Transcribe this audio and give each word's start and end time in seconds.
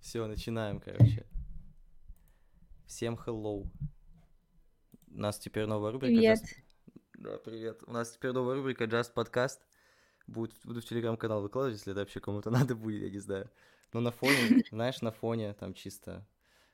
Все, 0.00 0.26
начинаем, 0.26 0.80
короче. 0.80 1.26
Всем 2.86 3.18
hello. 3.26 3.66
У 5.10 5.20
нас 5.20 5.38
теперь 5.38 5.66
новая 5.66 5.92
рубрика. 5.92 6.14
Привет. 6.14 6.38
Just... 6.38 7.02
Да, 7.18 7.38
привет. 7.38 7.82
У 7.86 7.92
нас 7.92 8.10
теперь 8.12 8.32
новая 8.32 8.56
рубрика 8.56 8.84
Just 8.84 9.12
Podcast. 9.14 9.58
Будет, 10.26 10.54
буду 10.64 10.80
в 10.80 10.84
телеграм-канал 10.84 11.42
выкладывать, 11.42 11.78
если 11.78 11.92
это 11.92 12.00
вообще 12.00 12.20
кому-то 12.20 12.50
надо 12.52 12.74
будет, 12.76 13.02
я 13.02 13.10
не 13.10 13.18
знаю. 13.18 13.50
Но 13.92 14.00
на 14.00 14.10
фоне, 14.12 14.62
знаешь, 14.70 15.00
на 15.02 15.10
фоне 15.10 15.54
там 15.54 15.74
чисто 15.74 16.26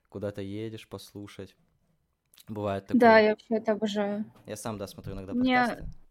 куда-то 0.09 0.43
едешь 0.43 0.87
послушать. 0.89 1.57
Бывает 2.49 2.87
такое. 2.87 3.01
Да, 3.01 3.19
я 3.19 3.31
вообще 3.31 3.57
это 3.57 3.73
обожаю. 3.73 4.25
Я 4.47 4.57
сам, 4.57 4.77
да, 4.77 4.87
смотрю 4.87 5.15
иногда 5.15 5.33
Мне- 5.33 5.57
подкасты. 5.57 6.04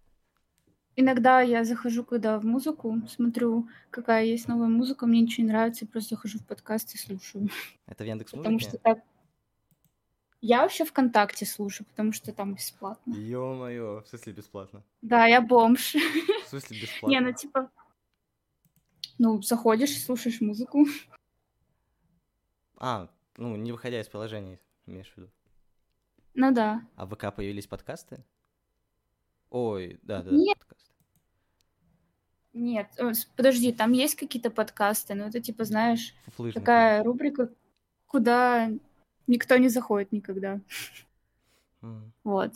Иногда 0.95 1.41
я 1.41 1.63
захожу, 1.63 2.03
когда 2.03 2.39
в 2.39 2.45
музыку, 2.45 3.01
смотрю, 3.07 3.67
какая 3.89 4.25
есть 4.25 4.47
новая 4.47 4.67
музыка, 4.67 5.07
мне 5.07 5.21
ничего 5.21 5.43
не 5.45 5.51
нравится, 5.51 5.85
я 5.85 5.91
просто 5.91 6.15
захожу 6.15 6.37
в 6.37 6.45
подкаст 6.45 6.93
и 6.93 6.97
слушаю. 6.97 7.49
Это 7.87 8.03
в 8.03 8.07
Яндекс 8.07 8.31
Потому 8.31 8.59
что 8.59 8.77
так... 8.77 8.99
Я 10.41 10.61
вообще 10.61 10.83
ВКонтакте 10.83 11.45
слушаю, 11.45 11.87
потому 11.87 12.11
что 12.11 12.31
там 12.33 12.53
бесплатно. 12.53 13.13
Ё-моё, 13.13 14.03
в 14.03 14.07
смысле 14.07 14.33
бесплатно? 14.33 14.83
Да, 15.01 15.25
я 15.25 15.41
бомж. 15.41 15.95
В 16.45 16.49
смысле 16.49 16.81
бесплатно? 16.81 17.13
Не, 17.13 17.19
ну 17.21 17.33
типа... 17.33 17.71
Ну, 19.17 19.41
заходишь, 19.41 20.03
слушаешь 20.03 20.41
музыку. 20.41 20.85
А, 22.77 23.09
ну, 23.37 23.55
не 23.55 23.71
выходя 23.71 24.01
из 24.01 24.07
приложения, 24.07 24.59
имеешь 24.85 25.11
в 25.13 25.17
виду. 25.17 25.31
Ну 26.33 26.51
да. 26.51 26.81
А 26.97 27.05
в 27.05 27.15
ВК 27.15 27.33
появились 27.33 27.67
подкасты? 27.67 28.23
Ой, 29.53 29.99
да, 30.01 30.23
да, 30.23 30.31
Нет. 30.31 30.57
подкасты. 30.57 30.91
Нет, 32.53 32.87
э, 32.97 33.11
подожди, 33.35 33.71
там 33.71 33.91
есть 33.91 34.15
какие-то 34.15 34.49
подкасты, 34.49 35.13
но 35.13 35.27
это 35.27 35.39
типа, 35.39 35.63
знаешь, 35.63 36.15
Фуфлыжник. 36.25 36.55
такая 36.55 37.03
рубрика, 37.03 37.51
куда 38.07 38.71
никто 39.27 39.57
не 39.57 39.69
заходит 39.69 40.11
никогда. 40.11 40.59
Вот. 42.23 42.51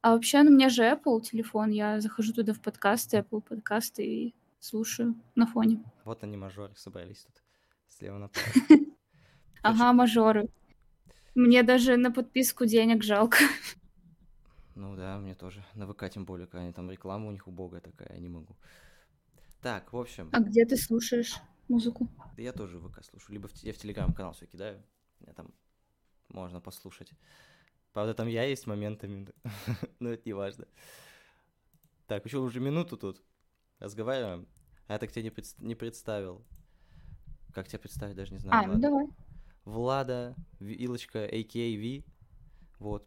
А 0.00 0.12
вообще, 0.14 0.44
ну, 0.44 0.50
у 0.50 0.54
меня 0.54 0.68
же 0.68 0.84
Apple 0.84 1.20
телефон, 1.22 1.70
я 1.70 2.00
захожу 2.00 2.32
туда 2.32 2.52
в 2.52 2.60
подкасты, 2.60 3.16
Apple 3.16 3.40
подкасты 3.40 4.06
и 4.06 4.34
слушаю 4.60 5.16
на 5.34 5.48
фоне. 5.48 5.82
Вот 6.04 6.22
они, 6.22 6.36
мажоры, 6.36 6.72
собрались 6.76 7.24
тут. 7.24 7.42
Слева 7.88 8.18
направо. 8.18 8.52
Ага, 9.62 9.92
мажоры. 9.92 10.48
Мне 11.34 11.62
даже 11.64 11.96
на 11.96 12.12
подписку 12.12 12.64
денег 12.64 13.02
жалко. 13.02 13.38
Ну 14.74 14.96
да, 14.96 15.18
мне 15.18 15.34
тоже. 15.34 15.64
На 15.74 15.86
ВК 15.86 16.08
тем 16.10 16.24
более, 16.24 16.46
когда 16.46 16.64
они 16.64 16.72
там 16.72 16.90
реклама 16.90 17.28
у 17.28 17.32
них 17.32 17.46
убогая 17.46 17.80
такая, 17.80 18.12
я 18.14 18.18
не 18.20 18.28
могу. 18.28 18.56
Так, 19.60 19.92
в 19.92 19.96
общем, 19.96 20.30
А 20.32 20.40
где 20.40 20.64
ты 20.64 20.76
слушаешь 20.76 21.36
музыку? 21.68 22.08
да 22.36 22.42
я 22.42 22.52
тоже 22.52 22.80
ВК 22.80 23.04
слушаю. 23.04 23.34
Либо 23.34 23.48
в, 23.48 23.62
я 23.62 23.72
в 23.72 23.76
Телеграм-канал 23.76 24.32
все 24.32 24.46
кидаю. 24.46 24.82
Меня 25.20 25.34
там 25.34 25.50
можно 26.28 26.60
послушать. 26.60 27.12
Правда, 27.92 28.14
там 28.14 28.26
я 28.28 28.44
есть 28.44 28.66
моментами, 28.66 29.28
но 30.00 30.08
это 30.10 30.22
не 30.24 30.32
важно. 30.32 30.66
Так, 32.06 32.24
еще 32.24 32.38
уже 32.38 32.60
минуту 32.60 32.96
тут 32.96 33.22
разговариваем. 33.78 34.48
А 34.86 34.94
я 34.94 34.98
так 34.98 35.12
тебя 35.12 35.22
не, 35.22 35.30
предс- 35.30 35.56
не 35.58 35.74
представил. 35.74 36.44
Как 37.52 37.68
тебя 37.68 37.78
представить, 37.78 38.16
даже 38.16 38.32
не 38.32 38.38
знаю. 38.38 38.64
А, 38.64 38.66
ну 38.66 38.80
давай. 38.80 39.06
Влада, 39.64 40.34
Вилочка, 40.58 41.24
а.к.а. 41.24 41.58
Ви, 41.76 42.04
вот, 42.78 43.06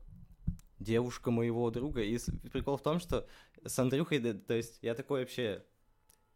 девушка 0.80 1.32
моего 1.32 1.70
друга. 1.72 2.02
И 2.02 2.18
прикол 2.52 2.78
в 2.78 2.84
том, 2.84 3.00
что 3.00 3.28
с 3.64 3.78
Андрюхой, 3.80 4.20
то 4.20 4.54
есть 4.54 4.80
я 4.82 4.96
такой 4.96 5.22
вообще 5.22 5.64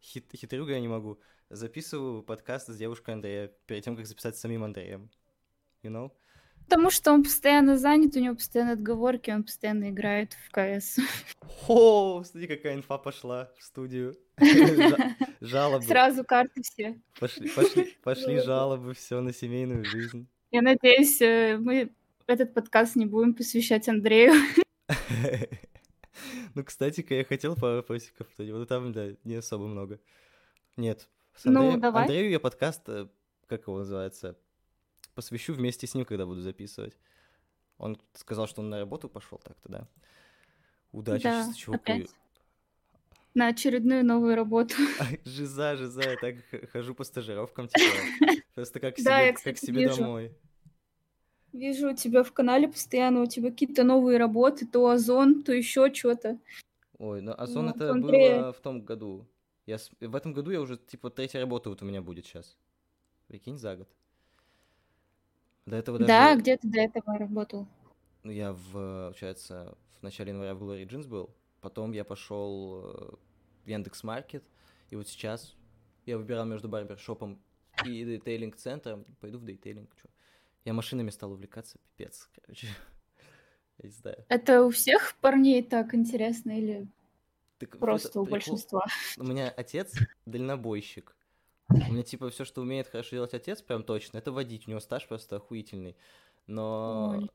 хит, 0.01 0.29
хитрюга 0.35 0.73
я 0.73 0.79
не 0.79 0.87
могу. 0.87 1.19
Записываю 1.49 2.23
подкаст 2.23 2.67
с 2.67 2.77
девушкой 2.77 3.15
Андрея 3.15 3.51
перед 3.65 3.83
тем, 3.83 3.95
как 3.95 4.05
записать 4.05 4.37
с 4.37 4.41
самим 4.41 4.63
Андреем. 4.63 5.09
You 5.83 5.91
know? 5.91 6.11
Потому 6.65 6.91
что 6.91 7.11
он 7.11 7.23
постоянно 7.23 7.79
занят, 7.79 8.15
у 8.15 8.19
него 8.19 8.35
постоянно 8.35 8.73
отговорки, 8.73 9.31
он 9.31 9.43
постоянно 9.43 9.89
играет 9.89 10.33
в 10.33 10.51
КС. 10.51 10.99
О, 11.67 12.23
смотри, 12.23 12.47
какая 12.47 12.75
инфа 12.75 12.99
пошла 12.99 13.52
в 13.58 13.64
студию. 13.64 14.15
Жа- 14.37 15.15
Жалобы. 15.41 15.83
Сразу 15.83 16.23
карты 16.23 16.61
все. 16.61 17.02
Пошли, 17.19 17.49
пошли, 17.49 17.97
пошли 18.03 18.35
Жалобы. 18.35 18.45
жалобы, 18.45 18.93
все 18.93 19.19
на 19.19 19.33
семейную 19.33 19.83
жизнь. 19.83 20.27
Я 20.52 20.61
надеюсь, 20.61 21.19
э, 21.21 21.58
мы 21.58 21.91
этот 22.29 22.53
подкаст 22.53 22.95
не 22.95 23.05
будем 23.05 23.33
посвящать 23.33 23.87
Андрею. 23.89 24.33
Ну, 26.55 26.63
кстати-ка, 26.65 27.13
я 27.13 27.23
хотел 27.23 27.55
пару 27.55 27.77
вопросиков, 27.77 28.27
но 28.37 28.65
там, 28.65 28.91
да, 28.91 29.09
не 29.23 29.35
особо 29.35 29.67
много. 29.67 29.99
Нет, 30.75 31.07
Ну, 31.45 31.77
давай. 31.77 32.03
Андрею 32.03 32.29
я 32.29 32.39
подкаст, 32.39 32.81
э, 32.89 33.07
как 33.47 33.67
его 33.67 33.77
называется, 33.77 34.37
посвящу 35.13 35.53
вместе 35.53 35.87
с 35.87 35.93
ним, 35.93 36.05
когда 36.05 36.25
буду 36.25 36.41
записывать. 36.41 36.97
Он 37.77 38.01
сказал, 38.13 38.47
что 38.47 38.61
он 38.61 38.69
на 38.69 38.79
работу 38.79 39.07
пошел 39.07 39.37
так-то, 39.37 39.69
да? 39.69 39.87
Удачи 40.91 41.23
Да, 41.23 41.45
чисто 41.45 41.59
чуваку. 41.59 41.83
опять. 41.83 42.09
На 43.35 43.47
очередную 43.47 44.03
новую 44.03 44.35
работу. 44.35 44.75
Жиза, 45.23 45.77
жиза, 45.77 46.01
я 46.01 46.17
так 46.17 46.35
хожу 46.71 46.95
по 46.95 47.03
стажировкам, 47.03 47.67
типа, 47.69 48.43
просто 48.55 48.79
как 48.79 48.97
себе, 48.97 49.33
как 49.87 49.97
домой. 49.97 50.35
Вижу 51.54 51.92
у 51.92 51.95
тебя 51.95 52.23
в 52.23 52.32
канале 52.32 52.67
постоянно, 52.67 53.21
у 53.21 53.26
тебя 53.26 53.49
какие-то 53.49 53.83
новые 53.83 54.17
работы, 54.17 54.67
то 54.67 54.89
Озон, 54.89 55.43
то 55.43 55.52
еще 55.52 55.92
что-то. 55.93 56.39
Ой, 56.98 57.21
ну 57.21 57.33
Озон 57.37 57.67
Вот, 57.67 57.76
это 57.77 57.92
Андрея- 57.92 58.42
было 58.42 58.54
в 58.54 58.60
том 58.60 58.82
году. 58.82 59.26
Я 59.65 59.77
В 59.99 60.15
этом 60.15 60.33
году 60.33 60.52
я 60.52 60.61
уже, 60.61 60.77
типа, 60.77 61.09
третья 61.09 61.39
работа 61.39 61.70
вот 61.70 61.82
у 61.82 61.86
меня 61.86 62.02
будет 62.02 62.26
сейчас. 62.26 62.58
Прикинь, 63.27 63.58
за 63.58 63.76
год. 63.77 63.88
До 65.65 65.76
этого 65.76 65.99
даже... 65.99 66.08
Да, 66.08 66.36
где 66.36 66.58
ты 66.58 66.67
до 66.67 66.80
этого 66.80 67.17
работал? 67.17 67.67
Ну, 68.23 68.32
я 68.32 68.54
в, 68.54 68.71
получается, 68.71 69.77
в 69.99 70.04
начале 70.04 70.32
января 70.32 70.55
в 70.55 70.64
Glory 70.64 70.88
Jeans 70.88 71.08
был, 71.08 71.30
потом 71.61 71.92
я 71.92 72.04
пошел 72.04 72.82
э, 72.83 73.15
в 73.64 73.67
Яндекс 73.67 74.04
Маркет, 74.04 74.43
и 74.89 74.95
вот 74.95 75.08
сейчас 75.08 75.55
я 76.05 76.17
выбирал 76.17 76.45
между 76.45 76.67
барбершопом 76.67 77.39
и 77.86 78.04
детейлинг-центром, 78.04 79.05
пойду 79.21 79.38
в 79.38 79.45
детейлинг, 79.45 79.95
чё. 79.95 80.09
Я 80.65 80.73
машинами 80.73 81.09
стал 81.09 81.31
увлекаться, 81.31 81.77
пипец, 81.80 82.30
короче. 82.36 82.67
Я 83.80 83.89
не 83.89 83.95
знаю. 83.95 84.25
Это 84.27 84.64
у 84.64 84.70
всех 84.70 85.15
парней 85.21 85.64
так 85.64 85.93
интересно 85.93 86.58
или 86.58 86.87
Так 87.59 87.77
просто 87.77 88.20
у 88.20 88.25
прикол- 88.25 88.31
большинства? 88.31 88.86
У 89.17 89.23
меня 89.23 89.49
отец 89.49 89.93
дальнобойщик. 90.25 91.15
У 91.70 91.93
меня, 91.93 92.03
типа, 92.03 92.30
все, 92.30 92.45
что 92.45 92.61
умеет 92.61 92.87
хорошо 92.87 93.15
делать 93.15 93.33
отец, 93.33 93.61
прям 93.61 93.83
точно, 93.83 94.17
это 94.17 94.31
водить. 94.31 94.67
У 94.67 94.71
него 94.71 94.80
стаж 94.80 95.08
просто 95.08 95.36
охуительный. 95.37 95.95
Но. 96.47 97.30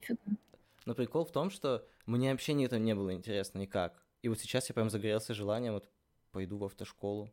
Но 0.87 0.95
прикол 0.95 1.25
в 1.25 1.33
том, 1.33 1.51
что 1.51 1.87
мне 2.05 2.31
вообще 2.33 2.53
не 2.53 2.67
это 2.67 2.79
не 2.79 2.95
было 2.95 3.15
интересно 3.15 3.59
никак. 3.59 4.03
И 4.23 4.29
вот 4.29 4.39
сейчас 4.39 4.69
я 4.69 4.75
прям 4.75 4.91
загорелся 4.91 5.33
желанием, 5.33 5.75
вот 5.75 5.89
пойду 6.31 6.59
в 6.59 6.65
автошколу. 6.65 7.33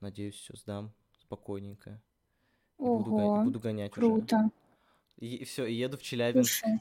Надеюсь, 0.00 0.36
все 0.36 0.56
сдам 0.56 0.94
спокойненько. 1.20 2.00
И 2.78 2.82
буду, 2.82 3.14
Ого, 3.14 3.42
буду 3.42 3.60
гонять 3.60 3.96
уже. 3.98 4.26
И, 5.18 5.44
все, 5.44 5.66
еду 5.66 5.96
в 5.96 6.02
Челябинск. 6.02 6.60
Слушай, 6.60 6.80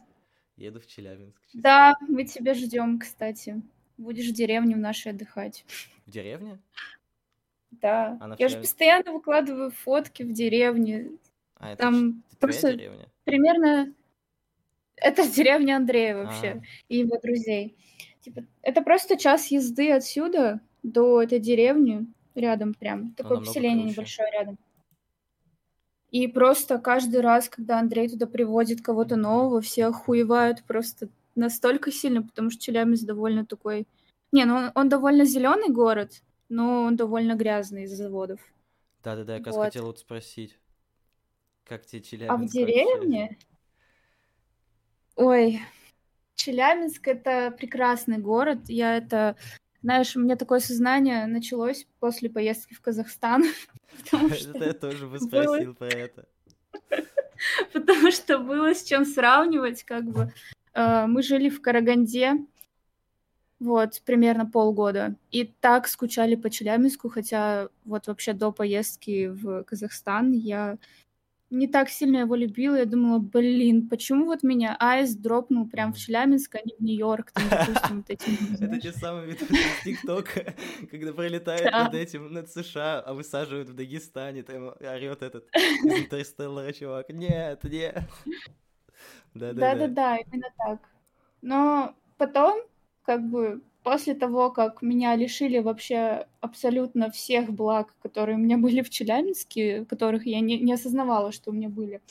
Еду 0.58 0.80
в 0.80 0.88
Челябинск. 0.88 1.42
чисто. 1.46 1.60
да, 1.62 1.96
мы 2.08 2.26
тебя 2.26 2.54
ждем, 2.54 3.00
кстати. 3.00 3.62
Будешь 3.98 4.30
в 4.30 4.34
деревне 4.34 4.76
в 4.76 4.80
нашей 4.80 5.12
отдыхать. 5.12 5.66
В 6.06 6.12
деревне? 6.12 6.60
Да. 7.72 8.18
А 8.20 8.28
на 8.28 8.36
Я 8.38 8.50
же 8.50 8.60
постоянно 8.60 9.14
выкладываю 9.14 9.72
фотки 9.72 10.24
в 10.24 10.32
деревне. 10.32 11.10
А, 11.56 11.72
это 11.72 11.82
Там 11.84 12.24
это 12.30 12.38
просто 12.40 12.74
деревня? 12.74 13.08
примерно... 13.24 13.94
Это 14.96 15.28
деревня 15.36 15.78
Андрея 15.78 16.16
вообще 16.16 16.48
А, 16.48 16.62
и 16.88 17.00
его 17.00 17.20
друзей. 17.20 17.76
Типа, 18.22 18.46
это 18.62 18.82
просто 18.82 19.18
час 19.18 19.48
езды 19.48 19.92
отсюда 19.92 20.62
до 20.84 21.22
этой 21.22 21.40
деревни 21.40 22.06
рядом 22.36 22.74
прям. 22.74 23.14
Такое 23.14 23.40
поселение 23.40 23.86
круче. 23.86 23.94
небольшое 23.96 24.32
рядом. 24.32 24.58
И 26.14 26.28
просто 26.28 26.78
каждый 26.78 27.22
раз, 27.22 27.50
когда 27.50 27.80
Андрей 27.80 28.08
туда 28.08 28.28
приводит 28.28 28.84
кого-то 28.84 29.16
нового, 29.16 29.62
все 29.62 29.88
охуевают 29.88 30.64
просто 30.64 31.10
настолько 31.34 31.92
сильно, 31.92 32.22
потому 32.22 32.52
что 32.52 32.62
Челябинск 32.62 33.04
довольно 33.04 33.48
такой... 33.48 33.88
Не, 34.32 34.46
ну 34.46 34.56
он, 34.58 34.72
он 34.76 34.90
довольно 34.90 35.26
зеленый 35.26 35.70
город, 35.70 36.22
но 36.50 36.84
он 36.84 36.96
довольно 36.96 37.34
грязный 37.34 37.86
из-за 37.86 37.96
заводов. 37.96 38.40
Да-да-да, 39.04 39.34
я 39.34 39.40
как 39.40 39.48
раз 39.48 39.56
Вот. 39.56 39.66
хотел 39.66 39.88
вот 39.88 39.98
спросить. 39.98 40.60
Как 41.64 41.84
тебе 41.84 42.04
Челябинск 42.04 42.32
А 42.32 42.38
в 42.38 42.42
вообще? 42.42 42.60
деревне? 42.60 43.38
Ой, 45.16 45.62
Челябинск 46.36 47.08
это 47.08 47.50
прекрасный 47.58 48.20
город. 48.20 48.60
Я 48.68 48.98
это, 48.98 49.36
знаешь, 49.84 50.16
у 50.16 50.20
меня 50.20 50.36
такое 50.38 50.60
сознание 50.60 51.28
началось 51.28 51.86
после 52.00 52.30
поездки 52.30 52.74
в 52.74 52.82
Казахстан, 52.82 53.44
потому 54.04 54.28
Это 54.30 54.38
что, 54.38 54.64
я 54.64 54.74
тоже 54.74 55.08
бы 55.08 55.20
спросил 55.20 55.76
про 55.76 55.88
это. 55.88 56.26
потому 57.74 58.12
что 58.12 58.40
было 58.40 58.74
с 58.74 58.84
чем 58.84 59.06
сравнивать, 59.06 59.84
как 59.84 60.06
бы. 60.06 60.34
Э, 60.74 61.06
Мы 61.06 61.22
жили 61.22 61.50
в 61.50 61.62
Караганде, 61.62 62.46
вот, 63.60 64.02
примерно 64.06 64.46
полгода, 64.46 65.16
и 65.32 65.54
так 65.60 65.88
скучали 65.88 66.36
по 66.36 66.50
Челябинску, 66.50 67.10
хотя 67.10 67.68
вот 67.86 68.08
вообще 68.08 68.34
до 68.34 68.52
поездки 68.52 69.28
в 69.28 69.64
Казахстан 69.64 70.32
я 70.32 70.78
не 71.54 71.68
так 71.68 71.90
сильно 71.90 72.18
его 72.18 72.36
любила. 72.36 72.76
Я 72.76 72.86
думала, 72.86 73.20
блин, 73.20 73.88
почему 73.88 74.26
вот 74.26 74.44
меня 74.44 74.76
Айс 74.80 75.16
дропнул 75.16 75.70
прям 75.70 75.94
в 75.94 75.98
Челябинск, 75.98 76.56
а 76.56 76.60
не 76.66 76.74
в 76.78 76.82
Нью-Йорк, 76.82 77.32
там, 77.32 77.44
допустим, 77.50 77.98
вот 77.98 78.10
этим, 78.10 78.38
Это 78.60 78.80
те 78.80 78.92
самые 78.92 79.28
видосы 79.28 79.54
из 79.54 79.84
ТикТока, 79.84 80.56
когда 80.92 81.14
пролетает 81.14 81.72
над 81.72 81.94
этим, 81.94 82.34
над 82.34 82.50
США, 82.50 83.00
а 83.00 83.14
высаживают 83.14 83.70
в 83.70 83.76
Дагестане, 83.76 84.44
там 84.44 84.74
орет 84.80 85.22
этот 85.22 85.48
из 85.56 86.04
Интерстеллара 86.04 86.74
чувак. 86.74 87.10
Нет, 87.10 87.64
нет. 87.64 88.04
Да-да-да, 89.34 90.18
именно 90.18 90.50
так. 90.58 90.80
Но 91.42 91.96
потом, 92.18 92.62
как 93.04 93.22
бы, 93.30 93.62
после 93.84 94.16
того, 94.16 94.50
как 94.52 94.82
меня 94.82 95.16
лишили 95.16 95.60
вообще 95.60 96.28
абсолютно 96.42 97.12
всех 97.12 97.52
благ, 97.52 97.94
которые 98.02 98.38
у 98.38 98.40
меня 98.40 98.58
были 98.66 98.82
в 98.82 98.90
Челябинске, 98.90 99.86
которых 99.86 100.26
я 100.26 100.40
не, 100.40 100.60
не 100.60 100.74
осознавала, 100.74 101.32
что 101.32 101.52
у 101.52 101.54
меня 101.54 101.70
были, 101.70 102.02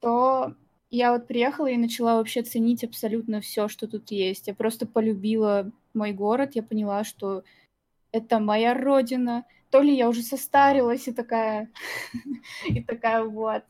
то 0.00 0.54
я 0.90 1.12
вот 1.12 1.26
приехала 1.26 1.66
и 1.66 1.76
начала 1.76 2.16
вообще 2.16 2.42
ценить 2.42 2.84
абсолютно 2.84 3.40
все, 3.40 3.68
что 3.68 3.86
тут 3.86 4.10
есть. 4.10 4.46
Я 4.46 4.54
просто 4.54 4.86
полюбила 4.86 5.70
мой 5.92 6.12
город, 6.12 6.52
я 6.54 6.62
поняла, 6.62 7.04
что 7.04 7.42
это 8.12 8.38
моя 8.38 8.74
родина. 8.74 9.44
То 9.70 9.82
ли 9.82 9.94
я 9.94 10.08
уже 10.08 10.22
состарилась 10.22 11.08
и 11.08 11.12
такая, 11.12 11.70
и 12.66 12.82
такая 12.82 13.22
вот. 13.24 13.64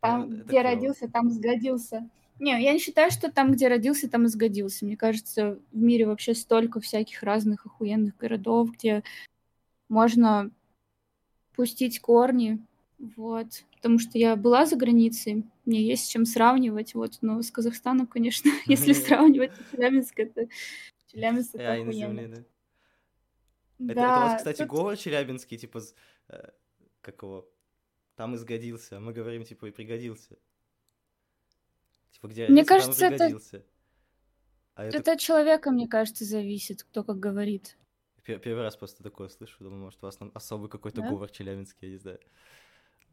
Там, 0.00 0.30
где 0.30 0.62
родился, 0.62 1.08
там 1.08 1.30
сгодился. 1.30 2.08
Не, 2.40 2.62
я 2.62 2.72
не 2.72 2.78
считаю, 2.78 3.10
что 3.10 3.30
там, 3.30 3.52
где 3.52 3.68
родился, 3.68 4.08
там 4.08 4.24
и 4.24 4.28
сгодился. 4.28 4.86
Мне 4.86 4.96
кажется, 4.96 5.58
в 5.72 5.76
мире 5.76 6.06
вообще 6.06 6.34
столько 6.34 6.80
всяких 6.80 7.22
разных 7.22 7.66
охуенных 7.66 8.16
городов, 8.16 8.72
где 8.72 9.02
можно 9.90 10.50
пустить 11.54 12.00
корни, 12.00 12.58
вот. 12.98 13.46
Потому 13.76 13.98
что 13.98 14.16
я 14.16 14.36
была 14.36 14.64
за 14.64 14.76
границей, 14.76 15.44
мне 15.66 15.82
есть 15.82 16.06
с 16.06 16.08
чем 16.08 16.24
сравнивать, 16.24 16.94
вот. 16.94 17.18
Но 17.20 17.42
с 17.42 17.50
Казахстаном, 17.50 18.06
конечно, 18.06 18.50
если 18.66 18.94
сравнивать, 18.94 19.52
то 19.54 19.76
Челябинск 19.76 20.18
это... 20.18 20.48
Челябинск 21.12 21.54
это 21.56 21.74
охуенно. 21.74 22.28
да? 22.28 22.44
Это, 23.80 23.92
это 23.92 24.00
у 24.00 24.20
вас, 24.20 24.36
кстати, 24.38 24.58
тут... 24.58 24.68
говор 24.68 24.96
челябинский, 24.96 25.58
типа, 25.58 25.82
э, 26.28 26.50
как 27.02 27.22
его, 27.22 27.46
там 28.16 28.34
изгодился, 28.34 28.96
а 28.96 29.00
мы 29.00 29.12
говорим, 29.12 29.44
типа, 29.44 29.66
и 29.66 29.70
пригодился. 29.70 30.38
Типа, 32.10 32.28
где 32.28 32.48
мне 32.48 32.64
кажется, 32.64 33.06
это... 33.06 33.38
А 34.74 34.84
это... 34.84 34.98
это 34.98 35.12
от 35.12 35.20
человека, 35.20 35.70
мне 35.70 35.88
кажется, 35.88 36.24
зависит, 36.24 36.84
кто 36.84 37.04
как 37.04 37.18
говорит. 37.18 37.76
Первый 38.24 38.62
раз 38.62 38.76
просто 38.76 39.02
такое 39.02 39.28
слышу, 39.28 39.56
думаю, 39.60 39.82
может, 39.82 40.02
у 40.02 40.06
вас 40.06 40.16
там 40.16 40.30
особый 40.34 40.70
какой-то 40.70 41.00
да? 41.02 41.08
говор 41.08 41.30
челябинский, 41.30 41.88
я 41.88 41.92
не 41.92 41.98
знаю. 41.98 42.20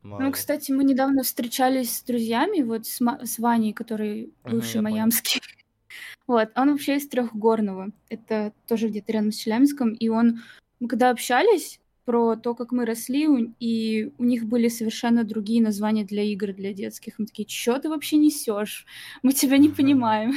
Мало. 0.04 0.22
Ну, 0.22 0.32
кстати, 0.32 0.72
мы 0.72 0.84
недавно 0.84 1.24
встречались 1.24 1.98
с 1.98 2.04
друзьями, 2.04 2.62
вот 2.62 2.86
с, 2.86 3.02
Ма- 3.02 3.20
с 3.26 3.40
Ваней, 3.40 3.74
который 3.74 4.32
бывший 4.44 4.78
uh-huh, 4.78 4.84
майамский. 4.84 5.42
вот, 6.28 6.50
он 6.56 6.72
вообще 6.72 6.98
из 6.98 7.08
Трехгорного. 7.08 7.92
Это 8.10 8.54
тоже 8.68 8.90
где-то 8.90 9.12
рядом 9.12 9.32
с 9.32 9.38
Челябинском. 9.38 9.94
И 9.94 10.08
он, 10.10 10.42
мы 10.80 10.88
когда 10.88 11.10
общались, 11.10 11.82
про 12.08 12.38
то, 12.38 12.56
как 12.56 12.72
мы 12.72 12.86
росли, 12.86 13.28
и 13.60 14.14
у 14.18 14.24
них 14.24 14.46
были 14.46 14.70
совершенно 14.70 15.26
другие 15.26 15.62
названия 15.62 16.06
для 16.06 16.24
игр 16.24 16.54
для 16.54 16.72
детских. 16.72 17.20
Мы 17.20 17.26
такие, 17.26 17.50
что 17.50 17.78
ты 17.80 17.90
вообще 17.90 18.16
несешь? 18.16 18.86
Мы 19.24 19.34
тебя 19.34 19.58
не 19.58 19.68
понимаем. 19.68 20.32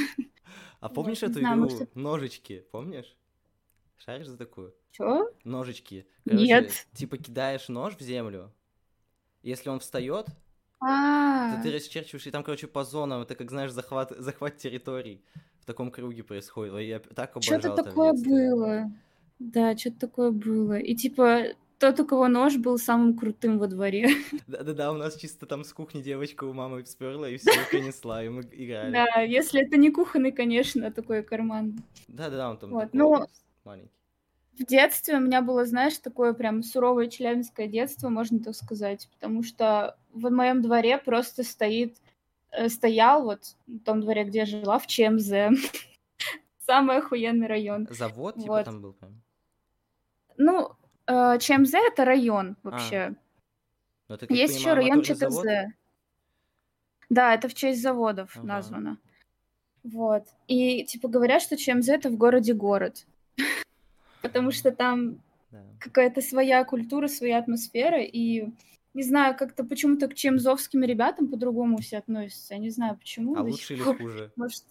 А 0.81 0.89
помнишь 0.89 1.23
эту 1.23 1.39
игру 1.41 1.69
Ножички? 1.95 2.65
Помнишь? 2.73 3.17
Шаришь 3.99 4.27
за 4.27 4.37
такую? 4.37 4.75
Что? 4.91 5.31
Ножички. 5.45 6.07
Нет. 6.25 6.73
Типа 6.93 7.19
кидаешь 7.19 7.69
нож 7.69 7.95
в 7.95 8.01
землю, 8.01 8.53
если 9.45 9.69
он 9.69 9.79
встает, 9.79 10.27
а. 10.81 11.55
то 11.55 11.63
ты 11.63 11.71
расчерчиваешь, 11.71 12.27
и 12.27 12.33
там, 12.33 12.43
короче, 12.43 12.67
по 12.67 12.83
зонам, 12.83 13.23
это 13.23 13.37
как, 13.37 13.49
знаешь, 13.49 13.71
захват, 13.71 14.13
захват 14.19 14.57
территорий 14.57 15.23
в 15.61 15.67
таком 15.67 15.93
круге 15.93 16.25
происходит. 16.25 16.75
Я 16.81 16.99
так 16.99 17.37
обожал 17.37 17.61
Что-то 17.61 17.85
такое 17.85 18.13
было. 18.13 18.91
Да, 19.41 19.77
что-то 19.77 20.01
такое 20.01 20.31
было. 20.31 20.79
И 20.79 20.95
типа 20.95 21.55
тот, 21.79 21.99
у 21.99 22.07
кого 22.07 22.29
нож 22.29 22.59
был 22.59 22.79
самым 22.79 23.17
крутым 23.17 23.59
во 23.59 23.67
дворе. 23.67 24.11
Да-да-да, 24.47 24.93
у 24.93 24.97
нас 24.97 25.17
чисто 25.17 25.47
там 25.47 25.65
с 25.65 25.73
кухни 25.73 26.03
девочка 26.03 26.45
у 26.45 26.53
мамы 26.53 26.85
сперла 26.85 27.29
и 27.29 27.39
все 27.39 27.51
принесла, 27.71 28.23
и 28.23 28.29
мы 28.29 28.43
играли. 28.43 28.93
Да, 28.93 29.23
если 29.23 29.67
это 29.67 29.79
не 29.79 29.91
кухонный, 29.91 30.31
конечно, 30.31 30.87
а 30.87 30.93
такой 30.93 31.23
карман. 31.23 31.83
Да-да-да, 32.07 32.51
он 32.51 32.59
там 32.59 32.71
вот. 32.71 32.91
ну, 32.93 33.27
маленький. 33.65 33.91
В 34.59 34.67
детстве 34.67 35.17
у 35.17 35.21
меня 35.21 35.41
было, 35.41 35.65
знаешь, 35.65 35.97
такое 35.97 36.35
прям 36.35 36.63
суровое 36.63 37.09
челябинское 37.09 37.67
детство, 37.67 38.11
можно 38.11 38.41
так 38.41 38.55
сказать, 38.55 39.09
потому 39.15 39.43
что 39.43 39.97
в 40.13 40.29
моем 40.29 40.61
дворе 40.61 40.99
просто 40.99 41.45
стоит, 41.45 41.97
э, 42.51 42.69
стоял 42.69 43.25
вот 43.25 43.57
в 43.67 43.79
том 43.79 44.03
дворе, 44.03 44.25
где 44.25 44.41
я 44.41 44.45
жила, 44.45 44.79
в 44.79 44.87
ЧМЗ. 44.87 45.57
Самый 46.67 46.99
охуенный 46.99 47.47
район. 47.47 47.89
Завод 47.91 48.35
типа 48.35 48.53
вот. 48.53 48.65
там 48.67 48.83
был 48.83 48.93
прям? 48.93 49.23
Ну, 50.43 50.73
э, 51.07 51.39
ЧМЗ 51.39 51.75
это 51.75 52.07
район 52.07 52.57
вообще. 52.63 52.97
А. 52.97 53.15
Ну, 54.09 54.15
это, 54.15 54.33
Есть 54.33 54.59
еще 54.59 54.73
район 54.73 55.03
ЧТЗ. 55.03 55.45
Да, 57.11 57.35
это 57.35 57.49
в 57.49 57.55
честь 57.55 57.83
заводов 57.83 58.35
ага. 58.37 58.47
названо. 58.47 58.99
Вот. 59.83 60.25
И 60.49 60.85
типа 60.85 61.09
говорят, 61.09 61.43
что 61.43 61.59
ЧМЗ 61.59 61.91
это 61.91 62.09
в 62.09 62.17
городе 62.17 62.55
город. 62.55 63.07
Потому 64.23 64.51
что 64.51 64.71
там 64.73 65.21
какая-то 65.79 66.23
своя 66.23 66.65
культура, 66.65 67.07
своя 67.09 67.39
атмосфера. 67.39 68.01
И 68.01 68.49
не 68.95 69.03
знаю, 69.03 69.37
как-то 69.37 69.63
почему-то 69.63 70.09
к 70.09 70.15
чемзовским 70.15 70.83
ребятам 70.85 71.29
по-другому 71.29 71.79
все 71.79 71.99
относятся. 71.99 72.55
Я 72.55 72.61
не 72.61 72.71
знаю, 72.71 72.97
почему. 72.97 73.37
А 73.37 73.43
лучше 73.43 73.75
или 73.75 73.83
хуже? 73.83 74.33
Может, 74.37 74.65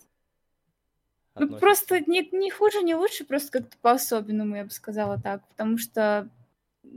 ну, 1.39 1.57
просто 1.57 2.00
не, 2.01 2.27
не 2.31 2.51
хуже, 2.51 2.81
не 2.81 2.95
лучше, 2.95 3.25
просто 3.25 3.59
как-то 3.59 3.77
по-особенному, 3.81 4.56
я 4.56 4.63
бы 4.63 4.71
сказала 4.71 5.19
так, 5.19 5.47
потому 5.50 5.77
что 5.77 6.30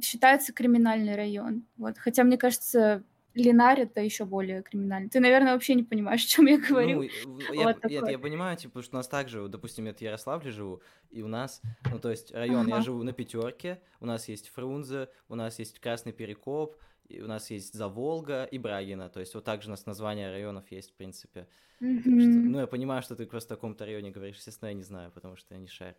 считается 0.02 0.52
криминальный 0.52 1.16
район. 1.16 1.64
Вот. 1.76 1.98
Хотя, 1.98 2.24
мне 2.24 2.38
кажется, 2.38 3.02
Линар 3.34 3.80
это 3.80 4.00
еще 4.00 4.24
более 4.24 4.62
криминальный. 4.62 5.08
Ты, 5.08 5.20
наверное, 5.20 5.54
вообще 5.54 5.74
не 5.74 5.82
понимаешь, 5.82 6.24
о 6.24 6.28
чем 6.28 6.46
я 6.46 6.58
говорю. 6.58 7.02
Ну, 7.24 7.40
я, 7.52 7.64
вот 7.64 7.84
нет, 7.84 8.08
я 8.08 8.18
понимаю, 8.18 8.56
типа, 8.56 8.82
что 8.82 8.96
у 8.96 8.98
нас 8.98 9.08
также, 9.08 9.48
допустим, 9.48 9.86
я 9.86 9.94
в 9.94 10.00
Ярославле 10.00 10.50
живу, 10.50 10.82
и 11.10 11.22
у 11.22 11.28
нас, 11.28 11.62
ну, 11.90 11.98
то 11.98 12.10
есть 12.10 12.32
район, 12.32 12.66
ага. 12.66 12.76
я 12.76 12.82
живу 12.82 13.02
на 13.02 13.12
пятерке, 13.12 13.80
у 14.00 14.06
нас 14.06 14.28
есть 14.28 14.48
Фрунзе, 14.50 15.08
у 15.28 15.34
нас 15.34 15.58
есть 15.58 15.78
Красный 15.78 16.12
Перекоп, 16.12 16.76
и 17.12 17.20
у 17.20 17.26
нас 17.26 17.50
есть 17.50 17.74
Заволга 17.74 18.44
и 18.44 18.58
Брагина, 18.58 19.08
то 19.08 19.20
есть 19.20 19.34
вот 19.34 19.44
так 19.44 19.62
же 19.62 19.68
у 19.68 19.70
нас 19.70 19.86
название 19.86 20.30
районов 20.30 20.70
есть, 20.70 20.90
в 20.90 20.94
принципе. 20.94 21.46
Mm-hmm. 21.80 22.20
Что, 22.20 22.30
ну, 22.30 22.60
я 22.60 22.66
понимаю, 22.66 23.02
что 23.02 23.16
ты 23.16 23.26
просто 23.26 23.54
о 23.54 23.56
каком-то 23.56 23.84
районе 23.84 24.10
говоришь, 24.10 24.36
естественно, 24.36 24.68
я 24.68 24.74
не 24.74 24.82
знаю, 24.82 25.10
потому 25.10 25.36
что 25.36 25.54
я 25.54 25.60
не 25.60 25.68
шарю. 25.68 25.96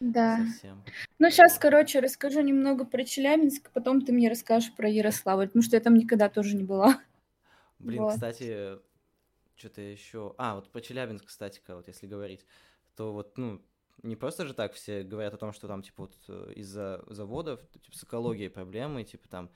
Да. 0.00 0.38
Совсем. 0.38 0.84
Ну, 1.18 1.30
сейчас, 1.30 1.58
короче, 1.58 2.00
расскажу 2.00 2.40
немного 2.40 2.84
про 2.84 3.04
Челябинск, 3.04 3.70
потом 3.72 4.02
ты 4.02 4.12
мне 4.12 4.28
расскажешь 4.28 4.74
про 4.74 4.88
Ярославль, 4.88 5.46
потому 5.46 5.62
что 5.62 5.76
я 5.76 5.80
там 5.80 5.94
никогда 5.94 6.28
тоже 6.28 6.56
не 6.56 6.64
была. 6.64 7.00
Блин, 7.78 8.02
вот. 8.02 8.14
кстати, 8.14 8.78
что-то 9.56 9.80
еще... 9.80 10.34
А, 10.38 10.56
вот 10.56 10.70
про 10.70 10.80
Челябинск, 10.80 11.26
кстати, 11.26 11.62
вот 11.68 11.88
если 11.88 12.06
говорить, 12.06 12.44
то 12.94 13.12
вот, 13.12 13.38
ну, 13.38 13.62
не 14.02 14.16
просто 14.16 14.46
же 14.46 14.54
так 14.54 14.72
все 14.74 15.02
говорят 15.02 15.34
о 15.34 15.38
том, 15.38 15.52
что 15.52 15.66
там, 15.66 15.82
типа, 15.82 16.04
вот 16.04 16.16
э, 16.28 16.52
из-за 16.56 17.02
заводов, 17.06 17.60
типа, 17.82 17.96
с 17.96 18.04
экологией 18.04 18.50
проблемы, 18.50 19.04
типа, 19.04 19.28
там, 19.28 19.50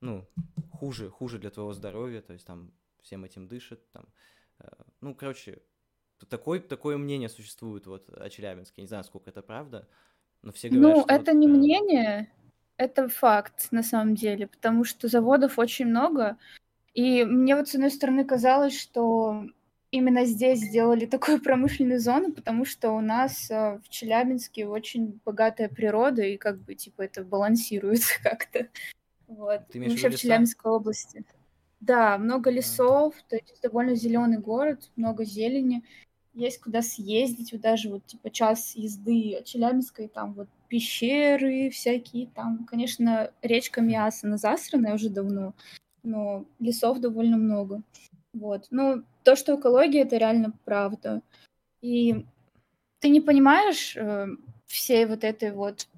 ну, 0.00 0.26
хуже, 0.72 1.10
хуже 1.10 1.38
для 1.38 1.50
твоего 1.50 1.72
здоровья, 1.72 2.20
то 2.20 2.32
есть 2.32 2.46
там 2.46 2.72
всем 3.00 3.24
этим 3.24 3.48
дышит, 3.48 3.80
там, 3.92 4.06
э, 4.60 4.68
ну, 5.00 5.14
короче, 5.14 5.60
такое, 6.28 6.60
такое 6.60 6.96
мнение 6.96 7.28
существует 7.28 7.86
вот 7.86 8.08
о 8.10 8.28
Челябинске, 8.28 8.82
не 8.82 8.88
знаю, 8.88 9.04
сколько 9.04 9.30
это 9.30 9.42
правда, 9.42 9.88
но 10.42 10.52
все 10.52 10.68
говорят, 10.68 10.96
Ну, 10.96 11.04
это 11.06 11.32
вот, 11.32 11.38
не 11.38 11.46
э... 11.46 11.50
мнение, 11.50 12.32
это 12.76 13.08
факт 13.08 13.68
на 13.70 13.82
самом 13.82 14.14
деле, 14.14 14.46
потому 14.46 14.84
что 14.84 15.08
заводов 15.08 15.58
очень 15.58 15.86
много, 15.86 16.36
и 16.94 17.24
мне 17.24 17.56
вот 17.56 17.68
с 17.68 17.74
одной 17.74 17.90
стороны 17.90 18.24
казалось, 18.24 18.78
что 18.78 19.44
именно 19.90 20.24
здесь 20.24 20.60
сделали 20.60 21.06
такую 21.06 21.40
промышленную 21.42 22.00
зону, 22.00 22.32
потому 22.32 22.64
что 22.64 22.90
у 22.92 23.00
нас 23.00 23.50
э, 23.50 23.80
в 23.84 23.88
Челябинске 23.88 24.66
очень 24.66 25.20
богатая 25.24 25.68
природа, 25.68 26.22
и 26.22 26.36
как 26.36 26.60
бы, 26.60 26.74
типа, 26.74 27.02
это 27.02 27.24
балансируется 27.24 28.14
как-то. 28.22 28.68
Вот. 29.30 29.62
Ты 29.68 29.78
имеешь 29.78 29.92
Вообще 29.92 30.10
в 30.10 30.20
Челябинской 30.20 30.72
области. 30.72 31.24
Да, 31.78 32.18
много 32.18 32.50
лесов, 32.50 33.14
то 33.28 33.36
есть 33.36 33.62
довольно 33.62 33.94
зеленый 33.94 34.38
город, 34.38 34.90
много 34.96 35.24
зелени. 35.24 35.82
Есть 36.34 36.60
куда 36.60 36.82
съездить, 36.82 37.52
вот 37.52 37.60
даже 37.60 37.88
вот 37.88 38.04
типа 38.06 38.30
час 38.30 38.74
езды 38.74 39.36
от 39.36 39.46
Челябинска, 39.46 40.02
и 40.02 40.08
там 40.08 40.34
вот 40.34 40.48
пещеры 40.68 41.70
всякие, 41.70 42.26
там, 42.28 42.66
конечно, 42.66 43.32
речка 43.40 43.80
Миаса, 43.80 44.26
она 44.26 44.36
засранная 44.36 44.94
уже 44.94 45.08
давно, 45.08 45.54
но 46.02 46.44
лесов 46.58 47.00
довольно 47.00 47.36
много. 47.36 47.82
Вот. 48.32 48.66
Ну, 48.70 49.04
то, 49.24 49.36
что 49.36 49.58
экология, 49.58 50.02
это 50.02 50.16
реально 50.16 50.52
правда. 50.64 51.22
И 51.82 52.26
ты 53.00 53.08
не 53.08 53.20
понимаешь 53.20 53.96
э, 53.96 54.28
всей 54.66 55.06
вот 55.06 55.24
этой 55.24 55.52
вот 55.52 55.88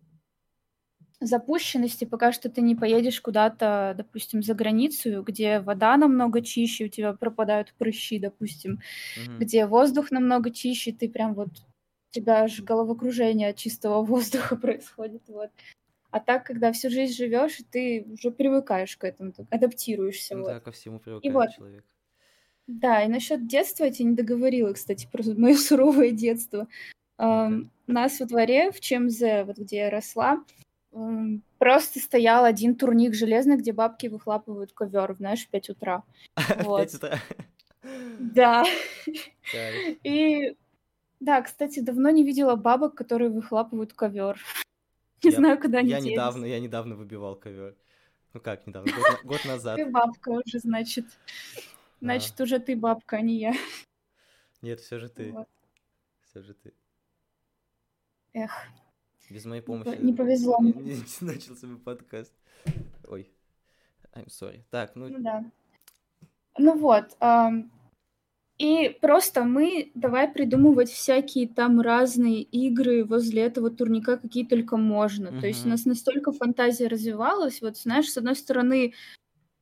запущенности, 1.27 2.05
пока 2.05 2.33
что 2.33 2.49
ты 2.51 2.61
не 2.63 2.75
поедешь 2.77 3.21
куда-то, 3.21 3.95
допустим, 3.97 4.43
за 4.43 4.55
границу, 4.55 5.23
где 5.23 5.61
вода 5.61 5.97
намного 5.97 6.43
чище, 6.43 6.87
у 6.87 6.89
тебя 6.89 7.13
пропадают 7.15 7.75
прыщи, 7.79 8.19
допустим, 8.19 8.81
Мгм. 9.15 9.41
где 9.41 9.67
воздух 9.67 10.11
намного 10.11 10.51
чище, 10.53 10.93
ты 10.93 11.09
прям 11.11 11.35
вот 11.35 11.49
у 11.51 12.13
тебя 12.13 12.43
аж 12.45 12.63
головокружение 12.63 13.51
от 13.51 13.57
чистого 13.57 14.03
воздуха 14.05 14.57
происходит, 14.57 15.23
вот. 15.29 15.51
А 16.11 16.21
так, 16.21 16.47
когда 16.47 16.73
всю 16.73 16.91
жизнь 16.91 17.15
живешь, 17.15 17.59
ты 17.71 18.07
уже 18.13 18.31
привыкаешь 18.31 18.97
к 18.97 19.05
этому, 19.05 19.35
адаптируешься, 19.51 20.37
Ну 20.37 20.43
вот. 20.43 20.57
да, 20.57 20.61
ко 20.61 20.73
всему 20.73 20.99
И 21.23 21.31
привыкает 21.31 21.31
вот, 21.31 21.49
человек. 21.49 21.87
да, 22.67 23.03
и 23.03 23.09
насчет 23.09 23.47
детства 23.47 23.85
я 23.85 23.91
тебе 23.91 24.11
не 24.11 24.15
договорила, 24.17 24.73
кстати, 24.73 25.09
про 25.11 25.23
мое 25.37 25.57
суровое 25.57 26.11
детство. 26.13 26.69
Ну-ка.Ам, 27.29 27.71
У 27.89 27.93
нас 27.93 28.21
во 28.21 28.27
дворе 28.27 28.73
в 28.73 28.81
ЧМЗ, 28.81 29.45
вот 29.47 29.59
где 29.59 29.79
я 29.79 29.91
росла, 29.91 30.35
м, 30.35 30.45
просто 31.59 32.01
стоял 32.01 32.45
один 32.45 32.75
турник 32.77 33.15
железный, 33.15 33.57
где 33.57 33.73
бабки 33.73 34.09
выхлапывают 34.09 34.73
ковер, 34.73 35.15
знаешь, 35.15 35.45
в 35.47 35.49
5 35.49 35.71
утра. 35.71 36.03
В 36.37 36.63
Вот. 36.65 36.91
5 36.91 36.95
утра. 36.95 37.19
Да. 38.21 38.65
И 40.05 40.57
да, 41.19 41.43
кстати, 41.43 41.81
давно 41.81 42.11
не 42.11 42.25
видела 42.25 42.55
бабок, 42.57 42.95
которые 42.95 43.31
выхлапывают 43.31 43.93
ковер. 43.93 44.41
Не 45.25 45.31
Я, 45.31 45.37
знаю, 45.37 45.61
куда 45.61 45.79
они 45.79 45.91
я 45.91 46.01
делись. 46.01 46.13
недавно, 46.13 46.45
я 46.45 46.61
недавно 46.61 46.95
выбивал 46.97 47.35
ковер. 47.37 47.77
Ну 48.35 48.41
как 48.41 48.67
недавно? 48.67 48.91
Год, 48.93 49.21
год 49.25 49.45
назад. 49.45 49.77
Ты 49.77 49.87
бабка 49.91 50.31
уже, 50.31 50.59
значит. 50.59 51.07
А, 51.57 51.61
Значит, 52.01 52.41
уже 52.41 52.59
ты 52.59 52.75
бабка, 52.77 53.17
а 53.17 53.21
не 53.21 53.39
я. 53.39 53.53
нет, 54.63 54.81
все 54.81 54.99
же 54.99 55.09
ты. 55.09 55.33
Вот. 55.33 55.49
Все 56.31 56.43
же 56.43 56.55
ты. 56.55 56.73
Эх, 58.33 58.51
Без 59.33 59.47
моей 59.47 59.63
по- 59.63 59.73
помощи 59.73 59.99
не 60.03 60.13
повезло 60.13 60.59
начался 61.21 61.67
бы 61.67 61.79
подкаст. 61.79 62.33
Ой, 63.09 63.31
I'm 64.15 64.29
sorry. 64.29 64.63
Так, 64.71 64.95
ну, 64.95 65.09
Ну 65.09 65.19
да. 65.21 65.45
Ну 66.59 66.79
вот. 66.79 67.17
И 68.59 68.97
просто 69.01 69.45
мы 69.45 69.91
давай 69.95 70.29
придумывать 70.29 70.91
всякие 70.91 71.49
там 71.49 71.81
разные 71.81 72.43
игры 72.43 73.05
возле 73.05 73.43
этого 73.43 73.71
турника, 73.71 74.19
какие 74.19 74.45
только 74.45 74.77
можно. 74.77 75.41
То 75.41 75.47
есть 75.47 75.65
у 75.65 75.71
нас 75.71 75.87
настолько 75.87 76.33
фантазия 76.33 76.89
развивалась. 76.89 77.63
Вот 77.63 77.79
знаешь, 77.79 78.11
с 78.11 78.19
одной 78.19 78.37
стороны, 78.37 78.93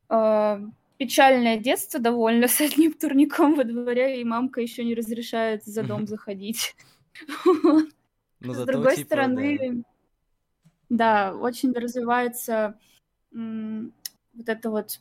а, 0.09 0.61
печальное 0.99 1.57
детство 1.57 2.01
довольно 2.01 2.49
с 2.49 2.61
одним 2.61 2.93
турником 2.93 3.55
во 3.55 3.65
дворе, 3.65 4.21
и 4.21 4.25
мамка 4.25 4.61
еще 4.61 4.85
не 4.85 4.95
разрешает 4.95 5.65
за 5.65 5.85
дом 5.85 6.07
заходить. 6.07 6.75
Вот. 8.41 8.47
Ну 8.47 8.55
С 8.55 8.57
зато 8.57 8.73
другой 8.73 8.97
типа, 8.97 9.09
да. 9.09 9.23
стороны, 9.25 9.85
да, 10.89 11.35
очень 11.37 11.73
развивается 11.73 12.79
м, 13.33 13.93
вот 14.35 14.49
это 14.49 14.71
вот 14.71 15.01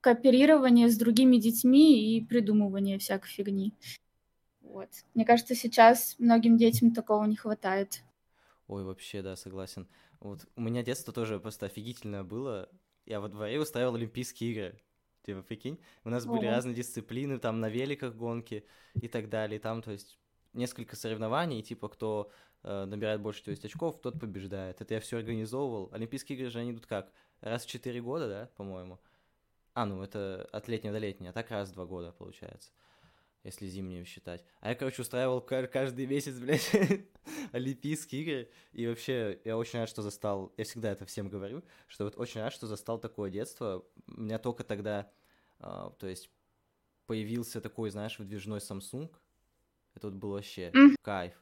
кооперирование 0.00 0.88
с 0.88 0.96
другими 0.96 1.36
детьми 1.36 2.16
и 2.16 2.24
придумывание 2.24 2.98
всякой 2.98 3.28
фигни. 3.28 3.72
Вот. 4.60 4.88
Мне 5.14 5.24
кажется, 5.24 5.54
сейчас 5.54 6.16
многим 6.18 6.56
детям 6.56 6.92
такого 6.92 7.24
не 7.24 7.36
хватает. 7.36 8.02
Ой, 8.66 8.84
вообще, 8.84 9.22
да, 9.22 9.36
согласен. 9.36 9.88
Вот 10.20 10.46
у 10.56 10.60
меня 10.60 10.82
детство 10.82 11.12
тоже 11.12 11.38
просто 11.38 11.66
офигительное 11.66 12.22
было. 12.24 12.68
Я 13.06 13.20
во 13.20 13.28
дворе 13.28 13.60
устраивал 13.60 13.94
Олимпийские 13.96 14.52
игры. 14.52 14.82
Типа, 15.24 15.42
прикинь, 15.42 15.78
у 16.04 16.10
нас 16.10 16.26
были 16.26 16.46
Ого. 16.46 16.50
разные 16.50 16.74
дисциплины, 16.74 17.38
там 17.38 17.60
на 17.60 17.68
великах 17.68 18.14
гонки 18.14 18.64
и 19.00 19.08
так 19.08 19.28
далее. 19.28 19.60
Там, 19.60 19.82
то 19.82 19.92
есть, 19.92 20.18
несколько 20.52 20.96
соревнований, 20.96 21.62
типа, 21.62 21.88
кто 21.88 22.30
набирает 22.62 23.20
больше, 23.20 23.42
то 23.42 23.50
есть, 23.50 23.64
очков, 23.64 24.00
тот 24.00 24.20
побеждает. 24.20 24.80
Это 24.80 24.94
я 24.94 25.00
все 25.00 25.18
организовывал. 25.18 25.90
Олимпийские 25.92 26.38
игры 26.38 26.50
же 26.50 26.60
они 26.60 26.72
идут 26.72 26.86
как? 26.86 27.12
Раз 27.40 27.64
в 27.64 27.68
4 27.68 28.00
года, 28.00 28.28
да, 28.28 28.50
по-моему? 28.56 29.00
А, 29.74 29.86
ну, 29.86 30.02
это 30.02 30.48
от 30.52 30.68
летнего 30.68 30.92
до 30.92 30.98
летнего, 30.98 31.30
а 31.30 31.32
так 31.32 31.50
раз 31.50 31.70
в 31.70 31.72
2 31.72 31.86
года, 31.86 32.12
получается. 32.12 32.70
Если 33.42 33.66
зимнюю 33.66 34.04
считать. 34.04 34.44
А 34.60 34.68
я, 34.68 34.76
короче, 34.76 35.02
устраивал 35.02 35.40
ка- 35.40 35.66
каждый 35.66 36.06
месяц, 36.06 36.34
блядь, 36.38 36.70
Олимпийские 37.50 38.22
игры. 38.22 38.50
И 38.72 38.86
вообще, 38.86 39.40
я 39.44 39.56
очень 39.56 39.80
рад, 39.80 39.88
что 39.88 40.02
застал... 40.02 40.52
Я 40.56 40.64
всегда 40.64 40.92
это 40.92 41.04
всем 41.06 41.28
говорю, 41.28 41.64
что 41.88 42.04
вот 42.04 42.16
очень 42.16 42.40
рад, 42.40 42.52
что 42.52 42.68
застал 42.68 43.00
такое 43.00 43.30
детство. 43.30 43.84
У 44.06 44.20
меня 44.20 44.38
только 44.38 44.62
тогда, 44.62 45.10
а, 45.58 45.90
то 45.98 46.06
есть, 46.06 46.30
появился 47.06 47.60
такой, 47.60 47.90
знаешь, 47.90 48.18
выдвижной 48.20 48.60
Samsung. 48.60 49.10
Это 49.94 50.06
вот 50.06 50.14
был 50.16 50.30
вообще 50.30 50.70
кайф. 51.02 51.41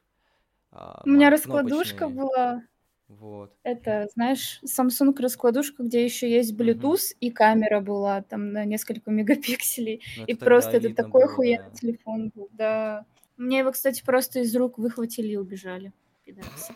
А, 0.72 1.02
У 1.04 1.10
меня 1.10 1.30
раскладушка 1.30 2.06
кнопочные. 2.08 2.08
была, 2.08 2.62
Вот. 3.08 3.56
это, 3.64 4.08
знаешь, 4.14 4.60
Samsung 4.64 5.14
раскладушка, 5.20 5.82
где 5.82 6.04
еще 6.04 6.30
есть. 6.30 6.54
Bluetooth, 6.54 7.14
и 7.20 7.30
камера 7.30 7.80
была 7.80 8.22
там 8.22 8.52
на 8.52 8.64
несколько 8.64 9.10
мегапикселей. 9.10 10.02
Ну, 10.16 10.24
И 10.26 10.34
это 10.34 10.44
просто 10.44 10.76
это 10.78 10.94
такой 10.94 11.22
было, 11.22 11.32
охуенный 11.32 11.70
да. 11.70 11.76
телефон 11.76 12.30
был, 12.34 12.48
да. 12.52 13.06
Мне 13.36 13.58
его, 13.60 13.72
кстати, 13.72 14.02
просто 14.04 14.40
из 14.40 14.54
рук 14.56 14.78
выхватили 14.78 15.28
и 15.28 15.36
убежали. 15.36 15.92
пидорасы. 16.24 16.74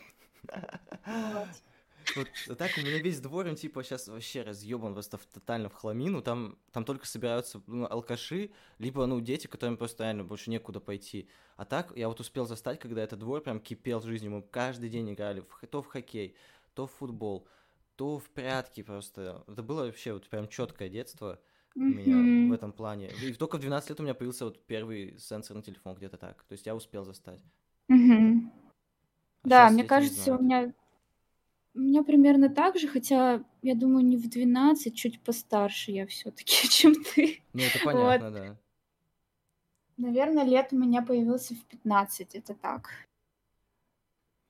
Вот. 2.16 2.58
Так 2.58 2.70
у 2.76 2.80
меня 2.80 2.98
весь 2.98 3.20
двор, 3.20 3.46
он 3.46 3.56
типа 3.56 3.82
сейчас 3.82 4.08
вообще 4.08 4.42
разъебан 4.42 4.92
просто 4.92 5.18
в, 5.18 5.26
тотально 5.26 5.68
в 5.68 5.74
хламину. 5.74 6.22
Там, 6.22 6.58
там 6.72 6.84
только 6.84 7.06
собираются 7.06 7.62
ну, 7.66 7.86
алкаши, 7.86 8.50
либо 8.78 9.06
ну 9.06 9.20
дети, 9.20 9.46
которым 9.46 9.76
просто 9.76 10.04
реально 10.04 10.24
больше 10.24 10.50
некуда 10.50 10.80
пойти. 10.80 11.28
А 11.56 11.64
так 11.64 11.92
я 11.96 12.08
вот 12.08 12.20
успел 12.20 12.46
застать, 12.46 12.78
когда 12.78 13.02
этот 13.02 13.18
двор 13.18 13.40
прям 13.40 13.60
кипел 13.60 14.00
жизнью. 14.00 14.32
Мы 14.32 14.42
каждый 14.42 14.90
день 14.90 15.12
играли 15.12 15.40
в, 15.40 15.66
то 15.66 15.82
в 15.82 15.86
хоккей, 15.86 16.36
то 16.74 16.86
в 16.86 16.92
футбол, 16.92 17.46
то 17.96 18.18
в 18.18 18.28
прятки 18.30 18.82
просто. 18.82 19.44
Это 19.46 19.62
было 19.62 19.86
вообще 19.86 20.12
вот 20.12 20.28
прям 20.28 20.48
четкое 20.48 20.88
детство 20.88 21.40
у 21.76 21.80
меня 21.80 22.50
в 22.50 22.52
этом 22.52 22.72
плане. 22.72 23.10
И 23.22 23.32
только 23.34 23.56
в 23.56 23.60
12 23.60 23.90
лет 23.90 24.00
у 24.00 24.02
меня 24.02 24.14
появился 24.14 24.44
вот 24.44 24.64
первый 24.66 25.18
сенсорный 25.18 25.62
телефон 25.62 25.94
где-то 25.94 26.16
так. 26.16 26.42
То 26.44 26.52
есть 26.52 26.66
я 26.66 26.74
успел 26.74 27.04
застать. 27.04 27.40
А 27.90 27.94
Да, 29.44 29.70
мне 29.70 29.84
кажется, 29.84 30.36
у 30.36 30.42
меня 30.42 30.72
у 31.74 31.80
меня 31.80 32.02
примерно 32.02 32.48
так 32.48 32.78
же, 32.78 32.86
хотя, 32.88 33.42
я 33.62 33.74
думаю, 33.74 34.04
не 34.04 34.16
в 34.16 34.28
12, 34.28 34.94
чуть 34.94 35.20
постарше 35.20 35.90
я 35.90 36.06
все-таки, 36.06 36.68
чем 36.68 36.94
ты. 36.94 37.42
Ну 37.52 37.62
это 37.62 37.78
Вот. 37.84 37.92
понятно, 37.92 38.30
да. 38.30 38.56
Наверное, 39.96 40.44
лет 40.44 40.68
у 40.72 40.76
меня 40.76 41.02
появился 41.02 41.54
в 41.54 41.64
15, 41.66 42.34
это 42.34 42.54
так. 42.54 42.90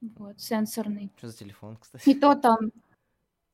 Вот, 0.01 0.41
сенсорный. 0.41 1.11
Что 1.17 1.29
за 1.29 1.37
телефон, 1.39 1.77
кстати? 1.77 2.09
И 2.09 2.15
то 2.15 2.35
там 2.35 2.73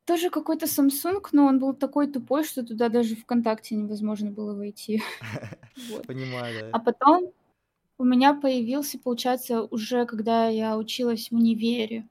тоже 0.05 0.31
какой-то 0.31 0.67
Samsung, 0.67 1.25
но 1.33 1.47
он 1.47 1.61
был 1.61 1.75
такой 1.75 2.11
тупой, 2.11 2.43
что 2.45 2.65
туда 2.65 2.89
даже 2.89 3.15
ВКонтакте 3.15 3.77
невозможно 3.77 4.31
было 4.31 4.55
войти. 4.55 5.03
Вот. 5.89 6.07
Понимаю, 6.07 6.71
А 6.73 6.79
да. 6.79 6.85
потом 6.85 7.33
у 7.97 8.05
меня 8.05 8.35
появился, 8.35 8.99
получается, 8.99 9.63
уже 9.63 10.05
когда 10.05 10.49
я 10.49 10.77
училась 10.77 11.31
в 11.31 11.35
универе, 11.35 12.07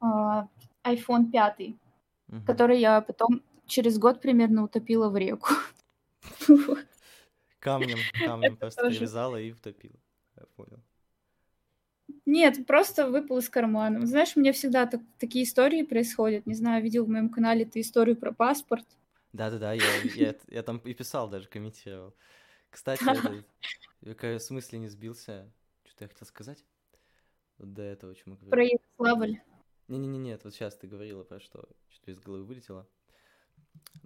а, 0.00 0.48
iPhone 0.84 1.30
5, 1.30 1.74
Мгм. 2.28 2.44
который 2.46 2.78
я 2.80 3.00
потом 3.00 3.42
через 3.66 3.98
год 3.98 4.20
примерно 4.20 4.64
утопила 4.64 5.08
в 5.08 5.16
реку. 5.16 5.48
Камнем, 7.58 7.98
камнем 8.26 8.56
просто 8.56 8.82
тоже. 8.82 8.96
и 9.36 9.52
утопила. 9.52 9.96
Я 10.36 10.42
понял. 10.56 10.80
Нет, 12.26 12.66
просто 12.66 13.08
выпал 13.08 13.38
из 13.38 13.48
кармана. 13.48 14.06
Знаешь, 14.06 14.36
у 14.36 14.40
меня 14.40 14.52
всегда 14.52 14.86
так- 14.86 15.00
такие 15.18 15.44
истории 15.44 15.82
происходят. 15.82 16.46
Не 16.46 16.54
знаю, 16.54 16.82
видел 16.82 17.04
в 17.04 17.08
моем 17.08 17.30
канале 17.30 17.64
ты 17.64 17.80
историю 17.80 18.16
про 18.16 18.32
паспорт. 18.32 18.86
Да-да-да, 19.32 19.72
я, 19.72 19.82
я, 20.14 20.34
я 20.48 20.62
там 20.62 20.78
и 20.78 20.94
писал 20.94 21.28
даже, 21.28 21.48
комментировал. 21.48 22.14
Кстати, 22.70 23.02
я, 24.02 24.38
в 24.38 24.42
смысле 24.42 24.78
не 24.80 24.88
сбился. 24.88 25.50
Что-то 25.84 26.04
я 26.04 26.08
хотел 26.08 26.26
сказать. 26.26 26.64
До 27.58 27.82
этого, 27.82 28.12
о 28.12 28.14
чем 28.14 28.32
мы 28.32 28.36
Про. 28.50 28.62
Ярославль. 28.64 29.40
Не-не-не, 29.88 30.18
нет, 30.18 30.40
вот 30.44 30.54
сейчас 30.54 30.76
ты 30.76 30.86
говорила 30.86 31.22
про 31.24 31.40
что. 31.40 31.68
Что-то 31.90 32.10
из 32.12 32.20
головы 32.20 32.44
вылетело. 32.44 32.86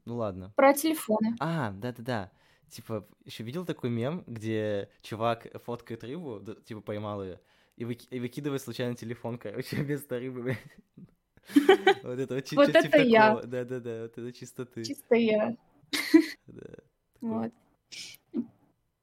Ну 0.05 0.17
ладно. 0.17 0.53
Про 0.57 0.73
телефоны. 0.75 1.37
А, 1.41 1.73
да-да-да. 1.73 2.31
Типа, 2.69 3.07
еще 3.25 3.45
видел 3.45 3.65
такой 3.65 3.91
мем, 3.91 4.25
где 4.27 4.91
чувак 5.03 5.47
фоткает 5.65 6.05
рыбу, 6.05 6.41
д- 6.41 6.57
типа 6.65 6.81
поймал 6.83 7.23
ее, 7.25 7.41
и, 7.77 7.85
выки- 7.85 8.07
и 8.11 8.21
выкидывает 8.21 8.61
случайно 8.61 8.95
телефон, 8.95 9.39
короче, 9.39 9.77
вместо 9.83 10.19
рыбы. 10.19 10.57
Вот 12.03 12.19
это 12.19 12.43
чи- 12.43 12.57
Вот 12.57 12.67
чё- 12.73 12.83
типа 12.83 12.97
это 12.97 13.03
я. 13.05 13.35
Да-да-да, 13.43 14.03
вот 14.03 14.19
это 14.19 14.33
чисто 14.33 14.67
ты. 14.67 14.85
Чисто 14.85 15.15
я. 15.15 15.57
Да. 16.47 16.75
Вот. 17.23 17.53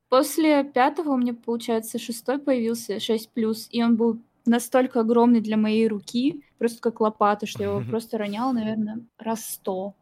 После 0.10 0.63
пятого 0.63 1.10
у 1.13 1.17
меня, 1.17 1.34
получается, 1.34 1.98
шестой 2.00 2.39
появился, 2.39 3.00
6 3.00 3.32
плюс, 3.32 3.67
и 3.72 3.84
он 3.84 3.96
был 3.98 4.22
настолько 4.45 5.01
огромный 5.01 5.41
для 5.41 5.57
моей 5.57 5.87
руки, 5.87 6.43
просто 6.57 6.81
как 6.81 7.01
лопата, 7.01 7.45
что 7.45 7.63
я 7.63 7.69
его 7.69 7.81
просто 7.89 8.17
роняла, 8.17 8.51
наверное, 8.51 8.99
раз 9.17 9.45
сто. 9.45 9.93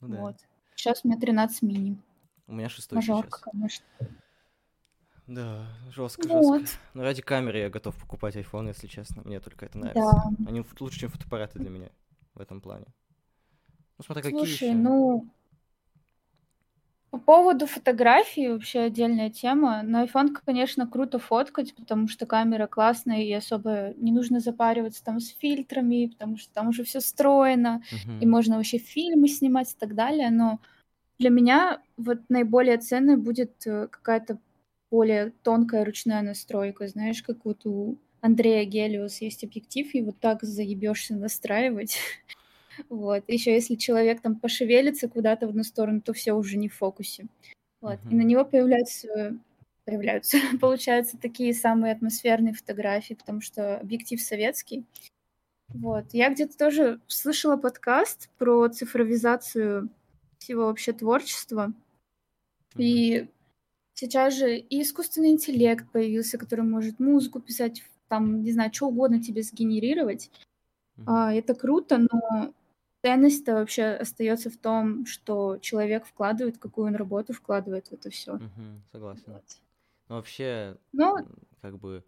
Ну 0.00 0.08
да. 0.08 0.20
Вот. 0.20 0.36
Сейчас 0.74 1.00
у 1.04 1.08
меня 1.08 1.18
13 1.20 1.62
мини. 1.62 1.98
У 2.46 2.54
меня 2.54 2.68
шестой 2.68 3.00
сейчас. 3.00 3.08
Мажорка, 3.08 3.50
конечно. 3.50 3.84
Да, 5.26 5.66
жестко, 5.90 6.26
Вот. 6.26 6.62
жестко. 6.62 6.78
Но 6.94 7.02
ради 7.04 7.22
камеры 7.22 7.58
я 7.58 7.70
готов 7.70 7.96
покупать 7.96 8.34
iPhone, 8.36 8.68
если 8.68 8.88
честно. 8.88 9.22
Мне 9.24 9.38
только 9.38 9.66
это 9.66 9.78
нравится. 9.78 10.22
Да. 10.28 10.48
Они 10.48 10.64
лучше, 10.80 11.00
чем 11.00 11.10
фотоаппараты 11.10 11.58
для 11.60 11.70
меня 11.70 11.90
в 12.34 12.40
этом 12.40 12.60
плане. 12.60 12.86
Ну, 13.96 14.04
смотри, 14.04 14.22
какие 14.22 14.38
Слушай, 14.38 14.68
еще. 14.70 14.74
ну, 14.78 15.28
по 17.10 17.18
поводу 17.18 17.66
фотографий 17.66 18.48
вообще 18.48 18.80
отдельная 18.80 19.30
тема. 19.30 19.82
На 19.82 20.04
iPhone, 20.04 20.28
конечно, 20.44 20.86
круто 20.86 21.18
фоткать, 21.18 21.74
потому 21.74 22.06
что 22.08 22.24
камера 22.26 22.66
классная, 22.68 23.22
и 23.22 23.32
особо 23.32 23.92
не 23.96 24.12
нужно 24.12 24.38
запариваться 24.40 25.02
там 25.04 25.18
с 25.20 25.28
фильтрами, 25.30 26.06
потому 26.06 26.36
что 26.36 26.52
там 26.54 26.68
уже 26.68 26.84
все 26.84 27.00
встроено, 27.00 27.82
и 28.20 28.26
Мгм. 28.26 28.30
можно 28.30 28.56
вообще 28.56 28.78
фильмы 28.78 29.26
снимать 29.28 29.72
и 29.72 29.76
так 29.78 29.94
далее. 29.96 30.30
Но 30.30 30.60
для 31.18 31.30
меня 31.30 31.82
вот 31.96 32.20
наиболее 32.28 32.78
ценной 32.78 33.16
будет 33.16 33.66
э, 33.66 33.88
какая-то 33.88 34.38
более 34.90 35.32
тонкая 35.42 35.84
ручная 35.84 36.22
настройка. 36.22 36.88
Знаешь, 36.88 37.22
как 37.22 37.44
вот 37.44 37.66
у 37.66 37.98
Андрея 38.20 38.64
Гелиус 38.64 39.20
есть 39.20 39.44
объектив, 39.44 39.94
и 39.94 40.02
вот 40.02 40.20
так 40.20 40.42
заебешься 40.42 41.14
настраивать. 41.16 41.98
Вот. 42.88 43.24
Еще 43.28 43.52
если 43.52 43.74
человек 43.74 44.20
там 44.20 44.36
пошевелится 44.36 45.08
куда-то 45.08 45.46
в 45.46 45.50
одну 45.50 45.64
сторону, 45.64 46.00
то 46.00 46.12
все 46.12 46.32
уже 46.32 46.56
не 46.56 46.68
в 46.68 46.74
фокусе. 46.74 47.26
Вот. 47.80 47.98
И 48.10 48.14
на 48.14 48.22
него 48.22 48.44
появляются, 48.44 49.36
появляются, 49.84 50.38
получаются 50.60 51.18
такие 51.18 51.54
самые 51.54 51.92
атмосферные 51.92 52.54
фотографии, 52.54 53.14
потому 53.14 53.40
что 53.40 53.78
объектив 53.78 54.20
советский. 54.20 54.84
Вот. 55.68 56.06
Я 56.12 56.30
где-то 56.30 56.56
тоже 56.56 57.00
слышала 57.06 57.56
подкаст 57.56 58.28
про 58.38 58.68
цифровизацию 58.68 59.88
всего 60.38 60.66
вообще 60.66 60.92
творчества. 60.92 61.72
Мгм. 62.74 62.78
И 62.78 63.28
сейчас 63.94 64.34
же 64.34 64.56
и 64.56 64.82
искусственный 64.82 65.30
интеллект 65.30 65.90
появился, 65.90 66.38
который 66.38 66.64
может 66.64 66.98
музыку 66.98 67.40
писать, 67.40 67.82
там, 68.08 68.42
не 68.42 68.52
знаю, 68.52 68.72
что 68.72 68.88
угодно 68.88 69.22
тебе 69.22 69.42
сгенерировать. 69.42 70.30
Мгм. 70.96 71.08
А, 71.08 71.32
это 71.32 71.54
круто, 71.54 71.98
но 71.98 72.52
ценность-то 73.04 73.54
вообще 73.54 73.84
остается 73.86 74.50
в 74.50 74.56
том, 74.58 75.06
что 75.06 75.58
человек 75.58 76.06
вкладывает, 76.06 76.58
какую 76.58 76.88
он 76.88 76.96
работу 76.96 77.32
вкладывает 77.32 77.88
в 77.88 77.92
это 77.92 78.10
все. 78.10 78.38
Мгм. 78.38 78.82
Согласен. 78.92 79.24
Вот. 79.26 79.44
Ну, 80.08 80.16
вообще, 80.16 80.78
Но 80.92 81.14
как 81.60 81.78
бы, 81.78 82.04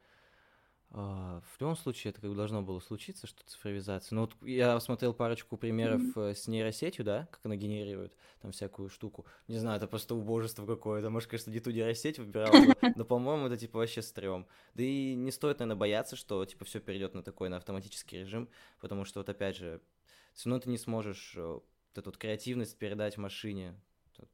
а, 0.90 1.40
в 1.42 1.60
любом 1.60 1.76
случае 1.76 2.10
это 2.12 2.20
как 2.20 2.30
бы 2.30 2.36
должно 2.36 2.62
было 2.62 2.80
случиться, 2.80 3.26
что 3.26 3.44
цифровизация. 3.46 4.14
Ну, 4.16 4.22
вот 4.22 4.36
я 4.42 4.78
смотрел 4.80 5.14
парочку 5.14 5.56
примеров 5.56 6.16
э, 6.16 6.34
с 6.34 6.48
нейросетью, 6.48 7.04
да, 7.04 7.28
как 7.32 7.40
она 7.44 7.56
генерирует 7.56 8.16
там 8.42 8.52
всякую 8.52 8.90
штуку. 8.90 9.26
Не 9.48 9.58
знаю, 9.58 9.78
это 9.78 9.88
просто 9.88 10.14
убожество 10.14 10.66
какое-то. 10.66 11.10
Может, 11.10 11.30
конечно, 11.30 11.50
не 11.50 11.60
ту 11.60 11.70
нейросеть 11.70 12.18
выбирал, 12.18 12.68
но, 12.94 13.04
по-моему, 13.06 13.46
это 13.46 13.56
типа 13.58 13.78
вообще 13.78 14.02
стрём. 14.02 14.48
Да 14.74 14.82
и 14.82 15.14
не 15.14 15.30
стоит, 15.32 15.60
наверное, 15.60 15.78
бояться, 15.80 16.16
что 16.16 16.44
типа 16.44 16.64
все 16.66 16.80
перейдет 16.80 17.14
на 17.14 17.22
такой, 17.22 17.48
на 17.48 17.56
автоматический 17.58 18.20
режим, 18.20 18.50
потому 18.80 19.04
что 19.06 19.20
вот 19.20 19.28
опять 19.30 19.56
же, 19.56 19.82
все 20.34 20.48
равно 20.48 20.60
ты 20.60 20.70
не 20.70 20.78
сможешь 20.78 21.34
э, 21.36 21.42
вот 21.42 21.64
эту 21.94 22.10
вот 22.10 22.18
креативность 22.18 22.78
передать 22.78 23.18
машине, 23.18 23.74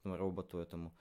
роботу 0.05 0.59
этому. 0.59 0.93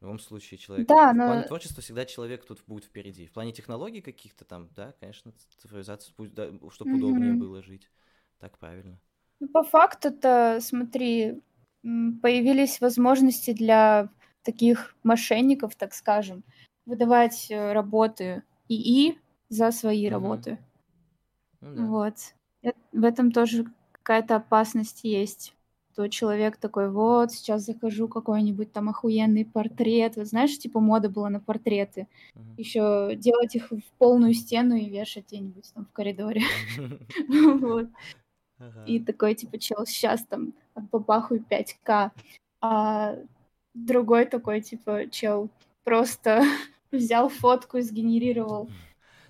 В 0.00 0.02
любом 0.02 0.18
случае, 0.20 0.58
человек... 0.58 0.86
да, 0.86 1.12
В 1.12 1.16
плане 1.16 1.42
но 1.42 1.48
творчества 1.48 1.82
всегда 1.82 2.04
человек 2.04 2.44
тут 2.44 2.62
будет 2.66 2.84
впереди. 2.84 3.26
В 3.26 3.32
плане 3.32 3.52
технологий 3.52 4.00
каких-то 4.00 4.44
там, 4.44 4.68
да, 4.76 4.92
конечно, 5.00 5.32
цифровизация, 5.56 6.14
пусть, 6.16 6.34
да, 6.34 6.52
чтобы 6.70 6.94
удобнее 6.96 7.32
мгм. 7.32 7.40
было 7.40 7.62
жить. 7.62 7.90
Так 8.38 8.58
правильно. 8.58 9.00
Ну, 9.40 9.48
по 9.48 9.62
факту-то, 9.64 10.58
смотри, 10.60 11.42
появились 11.82 12.80
возможности 12.80 13.52
для 13.52 14.10
таких 14.42 14.96
мошенников, 15.02 15.74
так 15.74 15.94
скажем, 15.94 16.44
выдавать 16.86 17.50
э, 17.50 17.72
работы 17.72 18.44
ИИ 18.68 19.18
за 19.48 19.70
свои 19.72 20.04
Мгм. 20.06 20.12
работы. 20.14 20.58
Ну 21.60 21.74
да. 21.74 21.82
Вот. 21.86 22.14
Э- 22.62 22.72
В 22.92 23.04
этом 23.04 23.32
тоже 23.32 23.66
какая-то 24.08 24.36
опасность 24.36 25.04
есть. 25.04 25.54
То 25.94 26.08
человек 26.08 26.56
такой, 26.56 26.90
вот, 26.90 27.30
сейчас 27.32 27.66
закажу 27.66 28.08
какой-нибудь 28.08 28.72
там 28.72 28.88
охуенный 28.88 29.44
портрет. 29.44 30.16
Вот 30.16 30.28
знаешь, 30.28 30.56
типа 30.58 30.80
мода 30.80 31.10
была 31.10 31.28
на 31.28 31.40
портреты. 31.40 32.06
Мгм. 32.34 32.54
Еще 32.56 33.16
делать 33.16 33.54
их 33.54 33.70
в 33.70 33.82
полную 33.98 34.32
стену 34.32 34.76
и 34.76 34.88
вешать 34.88 35.26
где-нибудь 35.26 35.70
там 35.74 35.84
в 35.84 35.92
коридоре. 35.92 36.40
И 38.86 38.98
такой, 38.98 39.34
типа, 39.34 39.58
чел, 39.58 39.84
сейчас 39.84 40.24
там 40.24 40.54
отбабахаю 40.74 41.44
5К. 41.48 42.10
А 42.62 43.16
другой 43.74 44.24
такой, 44.24 44.62
типа, 44.62 45.10
чел, 45.10 45.50
просто 45.84 46.44
взял 46.90 47.28
фотку 47.28 47.76
и 47.76 47.82
сгенерировал 47.82 48.70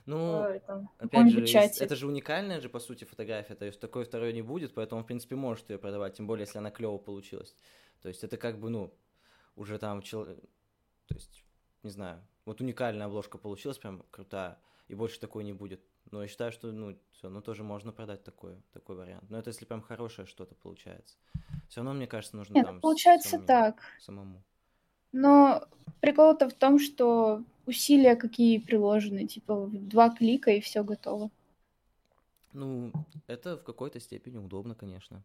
Ну, 0.09 0.43
э, 0.43 0.61
там, 0.61 0.91
опять 0.99 1.31
же, 1.31 1.47
чате. 1.47 1.85
это 1.85 1.95
же 1.95 2.07
уникальная 2.07 2.61
же, 2.63 2.71
по 2.71 2.81
сути, 2.81 3.05
фотография, 3.05 3.55
то 3.55 3.67
есть 3.67 3.79
такой 3.79 4.05
второй 4.05 4.33
не 4.33 4.41
будет, 4.41 4.73
поэтому, 4.73 5.03
в 5.03 5.07
принципе, 5.07 5.37
может 5.37 5.69
ее 5.69 5.79
продавать, 5.79 6.15
тем 6.17 6.27
более, 6.27 6.47
если 6.47 6.57
она 6.57 6.71
клево 6.71 6.97
получилась. 6.97 7.55
То 8.01 8.09
есть 8.09 8.25
это 8.25 8.39
как 8.39 8.59
бы, 8.59 8.71
ну, 8.71 8.95
уже 9.55 9.79
там, 9.79 10.01
чел... 10.01 10.25
то 10.25 11.15
есть, 11.15 11.45
не 11.83 11.91
знаю, 11.91 12.27
вот 12.47 12.63
уникальная 12.63 13.07
обложка 13.07 13.37
получилась, 13.37 13.77
прям 13.77 14.03
крутая, 14.11 14.59
и 14.89 14.95
больше 14.95 15.21
такой 15.21 15.45
не 15.45 15.53
будет. 15.53 15.83
Но 16.11 16.23
я 16.23 16.29
считаю, 16.29 16.53
что, 16.53 16.73
ну, 16.73 16.99
все, 17.13 17.29
ну, 17.29 17.43
тоже 17.43 17.63
можно 17.63 17.93
продать 17.93 18.25
такой, 18.25 18.57
такой 18.73 18.97
вариант. 18.97 19.29
Но 19.29 19.39
это 19.39 19.51
если 19.51 19.67
прям 19.67 19.83
хорошее 19.83 20.27
что-то 20.27 20.55
получается. 20.55 21.19
Все 21.69 21.81
равно, 21.81 21.93
мне 21.93 22.07
кажется, 22.07 22.35
нужно 22.35 22.55
Нет, 22.55 22.65
там 22.65 22.77
ну, 22.77 22.81
с- 22.81 22.83
получается 22.83 23.29
самим- 23.29 23.47
так. 23.47 23.83
самому. 24.01 24.43
Но 25.13 25.67
прикол-то 26.01 26.49
в 26.49 26.55
том, 26.55 26.79
что 26.79 27.43
усилия 27.67 28.17
какие 28.17 28.59
приложены, 28.59 29.27
типа 29.27 29.69
два 29.73 30.11
клика 30.11 30.51
и 30.51 30.61
все 30.61 30.85
готово. 30.85 31.31
Ну, 32.53 32.93
это 33.27 33.57
в 33.57 33.65
какой-то 33.65 34.01
степени 34.01 34.39
удобно, 34.39 34.75
конечно. 34.75 35.23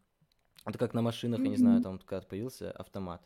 Это 0.64 0.78
как 0.78 0.94
на 0.94 1.02
машинах, 1.02 1.40
я 1.40 1.48
не 1.48 1.56
знаю, 1.56 1.82
там 1.82 1.98
когда 1.98 2.26
появился 2.26 2.70
автомат, 2.70 3.22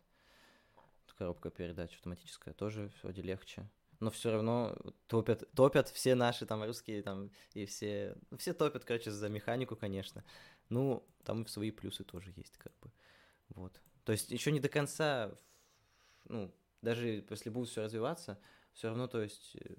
коробка 1.19 1.51
передач 1.51 1.95
автоматическая, 1.95 2.55
тоже 2.55 2.91
вроде 3.03 3.23
легче. 3.23 3.69
Но 4.01 4.11
все 4.11 4.31
равно 4.31 4.77
топят, 5.09 5.51
топят 5.55 5.89
все 5.89 6.15
наши 6.15 6.47
там 6.47 6.63
русские 6.63 7.03
там 7.03 7.31
и 7.55 7.67
все, 7.67 8.17
ну, 8.31 8.39
все 8.39 8.53
топят, 8.55 8.85
короче, 8.85 9.11
за 9.11 9.29
механику, 9.29 9.75
конечно. 9.75 10.25
Ну, 10.69 11.05
там 11.25 11.43
и 11.43 11.49
свои 11.49 11.73
плюсы 11.73 12.05
тоже 12.05 12.33
есть, 12.37 12.57
как 12.59 12.73
бы. 12.81 12.93
Вот. 13.49 13.81
То 14.05 14.13
есть 14.13 14.31
еще 14.31 14.53
не 14.53 14.61
до 14.61 14.69
конца, 14.69 15.33
ну, 16.29 16.55
даже 16.83 17.25
если 17.29 17.51
будет 17.51 17.69
все 17.69 17.83
развиваться, 17.83 18.39
все 18.73 18.89
равно, 18.89 19.07
то 19.07 19.21
есть, 19.21 19.57
э, 19.57 19.75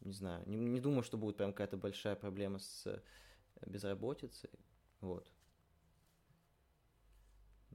не 0.00 0.12
знаю, 0.12 0.42
не, 0.46 0.56
не 0.56 0.80
думаю, 0.80 1.02
что 1.02 1.16
будет 1.16 1.36
прям 1.36 1.52
какая-то 1.52 1.76
большая 1.76 2.16
проблема 2.16 2.58
с 2.58 2.86
э, 2.86 3.00
безработицей. 3.66 4.50
Вот. 5.00 5.32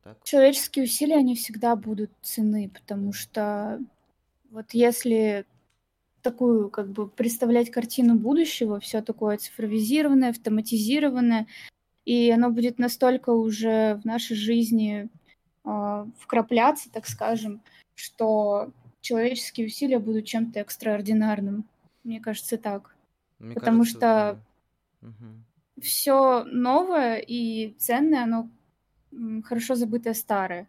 Так. 0.03 0.23
Человеческие 0.23 0.85
усилия, 0.85 1.17
они 1.17 1.35
всегда 1.35 1.75
будут 1.75 2.11
ценны, 2.21 2.69
потому 2.69 3.13
что 3.13 3.79
вот 4.49 4.71
если 4.73 5.45
такую, 6.21 6.69
как 6.69 6.89
бы, 6.89 7.07
представлять 7.07 7.71
картину 7.71 8.15
будущего, 8.15 8.79
все 8.79 9.01
такое 9.01 9.37
цифровизированное, 9.37 10.29
автоматизированное, 10.29 11.47
и 12.05 12.31
оно 12.31 12.51
будет 12.51 12.79
настолько 12.79 13.31
уже 13.31 13.99
в 14.01 14.05
нашей 14.05 14.35
жизни 14.35 15.09
вкрапляться, 15.63 16.91
так 16.91 17.07
скажем, 17.07 17.61
что 17.95 18.71
человеческие 19.01 19.67
усилия 19.67 19.99
будут 19.99 20.25
чем-то 20.25 20.59
экстраординарным. 20.59 21.65
Мне 22.03 22.19
кажется, 22.19 22.57
так. 22.57 22.95
Мне 23.39 23.53
Потому 23.53 23.79
кажется, 23.79 23.97
что 23.97 23.99
да. 23.99 25.07
Мгм. 25.07 25.45
все 25.81 26.43
новое 26.45 27.17
и 27.17 27.73
ценное, 27.77 28.23
оно 28.23 28.49
хорошо 29.43 29.75
забытое 29.75 30.13
старое. 30.13 30.67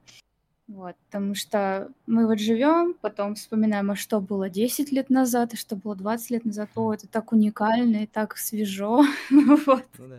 Вот, 0.68 0.96
потому 1.07 1.35
что 1.35 1.90
мы 2.07 2.26
вот 2.26 2.38
живем, 2.38 2.94
потом 2.94 3.35
вспоминаем, 3.35 3.90
а 3.90 3.96
что 3.96 4.20
было 4.20 4.48
10 4.48 4.90
лет 4.90 5.11
назад, 5.11 5.52
и 5.52 5.57
что 5.57 5.76
было 5.76 5.94
20 5.94 6.31
лет 6.31 6.44
назад. 6.44 6.70
О, 6.76 6.94
это 6.94 7.07
так 7.09 7.33
уникально 7.33 8.05
и 8.05 8.07
так 8.07 8.38
свежо. 8.38 9.05
Вот. 9.31 9.85
Ну 9.98 10.09
да. 10.09 10.18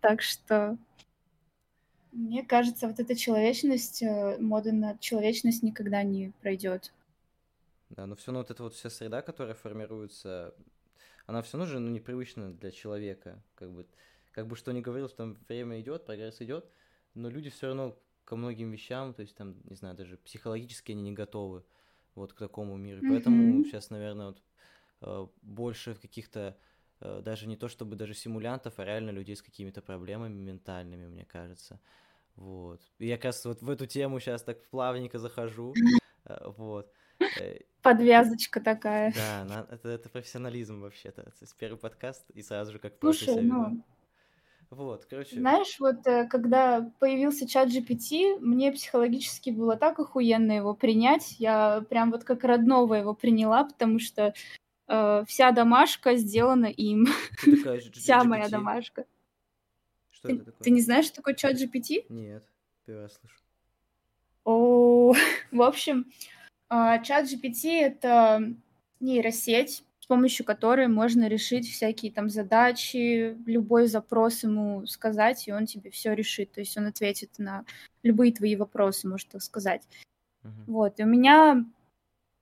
Так 0.00 0.22
что 0.22 0.76
мне 2.12 2.44
кажется, 2.44 2.88
вот 2.88 2.98
эта 2.98 3.14
человечность, 3.14 4.02
э, 4.02 4.36
мода 4.38 4.72
на 4.72 4.98
человечность 4.98 5.62
никогда 5.62 6.02
не 6.02 6.32
пройдет. 6.40 6.92
Да, 7.90 8.06
но 8.06 8.14
все 8.16 8.28
равно 8.28 8.40
вот 8.40 8.50
эта 8.50 8.62
вот 8.62 8.74
вся 8.74 8.90
среда, 8.90 9.22
которая 9.22 9.54
формируется, 9.54 10.54
она 11.26 11.42
все 11.42 11.58
равно 11.58 11.72
же 11.72 11.78
ну, 11.78 11.90
непривычна 11.90 12.52
для 12.52 12.70
человека. 12.70 13.42
Как 13.54 13.72
бы, 13.72 13.86
как 14.32 14.46
бы 14.46 14.56
что 14.56 14.72
ни 14.72 14.80
говорил, 14.80 15.08
что 15.08 15.18
там 15.18 15.36
время 15.48 15.80
идет, 15.80 16.06
прогресс 16.06 16.40
идет, 16.40 16.66
но 17.14 17.28
люди 17.28 17.50
все 17.50 17.68
равно 17.68 17.98
ко 18.24 18.36
многим 18.36 18.70
вещам, 18.70 19.12
то 19.12 19.22
есть 19.22 19.34
там, 19.34 19.56
не 19.64 19.74
знаю, 19.74 19.96
даже 19.96 20.16
психологически 20.18 20.92
они 20.92 21.02
не 21.02 21.12
готовы 21.12 21.64
вот 22.14 22.32
к 22.32 22.38
такому 22.38 22.76
миру. 22.76 23.04
И 23.04 23.08
Поэтому 23.08 23.64
сейчас, 23.64 23.90
наверное, 23.90 24.26
вот, 24.28 24.42
э, 25.02 25.26
больше 25.42 25.94
каких-то 25.94 26.40
э, 26.40 26.54
даже 27.00 27.46
не 27.46 27.56
то 27.56 27.68
чтобы 27.68 27.96
даже 27.96 28.14
симулянтов, 28.14 28.78
а 28.78 28.84
реально 28.84 29.10
людей 29.10 29.36
с 29.36 29.42
какими-то 29.42 29.82
проблемами 29.82 30.34
ментальными, 30.34 31.06
мне 31.06 31.24
кажется. 31.24 31.80
Вот. 32.36 32.80
И 32.98 33.06
я 33.06 33.18
раз 33.18 33.44
вот 33.44 33.62
в 33.62 33.70
эту 33.70 33.86
тему 33.86 34.20
сейчас 34.20 34.42
так 34.42 34.62
плавненько 34.70 35.18
захожу. 35.18 35.74
э, 36.24 36.48
Вот. 36.56 36.92
Э, 37.38 37.58
Подвязочка 37.82 38.60
такая. 38.60 39.12
Да, 39.14 39.44
на- 39.44 39.74
это, 39.74 39.88
это 39.88 40.08
профессионализм 40.08 40.80
вообще-то. 40.80 41.22
То 41.22 41.32
есть 41.40 41.56
первый 41.56 41.78
подкаст 41.78 42.28
и 42.30 42.42
сразу 42.42 42.72
же 42.72 42.78
как 42.78 42.94
Слушай, 43.00 43.42
ну, 43.42 43.82
Вот, 44.70 45.06
короче. 45.06 45.36
Знаешь, 45.36 45.80
вот 45.80 46.06
э, 46.06 46.28
когда 46.28 46.92
появился 47.00 47.48
чат 47.48 47.68
GPT, 47.68 48.38
мне 48.38 48.70
психологически 48.72 49.50
было 49.50 49.76
так 49.76 49.98
охуенно 49.98 50.52
его 50.52 50.74
принять. 50.74 51.36
Я 51.40 51.84
прям 51.88 52.10
вот 52.12 52.24
как 52.24 52.44
родного 52.44 52.94
его 52.94 53.14
приняла, 53.14 53.64
потому 53.64 53.98
что 53.98 54.32
э, 54.90 55.24
вся 55.26 55.52
домашка 55.52 56.16
сделана 56.16 56.66
им. 56.66 57.06
такая 57.42 57.80
Вся 57.92 58.24
моя 58.24 58.48
домашка. 58.48 59.06
Что 60.10 60.28
Ты, 60.28 60.34
это 60.34 60.44
такое? 60.46 60.64
ты 60.64 60.70
не 60.70 60.80
знаешь, 60.80 61.06
что 61.06 61.16
такое 61.16 61.34
чат 61.34 61.54
GPT? 61.54 62.06
Нет, 62.08 62.44
первый 62.84 63.02
раз 63.02 63.18
слышу. 63.18 63.36
О, 64.44 65.14
в 65.52 65.62
общем, 65.62 66.12
а, 66.68 66.98
чат 66.98 67.26
GPT— 67.26 67.80
это 67.80 68.52
нейросеть, 68.98 69.84
с 70.00 70.06
помощью 70.06 70.44
которой 70.44 70.88
можно 70.88 71.28
решить 71.28 71.70
всякие 71.70 72.10
там 72.10 72.28
задачи, 72.28 73.36
любой 73.46 73.86
запрос 73.86 74.42
ему 74.42 74.84
сказать, 74.86 75.46
и 75.46 75.52
он 75.52 75.66
тебе 75.66 75.90
все 75.90 76.14
решит. 76.14 76.50
То 76.52 76.60
есть 76.60 76.76
он 76.76 76.86
ответит 76.86 77.38
на 77.38 77.64
любые 78.02 78.32
твои 78.32 78.56
вопросы, 78.56 79.08
может 79.08 79.28
так 79.28 79.42
сказать. 79.42 79.82
Мгм. 80.42 80.64
Вот, 80.66 80.98
и 80.98 81.04
у 81.04 81.06
меня 81.06 81.64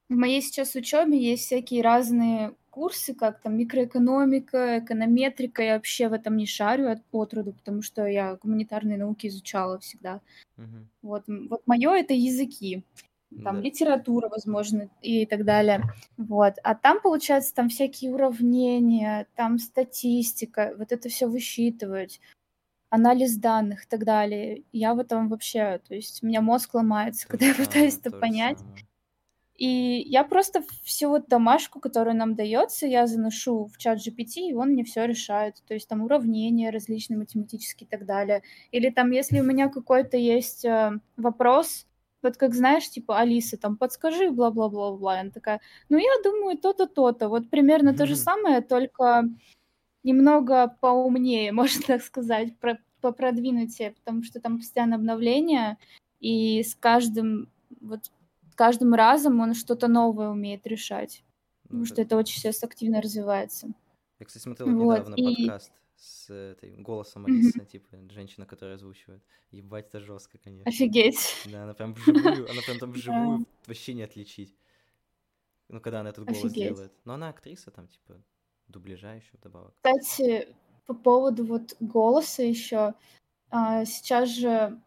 в 0.08 0.14
моей 0.16 0.42
сейчас 0.42 0.74
учебе 0.74 1.18
есть 1.18 1.44
всякие 1.46 1.82
разные 1.82 2.54
курсы, 2.70 3.14
как 3.14 3.40
там 3.40 3.56
микроэкономика, 3.58 4.78
эконометрика. 4.78 5.62
Я 5.62 5.74
вообще 5.74 6.08
в 6.08 6.12
этом 6.12 6.36
не 6.36 6.46
шарю 6.46 6.88
от 6.90 7.00
отроду, 7.12 7.52
потому 7.52 7.82
что 7.82 8.06
я 8.06 8.36
гуманитарные 8.36 8.98
науки 8.98 9.26
изучала 9.26 9.78
всегда. 9.78 10.20
Мгм. 10.56 10.88
Вот, 11.02 11.24
вот 11.28 11.62
мое 11.66 11.92
это 11.94 12.14
языки, 12.14 12.84
там 13.44 13.56
Да. 13.56 13.62
литература, 13.62 14.28
возможно, 14.28 14.88
и 15.02 15.26
так 15.26 15.44
далее. 15.44 15.82
Вот, 16.16 16.54
а 16.62 16.74
там 16.74 17.00
получается 17.02 17.54
там 17.54 17.68
всякие 17.68 18.12
уравнения, 18.12 19.26
там 19.36 19.58
статистика, 19.58 20.74
вот 20.78 20.92
это 20.92 21.08
все 21.08 21.26
высчитывать, 21.28 22.20
анализ 22.90 23.36
данных 23.36 23.84
и 23.84 23.88
так 23.88 24.04
далее. 24.04 24.64
Я 24.72 24.94
в 24.94 25.00
этом 25.00 25.28
вообще, 25.28 25.80
то 25.86 25.94
есть 25.94 26.22
у 26.22 26.26
меня 26.26 26.40
мозг 26.42 26.74
ломается, 26.74 27.28
когда 27.28 27.46
же 27.54 27.62
я 27.62 27.66
пытаюсь 27.66 27.98
это 27.98 28.10
понять. 28.12 28.58
самое. 28.58 28.87
И 29.58 30.04
я 30.06 30.22
просто 30.22 30.62
всю 30.84 31.08
вот 31.08 31.26
домашку, 31.26 31.80
которая 31.80 32.14
нам 32.14 32.36
дается, 32.36 32.86
я 32.86 33.08
заношу 33.08 33.66
в 33.66 33.76
чат 33.76 33.98
GPT, 33.98 34.50
и 34.50 34.54
он 34.54 34.70
мне 34.70 34.84
все 34.84 35.04
решает. 35.04 35.56
То 35.66 35.74
есть 35.74 35.88
там 35.88 36.02
уравнения 36.02 36.70
различные 36.70 37.18
математические 37.18 37.88
и 37.88 37.90
так 37.90 38.06
далее. 38.06 38.42
Или 38.70 38.90
там, 38.90 39.10
если 39.10 39.40
у 39.40 39.44
меня 39.44 39.68
какой-то 39.68 40.16
есть 40.16 40.64
э, 40.64 40.92
вопрос, 41.16 41.86
вот 42.22 42.36
как 42.36 42.54
знаешь, 42.54 42.88
типа, 42.88 43.18
Алиса, 43.18 43.56
там, 43.56 43.76
подскажи, 43.76 44.30
бла-бла-бла-бла. 44.30 45.20
Она 45.20 45.30
такая, 45.30 45.60
ну, 45.88 45.98
я 45.98 46.22
думаю, 46.22 46.56
то-то, 46.56 46.86
то-то. 46.86 47.28
Вот 47.28 47.50
примерно 47.50 47.94
то 47.94 48.06
же 48.06 48.14
самое, 48.14 48.60
только 48.60 49.24
немного 50.04 50.76
поумнее, 50.80 51.50
можно 51.52 51.82
так 51.84 52.02
сказать, 52.02 52.56
про 52.58 52.78
попродвинутее, 53.00 53.92
потому 53.92 54.24
что 54.24 54.40
там 54.40 54.58
постоянно 54.58 54.96
обновления, 54.96 55.78
и 56.20 56.62
с 56.64 56.74
каждым 56.74 57.48
вот 57.80 58.10
каждым 58.58 58.92
разом 58.94 59.40
он 59.40 59.54
что-то 59.54 59.86
новое 59.88 60.28
умеет 60.30 60.66
решать, 60.66 61.22
Ну, 61.62 61.68
потому 61.68 61.84
что 61.86 61.94
это- 61.94 62.02
это 62.02 62.16
очень 62.16 62.38
сейчас 62.40 62.62
активно 62.64 63.00
развивается. 63.00 63.68
Я, 64.18 64.26
кстати, 64.26 64.42
смотрел 64.42 64.68
вот 64.74 64.98
недавно 64.98 65.14
и 65.14 65.36
подкаст 65.46 65.72
с 65.96 66.28
этой 66.30 66.76
голосом. 66.76 67.26
Алисы, 67.26 67.64
типа, 67.66 67.88
женщина, 68.10 68.46
которая 68.46 68.74
озвучивает. 68.76 69.22
Ебать, 69.52 69.86
это 69.88 70.00
жестко, 70.00 70.38
конечно. 70.38 70.68
Офигеть. 70.68 71.36
Да, 71.46 71.62
она 71.62 71.72
прям 71.74 71.94
вживую, 71.94 72.50
она 72.50 72.60
прям 72.66 72.78
там 72.78 72.92
вживую 72.92 73.46
вообще 73.66 73.94
не 73.94 74.02
отличить. 74.02 74.54
Ну, 75.68 75.80
когда 75.80 76.00
она 76.00 76.10
этот 76.10 76.24
голос 76.24 76.44
Офигеть. 76.44 76.74
делает. 76.74 76.92
Но 77.04 77.14
она 77.14 77.28
актриса 77.28 77.70
там, 77.70 77.86
типа, 77.88 78.20
дубляжа 78.68 79.14
еще 79.14 79.30
вдобавок. 79.36 79.72
Кстати, 79.82 80.48
по 80.86 80.94
поводу 80.94 81.44
вот 81.44 81.76
голоса 81.80 82.42
еще, 82.42 82.94
а, 83.50 83.84
сейчас 83.84 84.28
же 84.30 84.80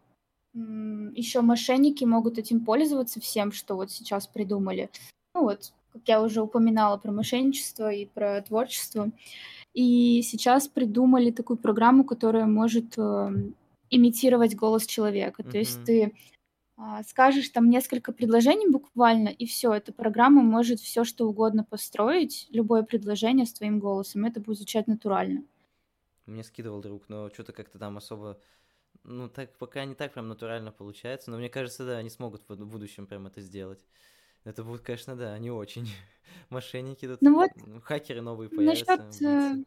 еще 0.54 1.40
мошенники 1.40 2.04
могут 2.04 2.38
этим 2.38 2.64
пользоваться 2.64 3.20
всем, 3.20 3.52
что 3.52 3.74
вот 3.76 3.90
сейчас 3.90 4.26
придумали. 4.26 4.90
Ну 5.34 5.42
вот, 5.42 5.72
как 5.92 6.02
я 6.06 6.22
уже 6.22 6.42
упоминала 6.42 6.96
про 6.98 7.12
мошенничество 7.12 7.90
и 7.90 8.06
про 8.06 8.42
творчество. 8.42 9.10
И 9.74 10.20
сейчас 10.22 10.68
придумали 10.68 11.30
такую 11.30 11.56
программу, 11.56 12.04
которая 12.04 12.44
может 12.44 12.98
эм, 12.98 13.54
имитировать 13.88 14.54
голос 14.54 14.86
человека. 14.86 15.42
То 15.42 15.56
есть 15.56 15.82
ты 15.84 16.12
а, 16.76 17.02
скажешь 17.04 17.48
там 17.50 17.70
несколько 17.70 18.12
предложений 18.12 18.70
буквально, 18.70 19.28
и 19.28 19.46
все, 19.46 19.72
эта 19.72 19.92
программа 19.92 20.42
может 20.42 20.80
все 20.80 21.04
что 21.04 21.28
угодно 21.28 21.64
построить, 21.64 22.48
любое 22.50 22.82
предложение 22.82 23.46
с 23.46 23.52
твоим 23.52 23.78
голосом, 23.78 24.24
это 24.24 24.40
будет 24.40 24.56
звучать 24.56 24.88
натурально. 24.88 25.44
Мне 26.26 26.42
скидывал 26.42 26.80
друг, 26.80 27.08
но 27.08 27.28
что-то 27.30 27.52
как-то 27.52 27.78
там 27.78 27.98
особо... 27.98 28.38
Ну, 29.04 29.28
так 29.28 29.56
пока 29.58 29.84
не 29.84 29.94
так 29.94 30.12
прям 30.12 30.28
натурально 30.28 30.70
получается, 30.70 31.30
но 31.30 31.38
мне 31.38 31.48
кажется, 31.48 31.84
да, 31.84 31.98
они 31.98 32.10
смогут 32.10 32.42
в 32.48 32.66
будущем 32.66 33.06
прям 33.06 33.26
это 33.26 33.40
сделать. 33.40 33.84
Это 34.44 34.64
будет, 34.64 34.82
конечно, 34.82 35.16
да, 35.16 35.38
не 35.38 35.50
очень. 35.50 35.88
Мошенники 36.50 37.06
тут, 37.06 37.20
Ну 37.20 37.34
вот, 37.34 37.50
хакеры 37.82 38.20
новые 38.20 38.48
появятся, 38.48 38.96
насчет... 38.96 39.22
э. 39.22 39.64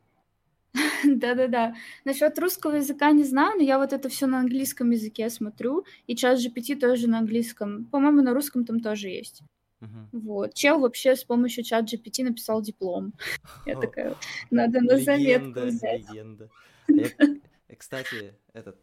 Да-да-да. 1.05 1.75
Насчет 2.03 2.37
русского 2.39 2.75
языка 2.75 3.11
не 3.11 3.23
знаю, 3.23 3.57
но 3.57 3.63
я 3.63 3.77
вот 3.77 3.93
это 3.93 4.09
все 4.09 4.25
на 4.25 4.39
английском 4.39 4.91
языке 4.91 5.29
смотрю, 5.29 5.85
и 6.07 6.15
чат 6.15 6.39
GPT 6.39 6.79
тоже 6.79 7.07
на 7.07 7.19
английском. 7.19 7.85
По-моему, 7.85 8.21
на 8.21 8.33
русском 8.33 8.65
там 8.65 8.79
тоже 8.79 9.09
есть. 9.09 9.41
Мгм. 9.79 10.09
Вот. 10.11 10.53
Чел 10.53 10.79
вообще 10.79 11.15
с 11.15 11.23
помощью 11.23 11.63
чат 11.63 11.85
GPT 11.85 12.23
написал 12.23 12.61
диплом. 12.61 13.13
Я 13.65 13.79
такая, 13.79 14.15
надо 14.51 14.81
на 14.81 14.97
заметку 14.97 15.61
взять. 15.61 16.09
легенда. 16.09 16.49
А 16.89 17.75
кстати, 17.75 18.35
этот, 18.53 18.77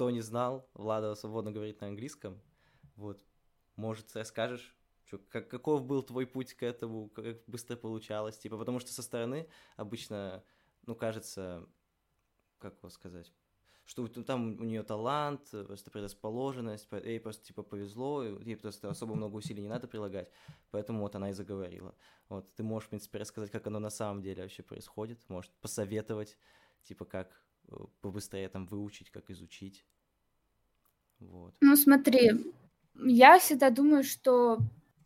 кто 0.00 0.10
не 0.10 0.22
знал, 0.22 0.66
Влада 0.72 1.14
свободно 1.14 1.52
говорит 1.52 1.82
на 1.82 1.88
английском. 1.88 2.40
Вот, 2.96 3.22
может, 3.76 4.16
расскажешь, 4.16 4.74
чё, 5.04 5.18
как, 5.28 5.50
каков 5.50 5.84
был 5.84 6.02
твой 6.02 6.26
путь 6.26 6.54
к 6.54 6.62
этому, 6.62 7.10
как 7.10 7.44
быстро 7.46 7.76
получалось, 7.76 8.38
типа, 8.38 8.56
потому 8.56 8.80
что 8.80 8.94
со 8.94 9.02
стороны 9.02 9.46
обычно, 9.76 10.42
ну, 10.86 10.94
кажется, 10.94 11.68
как 12.60 12.78
его 12.78 12.88
сказать, 12.88 13.30
что 13.84 14.08
там 14.08 14.58
у 14.58 14.64
нее 14.64 14.84
талант, 14.84 15.50
просто 15.50 15.90
предрасположенность, 15.90 16.88
по- 16.88 16.96
ей 16.96 17.20
просто 17.20 17.44
типа 17.44 17.62
повезло, 17.62 18.24
ей 18.24 18.56
просто 18.56 18.88
особо 18.88 19.14
много 19.14 19.36
усилий 19.36 19.60
не 19.60 19.68
надо 19.68 19.86
прилагать, 19.86 20.32
поэтому 20.70 21.00
вот 21.00 21.14
она 21.14 21.28
и 21.28 21.34
заговорила. 21.34 21.94
Вот 22.30 22.48
ты 22.54 22.62
можешь, 22.62 22.86
в 22.86 22.88
принципе, 22.88 23.18
рассказать, 23.18 23.50
как 23.50 23.66
оно 23.66 23.80
на 23.80 23.90
самом 23.90 24.22
деле 24.22 24.44
вообще 24.44 24.62
происходит, 24.62 25.28
может 25.28 25.52
посоветовать, 25.60 26.38
типа 26.84 27.04
как 27.04 27.44
побыстрее 28.00 28.48
там 28.48 28.66
выучить, 28.66 29.10
как 29.10 29.30
изучить. 29.30 29.84
Вот. 31.18 31.54
Ну, 31.60 31.76
смотри, 31.76 32.30
я 32.94 33.38
всегда 33.38 33.70
думаю, 33.70 34.04
что 34.04 34.58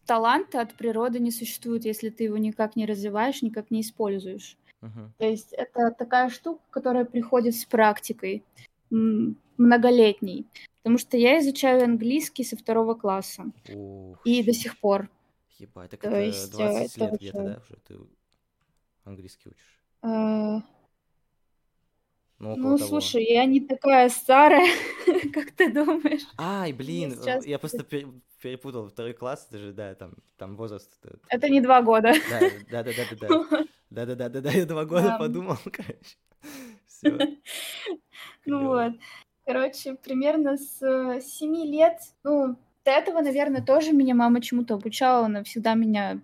таланта 0.06 0.60
от 0.60 0.74
природы 0.74 1.18
не 1.18 1.30
существует, 1.30 1.84
если 1.84 2.10
ты 2.10 2.24
его 2.24 2.36
никак 2.38 2.76
не 2.76 2.86
развиваешь, 2.86 3.42
никак 3.42 3.70
не 3.70 3.80
используешь. 3.80 4.56
Мгм. 4.80 5.12
То 5.18 5.26
есть 5.26 5.52
это 5.52 5.90
такая 5.90 6.28
штука, 6.28 6.60
которая 6.70 7.04
приходит 7.04 7.54
с 7.54 7.64
практикой, 7.64 8.44
многолетней. 8.90 10.46
Потому 10.82 10.98
что 10.98 11.16
я 11.16 11.38
изучаю 11.40 11.84
английский 11.84 12.44
со 12.44 12.56
второго 12.56 12.94
класса. 12.94 13.46
Ух, 13.72 14.20
И 14.26 14.42
до 14.42 14.52
сих 14.52 14.78
пор. 14.78 15.08
ебать, 15.58 15.90
так 15.90 16.00
То 16.00 16.08
это 16.08 16.20
есть, 16.26 16.48
э, 16.48 16.56
20 16.56 16.96
это 16.96 17.04
лет 17.04 17.14
где-то, 17.14 17.38
уже- 17.38 17.48
да, 17.48 17.60
уже 17.62 17.76
ты 17.86 17.94
английский 19.04 19.48
учишь? 19.50 19.80
Ну, 22.38 22.56
Ну, 22.56 22.76
того. 22.76 22.88
слушай, 22.88 23.24
я 23.24 23.44
не 23.46 23.60
такая 23.60 24.08
старая, 24.08 24.66
как 25.32 25.52
ты 25.52 25.72
думаешь. 25.72 26.22
Ай, 26.36 26.72
блин, 26.72 27.12
э, 27.12 27.16
сейчас 27.16 27.46
я 27.46 27.58
просто 27.58 27.84
пере- 27.84 28.08
перепутал 28.42 28.88
второй 28.88 29.12
класс, 29.14 29.46
это 29.48 29.58
же, 29.58 29.72
да, 29.72 29.94
там, 29.94 30.14
там 30.36 30.56
возраст. 30.56 30.90
Это 31.28 31.48
не 31.48 31.60
два 31.60 31.80
года. 31.82 32.12
Да, 32.28 32.40
да, 32.40 32.82
да, 32.82 32.92
да, 32.92 33.04
да, 33.10 33.16
да. 33.28 33.64
Да, 33.90 34.06
да, 34.06 34.28
да, 34.28 34.40
да, 34.40 34.50
я 34.50 34.66
два 34.66 34.84
года 34.84 35.10
Да. 35.10 35.18
подумал, 35.18 35.56
короче. 35.72 36.16
Все. 36.86 37.38
Ну 38.44 38.66
вот. 38.66 38.92
Короче, 39.46 39.94
примерно 39.94 40.56
с 40.56 40.82
э, 40.82 41.20
семи 41.20 41.66
лет, 41.70 41.98
ну, 42.24 42.56
до 42.84 42.90
этого, 42.90 43.20
наверное, 43.20 43.62
тоже 43.62 43.92
меня 43.92 44.14
мама 44.14 44.40
чему-то 44.40 44.74
обучала, 44.74 45.26
она 45.26 45.44
всегда 45.44 45.74
меня 45.74 46.20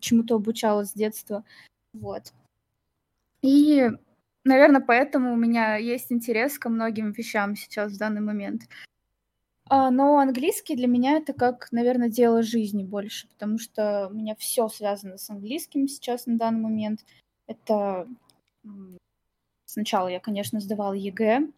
чему-то 0.00 0.36
обучала 0.36 0.84
с 0.84 0.92
детства. 0.92 1.44
Вот. 1.92 2.32
И, 3.42 3.90
наверное, 4.48 4.80
поэтому 4.80 5.32
у 5.32 5.36
меня 5.36 5.76
есть 5.76 6.10
интерес 6.10 6.58
ко 6.58 6.68
многим 6.68 7.12
вещам 7.12 7.54
сейчас 7.54 7.92
в 7.92 7.98
данный 7.98 8.20
момент. 8.20 8.62
А, 9.70 9.90
но 9.90 10.18
английский 10.18 10.76
для 10.76 10.86
меня 10.86 11.18
это 11.18 11.32
как, 11.34 11.68
наверное, 11.72 12.08
дело 12.08 12.42
жизни 12.42 12.82
больше, 12.82 13.28
потому 13.28 13.58
что 13.58 14.08
у 14.10 14.14
меня 14.14 14.34
все 14.36 14.68
связано 14.68 15.18
с 15.18 15.28
английским 15.28 15.88
сейчас 15.88 16.26
на 16.26 16.38
данный 16.38 16.62
момент. 16.62 17.04
Это 17.46 18.08
сначала 19.66 20.08
я, 20.08 20.20
конечно, 20.20 20.60
сдавала 20.60 20.94
ЕГЭ, 20.94 21.48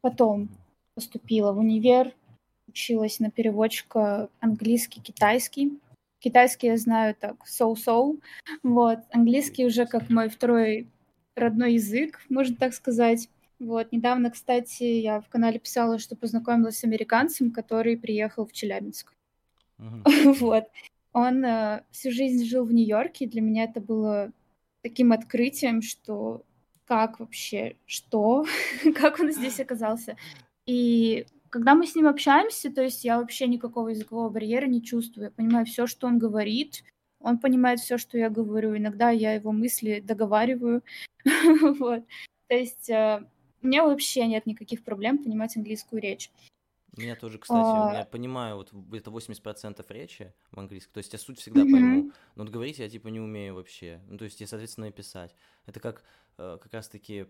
потом 0.00 0.48
поступила 0.94 1.52
в 1.52 1.58
универ, 1.58 2.14
училась 2.66 3.20
на 3.20 3.30
переводчика 3.30 4.28
английский-китайский. 4.40 5.78
Китайский 6.20 6.68
я 6.68 6.76
знаю 6.76 7.14
так, 7.14 7.46
so-so. 7.46 8.20
Вот. 8.62 8.98
Английский 9.12 9.66
уже 9.66 9.86
как 9.86 10.10
мой 10.10 10.28
второй 10.28 10.88
родной 11.38 11.74
язык, 11.74 12.20
можно 12.28 12.56
так 12.56 12.74
сказать. 12.74 13.28
Вот, 13.58 13.90
недавно, 13.90 14.30
кстати, 14.30 14.84
я 14.84 15.20
в 15.20 15.28
канале 15.28 15.58
писала, 15.58 15.98
что 15.98 16.14
познакомилась 16.16 16.78
с 16.78 16.84
американцем, 16.84 17.50
который 17.50 17.96
приехал 17.96 18.46
в 18.46 18.52
Челябинск. 18.52 19.12
Мгм. 19.78 20.04
Вот. 20.40 20.64
Он 21.12 21.44
э, 21.44 21.82
всю 21.90 22.12
жизнь 22.12 22.44
жил 22.44 22.64
в 22.64 22.72
Нью-Йорке, 22.72 23.24
и 23.24 23.28
для 23.28 23.40
меня 23.40 23.64
это 23.64 23.80
было 23.80 24.30
таким 24.82 25.12
открытием, 25.12 25.82
что 25.82 26.44
как 26.84 27.20
вообще, 27.20 27.76
что, 27.86 28.46
как 28.94 29.18
он 29.18 29.32
здесь 29.32 29.58
оказался. 29.58 30.16
И 30.66 31.26
когда 31.50 31.74
мы 31.74 31.86
с 31.86 31.94
ним 31.94 32.06
общаемся, 32.06 32.70
то 32.72 32.82
есть 32.82 33.04
я 33.04 33.18
вообще 33.18 33.46
никакого 33.46 33.88
языкового 33.88 34.28
барьера 34.28 34.66
не 34.66 34.82
чувствую. 34.82 35.26
Я 35.26 35.30
понимаю 35.30 35.66
все, 35.66 35.86
что 35.86 36.06
он 36.06 36.18
говорит, 36.18 36.84
он 37.20 37.38
понимает 37.38 37.80
все, 37.80 37.98
что 37.98 38.18
я 38.18 38.30
говорю. 38.30 38.76
Иногда 38.76 39.10
я 39.10 39.32
его 39.32 39.52
мысли 39.52 40.00
договариваю. 40.00 40.82
Вот. 41.78 42.04
То 42.48 42.54
есть 42.54 42.88
э, 42.88 43.22
у 43.62 43.66
меня 43.66 43.84
вообще 43.84 44.26
нет 44.26 44.46
никаких 44.46 44.82
проблем 44.82 45.22
понимать 45.22 45.56
английскую 45.56 46.00
речь. 46.00 46.30
У 46.96 47.00
меня 47.00 47.14
тоже, 47.14 47.38
кстати, 47.38 48.00
А, 48.00 48.04
понимаю, 48.06 48.56
вот 48.56 48.72
где-то 48.72 49.10
80% 49.10 49.84
речи 49.90 50.32
в 50.50 50.58
английском, 50.58 50.94
то 50.94 50.98
есть 50.98 51.12
я 51.12 51.18
суть 51.18 51.38
всегда 51.38 51.60
пойму, 51.60 52.10
но 52.34 52.44
вот 52.44 52.52
говорить 52.52 52.78
я 52.78 52.88
типа 52.88 53.08
не 53.08 53.20
умею 53.20 53.54
вообще, 53.54 54.00
ну 54.08 54.18
то 54.18 54.24
есть 54.24 54.40
я, 54.40 54.48
соответственно, 54.48 54.86
и 54.86 54.90
писать. 54.90 55.34
Это 55.66 55.78
как 55.78 56.02
э, 56.38 56.58
как 56.60 56.72
раз-таки 56.72 57.26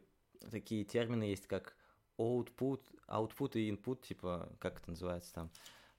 такие 0.51 0.85
термины 0.85 1.25
есть, 1.25 1.47
как 1.47 1.77
output, 2.19 2.81
output 3.09 3.53
и 3.55 3.71
input, 3.71 4.07
типа, 4.07 4.49
как 4.59 4.81
это 4.81 4.91
называется 4.91 5.35
там, 5.35 5.51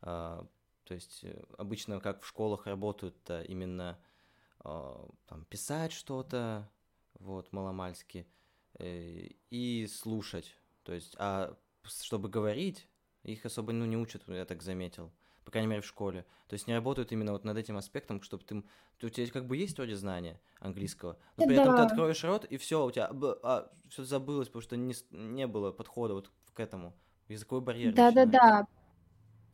А, 0.02 0.48
то 0.90 0.96
есть 0.96 1.20
э, 1.24 1.40
обычно 1.60 2.00
как 2.00 2.24
в 2.24 2.28
школах 2.28 2.66
работают-то 2.66 3.44
именно 3.44 4.00
а, 4.60 5.08
там 5.28 5.46
писать 5.46 5.92
что-то, 5.92 6.68
вот, 7.20 7.54
маломальски, 7.54 8.26
э, 8.80 9.28
и 9.52 9.86
слушать, 9.86 10.58
то 10.82 10.92
есть, 10.92 11.16
а 11.20 11.56
чтобы 11.84 12.28
говорить, 12.28 12.88
их 13.22 13.46
особо, 13.46 13.72
ну, 13.72 13.86
не 13.86 13.98
учат, 13.98 14.24
я 14.28 14.46
так 14.46 14.64
заметил. 14.64 15.12
По 15.46 15.52
крайней 15.52 15.68
мере, 15.68 15.82
в 15.82 15.86
школе. 15.86 16.26
То 16.48 16.56
есть 16.56 16.66
не 16.66 16.74
работают 16.74 17.12
именно 17.12 17.34
вот 17.34 17.44
над 17.44 17.58
этим 17.58 17.78
аспектом, 17.78 18.24
чтобы 18.24 18.44
ты... 18.44 18.64
У 19.04 19.10
тебя 19.10 19.28
как 19.28 19.46
бы 19.46 19.58
есть 19.58 19.78
вроде 19.78 19.96
знания 19.96 20.42
английского, 20.60 21.20
но 21.38 21.46
при 21.46 21.56
этом 21.56 21.76
ты 21.76 21.82
Да, 21.82 21.86
откроешь 21.86 22.24
рот, 22.24 22.46
и 22.46 22.58
все, 22.58 22.84
у 22.84 22.90
тебя 22.90 23.12
все 23.90 24.04
забылось, 24.04 24.48
потому 24.48 24.64
что 24.64 24.76
не, 24.76 24.96
не 25.12 25.46
было 25.46 25.72
подхода 25.72 26.16
вот 26.16 26.32
к 26.54 26.60
этому. 26.60 26.96
Языковой 27.28 27.64
барьер 27.64 27.94
да-да-да. 27.94 28.66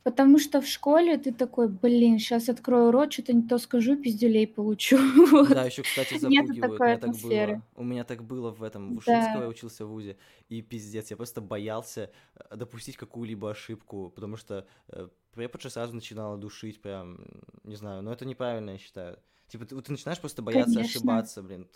Потому 0.06 0.38
что 0.38 0.60
в 0.60 0.66
школе 0.68 1.18
ты 1.18 1.32
такой, 1.32 1.68
блин, 1.68 2.20
сейчас 2.20 2.48
открою 2.48 2.92
рот, 2.92 3.12
что-то 3.12 3.32
не 3.32 3.42
то 3.42 3.58
скажу, 3.58 3.96
пиздюлей 3.96 4.46
получу. 4.46 4.98
Да, 5.48 5.64
еще, 5.64 5.82
кстати, 5.82 6.16
запугивают. 6.16 6.58
У 6.58 6.60
такой 6.60 6.86
меня 6.86 6.98
так 6.98 7.10
атмосферы. 7.10 7.54
было. 7.54 7.62
У 7.74 7.82
меня 7.82 8.04
так 8.04 8.22
было 8.22 8.52
в 8.52 8.62
этом. 8.62 8.94
В 8.94 8.98
Ушинского 8.98 9.34
я 9.34 9.40
Да, 9.40 9.48
учился 9.48 9.84
в 9.84 9.88
ВУЗе. 9.88 10.16
И 10.48 10.62
пиздец, 10.62 11.10
я 11.10 11.16
просто 11.16 11.40
боялся 11.40 12.12
э, 12.36 12.56
допустить 12.56 12.96
какую-либо 12.96 13.50
ошибку, 13.50 14.12
потому 14.14 14.36
что 14.36 14.68
э, 14.90 15.08
преподша 15.32 15.70
сразу 15.70 15.92
начинала 15.92 16.38
душить 16.38 16.80
прям, 16.80 17.18
не 17.64 17.74
знаю, 17.74 18.02
но 18.02 18.12
это 18.12 18.24
неправильно, 18.24 18.70
я 18.70 18.78
считаю. 18.78 19.18
Типа 19.48 19.64
ты, 19.66 19.82
ты 19.82 19.90
начинаешь 19.90 20.20
просто 20.20 20.40
бояться 20.40 20.74
конечно. 20.74 20.98
ошибаться, 20.98 21.42
блин. 21.42 21.68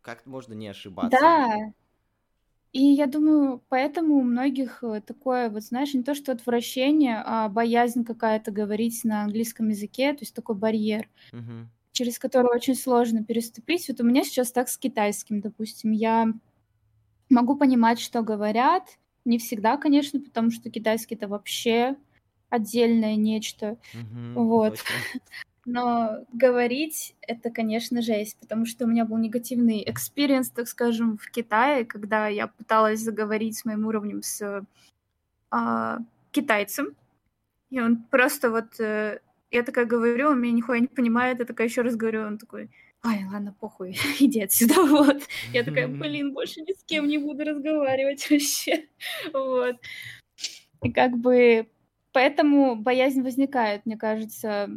Как 0.00 0.24
можно 0.24 0.54
не 0.54 0.68
ошибаться? 0.68 1.18
Да, 1.20 1.72
и 2.72 2.82
я 2.82 3.06
думаю, 3.06 3.62
поэтому 3.68 4.16
у 4.16 4.22
многих 4.22 4.82
э, 4.84 5.00
такое, 5.00 5.50
вот 5.50 5.62
знаешь, 5.62 5.94
не 5.94 6.02
то 6.02 6.14
что 6.14 6.32
отвращение, 6.32 7.22
а 7.24 7.48
боязнь 7.48 8.04
какая-то 8.04 8.50
говорить 8.50 9.04
на 9.04 9.22
английском 9.24 9.68
языке, 9.68 10.12
то 10.12 10.20
есть 10.22 10.34
такой 10.34 10.54
барьер, 10.56 11.08
Мгм. 11.32 11.68
через 11.92 12.18
который 12.18 12.54
очень 12.54 12.74
сложно 12.76 13.24
переступить. 13.24 13.88
Вот 13.88 14.00
у 14.00 14.04
меня 14.04 14.24
сейчас 14.24 14.52
так 14.52 14.68
с 14.68 14.78
китайским, 14.78 15.40
допустим. 15.40 15.92
Я 15.92 16.28
могу 17.30 17.56
понимать, 17.56 18.00
что 18.00 18.22
говорят, 18.22 18.98
не 19.24 19.38
всегда, 19.38 19.76
конечно, 19.76 20.20
потому 20.20 20.50
что 20.50 20.70
китайский 20.70 21.14
это 21.16 21.28
вообще 21.28 21.96
отдельное 22.50 23.16
нечто. 23.16 23.78
Мгм. 23.92 24.34
Вот. 24.34 24.76
Точно. 24.76 25.06
Но 25.70 26.24
говорить 26.32 27.14
это, 27.20 27.50
конечно, 27.50 28.00
жесть, 28.00 28.38
потому 28.40 28.64
что 28.64 28.86
у 28.86 28.88
меня 28.88 29.04
был 29.04 29.18
негативный 29.18 29.82
experience, 29.86 30.48
так 30.48 30.66
скажем, 30.66 31.18
в 31.18 31.30
Китае, 31.30 31.84
когда 31.84 32.26
я 32.26 32.46
пыталась 32.46 33.00
заговорить 33.00 33.58
с 33.58 33.66
моим 33.66 33.86
уровнем 33.86 34.22
с 34.22 34.64
а, 35.50 35.98
китайцем, 36.30 36.96
и 37.68 37.80
он 37.80 38.02
просто 38.04 38.50
вот... 38.50 38.80
э, 38.80 39.20
я 39.50 39.62
такая 39.62 39.84
говорю, 39.84 40.30
он 40.30 40.40
меня 40.40 40.54
нихуя 40.54 40.80
не 40.80 40.86
понимает, 40.86 41.38
я 41.38 41.44
такая 41.44 41.66
еще 41.66 41.82
раз 41.82 41.96
говорю, 41.96 42.22
он 42.22 42.38
такой, 42.38 42.70
ай, 43.04 43.26
ладно, 43.30 43.54
похуй, 43.60 43.94
иди 44.20 44.40
отсюда, 44.40 44.82
вот. 44.86 45.22
Я 45.52 45.64
такая, 45.64 45.86
блин, 45.86 46.32
больше 46.32 46.62
ни 46.62 46.72
с 46.72 46.82
кем 46.84 47.06
не 47.06 47.18
буду 47.18 47.44
разговаривать 47.44 48.26
вообще, 48.30 48.86
вот. 49.34 49.76
И 50.82 50.90
как 50.90 51.18
бы 51.18 51.68
поэтому 52.12 52.74
боязнь 52.74 53.20
возникает, 53.20 53.84
мне 53.84 53.98
кажется, 53.98 54.70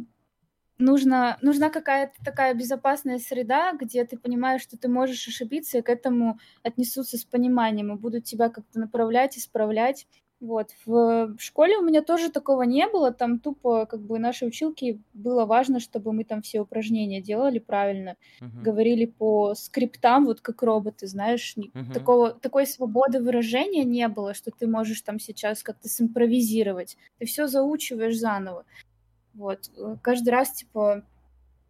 нужно, 0.82 1.38
нужна 1.42 1.70
какая-то 1.70 2.14
такая 2.24 2.54
безопасная 2.54 3.18
среда, 3.18 3.72
где 3.72 4.04
ты 4.04 4.18
понимаешь, 4.18 4.62
что 4.62 4.76
ты 4.78 4.88
можешь 4.88 5.26
ошибиться, 5.28 5.78
и 5.78 5.82
к 5.82 5.88
этому 5.88 6.38
отнесутся 6.62 7.18
с 7.18 7.24
пониманием 7.24 7.92
и 7.92 7.96
будут 7.98 8.24
тебя 8.24 8.48
как-то 8.50 8.78
направлять, 8.80 9.38
исправлять. 9.38 10.06
Вот. 10.40 10.70
В 10.86 11.36
школе 11.38 11.76
у 11.78 11.82
меня 11.84 12.02
тоже 12.02 12.30
такого 12.30 12.62
не 12.62 12.88
было. 12.88 13.12
Там 13.12 13.38
тупо, 13.38 13.86
как 13.86 14.00
бы, 14.02 14.18
нашей 14.18 14.48
училке 14.48 15.00
было 15.12 15.44
важно, 15.46 15.78
чтобы 15.80 16.12
мы 16.12 16.24
там 16.24 16.42
все 16.42 16.60
упражнения 16.60 17.20
делали 17.22 17.60
правильно, 17.60 18.16
Мгм. 18.40 18.72
говорили 18.72 19.06
по 19.06 19.54
скриптам, 19.54 20.24
вот 20.26 20.40
как 20.40 20.62
роботы, 20.62 21.06
знаешь. 21.06 21.54
Мгм. 21.74 21.92
Такого, 21.92 22.32
такой 22.32 22.66
свободы 22.66 23.20
выражения 23.20 23.84
не 23.84 24.08
было, 24.08 24.34
что 24.34 24.50
ты 24.50 24.66
можешь 24.66 25.02
там 25.02 25.18
сейчас 25.20 25.62
как-то 25.62 25.88
симпровизировать. 25.88 26.96
Ты 27.18 27.26
все 27.26 27.46
заучиваешь 27.46 28.18
заново. 28.18 28.64
Вот. 29.34 29.70
Э, 29.76 29.96
Каждый 30.02 30.30
раз, 30.30 30.52
типа, 30.52 31.04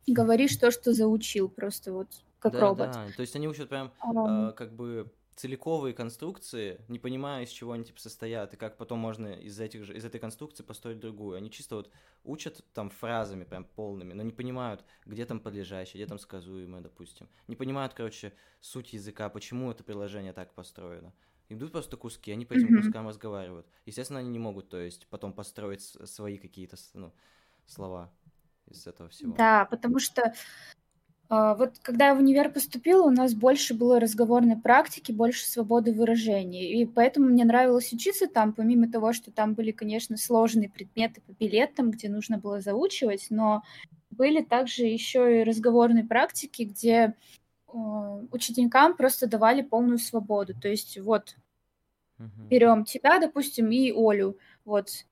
говоришь 0.07 0.57
то, 0.57 0.71
что 0.71 0.93
заучил, 0.93 1.49
просто 1.49 1.93
вот 1.93 2.09
как 2.39 2.53
Да, 2.53 2.61
робот. 2.61 2.93
да. 2.93 3.07
То 3.17 3.21
есть 3.21 3.37
они 3.37 3.49
учат 3.49 3.69
прям 3.69 3.93
Ам, 4.01 4.51
э, 4.51 4.53
как 4.53 4.75
бы 4.75 5.13
целиковые 5.35 5.95
конструкции, 5.95 6.85
не 6.89 6.99
понимая, 6.99 7.45
из 7.45 7.51
чего 7.51 7.73
они 7.73 7.85
типа 7.85 8.01
состоят, 8.01 8.53
и 8.53 8.57
как 8.57 8.77
потом 8.77 8.99
можно 8.99 9.29
из 9.29 9.59
этих 9.61 9.85
же, 9.85 9.97
из 9.97 10.05
этой 10.05 10.21
конструкции 10.21 10.63
построить 10.63 11.01
другую. 11.01 11.37
Они 11.39 11.51
чисто 11.51 11.77
вот 11.77 11.91
учат 12.25 12.65
там 12.75 12.91
фразами 12.91 13.45
прям 13.45 13.65
полными, 13.65 14.13
но 14.13 14.23
не 14.23 14.33
понимают, 14.33 14.85
где 15.07 15.25
там 15.25 15.41
подлежащее, 15.41 16.03
где 16.03 16.09
там 16.09 16.19
сказуемое, 16.19 16.83
допустим. 16.83 17.31
Не 17.47 17.57
понимают, 17.57 17.95
короче, 17.95 18.35
суть 18.61 18.93
языка, 18.93 19.29
почему 19.31 19.71
это 19.71 19.85
приложение 19.85 20.33
так 20.33 20.53
построено. 20.55 21.15
Идут 21.49 21.73
просто 21.73 21.97
куски, 21.97 22.31
они 22.33 22.45
по 22.47 22.55
этим 22.55 22.71
мгм. 22.71 22.77
кускам 22.77 23.09
разговаривают. 23.09 23.67
Естественно, 23.87 24.21
они 24.21 24.31
не 24.31 24.39
могут, 24.39 24.69
то 24.69 24.79
есть, 24.79 25.07
потом 25.09 25.33
построить 25.33 25.83
свои 25.83 26.39
какие-то, 26.39 26.77
ну, 26.95 27.15
слова 27.67 28.11
из 28.69 28.87
этого 28.87 29.09
всего. 29.09 29.35
Да, 29.37 29.67
потому 29.67 29.99
что 29.99 30.33
а, 31.35 31.55
вот 31.55 31.79
когда 31.81 32.09
я 32.09 32.15
в 32.15 32.19
универ 32.19 32.53
поступила, 32.53 33.05
у 33.07 33.11
нас 33.11 33.33
больше 33.33 33.73
было 33.73 33.99
разговорной 33.99 34.57
практики, 34.57 35.13
больше 35.13 35.47
свободы 35.47 35.95
выражения. 35.95 36.83
И 36.83 36.85
поэтому 36.85 37.29
мне 37.29 37.47
нравилось 37.47 37.91
учиться 37.91 38.27
там, 38.27 38.53
помимо 38.53 38.93
того, 38.93 39.15
что 39.15 39.33
там 39.33 39.55
были, 39.55 39.71
конечно, 39.71 40.19
сложные 40.19 40.69
предметы 40.69 41.23
по 41.23 41.33
билетам, 41.33 41.91
где 41.91 42.11
нужно 42.11 42.37
было 42.37 42.61
заучивать, 42.61 43.29
но 43.31 43.63
были 44.11 44.43
также 44.43 44.83
еще 44.85 45.41
и 45.41 45.45
разговорные 45.45 46.05
практики, 46.05 46.65
где 46.65 47.15
э, 47.67 47.73
ученикам 48.31 48.95
просто 48.95 49.27
давали 49.27 49.63
полную 49.63 49.99
свободу. 49.99 50.53
То 50.53 50.69
есть 50.69 50.99
вот 51.01 51.37
берем 52.51 52.85
тебя, 52.85 53.19
допустим, 53.19 53.71
и 53.71 53.91
Олю. 53.91 54.37
Вот 54.67 55.07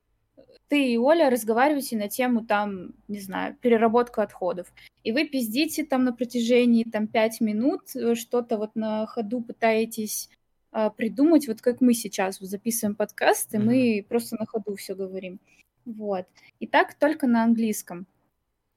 ты 0.67 0.93
и 0.93 0.97
Оля 0.97 1.29
разговариваете 1.29 1.97
на 1.97 2.07
тему 2.07 2.45
там, 2.45 2.93
не 3.07 3.19
знаю, 3.19 3.55
переработка 3.61 4.23
отходов. 4.23 4.71
И 5.03 5.11
вы 5.11 5.27
пиздите 5.27 5.83
там 5.85 6.03
на 6.03 6.13
протяжении 6.13 6.83
там 6.83 7.07
пять 7.07 7.41
минут, 7.41 7.95
э, 7.95 8.15
что-то 8.15 8.57
вот 8.57 8.75
на 8.75 9.05
ходу 9.07 9.41
пытаетесь 9.41 10.29
а, 10.71 10.89
придумать, 10.89 11.47
вот 11.47 11.61
как 11.61 11.81
мы 11.81 11.93
сейчас 11.93 12.39
вот 12.39 12.49
записываем 12.49 12.95
подкасты, 12.95 13.57
Мгм. 13.57 13.67
мы 13.67 14.05
просто 14.07 14.37
на 14.39 14.45
ходу 14.45 14.75
все 14.75 14.95
говорим. 14.95 15.39
Вот. 15.85 16.25
И 16.59 16.67
так 16.67 16.93
только 16.93 17.27
на 17.27 17.43
английском. 17.43 18.07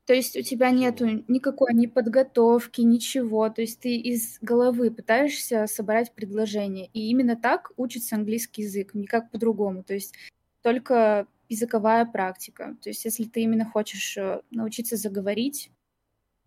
То 0.06 0.12
есть 0.12 0.37
у 0.37 0.42
тебя 0.42 0.70
нету 0.70 1.06
никакой 1.28 1.72
ни 1.72 1.87
подготовки, 1.87 2.82
ничего. 2.82 3.48
То 3.48 3.62
есть 3.62 3.80
ты 3.80 3.96
из 3.96 4.38
головы 4.42 4.90
пытаешься 4.90 5.66
собрать 5.66 6.12
предложение. 6.12 6.90
И 6.92 7.08
именно 7.08 7.37
так 7.37 7.72
учится 7.76 8.16
английский 8.16 8.62
язык, 8.62 8.92
никак 8.94 9.30
по-другому. 9.30 9.82
То 9.82 9.94
есть 9.94 10.14
только 10.62 11.26
языковая 11.55 12.05
практика. 12.07 12.77
То 12.83 12.90
есть 12.90 13.05
если 13.05 13.25
ты 13.25 13.43
именно 13.43 13.64
хочешь 13.64 14.17
э, 14.17 14.43
научиться 14.51 14.97
заговорить 14.97 15.71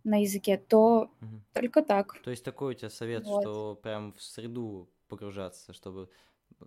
на 0.03 0.21
языке, 0.21 0.57
то 0.57 1.11
Мгм. 1.21 1.43
только 1.53 1.81
так. 1.81 2.17
То 2.23 2.31
есть 2.31 2.43
такой 2.43 2.73
у 2.73 2.77
тебя 2.77 2.89
совет, 2.89 3.25
Вот. 3.25 3.43
что 3.43 3.75
прям 3.75 4.13
в 4.13 4.21
среду 4.21 4.89
погружаться, 5.07 5.73
чтобы, 5.73 6.09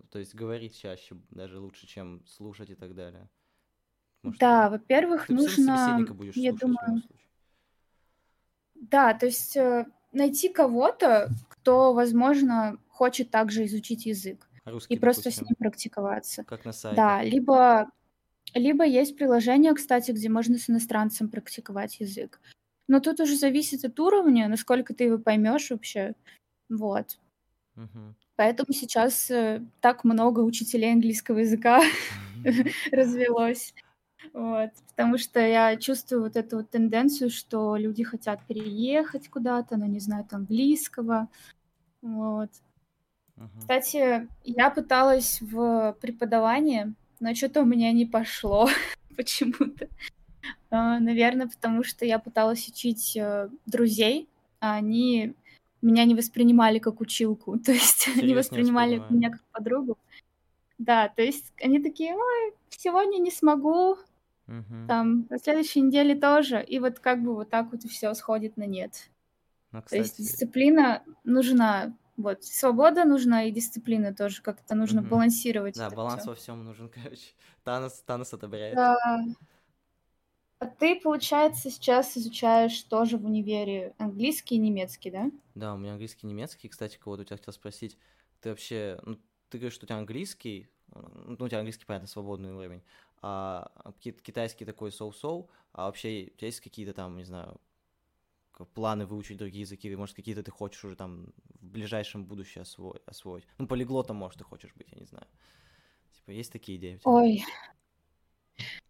то 0.09 0.19
есть 0.19 0.35
говорить 0.35 0.77
чаще 0.77 1.15
даже 1.29 1.59
лучше, 1.59 1.87
чем 1.87 2.25
слушать 2.25 2.69
и 2.69 2.75
так 2.75 2.95
далее. 2.95 3.29
Может, 4.23 4.39
Да, 4.39 4.63
ты, 4.65 4.69
во-первых, 4.69 5.27
ты 5.27 5.33
нужно, 5.33 6.05
будешь 6.13 6.35
я 6.35 6.51
слушать 6.51 6.59
думаю, 6.61 7.01
да, 8.75 9.13
то 9.13 9.25
есть 9.27 9.55
э, 9.57 9.85
найти 10.11 10.49
кого-то, 10.49 11.29
кто, 11.49 11.93
возможно, 11.93 12.77
хочет 12.89 13.29
также 13.31 13.65
изучить 13.65 14.05
язык. 14.05 14.47
Русский, 14.65 14.95
и 14.95 14.99
просто 14.99 15.29
допустим, 15.29 15.45
с 15.45 15.49
ним 15.49 15.55
практиковаться. 15.57 16.45
как 16.45 16.65
на 16.65 16.71
сайте. 16.73 16.95
Да, 16.97 17.23
либо, 17.23 17.89
либо 18.53 18.85
есть 18.85 19.17
приложение, 19.17 19.73
кстати, 19.73 20.11
где 20.11 20.29
можно 20.29 20.57
с 20.57 20.69
иностранцем 20.69 21.29
практиковать 21.29 21.99
язык. 21.99 22.39
Но 22.87 22.99
тут 22.99 23.19
уже 23.19 23.35
зависит 23.35 23.85
от 23.85 23.99
уровня, 23.99 24.47
насколько 24.47 24.93
ты 24.93 25.05
его 25.05 25.17
поймешь 25.17 25.69
вообще. 25.69 26.13
Вот. 26.69 27.17
Мгм. 27.75 28.15
Поэтому 28.35 28.73
сейчас 28.73 29.29
э, 29.31 29.61
так 29.81 30.03
много 30.03 30.39
учителей 30.39 30.93
английского 30.93 31.39
языка 31.39 31.81
развелось. 32.91 33.73
Вот. 34.33 34.71
Потому 34.89 35.17
что 35.17 35.39
я 35.39 35.75
чувствую 35.77 36.23
вот 36.23 36.35
эту 36.35 36.57
вот 36.57 36.69
тенденцию, 36.69 37.29
что 37.29 37.75
люди 37.75 38.03
хотят 38.03 38.45
переехать 38.47 39.29
куда-то, 39.29 39.77
но 39.77 39.85
не 39.85 39.99
знают 39.99 40.33
английского. 40.33 41.27
Вот. 42.01 42.49
Мгм. 43.35 43.59
Кстати, 43.59 44.27
я 44.43 44.69
пыталась 44.69 45.39
в 45.41 45.97
преподавании, 46.01 46.93
но 47.21 47.33
что-то 47.35 47.61
у 47.61 47.65
меня 47.65 47.91
не 47.93 48.05
пошло 48.05 48.67
почему-то. 49.15 49.87
Наверное, 50.71 51.47
потому 51.47 51.83
что 51.83 52.05
я 52.05 52.19
пыталась 52.19 52.67
учить 52.67 53.15
э, 53.15 53.49
друзей, 53.65 54.27
а 54.59 54.75
они 54.75 55.35
меня 55.81 56.05
не 56.05 56.15
воспринимали 56.15 56.79
как 56.79 57.01
училку, 57.01 57.57
то 57.65 57.71
есть 57.71 58.01
Серьёзно 58.01 58.25
не 58.25 58.33
воспринимали 58.35 59.01
меня 59.09 59.29
как 59.31 59.43
подругу. 59.51 59.97
Да, 60.77 61.09
то 61.09 61.21
есть 61.21 61.53
они 61.61 61.79
такие: 61.79 62.15
"Ой, 62.15 62.53
сегодня 62.69 63.19
не 63.19 63.31
смогу, 63.31 63.97
Мгм. 64.47 64.87
там, 64.87 65.27
на 65.29 65.37
следующей 65.37 65.81
неделе 65.81 66.15
тоже". 66.15 66.63
И 66.63 66.79
вот 66.79 66.99
как 66.99 67.21
бы 67.23 67.35
вот 67.35 67.49
так 67.49 67.71
вот 67.71 67.83
всё 67.83 68.13
сходит 68.15 68.57
на 68.57 68.65
нет. 68.65 69.09
Ну, 69.71 69.81
То 69.83 69.97
есть 69.97 70.11
кстати, 70.13 70.27
дисциплина 70.27 71.03
нужна. 71.23 71.93
Вот, 72.21 72.43
свобода 72.43 73.05
нужна 73.05 73.43
и 73.45 73.51
дисциплина 73.51 74.13
тоже. 74.13 74.41
Как-то 74.41 74.75
нужно 74.75 75.01
Мгм. 75.01 75.09
балансировать 75.09 75.75
да, 75.75 75.89
баланс 75.89 76.21
всё. 76.21 76.29
во 76.29 76.35
всем 76.35 76.63
нужен, 76.63 76.89
короче. 77.03 77.33
Танос, 77.63 78.01
Танос 78.03 78.33
одобряет. 78.33 78.75
Да. 78.75 78.97
А 80.59 80.65
ты, 80.67 80.99
получается, 80.99 81.69
сейчас 81.69 82.17
изучаешь 82.17 82.81
тоже 82.83 83.17
в 83.17 83.25
универе 83.25 83.93
английский 83.97 84.55
и 84.55 84.59
немецкий, 84.59 85.11
да? 85.11 85.29
Да, 85.55 85.73
у 85.73 85.77
меня 85.77 85.93
английский, 85.93 86.27
немецкий. 86.27 86.69
Кстати, 86.69 86.97
вот 87.03 87.19
у 87.19 87.23
тебя 87.23 87.37
хотел 87.37 87.53
спросить, 87.53 87.97
ты 88.39 88.49
вообще, 88.49 88.99
ну, 89.03 89.19
ты 89.49 89.57
говоришь, 89.57 89.73
что 89.75 89.85
у 89.85 89.87
тебя 89.87 89.97
английский, 89.97 90.69
ну, 90.93 91.35
у 91.45 91.47
тебя 91.49 91.59
английский, 91.59 91.85
понятно, 91.85 92.07
свободный 92.07 92.53
уровень, 92.53 92.83
а 93.21 93.71
ки- 93.99 94.11
китайский 94.11 94.65
такой 94.65 94.91
соу-соу, 94.91 95.49
а 95.73 95.85
вообще 95.85 96.29
у 96.33 96.37
тебя 96.37 96.47
есть 96.47 96.61
какие-то 96.61 96.93
там, 96.93 97.17
не 97.17 97.23
знаю, 97.25 97.59
планы 98.65 99.05
выучить 99.05 99.37
другие 99.37 99.61
языки, 99.61 99.87
или, 99.87 99.95
может, 99.95 100.15
какие-то 100.15 100.43
ты 100.43 100.51
хочешь 100.51 100.83
уже 100.85 100.95
там 100.95 101.33
в 101.59 101.65
ближайшем 101.65 102.25
будущем 102.25 102.61
освоить? 102.61 103.01
освоить? 103.05 103.47
Ну, 103.57 103.67
полиглотом, 103.67 104.17
может, 104.17 104.39
ты 104.39 104.43
хочешь 104.43 104.73
быть, 104.75 104.87
я 104.91 104.99
не 104.99 105.05
знаю. 105.05 105.27
Типа, 106.15 106.31
есть 106.31 106.51
такие 106.51 106.77
идеи 106.77 106.95
у 106.95 106.97
тебя? 106.99 107.11
Ой. 107.11 107.45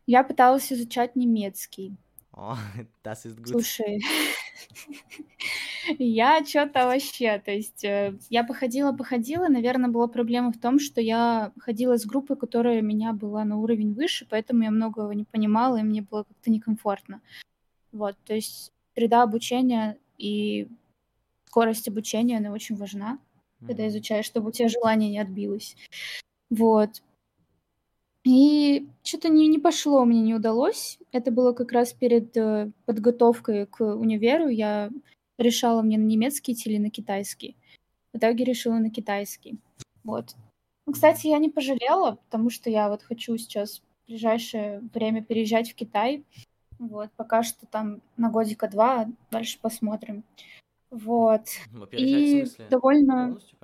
Я 0.07 0.23
пыталась 0.23 0.71
изучать 0.73 1.15
немецкий. 1.15 1.97
О, 2.33 2.55
das 3.03 3.25
ist 3.25 3.39
gut. 3.39 3.51
Слушай, 3.51 3.99
я 5.99 6.43
чё-то 6.43 6.85
вообще, 6.85 7.39
то 7.39 7.51
есть, 7.51 7.83
э, 7.83 8.17
я 8.29 8.43
походила-походила. 8.43 9.47
Наверно, 9.47 9.89
была 9.89 10.07
проблема 10.07 10.51
в 10.51 10.59
том, 10.59 10.79
что 10.79 11.01
я 11.01 11.51
ходила 11.59 11.97
с 11.97 12.05
группой, 12.05 12.37
которая 12.37 12.81
меня 12.81 13.13
была 13.13 13.43
на 13.43 13.57
уровень 13.57 13.93
выше, 13.93 14.25
поэтому 14.29 14.63
я 14.63 14.71
многого 14.71 15.13
не 15.13 15.25
понимала, 15.25 15.77
и 15.77 15.83
мне 15.83 16.01
было 16.01 16.23
как-то 16.23 16.51
некомфортно. 16.51 17.21
Вот, 17.91 18.15
то 18.25 18.33
есть 18.33 18.71
среда 18.95 19.23
обучения 19.23 19.97
и 20.17 20.67
скорость 21.47 21.87
обучения, 21.89 22.37
она 22.39 22.51
очень 22.51 22.75
важна, 22.77 23.19
когда 23.67 23.83
Мгм. 23.83 23.91
изучаешь, 23.91 24.25
чтобы 24.25 24.49
у 24.49 24.51
тебя 24.51 24.69
желание 24.69 25.09
не 25.11 25.19
отбилось. 25.19 25.75
Вот. 26.51 27.01
И 28.25 28.87
чё-то 29.03 29.29
не 29.29 29.47
не 29.47 29.57
пошло, 29.57 30.05
мне 30.05 30.21
не 30.21 30.35
удалось. 30.35 30.99
Это 31.11 31.31
было 31.31 31.53
как 31.53 31.71
раз 31.71 31.93
перед, 31.93 32.37
э, 32.37 32.71
подготовкой 32.85 33.65
к 33.65 33.81
универу. 33.95 34.47
Я 34.47 34.91
решала, 35.39 35.81
мне 35.81 35.97
на 35.97 36.03
немецкий 36.05 36.53
или 36.65 36.77
на 36.77 36.91
китайский. 36.91 37.55
В 38.13 38.17
итоге 38.17 38.43
решила 38.45 38.75
на 38.79 38.91
китайский. 38.91 39.59
Вот. 40.03 40.35
Ну, 40.87 40.93
кстати, 40.93 41.27
я 41.27 41.39
не 41.39 41.49
пожалела, 41.49 42.19
потому 42.29 42.49
что 42.49 42.69
я 42.69 42.89
вот 42.89 43.03
хочу 43.03 43.37
сейчас 43.37 43.81
в 44.05 44.07
ближайшее 44.09 44.81
время 44.93 45.23
переезжать 45.23 45.71
в 45.71 45.75
Китай. 45.75 46.25
Вот. 46.81 47.11
Пока 47.15 47.43
что 47.43 47.67
там 47.67 48.01
на 48.17 48.31
годика 48.31 48.67
2, 48.67 49.07
дальше 49.29 49.59
посмотрим. 49.61 50.23
Вот. 50.89 51.43
И 51.91 52.45
довольно 52.69 53.27
Полностью? 53.27 53.57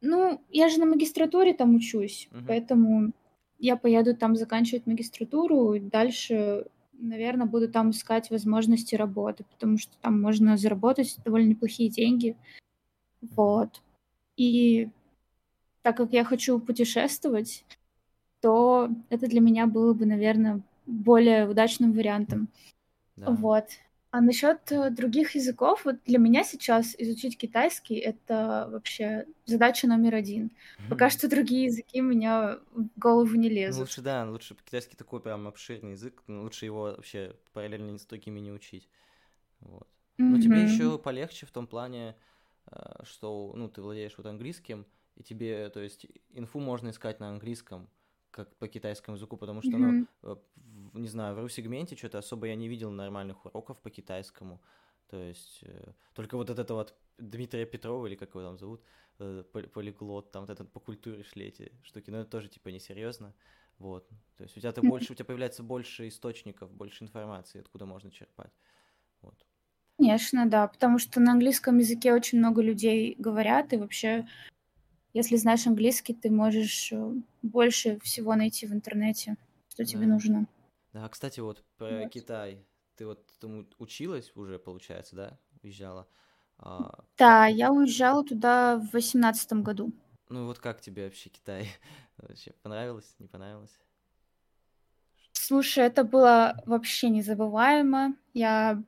Ну, 0.00 0.40
я 0.50 0.68
же 0.68 0.78
на 0.78 0.86
магистратуре 0.86 1.54
там 1.54 1.74
учусь, 1.74 2.28
Мгм. 2.30 2.46
поэтому 2.46 3.12
я 3.58 3.76
поеду 3.76 4.14
там 4.14 4.36
заканчивать 4.36 4.86
магистратуру, 4.86 5.74
и 5.74 5.80
дальше, 5.80 6.66
наверно, 6.92 7.46
буду 7.46 7.68
там 7.68 7.90
искать 7.90 8.30
возможности 8.30 8.94
работы, 8.94 9.44
потому 9.44 9.78
что 9.78 9.96
там 9.98 10.20
можно 10.20 10.56
заработать 10.56 11.16
довольно 11.24 11.48
неплохие 11.48 11.90
деньги. 11.90 12.36
Вот. 13.20 13.82
И 14.36 14.88
так 15.82 15.96
как 15.96 16.12
я 16.12 16.22
хочу 16.24 16.60
путешествовать, 16.60 17.64
то 18.40 18.88
это 19.10 19.26
для 19.26 19.40
меня 19.40 19.66
было 19.66 19.94
бы, 19.94 20.06
наверно, 20.06 20.62
более 20.88 21.48
удачным 21.48 21.92
вариантом. 21.92 22.48
Да. 23.16 23.30
Вот. 23.30 23.66
А 24.12 24.20
насчёт, 24.22 24.58
э, 24.72 24.90
других 24.90 25.36
языков, 25.36 25.84
вот 25.86 25.96
для 26.06 26.18
меня 26.18 26.44
сейчас 26.44 26.94
изучить 26.98 27.38
китайский- 27.38 27.96
это 27.98 28.68
вообще 28.72 29.26
задача 29.46 29.88
номер 29.88 30.14
1. 30.16 30.50
Пока 30.90 31.10
что 31.10 31.28
другие 31.28 31.66
языки 31.66 32.00
у 32.02 32.04
меня 32.04 32.58
в 32.72 32.88
голову 32.96 33.34
не 33.36 33.48
Ну, 33.50 33.54
лезут. 33.56 33.80
лучше, 33.82 34.02
да, 34.02 34.24
лучше 34.30 34.56
китайский 34.56 34.96
такой 34.96 35.20
прям 35.20 35.46
обширный 35.48 35.92
язык, 35.92 36.22
ну, 36.28 36.42
лучше 36.42 36.66
его 36.66 36.82
вообще 36.84 37.36
параллельно 37.52 37.98
с 37.98 38.06
другими 38.06 38.40
не 38.40 38.52
учить. 38.52 38.88
Вот. 39.60 39.88
Но 40.18 40.38
тебе 40.40 40.62
еще 40.64 40.98
полегче 40.98 41.46
в 41.46 41.50
том 41.52 41.66
плане, 41.66 42.16
э, 42.72 43.04
что, 43.04 43.52
ну, 43.56 43.68
ты 43.68 43.82
владеешь 43.82 44.14
вот 44.18 44.26
английским, 44.26 44.86
и 45.16 45.22
тебе, 45.24 45.68
то 45.70 45.80
есть, 45.80 46.06
инфу 46.30 46.60
можно 46.60 46.90
искать 46.90 47.20
на 47.20 47.28
английском, 47.30 47.88
как 48.44 48.56
по 48.58 48.68
китайскому 48.68 49.16
языку, 49.16 49.36
потому 49.36 49.62
что, 49.62 49.78
ну, 49.78 50.00
э, 50.22 50.36
в- 50.56 50.98
не 50.98 51.08
знаю, 51.08 51.34
в 51.34 51.38
ру-сегменте 51.40 51.96
что-то 51.96 52.18
особо 52.18 52.46
я 52.46 52.54
не 52.56 52.68
видел 52.68 52.90
нормальных 52.90 53.44
уроков 53.46 53.80
по 53.82 53.90
китайскому. 53.90 54.60
То 55.08 55.16
есть, 55.16 55.60
э, 55.62 55.92
только 56.14 56.36
вот 56.36 56.50
от 56.50 56.58
этого 56.58 56.78
вот 56.78 56.94
Дмитрия 57.18 57.66
Петрова, 57.66 58.06
или 58.06 58.14
как 58.16 58.30
его 58.30 58.42
там 58.42 58.58
зовут, 58.58 58.84
э, 59.18 59.44
поли- 59.52 59.68
полиглот, 59.68 60.32
там 60.32 60.42
вот 60.44 60.50
этот 60.50 60.72
по 60.72 60.80
культуре 60.80 61.22
шли 61.24 61.46
эти 61.46 61.72
штуки, 61.82 62.10
но 62.10 62.18
это 62.20 62.30
тоже, 62.30 62.48
типа, 62.48 62.68
несерьезно. 62.70 63.34
Вот. 63.78 64.08
То 64.36 64.44
есть 64.44 64.56
у 64.56 64.60
тебя-то 64.60 64.82
Мгм. 64.82 64.90
больше, 64.90 65.12
у 65.12 65.16
тебя 65.16 65.24
появляется 65.26 65.62
больше 65.62 66.08
источников, 66.08 66.72
больше 66.72 67.04
информации, 67.04 67.60
откуда 67.60 67.86
можно 67.86 68.10
черпать. 68.10 68.52
Вот. 69.22 69.46
Конечно, 69.98 70.48
да, 70.48 70.68
потому 70.68 70.98
что 70.98 71.18
на 71.20 71.32
английском 71.32 71.78
языке 71.78 72.12
очень 72.12 72.38
много 72.38 72.62
людей 72.62 73.16
говорят, 73.18 73.72
и 73.72 73.76
вообще, 73.76 74.28
если 75.14 75.36
знаешь 75.36 75.66
английский, 75.66 76.14
ты 76.14 76.30
можешь, 76.30 76.92
э, 76.92 77.12
больше 77.42 77.98
всего 78.00 78.34
найти 78.34 78.66
в 78.66 78.72
интернете, 78.72 79.36
что 79.68 79.84
тебе 79.84 80.06
Да. 80.06 80.12
нужно. 80.12 80.46
Да, 80.92 81.08
кстати, 81.08 81.40
вот 81.40 81.64
про 81.76 82.04
Вот. 82.04 82.12
Китай. 82.12 82.66
Ты 82.96 83.06
вот 83.06 83.26
там 83.38 83.68
училась 83.78 84.32
уже, 84.34 84.58
получается, 84.58 85.16
да? 85.16 85.38
Уезжала. 85.62 86.08
А, 86.58 87.04
Да, 87.18 87.46
я 87.46 87.70
уезжала 87.70 88.24
туда 88.24 88.76
в 88.78 88.92
18 88.92 89.62
году. 89.62 89.92
ну 90.28 90.46
вот 90.46 90.58
как 90.58 90.80
тебе 90.80 91.04
вообще 91.04 91.30
Китай? 91.30 91.68
Вообще 92.18 92.52
понравилось, 92.62 93.14
не 93.18 93.28
понравилось? 93.28 93.78
Слушай, 95.32 95.84
это 95.86 96.04
было 96.04 96.60
вообще 96.66 97.08
незабываемо. 97.10 98.14
Я 98.34 98.82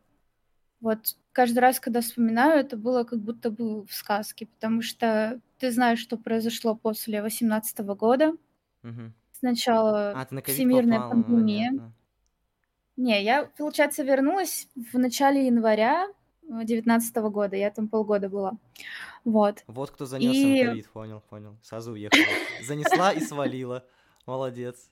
вот 0.80 1.16
каждый 1.33 1.61
раз, 1.61 1.80
когда 1.80 2.00
вспоминаю, 2.00 2.61
это 2.61 2.76
было 2.76 3.04
как 3.04 3.20
будто 3.20 3.50
бы 3.50 3.85
в 3.87 3.92
сказке, 3.94 4.46
потому 4.46 4.83
что 4.83 5.40
ты 5.61 5.70
знаешь, 5.70 5.99
что 6.01 6.16
произошло 6.16 6.75
после 6.75 7.23
18 7.23 7.94
года. 7.94 8.33
Мгм. 8.83 9.15
Сначала 9.33 10.11
А, 10.13 10.27
всемирная 10.44 10.98
попала, 10.98 11.23
пандемия. 11.23 11.69
понятно. 11.69 11.92
Не, 12.96 13.23
я, 13.23 13.44
получается, 13.56 14.02
вернулась 14.02 14.69
в 14.75 14.98
начале 14.98 15.46
января, 15.46 16.08
э, 16.42 16.65
19 16.65 17.31
года. 17.31 17.56
Я 17.56 17.71
там 17.71 17.88
полгода 17.88 18.29
была. 18.29 18.52
Вот. 19.25 19.63
Вот 19.67 19.90
кто 19.90 20.06
занесся 20.06 20.46
на 20.46 20.54
И 20.54 20.65
ковид, 20.65 20.88
понял, 20.90 21.23
понял. 21.31 21.56
Сразу 21.63 21.92
уехала. 21.92 22.23
Занесла 22.63 23.13
и 23.13 23.21
свалила. 23.21 23.85
Молодец. 24.27 24.90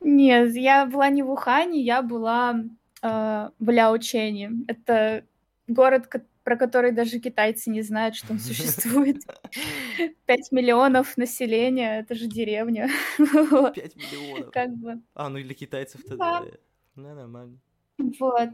Нет, 0.00 0.54
я 0.54 0.86
была 0.86 1.08
не 1.10 1.22
в 1.22 1.30
Ухане, 1.30 1.80
я 1.82 2.02
была, 2.02 2.56
э, 3.02 3.50
в 3.58 3.70
Ляочэне. 3.70 4.52
Это 4.68 5.24
город, 5.68 6.06
про 6.44 6.56
который 6.56 6.92
даже 6.92 7.18
китайцы 7.18 7.70
не 7.70 7.82
знают, 7.82 8.14
что 8.14 8.32
он 8.32 8.38
существует. 8.38 9.22
5 10.26 10.52
миллионов 10.52 11.16
населения, 11.16 12.00
это 12.00 12.14
же 12.14 12.26
деревня. 12.26 12.88
Вот. 13.18 13.74
5 13.74 13.96
миллионов. 13.96 14.52
Как 14.52 14.70
бы. 14.76 15.00
А, 15.14 15.28
ну 15.28 15.38
для 15.40 15.54
китайцев-то, 15.54 16.16
Да. 16.16 16.40
да. 16.40 16.46
Ну, 16.96 17.14
нормально. 17.14 17.58
Вот. 17.98 18.50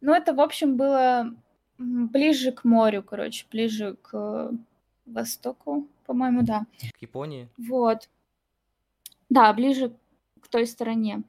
Ну, 0.00 0.12
это, 0.12 0.34
в 0.34 0.40
общем, 0.40 0.76
было, 0.76 1.34
ближе 1.78 2.52
к 2.52 2.64
морю, 2.64 3.02
короче, 3.02 3.46
ближе 3.50 3.96
к 4.02 4.52
востоку, 5.06 5.88
по-моему, 6.04 6.42
да. 6.42 6.66
К 6.98 7.02
Японии? 7.02 7.48
Вот. 7.56 8.08
Да, 9.30 9.52
ближе 9.52 9.96
к 10.40 10.48
той 10.48 10.66
стороне. 10.66 11.22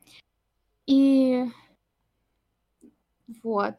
И 0.86 1.46
вот. 3.44 3.76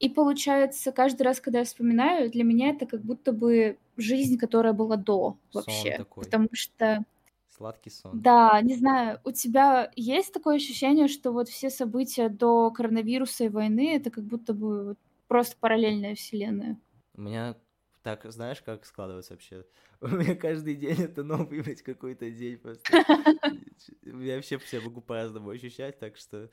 И 0.00 0.08
получается, 0.08 0.92
каждый 0.92 1.22
раз, 1.22 1.40
когда 1.40 1.60
я 1.60 1.64
вспоминаю, 1.64 2.30
для 2.30 2.44
меня 2.44 2.70
это 2.70 2.86
как 2.86 3.02
будто 3.02 3.32
бы 3.32 3.78
жизнь, 3.96 4.38
которая 4.38 4.72
была 4.72 4.96
до 4.96 5.38
вообще. 5.52 5.96
Сон 5.96 6.04
такой. 6.04 6.24
Потому 6.24 6.48
что, 6.52 7.04
Сладкий 7.48 7.90
сон. 7.90 8.12
да, 8.12 8.60
не 8.62 8.74
знаю, 8.76 9.20
у 9.24 9.32
тебя 9.32 9.90
есть 9.96 10.32
такое 10.32 10.56
ощущение, 10.56 11.08
что 11.08 11.32
вот 11.32 11.48
все 11.48 11.70
события 11.70 12.28
до 12.28 12.70
коронавируса 12.70 13.44
и 13.44 13.48
войны 13.48 13.96
это 13.96 14.10
как 14.10 14.24
будто 14.24 14.54
бы 14.54 14.96
просто 15.28 15.56
параллельная 15.60 16.14
вселенная. 16.14 16.78
У 17.14 17.22
меня 17.22 17.56
так, 18.02 18.30
знаешь, 18.30 18.60
как 18.62 18.84
складывается 18.84 19.32
вообще? 19.34 19.64
У 20.00 20.08
меня 20.08 20.34
каждый 20.36 20.74
день 20.76 21.00
это 21.00 21.22
новый, 21.24 21.62
блядь, 21.62 21.82
какой-то 21.82 22.30
день 22.30 22.58
просто. 22.58 22.84
Я 24.02 24.36
вообще 24.36 24.58
все 24.58 24.80
могу 24.80 25.00
по-разному 25.00 25.50
ощущать, 25.50 25.98
так 25.98 26.16
что 26.16 26.50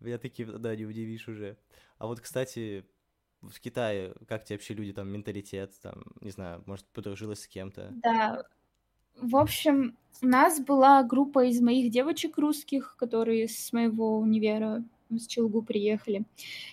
меня 0.00 0.18
таким, 0.18 0.60
да, 0.60 0.76
не 0.76 0.86
удивишь 0.86 1.28
уже. 1.28 1.58
А 1.98 2.06
вот, 2.06 2.20
кстати, 2.20 2.86
в 3.42 3.60
Китае, 3.60 4.14
как 4.28 4.44
тебе 4.44 4.56
вообще 4.56 4.74
люди, 4.74 4.92
там, 4.92 5.08
менталитет, 5.08 5.72
там, 5.82 6.02
не 6.20 6.30
знаю, 6.30 6.62
может, 6.66 6.86
подружилась 6.88 7.42
с 7.42 7.48
кем-то? 7.48 7.90
Да, 8.02 8.44
в 9.20 9.36
общем, 9.36 9.96
у 10.22 10.26
нас 10.26 10.60
была 10.60 11.02
группа 11.02 11.46
из 11.46 11.60
моих 11.60 11.90
девочек 11.90 12.38
русских, 12.38 12.96
которые 12.98 13.48
с 13.48 13.72
моего 13.72 14.18
универа 14.18 14.84
с 15.10 15.26
Челгу 15.26 15.62
приехали. 15.62 16.24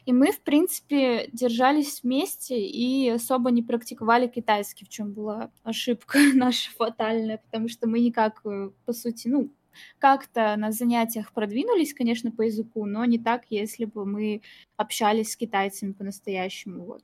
И 0.06 0.12
мы, 0.12 0.32
в 0.32 0.42
принципе, 0.42 1.30
держались 1.32 2.02
вместе 2.04 2.60
и 2.60 3.08
особо 3.10 3.52
не 3.52 3.62
практиковали 3.62 4.28
китайский, 4.28 4.86
в 4.86 4.90
чем 4.90 5.14
была 5.14 5.52
ошибка 5.64 6.18
наша 6.34 6.72
фатальная, 6.72 7.38
потому 7.38 7.70
что 7.70 7.88
мы 7.88 8.00
никак, 8.00 8.42
э, 8.46 8.72
по 8.86 8.94
сути, 8.94 9.28
ну, 9.28 9.52
как-то 10.00 10.56
на 10.58 10.72
занятиях 10.72 11.32
продвинулись, 11.34 11.94
конечно, 11.94 12.32
по 12.32 12.44
языку, 12.44 12.86
но 12.86 13.06
не 13.06 13.20
так, 13.20 13.44
если 13.50 13.86
бы 13.86 14.06
мы 14.06 14.42
общались 14.78 15.32
с 15.32 15.38
китайцами 15.38 15.92
по-настоящему. 15.94 16.84
Вот. 16.84 17.04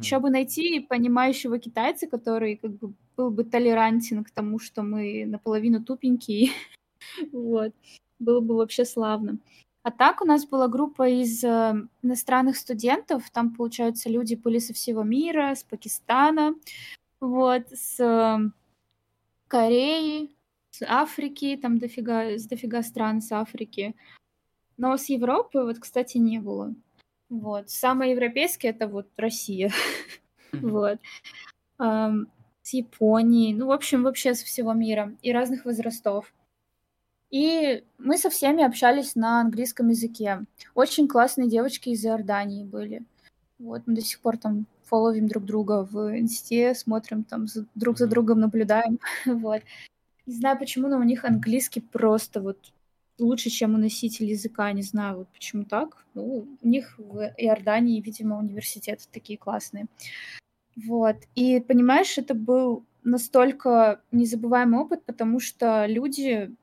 Еще 0.00 0.18
бы 0.18 0.30
найти 0.30 0.80
понимающего 0.80 1.58
китайца, 1.58 2.06
который 2.06 2.56
как 2.56 2.72
бы 2.78 2.94
был 3.16 3.30
бы 3.30 3.44
толерантен 3.44 4.24
к 4.24 4.30
тому, 4.30 4.58
что 4.58 4.82
мы 4.82 5.26
наполовину 5.26 5.82
тупенькие. 5.84 6.50
вот. 7.32 7.72
Было 8.18 8.40
бы 8.40 8.56
вообще 8.56 8.84
славно. 8.84 9.38
А 9.82 9.90
так 9.90 10.22
у 10.22 10.24
нас 10.24 10.46
была 10.46 10.66
группа 10.68 11.06
из 11.06 11.44
э, 11.44 11.74
иностранных 12.02 12.56
студентов. 12.56 13.28
Там, 13.30 13.54
получается, 13.54 14.08
люди 14.08 14.34
были 14.34 14.58
со 14.58 14.72
всего 14.72 15.02
мира, 15.02 15.54
с 15.54 15.62
Пакистана, 15.62 16.54
вот, 17.20 17.68
с 17.70 18.00
э, 18.00 18.50
Кореи, 19.46 20.30
с 20.74 20.84
Африки, 20.88 21.56
там 21.60 21.78
дофига, 21.78 22.36
с 22.36 22.46
дофига 22.46 22.82
стран 22.82 23.20
с 23.20 23.30
Африки. 23.30 23.94
Но 24.76 24.96
с 24.96 25.08
Европы, 25.08 25.62
вот, 25.62 25.78
кстати, 25.78 26.18
не 26.18 26.40
было. 26.40 26.74
Вот. 27.28 27.70
Самые 27.70 28.10
европейские 28.10 28.72
это 28.72 28.88
вот 28.88 29.06
Россия. 29.16 29.70
вот. 30.52 30.98
С 31.78 32.72
Японии, 32.72 33.54
ну, 33.54 33.66
в 33.66 33.70
общем, 33.70 34.02
вообще 34.02 34.34
со 34.34 34.44
всего 34.44 34.72
мира 34.72 35.14
и 35.22 35.32
разных 35.32 35.64
возрастов. 35.64 36.34
И 37.30 37.84
мы 37.98 38.18
со 38.18 38.30
всеми 38.30 38.64
общались 38.64 39.14
на 39.14 39.42
английском 39.42 39.90
языке. 39.90 40.40
Очень 40.74 41.06
классные 41.06 41.48
девочки 41.48 41.90
из 41.90 42.04
Иордании 42.04 42.64
были. 42.64 43.04
Вот, 43.60 43.82
мы 43.86 43.94
до 43.94 44.00
сих 44.00 44.20
пор 44.20 44.38
там 44.38 44.66
фолловим 44.82 45.28
друг 45.28 45.44
друга 45.44 45.84
в 45.84 46.18
инсте, 46.18 46.74
смотрим 46.74 47.22
там 47.22 47.46
друг 47.74 47.98
за 47.98 48.08
другом, 48.08 48.40
наблюдаем. 48.40 48.98
вот. 49.26 49.62
Не 50.26 50.34
знаю 50.34 50.58
почему, 50.58 50.88
но 50.88 50.98
у 50.98 51.02
них 51.02 51.24
английский 51.24 51.80
просто 51.80 52.40
вот 52.40 52.72
лучше, 53.18 53.50
чем 53.50 53.74
у 53.74 53.78
носителей 53.78 54.30
языка. 54.30 54.72
Не 54.72 54.82
знаю, 54.82 55.18
вот 55.18 55.28
почему 55.28 55.64
так. 55.64 56.04
Ну, 56.14 56.46
у 56.60 56.68
них 56.68 56.98
в 56.98 57.32
Иордании, 57.36 58.00
видимо, 58.00 58.38
университеты 58.38 59.04
такие 59.12 59.38
классные. 59.38 59.86
Вот. 60.76 61.16
И 61.34 61.60
понимаешь, 61.60 62.18
это 62.18 62.34
был 62.34 62.84
настолько 63.04 64.00
незабываемый 64.12 64.80
опыт, 64.80 65.04
потому 65.04 65.40
что 65.40 65.86
люди 65.86 66.54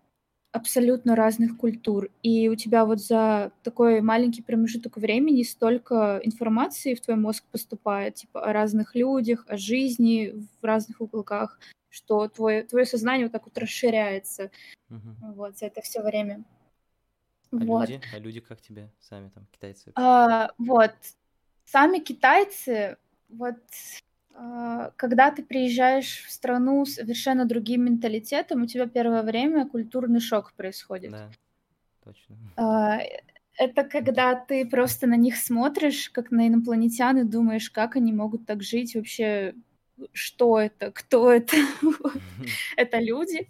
абсолютно 0.52 1.16
разных 1.16 1.58
культур. 1.58 2.10
И 2.24 2.50
у 2.50 2.56
тебя 2.56 2.86
вот 2.86 3.00
за 3.00 3.52
такой 3.64 4.02
маленький 4.02 4.42
промежуток 4.42 4.98
времени 4.98 5.44
столько 5.44 6.20
информации 6.24 6.94
в 6.94 7.02
твой 7.02 7.18
мозг 7.18 7.46
поступает, 7.52 8.16
типа 8.16 8.44
о 8.44 8.54
разных 8.54 8.96
людях, 8.96 9.46
о 9.48 9.58
жизни 9.58 10.48
в 10.62 10.66
разных 10.66 11.02
уголках, 11.02 11.60
что 11.90 12.28
твое, 12.28 12.64
твое 12.64 12.86
сознание 12.86 13.26
вот 13.26 13.32
так 13.32 13.46
вот 13.46 13.58
расширяется 13.58 14.52
Мгм. 14.90 15.16
вот 15.36 15.58
за 15.58 15.68
это 15.68 15.82
все 15.82 16.02
время. 16.02 16.44
А 17.52 17.64
Вот. 17.64 17.90
люди? 17.90 18.02
А 18.14 18.20
люди 18.20 18.40
как 18.40 18.62
тебе 18.62 18.90
сами 19.00 19.30
там, 19.30 19.46
китайцы? 19.52 19.92
А, 19.96 20.52
вот. 20.58 20.94
Сами 21.66 22.00
китайцы, 22.00 22.98
вот 23.30 23.56
когда 24.96 25.32
ты 25.32 25.44
приезжаешь 25.44 26.24
в 26.26 26.32
страну 26.32 26.86
с 26.86 26.96
совершенно 26.96 27.46
другим 27.46 27.86
менталитетом, 27.86 28.64
у 28.64 28.66
тебя 28.66 28.88
первое 28.88 29.24
время 29.24 29.68
культурный 29.68 30.20
шок 30.20 30.54
происходит. 30.54 31.12
Да, 31.12 31.30
точно. 32.04 32.36
А, 32.56 33.00
это 33.58 33.84
когда 33.84 34.36
ты 34.36 34.66
просто 34.66 35.08
на 35.08 35.16
них 35.16 35.36
смотришь, 35.36 36.10
как 36.10 36.32
на 36.32 36.48
инопланетян, 36.48 37.18
и 37.20 37.24
думаешь, 37.24 37.70
как 37.70 37.96
они 37.96 38.14
могут 38.14 38.46
так 38.46 38.64
жить 38.64 38.96
вообще, 38.96 39.54
что 40.14 40.60
это, 40.60 40.92
кто 40.92 41.32
это, 41.32 41.58
это 42.78 43.00
люди, 43.00 43.48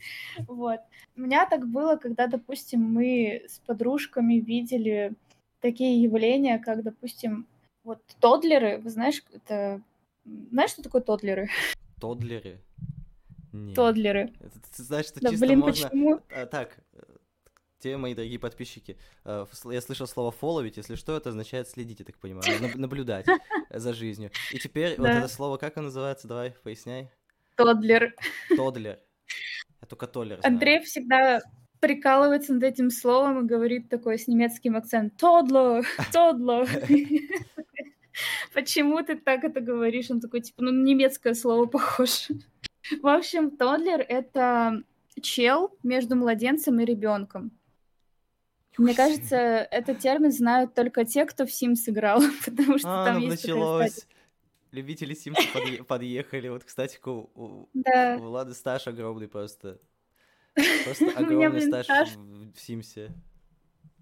вот. 0.47 0.79
У 1.15 1.21
меня 1.21 1.45
так 1.45 1.67
было, 1.67 1.97
когда, 1.97 2.27
допустим, 2.27 2.81
мы 2.81 3.43
с 3.47 3.59
подружками 3.59 4.35
видели 4.35 5.13
такие 5.59 6.01
явления, 6.01 6.57
как, 6.57 6.83
допустим, 6.83 7.47
вот 7.83 8.01
тодлеры, 8.19 8.79
вы 8.79 8.89
знаешь, 8.89 9.23
это... 9.33 9.81
Знаешь, 10.25 10.71
что 10.71 10.83
такое 10.83 11.01
тодлеры? 11.01 11.49
Тодлеры? 11.99 12.61
Нет. 13.51 13.75
Тодлеры. 13.75 14.33
Это, 14.39 14.83
знаешь, 14.83 15.07
что 15.07 15.19
Да 15.19 15.29
чисто 15.29 15.45
блин, 15.45 15.59
можно... 15.59 15.89
почему? 15.89 16.21
А, 16.29 16.45
так, 16.45 16.77
те, 17.79 17.97
мои 17.97 18.13
дорогие 18.13 18.39
подписчики, 18.39 18.97
э, 19.25 19.45
я 19.65 19.81
слышал 19.81 20.07
слово 20.07 20.31
фолловить, 20.31 20.77
если 20.77 20.95
что, 20.95 21.17
это 21.17 21.29
означает 21.29 21.67
следить, 21.67 21.99
я 21.99 22.05
так 22.05 22.17
понимаю, 22.17 22.43
наб- 22.61 22.75
наблюдать 22.75 23.25
за 23.69 23.93
жизнью. 23.93 24.31
И 24.53 24.59
теперь 24.59 24.95
вот 24.97 25.05
Да. 25.05 25.19
это 25.19 25.27
слово, 25.27 25.57
как 25.57 25.75
оно 25.77 25.85
называется, 25.85 26.27
давай, 26.27 26.51
поясняй. 26.63 27.09
Тодлер. 27.57 28.13
Тодлер. 28.55 28.99
Я 29.81 29.87
только 29.87 30.07
толлер 30.07 30.39
знаю. 30.39 30.53
Андрей 30.53 30.81
всегда 30.81 31.41
прикалывается 31.79 32.53
над 32.53 32.63
этим 32.63 32.91
словом 32.91 33.43
и 33.43 33.47
говорит 33.47 33.89
такой 33.89 34.19
с 34.19 34.27
немецким 34.27 34.75
акцентом 34.77 35.17
«Тодло! 35.17 35.81
Тодло!» 36.13 36.65
Почему 38.53 39.01
ты 39.03 39.15
так 39.15 39.43
это 39.43 39.61
говоришь? 39.61 40.09
Он 40.11 40.19
такой, 40.19 40.41
типа, 40.41 40.63
ну, 40.63 40.71
немецкое 40.71 41.33
слово 41.33 41.65
похоже. 41.65 42.39
В 43.01 43.07
общем, 43.07 43.51
тодлер— 43.51 43.99
это 44.09 44.83
чел 45.21 45.75
между 45.83 46.15
младенцем 46.15 46.79
и 46.79 46.85
ребенком. 46.85 47.51
Мне 48.77 48.95
кажется, 48.95 49.35
этот 49.37 49.99
термин 49.99 50.31
знают 50.31 50.73
только 50.73 51.05
те, 51.05 51.25
кто 51.25 51.45
в 51.45 51.49
Sims 51.49 51.81
играл, 51.87 52.21
потому 52.45 52.77
что 52.79 52.87
А, 53.03 53.05
там 53.05 53.19
ну 53.19 53.27
есть 53.27 53.43
началось. 53.43 54.07
Любители 54.71 55.13
Симса 55.13 55.41
подъе- 55.53 55.83
подъехали. 55.83 56.47
Вот, 56.47 56.63
кстати, 56.63 56.97
у, 57.05 57.29
у, 57.35 57.69
Да. 57.73 58.15
у 58.17 58.23
Влады 58.23 58.53
стаж 58.53 58.87
огромный 58.87 59.27
просто. 59.27 59.79
Просто 60.85 61.09
огромный 61.15 61.61
стаж 61.61 61.85
стаж. 61.85 62.09
в 62.15 62.57
Симсе. 62.57 63.11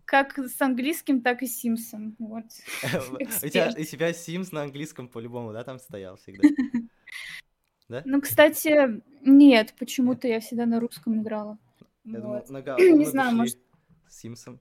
Как 0.10 0.40
с 0.40 0.60
английским, 0.60 1.22
так 1.22 1.44
и 1.44 1.46
с 1.46 1.60
Симсом. 1.60 2.16
Вот. 2.18 2.46
У 3.44 3.48
тебя, 3.48 3.72
у 3.78 3.84
тебя 3.84 4.12
Симс 4.12 4.52
на 4.52 4.64
английском 4.64 5.08
по-любому, 5.08 5.54
да, 5.54 5.64
там 5.64 5.78
стоял 5.78 6.16
всегда? 6.18 6.48
Да? 7.90 8.04
Ну, 8.06 8.22
кстати, 8.22 9.02
нет, 9.24 9.74
почему-то 9.80 10.28
я 10.28 10.40
всегда 10.40 10.68
на 10.68 10.80
русском 10.80 11.22
играла. 11.24 11.58
Я 12.04 12.20
думал, 12.20 12.34
Вот. 12.36 12.50
нога, 12.50 12.76
Не 12.80 13.06
знаю, 13.06 13.36
может- 13.36 13.58
Симсом. 14.08 14.60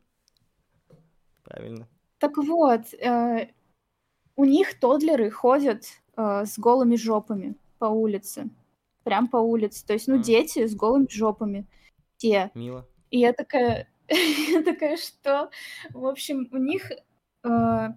Правильно. 1.45 1.87
Так 2.19 2.37
вот, 2.39 2.93
э, 2.95 3.49
у 4.37 4.45
них 4.45 4.79
тодлеры 4.81 5.31
ходят 5.31 5.85
э, 6.17 6.45
с 6.47 6.59
голыми 6.59 6.97
жопами 6.97 7.55
по 7.79 7.85
улице. 7.87 8.49
Прям 9.05 9.29
по 9.29 9.37
улице. 9.39 9.87
То 9.87 9.93
есть, 9.93 10.09
ну, 10.09 10.17
А. 10.17 10.23
дети 10.23 10.67
с 10.67 10.75
голыми 10.75 11.07
жопами. 11.11 11.67
Те. 12.17 12.51
Мило. 12.55 12.87
И 13.11 13.19
я 13.19 13.33
такая, 13.35 13.89
я 14.09 14.63
такая, 14.65 14.97
что? 14.97 15.51
В 15.91 16.07
общем, 16.07 16.49
у 16.53 16.57
них 16.57 16.91
э, 16.91 16.99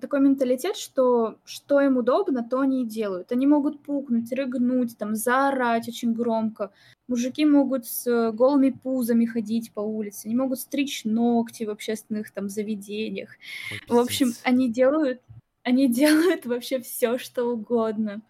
такой 0.02 0.20
менталитет, 0.20 0.76
что 0.76 1.38
что 1.46 1.82
им 1.82 1.98
удобно, 1.98 2.48
то 2.48 2.60
они 2.60 2.84
и 2.84 2.88
делают. 2.88 3.32
Они 3.32 3.48
могут 3.48 3.82
пукнуть, 3.84 4.32
рыгнуть, 4.32 4.98
там, 4.98 5.16
заорать 5.16 5.88
очень 5.88 6.14
громко. 6.14 6.72
Мужики 7.08 7.46
могут 7.46 7.86
с 7.86 8.32
голыми 8.32 8.70
пузами 8.72 9.26
ходить 9.26 9.74
по 9.74 9.82
улице, 9.82 10.28
они 10.28 10.36
могут 10.36 10.60
стричь 10.60 11.04
ногти 11.06 11.64
в 11.64 11.70
общественных 11.70 12.32
там 12.32 12.50
заведениях. 12.50 13.32
Ой, 13.72 13.98
В 13.98 14.00
общем, 14.00 14.34
они 14.44 14.70
делают, 14.72 15.22
они 15.64 15.88
делают 15.92 16.46
вообще 16.46 16.80
все, 16.80 17.18
что 17.18 17.46
угодно. 17.46 18.22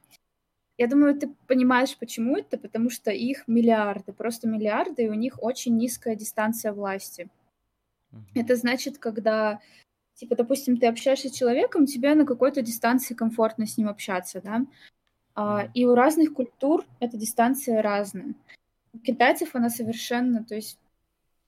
Я 0.78 0.88
думаю, 0.88 1.16
ты 1.16 1.30
понимаешь, 1.48 1.96
почему 1.96 2.38
это, 2.38 2.58
потому 2.58 2.90
что 2.90 3.12
их 3.12 3.48
миллиарды, 3.48 4.14
просто 4.14 4.48
миллиарды, 4.48 5.04
и 5.04 5.10
у 5.10 5.14
них 5.14 5.38
очень 5.40 5.78
низкая 5.78 6.16
дистанция 6.16 6.74
власти. 6.74 7.30
Uh-huh. 8.12 8.22
Это 8.36 8.56
значит, 8.56 8.98
когда, 8.98 9.60
типа, 10.16 10.36
допустим, 10.36 10.78
ты 10.78 10.88
общаешься 10.88 11.30
с 11.30 11.34
человеком, 11.34 11.86
тебе 11.86 12.14
на 12.16 12.26
какой-то 12.26 12.62
дистанции 12.62 13.14
комфортно 13.14 13.66
с 13.66 13.78
ним 13.78 13.90
общаться, 13.90 14.42
да, 14.42 14.66
uh-huh. 15.36 15.72
и 15.74 15.86
у 15.86 15.96
разных 15.96 16.34
культур 16.34 16.86
эта 17.00 17.18
дистанция 17.18 17.82
разная. 17.82 18.36
У 18.94 19.00
китайцев 19.00 19.56
она 19.56 19.70
совершенно, 19.70 20.44
то 20.44 20.56
есть 20.56 20.78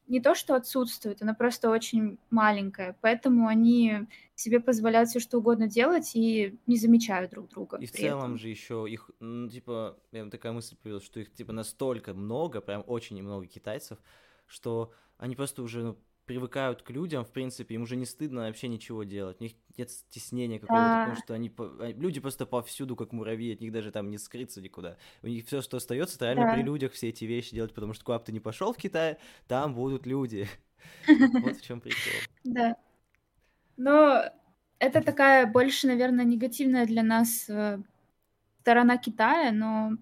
не 0.07 0.19
то, 0.19 0.35
что 0.35 0.55
отсутствует, 0.55 1.21
она 1.21 1.33
просто 1.33 1.69
очень 1.69 2.17
маленькая, 2.29 2.97
поэтому 3.01 3.47
они 3.47 4.07
себе 4.35 4.59
позволяют 4.59 5.09
все 5.09 5.19
что 5.19 5.37
угодно 5.37 5.67
делать 5.67 6.11
и 6.15 6.59
не 6.67 6.75
замечают 6.75 7.31
друг 7.31 7.49
друга. 7.49 7.77
И 7.77 7.85
в 7.85 7.91
целом 7.91 8.19
этом. 8.19 8.37
же 8.37 8.49
еще 8.49 8.85
их, 8.87 9.09
ну, 9.19 9.49
типа, 9.49 9.97
я 10.11 10.29
такая 10.29 10.51
мысль 10.51 10.75
появилась, 10.81 11.05
что 11.05 11.19
их 11.19 11.33
типа 11.33 11.53
настолько 11.53 12.13
много, 12.13 12.61
прям 12.61 12.83
очень 12.85 13.21
много 13.21 13.45
китайцев, 13.47 13.97
что 14.45 14.91
они 15.17 15.35
просто 15.35 15.63
уже 15.63 15.83
ну, 15.83 15.97
привыкают 16.25 16.81
к 16.81 16.89
людям, 16.89 17.25
в 17.25 17.31
принципе, 17.31 17.75
им 17.75 17.83
уже 17.83 17.95
не 17.95 18.05
стыдно 18.05 18.41
вообще 18.41 18.67
ничего 18.67 19.03
делать. 19.03 19.37
У 19.39 19.43
них 19.43 19.53
нет 19.77 19.89
стеснения 19.91 20.59
какого-то, 20.59 20.85
да. 20.85 20.99
потому 21.01 21.23
что 21.23 21.33
они, 21.33 21.51
люди 21.99 22.19
просто 22.19 22.45
повсюду, 22.45 22.95
как 22.95 23.11
муравьи, 23.11 23.53
от 23.53 23.61
них 23.61 23.71
даже 23.71 23.91
там 23.91 24.09
не 24.09 24.17
скрыться 24.17 24.61
никуда. 24.61 24.97
У 25.21 25.27
них 25.27 25.45
все, 25.45 25.61
что 25.61 25.77
остается, 25.77 26.15
это 26.15 26.25
реально 26.25 26.45
да. 26.45 26.53
при 26.53 26.61
людях 26.61 26.93
все 26.93 27.09
эти 27.09 27.25
вещи 27.25 27.53
делать, 27.53 27.73
потому 27.73 27.93
что 27.93 28.05
куда 28.05 28.19
бы 28.19 28.25
ты 28.25 28.31
не 28.31 28.39
пошел 28.39 28.73
в 28.73 28.77
Китай, 28.77 29.17
там 29.47 29.73
будут 29.73 30.05
люди. 30.05 30.47
Вот 31.07 31.55
в 31.57 31.61
чем 31.61 31.79
прикол. 31.79 32.13
Да. 32.43 32.75
Но 33.77 34.23
это 34.79 35.01
такая 35.01 35.47
больше, 35.47 35.87
наверное, 35.87 36.25
негативная 36.25 36.85
для 36.85 37.03
нас 37.03 37.49
э, 37.49 37.79
сторона 38.59 38.97
Китая, 38.97 39.51
но 39.51 39.97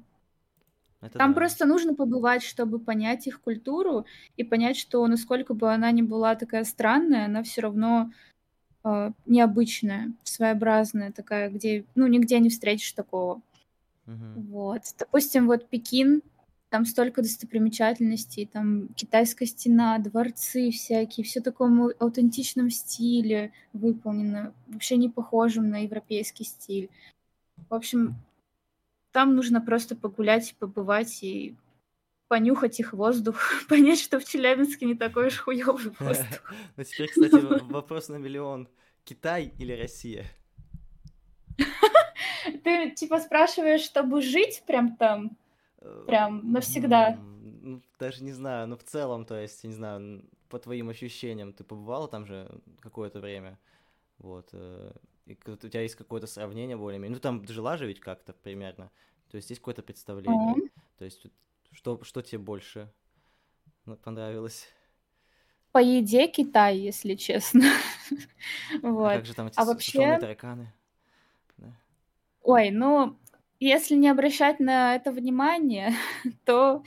это 1.01 1.17
Там 1.17 1.31
да. 1.31 1.35
просто 1.35 1.65
нужно 1.65 1.95
побывать, 1.95 2.43
чтобы 2.43 2.79
понять 2.79 3.27
их 3.27 3.41
культуру 3.41 4.05
и 4.37 4.43
понять, 4.43 4.77
что 4.77 5.05
насколько 5.07 5.53
бы 5.53 5.73
она 5.73 5.91
ни 5.91 6.01
была 6.01 6.35
такая 6.35 6.63
странная, 6.63 7.25
она 7.25 7.41
все 7.43 7.61
равно 7.61 8.11
э, 8.83 9.11
необычная, 9.25 10.13
своеобразная 10.23 11.11
такая, 11.11 11.49
где, 11.49 11.85
ну, 11.95 12.07
нигде 12.07 12.39
не 12.39 12.49
встретишь 12.49 12.91
такого. 12.91 13.41
Угу. 14.07 14.41
Вот. 14.49 14.81
Допустим, 14.99 15.47
вот 15.47 15.67
Пекин, 15.69 16.21
там 16.69 16.85
столько 16.85 17.21
достопримечательностей, 17.21 18.45
там 18.45 18.87
китайская 18.95 19.45
стена, 19.45 19.97
дворцы 19.97 20.71
всякие, 20.71 21.25
все 21.25 21.41
в 21.41 21.43
таком 21.43 21.89
аутентичном 21.99 22.69
стиле 22.69 23.51
выполнено, 23.73 24.53
вообще 24.67 24.97
не 24.97 25.09
похожем 25.09 25.69
на 25.69 25.83
европейский 25.83 26.45
стиль. 26.45 26.89
В 27.69 27.73
общем, 27.73 28.15
там 29.11 29.35
нужно 29.35 29.61
просто 29.61 29.95
погулять, 29.95 30.55
побывать 30.59 31.23
и 31.23 31.55
понюхать 32.27 32.79
их 32.79 32.93
воздух, 32.93 33.37
понять, 33.69 33.99
что 33.99 34.19
в 34.19 34.25
Челябинске 34.25 34.85
не 34.85 34.95
такой 34.95 35.27
уж 35.27 35.37
хуёвый 35.37 35.93
воздух. 35.99 36.53
Ну 36.77 36.83
теперь, 36.83 37.09
кстати, 37.09 37.35
вопрос 37.71 38.09
на 38.09 38.15
миллион. 38.15 38.69
Китай 39.03 39.51
или 39.57 39.73
Россия? 39.73 40.25
Ты 42.63 42.91
типа 42.91 43.19
спрашиваешь, 43.19 43.81
чтобы 43.81 44.21
жить 44.21 44.63
прям 44.67 44.95
там, 44.95 45.37
прям 46.05 46.51
навсегда? 46.51 47.17
Даже 47.99 48.23
не 48.23 48.31
знаю, 48.31 48.67
ну 48.67 48.77
в 48.77 48.83
целом, 48.83 49.25
то 49.25 49.39
есть, 49.39 49.63
не 49.63 49.73
знаю, 49.73 50.23
по 50.49 50.59
твоим 50.59 50.89
ощущениям, 50.89 51.51
ты 51.51 51.63
побывала 51.63 52.07
там 52.07 52.25
же 52.25 52.49
какое-то 52.79 53.19
время, 53.19 53.57
вот, 54.19 54.49
э, 54.53 54.91
и 55.25 55.37
у 55.45 55.55
тебя 55.55 55.81
есть 55.81 55.95
какое-то 55.95 56.27
сравнение 56.27 56.77
более-менее. 56.77 57.15
Ну, 57.15 57.19
там 57.19 57.47
жила 57.47 57.77
же 57.77 57.87
ведь 57.87 57.99
как-то 57.99 58.33
примерно. 58.33 58.91
То 59.29 59.37
есть 59.37 59.49
есть 59.49 59.61
какое-то 59.61 59.81
представление. 59.81 60.55
Mm-hmm. 60.55 60.71
То 60.97 61.05
есть 61.05 61.25
что, 61.71 62.03
что 62.03 62.21
тебе 62.21 62.39
больше 62.39 62.91
понравилось? 64.03 64.67
По 65.71 65.77
еде 65.81 66.27
Китай, 66.27 66.77
если 66.77 67.15
честно. 67.15 67.63
вот. 68.81 69.11
А 69.11 69.15
как 69.15 69.25
же 69.25 69.33
там 69.33 69.47
эти 69.47 69.57
а 69.57 69.65
вообще... 69.65 70.17
тараканы? 70.19 70.73
Да. 71.57 71.73
Ой, 72.41 72.71
ну, 72.71 73.17
если 73.59 73.95
не 73.95 74.09
обращать 74.09 74.59
на 74.59 74.95
это 74.95 75.11
внимание, 75.11 75.93
то 76.45 76.83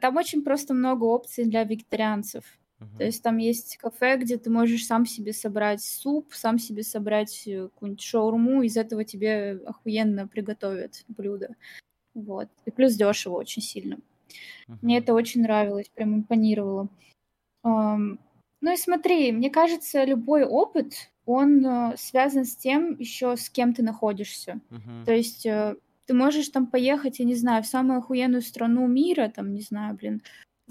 там 0.00 0.16
очень 0.16 0.44
просто 0.44 0.72
много 0.72 1.04
опций 1.04 1.44
для 1.46 1.64
вегетарианцев. 1.64 2.44
Uh-huh. 2.82 2.98
То 2.98 3.04
есть 3.04 3.22
там 3.22 3.38
есть 3.38 3.76
кафе, 3.76 4.16
где 4.16 4.36
ты 4.36 4.50
можешь 4.50 4.86
сам 4.86 5.06
себе 5.06 5.32
собрать 5.32 5.82
суп, 5.82 6.32
сам 6.32 6.58
себе 6.58 6.82
собрать 6.82 7.46
э, 7.46 7.68
какую-нибудь 7.68 8.02
шаурму, 8.02 8.62
из 8.62 8.76
этого 8.76 9.04
тебе 9.04 9.60
охуенно 9.66 10.26
приготовят 10.26 11.04
блюдо. 11.08 11.54
Вот. 12.14 12.48
И 12.66 12.70
плюс 12.70 12.94
дешево 12.94 13.34
очень 13.34 13.62
сильно. 13.62 13.94
Uh-huh. 13.94 14.78
Мне 14.82 14.98
это 14.98 15.14
очень 15.14 15.42
нравилось, 15.42 15.90
прям 15.94 16.14
импонировало. 16.16 16.88
Um, 17.64 18.18
ну 18.60 18.72
и 18.72 18.76
смотри, 18.76 19.32
мне 19.32 19.50
кажется, 19.50 20.04
любой 20.04 20.44
опыт, 20.44 20.94
он 21.26 21.64
uh, 21.64 21.96
связан 21.96 22.44
с 22.44 22.56
тем 22.56 22.98
еще, 22.98 23.36
с 23.36 23.48
кем 23.48 23.74
ты 23.74 23.82
находишься. 23.82 24.60
Uh-huh. 24.70 25.04
То 25.04 25.12
есть 25.12 25.46
uh, 25.46 25.78
ты 26.06 26.14
можешь 26.14 26.48
там 26.48 26.66
поехать, 26.66 27.20
я 27.20 27.24
не 27.24 27.34
знаю, 27.34 27.62
в 27.62 27.66
самую 27.66 27.98
охуенную 27.98 28.42
страну 28.42 28.86
мира, 28.86 29.32
там, 29.34 29.54
не 29.54 29.60
знаю, 29.60 29.94
блин, 29.94 30.22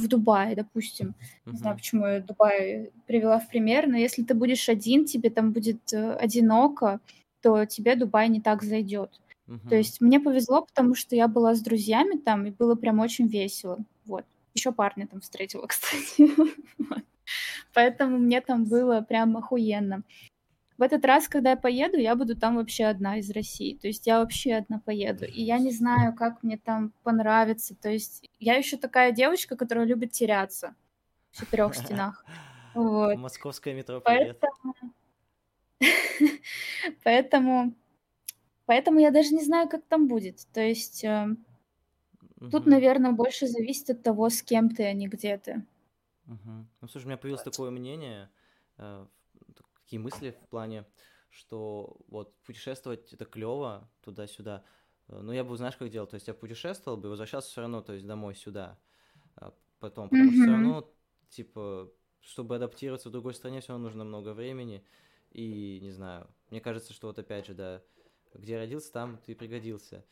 в 0.02 0.08
Дубае, 0.08 0.56
допустим. 0.56 1.16
Не 1.46 1.58
знаю, 1.58 1.78
почему 1.78 2.06
я 2.06 2.20
Дубай 2.20 2.92
привела 3.08 3.40
в 3.40 3.48
пример, 3.48 3.88
но 3.88 3.98
если 3.98 4.24
ты 4.24 4.34
будешь 4.34 4.70
один, 4.70 5.06
тебе 5.06 5.30
там 5.30 5.52
будет 5.52 5.94
э, 5.94 6.14
одиноко, 6.14 7.00
то 7.42 7.66
тебе 7.66 7.96
Дубай 7.96 8.30
не 8.30 8.42
так 8.42 8.64
зайдет. 8.64 9.22
То 9.70 9.76
есть 9.76 10.00
мне 10.00 10.20
повезло, 10.20 10.62
потому 10.66 10.96
что 10.96 11.16
я 11.16 11.28
была 11.28 11.56
с 11.56 11.62
друзьями 11.62 12.18
там, 12.18 12.46
и 12.46 12.52
было 12.52 12.76
прям 12.76 13.00
очень 13.00 13.28
весело. 13.28 13.80
Вот. 14.06 14.24
Еще 14.54 14.72
парня 14.72 15.08
там 15.08 15.20
встретила, 15.20 15.66
кстати. 15.68 16.32
Поэтому 17.74 18.18
мне 18.18 18.42
там 18.42 18.66
было 18.66 19.02
прям 19.02 19.36
охуенно. 19.38 20.04
В 20.82 20.84
этот 20.84 21.06
раз, 21.06 21.28
когда 21.28 21.52
я 21.52 21.58
поеду, 21.58 21.98
я 21.98 22.16
буду 22.16 22.36
там 22.36 22.56
вообще 22.56 22.86
одна 22.86 23.20
из 23.20 23.30
России. 23.30 23.78
То 23.78 23.86
есть 23.86 24.08
я 24.08 24.18
вообще 24.18 24.56
одна 24.56 24.80
поеду. 24.80 25.26
И 25.26 25.44
я 25.44 25.60
не 25.60 25.72
знаю, 25.72 26.16
как 26.16 26.42
мне 26.42 26.58
там 26.58 26.92
понравится. 27.04 27.76
То 27.76 27.92
есть 27.92 28.28
я 28.40 28.56
еще 28.56 28.78
такая 28.78 29.12
девочка, 29.12 29.56
которая 29.56 29.86
любит 29.86 30.12
теряться 30.12 30.74
в 31.30 31.38
четырех 31.38 31.76
стенах. 31.76 32.26
Вот. 32.74 33.16
Московское 33.18 33.76
метро, 33.76 34.02
привет. 34.02 34.40
Поэтому... 34.40 34.94
Поэтому... 37.04 37.74
Поэтому 38.66 39.00
я 39.02 39.12
даже 39.12 39.36
не 39.36 39.44
знаю, 39.44 39.70
как 39.70 39.84
там 39.84 40.08
будет. 40.08 40.48
То 40.52 40.62
есть 40.62 41.04
э, 41.04 41.28
тут, 42.50 42.66
наверное, 42.66 43.12
больше 43.12 43.46
зависит 43.46 43.92
от 43.92 44.02
того, 44.02 44.32
с 44.32 44.42
кем 44.42 44.70
ты, 44.70 44.86
а 44.86 44.94
не 44.94 45.08
где 45.08 45.38
ты. 45.38 45.64
Угу. 46.26 46.66
Ну, 46.82 46.88
слушай, 46.88 47.06
у 47.06 47.10
меня 47.10 47.18
появилось 47.18 47.44
такое 47.44 47.70
мнение 47.70 48.32
э, 48.80 49.06
такие 49.92 50.00
мысли 50.00 50.32
в 50.32 50.48
плане, 50.48 50.86
что 51.30 51.98
вот 52.08 52.34
путешествовать 52.44 53.12
это 53.12 53.26
клево 53.26 53.90
туда-сюда. 54.02 54.64
Э, 55.10 55.20
но 55.20 55.34
я 55.34 55.44
бы, 55.44 55.58
знаешь, 55.58 55.76
как 55.76 55.90
делал? 55.90 56.08
То 56.08 56.16
есть 56.16 56.30
я 56.30 56.34
путешествовал 56.34 56.98
бы, 56.98 57.10
возвращался 57.10 57.50
все 57.50 57.60
равно, 57.60 57.82
то 57.82 57.92
есть 57.92 58.08
домой 58.08 58.36
сюда. 58.36 58.80
А 59.36 59.54
потом, 59.80 60.08
потому 60.08 60.30
mm-hmm. 60.30 60.34
что 60.34 60.42
все 60.44 60.52
равно, 60.52 60.94
типа, 61.30 61.92
чтобы 62.22 62.56
адаптироваться 62.56 63.10
в 63.10 63.12
другой 63.12 63.34
стране, 63.34 63.60
все 63.60 63.74
равно 63.74 63.84
нужно 63.84 64.06
много 64.06 64.34
времени. 64.34 64.82
И, 65.32 65.80
не 65.82 65.92
знаю, 65.92 66.30
мне 66.52 66.62
кажется, 66.62 66.94
что 66.94 67.08
вот 67.08 67.20
опять 67.20 67.46
же, 67.48 67.54
да, 67.54 67.82
где 68.34 68.58
родился, 68.58 68.94
там 68.94 69.18
ты 69.26 69.36
пригодился. 69.36 70.06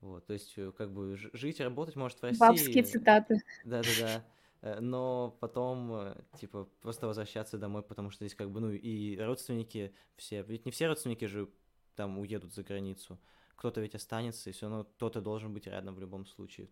Вот, 0.00 0.26
то 0.26 0.32
есть, 0.32 0.54
э, 0.56 0.72
как 0.72 0.90
бы, 0.92 1.14
жить, 1.14 1.60
работать 1.60 1.94
может 1.94 2.18
в 2.18 2.24
России. 2.24 2.40
Бабские 2.40 2.82
цитаты. 2.82 3.36
Да-да-да. 3.64 4.24
Э, 4.62 4.80
но 4.80 5.36
потом, 5.40 5.92
э, 5.92 6.14
типа, 6.38 6.68
просто 6.80 7.06
возвращаться 7.06 7.58
домой, 7.58 7.82
потому 7.82 8.10
что 8.10 8.24
здесь 8.24 8.36
как 8.36 8.50
бы, 8.50 8.60
ну, 8.60 8.70
и 8.70 9.18
родственники 9.18 9.94
все, 10.16 10.42
ведь 10.42 10.66
не 10.66 10.72
все 10.72 10.86
родственники 10.86 11.24
же 11.24 11.48
там 11.94 12.18
уедут 12.18 12.54
за 12.54 12.62
границу, 12.62 13.18
кто-то 13.56 13.80
ведь 13.80 13.94
останется, 13.94 14.50
и 14.50 14.52
все 14.52 14.68
равно 14.68 14.84
кто-то 14.84 15.20
должен 15.20 15.52
быть 15.52 15.66
рядом 15.66 15.94
в 15.94 16.00
любом 16.00 16.26
случае. 16.26 16.68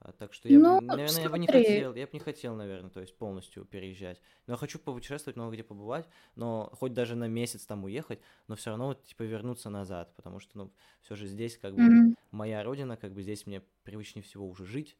А, 0.00 0.12
так 0.12 0.32
что 0.32 0.48
я, 0.48 0.58
ну, 0.60 0.80
наверное, 0.80 1.08
смотри. 1.08 1.24
я 1.24 1.30
бы 1.30 1.38
не 1.38 1.46
хотел, 1.48 1.94
я 1.94 2.06
бы 2.06 2.12
не 2.12 2.20
хотел, 2.20 2.54
наверное, 2.54 2.90
то 2.90 3.00
есть 3.00 3.16
полностью 3.16 3.64
переезжать. 3.64 4.20
Но 4.46 4.52
я 4.54 4.56
хочу 4.56 4.78
путешествовать, 4.78 5.36
много 5.36 5.54
где 5.54 5.64
побывать, 5.64 6.08
но 6.36 6.70
хоть 6.74 6.92
даже 6.92 7.16
на 7.16 7.26
месяц 7.26 7.66
там 7.66 7.82
уехать, 7.84 8.20
но 8.46 8.54
все 8.54 8.70
равно 8.70 8.88
вот, 8.88 9.02
типа 9.02 9.24
вернуться 9.24 9.70
назад, 9.70 10.14
потому 10.14 10.38
что, 10.38 10.56
ну, 10.56 10.72
все 11.02 11.16
же 11.16 11.26
здесь 11.26 11.58
как 11.58 11.74
бы 11.74 11.82
mm-hmm. 11.82 12.14
моя 12.30 12.62
родина, 12.62 12.96
как 12.96 13.12
бы 13.12 13.22
здесь 13.22 13.44
мне 13.46 13.60
привычнее 13.82 14.22
всего 14.22 14.48
уже 14.48 14.64
жить, 14.64 14.96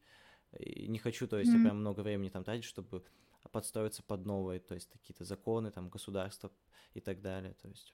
и 0.57 0.87
не 0.87 0.99
хочу, 0.99 1.27
то 1.27 1.37
есть, 1.37 1.51
mm-hmm. 1.51 1.63
прям 1.63 1.79
много 1.79 2.01
времени 2.01 2.29
там 2.29 2.43
тратить, 2.43 2.65
чтобы 2.65 3.03
подстроиться 3.51 4.03
под 4.03 4.25
новые, 4.25 4.59
то 4.59 4.75
есть, 4.75 4.89
какие-то 4.89 5.23
законы, 5.23 5.71
там, 5.71 5.89
государства 5.89 6.51
и 6.93 6.99
так 6.99 7.21
далее. 7.21 7.55
То 7.61 7.67
есть, 7.67 7.93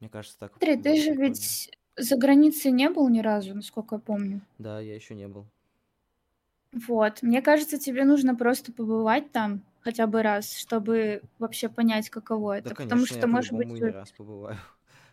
мне 0.00 0.08
кажется, 0.08 0.38
так... 0.38 0.52
Смотри, 0.52 0.76
ты 0.76 0.96
же 0.96 1.10
прикольно. 1.10 1.28
ведь 1.28 1.70
за 1.96 2.16
границей 2.16 2.72
не 2.72 2.90
был 2.90 3.08
ни 3.08 3.20
разу, 3.20 3.54
насколько 3.54 3.96
я 3.96 4.00
помню. 4.00 4.40
Да, 4.58 4.80
я 4.80 4.94
еще 4.94 5.14
не 5.14 5.28
был. 5.28 5.46
Вот, 6.72 7.22
мне 7.22 7.42
кажется, 7.42 7.78
тебе 7.78 8.04
нужно 8.04 8.34
просто 8.34 8.72
побывать 8.72 9.30
там 9.30 9.62
хотя 9.80 10.06
бы 10.06 10.22
раз, 10.22 10.56
чтобы 10.56 11.22
вообще 11.38 11.68
понять, 11.68 12.08
каково 12.08 12.58
это. 12.58 12.70
Да, 12.70 12.74
конечно, 12.74 12.96
Потому 12.96 13.06
что, 13.06 13.18
я 13.18 13.26
может 13.26 13.52
быть... 13.52 13.68
не 13.68 13.82
раз 13.82 14.10
побываю. 14.12 14.58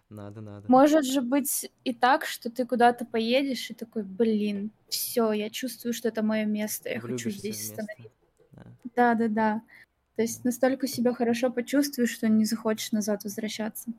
Надо, 0.09 0.41
надо. 0.41 0.71
Может 0.71 1.05
же 1.05 1.21
быть 1.21 1.71
и 1.83 1.93
так, 1.93 2.25
что 2.25 2.49
ты 2.49 2.65
куда-то 2.65 3.05
поедешь 3.05 3.69
и 3.69 3.73
такой, 3.75 4.03
блин, 4.03 4.71
все, 4.87 5.31
я 5.33 5.49
чувствую, 5.51 5.93
что 5.93 6.07
это 6.07 6.23
мое 6.23 6.45
место, 6.45 6.89
я 6.89 6.99
хочу 6.99 7.29
Влюбишься 7.29 7.39
здесь 7.39 7.57
в 7.57 7.59
место. 7.59 7.81
остановиться. 7.83 8.17
Да. 8.51 8.65
Да, 8.95 9.13
да, 9.15 9.27
да. 9.27 9.61
То 10.15 10.21
есть 10.23 10.43
настолько 10.43 10.87
себя 10.87 11.13
хорошо 11.13 11.51
почувствуешь, 11.51 12.11
что 12.11 12.27
не 12.27 12.45
захочешь 12.45 12.91
назад 12.91 13.23
возвращаться. 13.23 13.91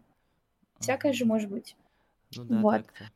Всякое 0.80 1.12
же 1.12 1.24
может 1.24 1.48
быть. 1.50 1.76
Ну 2.36 2.44
да, 2.44 2.60
Вот. 2.60 2.86
так-то. 2.86 3.10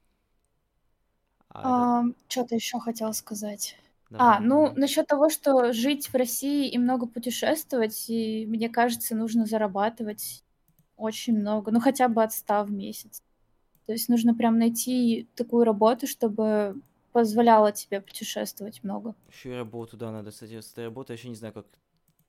А 1.51 2.03
это... 2.05 2.15
что-то 2.29 2.55
еще 2.55 2.79
хотела 2.81 3.13
сказать. 3.13 3.77
Давай, 4.11 4.39
А, 4.39 4.41
ну, 4.41 4.67
давай. 4.67 4.81
насчет 4.81 5.07
того, 5.07 5.29
что 5.31 5.73
жить 5.73 6.09
в 6.09 6.15
России 6.15 6.69
и 6.71 6.79
много 6.79 7.07
путешествовать, 7.07 8.09
и 8.09 8.47
мне 8.47 8.69
кажется, 8.69 9.15
нужно 9.17 9.47
зарабатывать 9.47 10.44
очень 10.97 11.39
много, 11.39 11.71
ну 11.71 11.81
хотя 11.81 12.09
бы 12.09 12.23
от 12.23 12.33
100 12.33 12.65
в 12.65 12.73
месяц. 12.73 13.23
То 13.87 13.93
есть 13.93 14.09
нужно 14.09 14.35
прям 14.35 14.59
найти 14.59 15.29
такую 15.35 15.65
работу, 15.65 16.07
чтобы 16.07 16.81
позволяла 17.13 17.71
тебе 17.71 18.01
путешествовать 18.01 18.83
много. 18.83 19.15
Еще 19.31 19.53
и 19.53 19.57
работу, 19.57 19.97
да, 19.97 20.11
надо, 20.11 20.31
кстати, 20.31 20.61
с 20.61 20.73
этой 20.73 20.87
работой, 20.87 21.13
я 21.13 21.15
еще 21.15 21.29
не 21.29 21.35
знаю, 21.35 21.55
как 21.55 21.67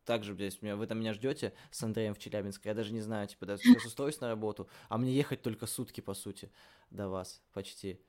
так 0.04 0.24
же, 0.24 0.36
блядь, 0.36 0.62
меня, 0.62 0.76
вы 0.76 0.86
там 0.86 1.00
меня 1.00 1.14
ждете 1.14 1.54
с 1.72 1.82
Андреем 1.82 2.14
в 2.14 2.20
Челябинске, 2.20 2.70
я 2.70 2.76
даже 2.76 2.94
не 2.94 3.02
знаю, 3.02 3.28
типа, 3.28 3.48
даже 3.48 3.64
сейчас 3.64 3.86
устроюсь 3.86 4.22
на 4.22 4.28
работу, 4.28 4.70
а 4.88 4.98
мне 4.98 5.12
ехать 5.12 5.42
только 5.42 5.66
сутки, 5.66 6.02
по 6.02 6.14
сути, 6.14 6.52
до 6.92 7.10
вас, 7.10 7.42
почти. 7.54 8.00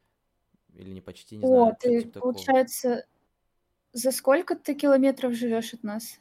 Или 0.74 0.90
не 0.90 1.00
почти, 1.00 1.36
не 1.38 1.44
О, 1.44 1.46
знаю, 1.46 1.76
ты, 1.80 2.00
типа 2.02 2.12
такого. 2.12 2.32
получается, 2.32 3.06
за 3.92 4.12
сколько 4.12 4.56
ты 4.56 4.74
километров 4.74 5.32
живешь 5.32 5.72
от 5.72 5.82
нас? 5.82 6.18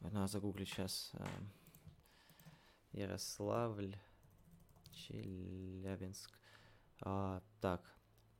Надо 0.00 0.26
загуглить 0.26 0.68
сейчас. 0.68 1.12
Ярославль, 2.94 3.96
Челябинск. 4.92 6.30
А, 7.00 7.42
так, 7.60 7.82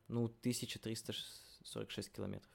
ну, 0.09 0.25
1346 0.29 2.11
километров. 2.13 2.51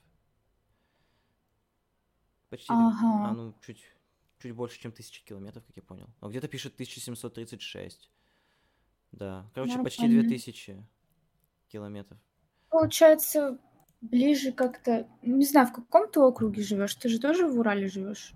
Почти, 2.49 2.67
д- 2.67 2.73
а, 2.73 2.87
Ага. 2.87 3.33
ну, 3.33 3.53
чуть, 3.61 3.83
чуть 4.39 4.53
больше, 4.55 4.79
чем 4.79 4.91
1000 4.91 5.23
километров, 5.25 5.65
как 5.65 5.75
я 5.75 5.83
понял. 5.83 6.07
Но 6.21 6.29
где-то 6.29 6.47
пишет 6.47 6.73
1736. 6.75 8.09
Да, 9.11 9.49
короче, 9.53 9.77
почти 9.83 10.03
Нормально. 10.03 10.23
2000 10.29 10.87
километров. 11.67 12.19
Получается, 12.69 13.59
ближе 14.01 14.51
как-то... 14.51 15.07
Не 15.21 15.45
знаю, 15.45 15.67
в 15.67 15.73
каком 15.73 16.09
ты 16.09 16.19
округе 16.21 16.61
живешь? 16.63 16.95
Ты 16.95 17.09
же 17.09 17.19
тоже 17.19 17.45
в 17.47 17.59
Урале 17.59 17.87
живешь? 17.87 18.33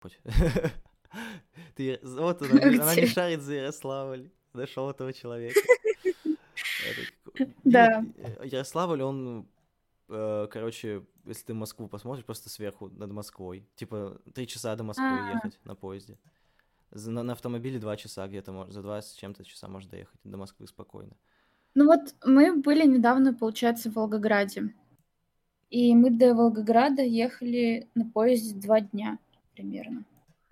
Хоть. 0.00 0.20
Ты, 1.74 1.98
вот 2.02 2.42
она, 2.50 2.68
не- 2.70 2.76
она 2.78 2.94
не 2.94 3.02
Где? 3.02 3.10
шарит 3.10 3.40
за 3.42 3.54
Ярославль. 3.54 4.30
Нашел 4.52 4.90
этого 4.90 5.12
человека. 5.12 5.60
Да. 7.64 8.04
Э, 8.18 8.46
Ярославль, 8.46 9.02
он, 9.02 9.46
э, 10.08 10.48
короче, 10.50 11.02
если 11.24 11.46
ты 11.46 11.54
Москву 11.54 11.88
посмотришь, 11.88 12.24
просто 12.24 12.50
сверху 12.50 12.88
над 12.90 13.10
Москвой. 13.10 13.66
Типа 13.74 14.20
три 14.34 14.46
часа 14.46 14.76
до 14.76 14.84
Москвы 14.84 15.06
А. 15.06 15.32
ехать 15.34 15.58
на 15.64 15.74
поезде. 15.74 16.18
На, 16.90 17.22
на 17.22 17.32
автомобиле 17.32 17.78
два 17.78 17.96
часа 17.96 18.28
где-то, 18.28 18.66
за 18.70 18.82
два 18.82 19.00
с 19.00 19.14
чем-то 19.14 19.44
часа 19.44 19.68
можно 19.68 19.90
доехать 19.90 20.20
до 20.24 20.36
Москвы 20.36 20.66
спокойно. 20.66 21.16
Ну 21.74 21.86
вот 21.86 22.14
мы 22.24 22.54
были 22.60 22.86
недавно, 22.86 23.32
получается, 23.32 23.90
в 23.90 23.94
Волгограде. 23.94 24.74
И 25.70 25.94
мы 25.94 26.10
до 26.10 26.34
Волгограда 26.34 27.02
ехали 27.02 27.88
на 27.94 28.04
поезде 28.10 28.54
два 28.60 28.80
дня 28.80 29.18
примерно. 29.54 30.04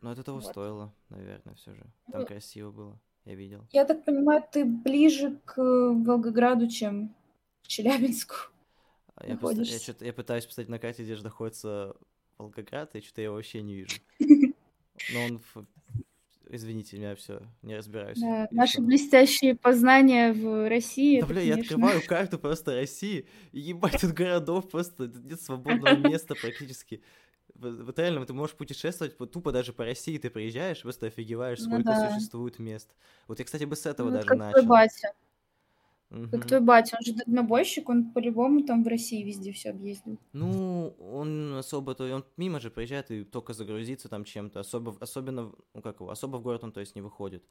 Но 0.02 0.12
это 0.12 0.22
того 0.22 0.38
Вот. 0.38 0.46
стоило, 0.46 0.94
наверное, 1.10 1.54
все 1.54 1.74
же. 1.74 1.84
Там 2.10 2.22
Ну, 2.22 2.26
красиво 2.26 2.70
было, 2.70 3.00
я 3.24 3.34
видел. 3.34 3.66
Я 3.70 3.84
так 3.84 4.04
понимаю, 4.04 4.42
ты 4.50 4.64
ближе 4.64 5.38
к 5.44 5.56
Волгограду, 5.58 6.68
чем 6.68 7.14
к 7.62 7.66
Челябинску 7.68 8.34
А 9.16 9.26
Я, 9.26 9.36
просто, 9.36 9.62
я, 9.62 9.78
чё-то- 9.78 10.04
я 10.04 10.12
пытаюсь 10.12 10.46
посмотреть 10.46 10.70
на 10.70 10.78
карте, 10.78 11.02
где 11.02 11.14
же 11.16 11.22
находится 11.24 11.94
Волгоград, 12.38 12.94
и 12.96 13.00
что-то 13.02 13.20
я 13.22 13.30
вообще 13.30 13.62
не 13.62 13.74
вижу. 13.74 13.96
Но 15.12 15.24
он... 15.24 15.38
в- 15.54 15.66
Извините, 16.52 16.96
меня 16.96 17.14
все, 17.14 17.42
не 17.62 17.76
разбираюсь. 17.76 18.18
Да, 18.18 18.48
наши 18.50 18.80
блестящие 18.80 19.54
познания 19.54 20.32
в 20.32 20.68
России, 20.68 21.20
Да, 21.20 21.26
бля, 21.26 21.42
я 21.42 21.52
конечно... 21.54 21.76
открываю 21.76 22.02
карту 22.04 22.38
просто 22.40 22.74
России, 22.74 23.28
и 23.52 23.60
ебать, 23.60 24.00
тут 24.00 24.10
городов 24.12 24.68
просто, 24.68 25.08
тут 25.08 25.22
нет 25.24 25.40
свободного 25.40 25.94
места 25.96 26.34
практически. 26.34 27.02
Вот 27.60 27.98
реально, 27.98 28.24
ты 28.26 28.32
можешь 28.32 28.56
путешествовать 28.56 29.16
вот 29.18 29.32
тупо 29.32 29.52
даже 29.52 29.72
по 29.72 29.84
России, 29.84 30.18
ты 30.18 30.30
приезжаешь, 30.30 30.82
просто 30.82 31.06
офигеваешь, 31.06 31.60
Ну 31.68 31.78
сколько 31.78 31.94
да. 31.94 31.96
существует 31.96 32.58
мест. 32.58 32.96
Вот 33.28 33.38
я, 33.38 33.44
кстати, 33.44 33.64
бы 33.64 33.76
с 33.76 33.86
этого 33.86 34.10
Ну, 34.10 34.12
даже 34.12 34.32
как 34.32 34.46
твой 34.48 34.62
начал. 34.62 34.66
батя. 34.66 35.12
Как 36.32 36.44
Мгм. 36.44 36.46
твой 36.46 36.60
батя, 36.60 36.96
он 36.96 37.04
же 37.04 37.12
дальнобойщик, 37.12 37.88
он 37.88 38.12
по-любому 38.12 38.62
там 38.64 38.82
в 38.84 38.88
России 38.88 39.22
везде 39.24 39.52
все 39.52 39.70
объездил. 39.70 40.18
Ну, 40.32 40.94
он 41.00 41.54
особо, 41.56 41.94
то 41.94 42.04
он 42.14 42.24
мимо 42.36 42.60
же 42.60 42.70
проезжает 42.70 43.10
и 43.10 43.24
только 43.24 43.52
загрузиться 43.52 44.08
там 44.08 44.24
чем-то, 44.24 44.60
особо, 44.60 44.96
особенно, 45.00 45.52
ну 45.74 45.82
как 45.82 45.96
его, 46.00 46.10
особо 46.10 46.36
в 46.36 46.42
город 46.42 46.62
он, 46.62 46.72
то 46.72 46.78
есть, 46.80 46.94
не 46.94 47.00
выходит. 47.02 47.44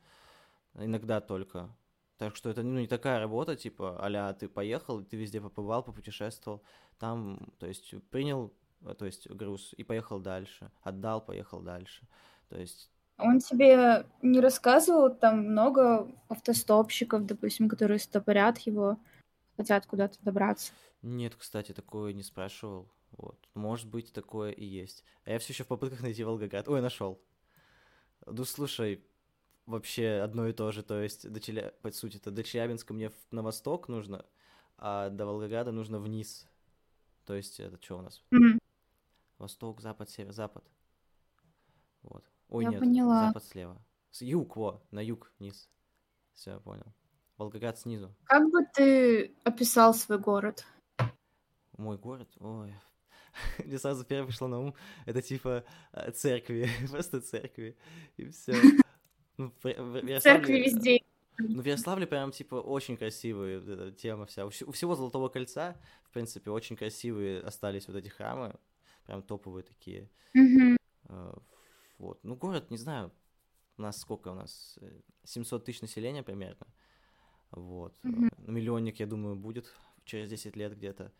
Иногда 0.75 1.21
только. 1.21 1.77
Так 2.17 2.35
что 2.35 2.49
это, 2.49 2.63
ну, 2.63 2.79
не 2.79 2.87
такая 2.87 3.19
работа, 3.19 3.55
типа, 3.57 3.97
а 4.05 4.33
ты 4.33 4.49
поехал, 4.49 5.03
ты 5.03 5.17
везде 5.17 5.41
побывал, 5.41 5.83
попутешествовал, 5.83 6.63
там, 6.99 7.53
то 7.59 7.67
есть, 7.67 7.93
принял, 8.11 8.53
то 8.97 9.05
есть, 9.05 9.29
груз 9.29 9.73
и 9.77 9.83
поехал 9.83 10.19
дальше, 10.19 10.71
отдал, 10.81 11.21
поехал 11.21 11.61
дальше. 11.61 12.07
То 12.49 12.57
есть, 12.57 12.89
Он 13.17 13.39
тебе 13.39 14.05
не 14.21 14.39
рассказывал, 14.39 15.13
там 15.13 15.39
много 15.51 16.09
автостопщиков, 16.29 17.25
допустим, 17.25 17.67
которые 17.69 17.99
стопорят 17.99 18.59
его, 18.59 18.97
хотят 19.57 19.85
куда-то 19.85 20.17
добраться. 20.21 20.71
нет, 21.01 21.35
кстати, 21.35 21.73
такое 21.73 22.13
не 22.13 22.23
спрашивал. 22.23 22.89
Вот. 23.11 23.37
Может 23.55 23.89
быть, 23.89 24.13
такое 24.13 24.51
и 24.51 24.63
есть. 24.65 25.03
А 25.25 25.31
я 25.31 25.39
все 25.39 25.51
еще 25.53 25.63
в 25.63 25.67
попытках 25.67 26.01
найти 26.01 26.23
Волгоград. 26.23 26.67
Ой, 26.69 26.81
нашел. 26.81 27.19
Ну, 28.25 28.43
слушай, 28.45 29.03
вообще 29.65 30.21
одно 30.23 30.47
и 30.47 30.53
то 30.53 30.71
же. 30.71 30.83
То 30.83 31.01
есть, 31.01 31.29
до 31.29 31.39
Челя... 31.39 31.73
по 31.81 31.91
сути-то, 31.91 32.31
до 32.31 32.43
Челябинска 32.43 32.93
мне 32.93 33.11
на 33.31 33.41
восток 33.43 33.87
нужно, 33.89 34.25
а 34.77 35.09
до 35.09 35.25
Волгограда 35.25 35.71
нужно 35.71 35.99
вниз. 35.99 36.47
То 37.25 37.33
есть, 37.35 37.59
это 37.59 37.77
что 37.81 37.97
у 37.97 38.01
нас? 38.01 38.23
М, 38.31 38.59
Восток, 39.39 39.81
запад, 39.81 40.09
север, 40.09 40.33
запад. 40.33 40.63
Вот. 42.01 42.23
Ой, 42.49 42.65
Я 42.65 42.71
нет, 42.71 42.79
поняла. 42.79 43.27
запад 43.27 43.43
слева. 43.43 43.81
С 44.11 44.21
юг, 44.21 44.55
во, 44.57 44.83
на 44.91 44.99
юг, 44.99 45.31
вниз. 45.39 45.69
Все, 46.33 46.51
я 46.51 46.59
понял. 46.59 46.93
Волгоград 47.37 47.79
снизу. 47.79 48.13
Как 48.25 48.49
бы 48.51 48.65
ты 48.73 49.33
описал 49.45 49.93
свой 49.93 50.19
город? 50.19 50.65
Мой 51.77 51.97
город, 51.97 52.29
ой. 52.39 52.75
Мне 53.65 53.79
сразу 53.79 54.03
первое 54.03 54.27
пришло 54.27 54.47
на 54.49 54.59
ум, 54.59 54.75
это 55.05 55.21
типа 55.21 55.63
э, 55.93 56.11
церкви, 56.11 56.67
просто 56.89 57.21
церкви, 57.21 57.77
и 58.17 58.25
все. 58.29 58.55
Ну, 59.37 59.53
в 59.61 59.63
в 59.63 60.19
Церкви 60.19 60.55
э, 60.55 60.63
везде. 60.65 60.99
Ну, 61.37 61.61
в 61.61 61.65
Ярославле 61.65 62.05
прям, 62.05 62.31
типа, 62.31 62.55
очень 62.55 62.97
красивые, 62.97 63.59
вот 63.59 63.69
эта 63.69 63.91
тема 63.93 64.25
вся. 64.25 64.45
У, 64.45 64.49
у 64.49 64.71
всего 64.71 64.95
Золотого 64.95 65.29
Кольца, 65.29 65.79
в 66.03 66.11
принципе, 66.11 66.51
очень 66.51 66.75
красивые 66.75 67.39
остались 67.39 67.87
вот 67.87 67.95
эти 67.95 68.09
храмы, 68.09 68.59
прям 69.09 69.23
топовые 69.23 69.63
такие. 69.63 70.07
Э, 70.35 71.33
Вот. 71.97 72.23
Ну, 72.23 72.35
город, 72.35 72.69
не 72.69 72.77
знаю, 72.77 73.11
у 73.77 73.81
нас 73.81 73.99
сколько 73.99 74.29
у 74.29 74.35
нас? 74.35 74.77
э, 74.81 75.01
700 75.23 75.65
тысяч 75.65 75.81
населения 75.81 76.21
примерно. 76.21 76.67
Вот. 77.49 77.97
Э, 78.03 78.07
ну, 78.07 78.29
Миллионник, 78.53 78.99
я 78.99 79.07
думаю, 79.07 79.35
будет 79.35 79.73
через 80.05 80.29
10 80.29 80.55
лет 80.55 80.77
где-то. 80.77 81.11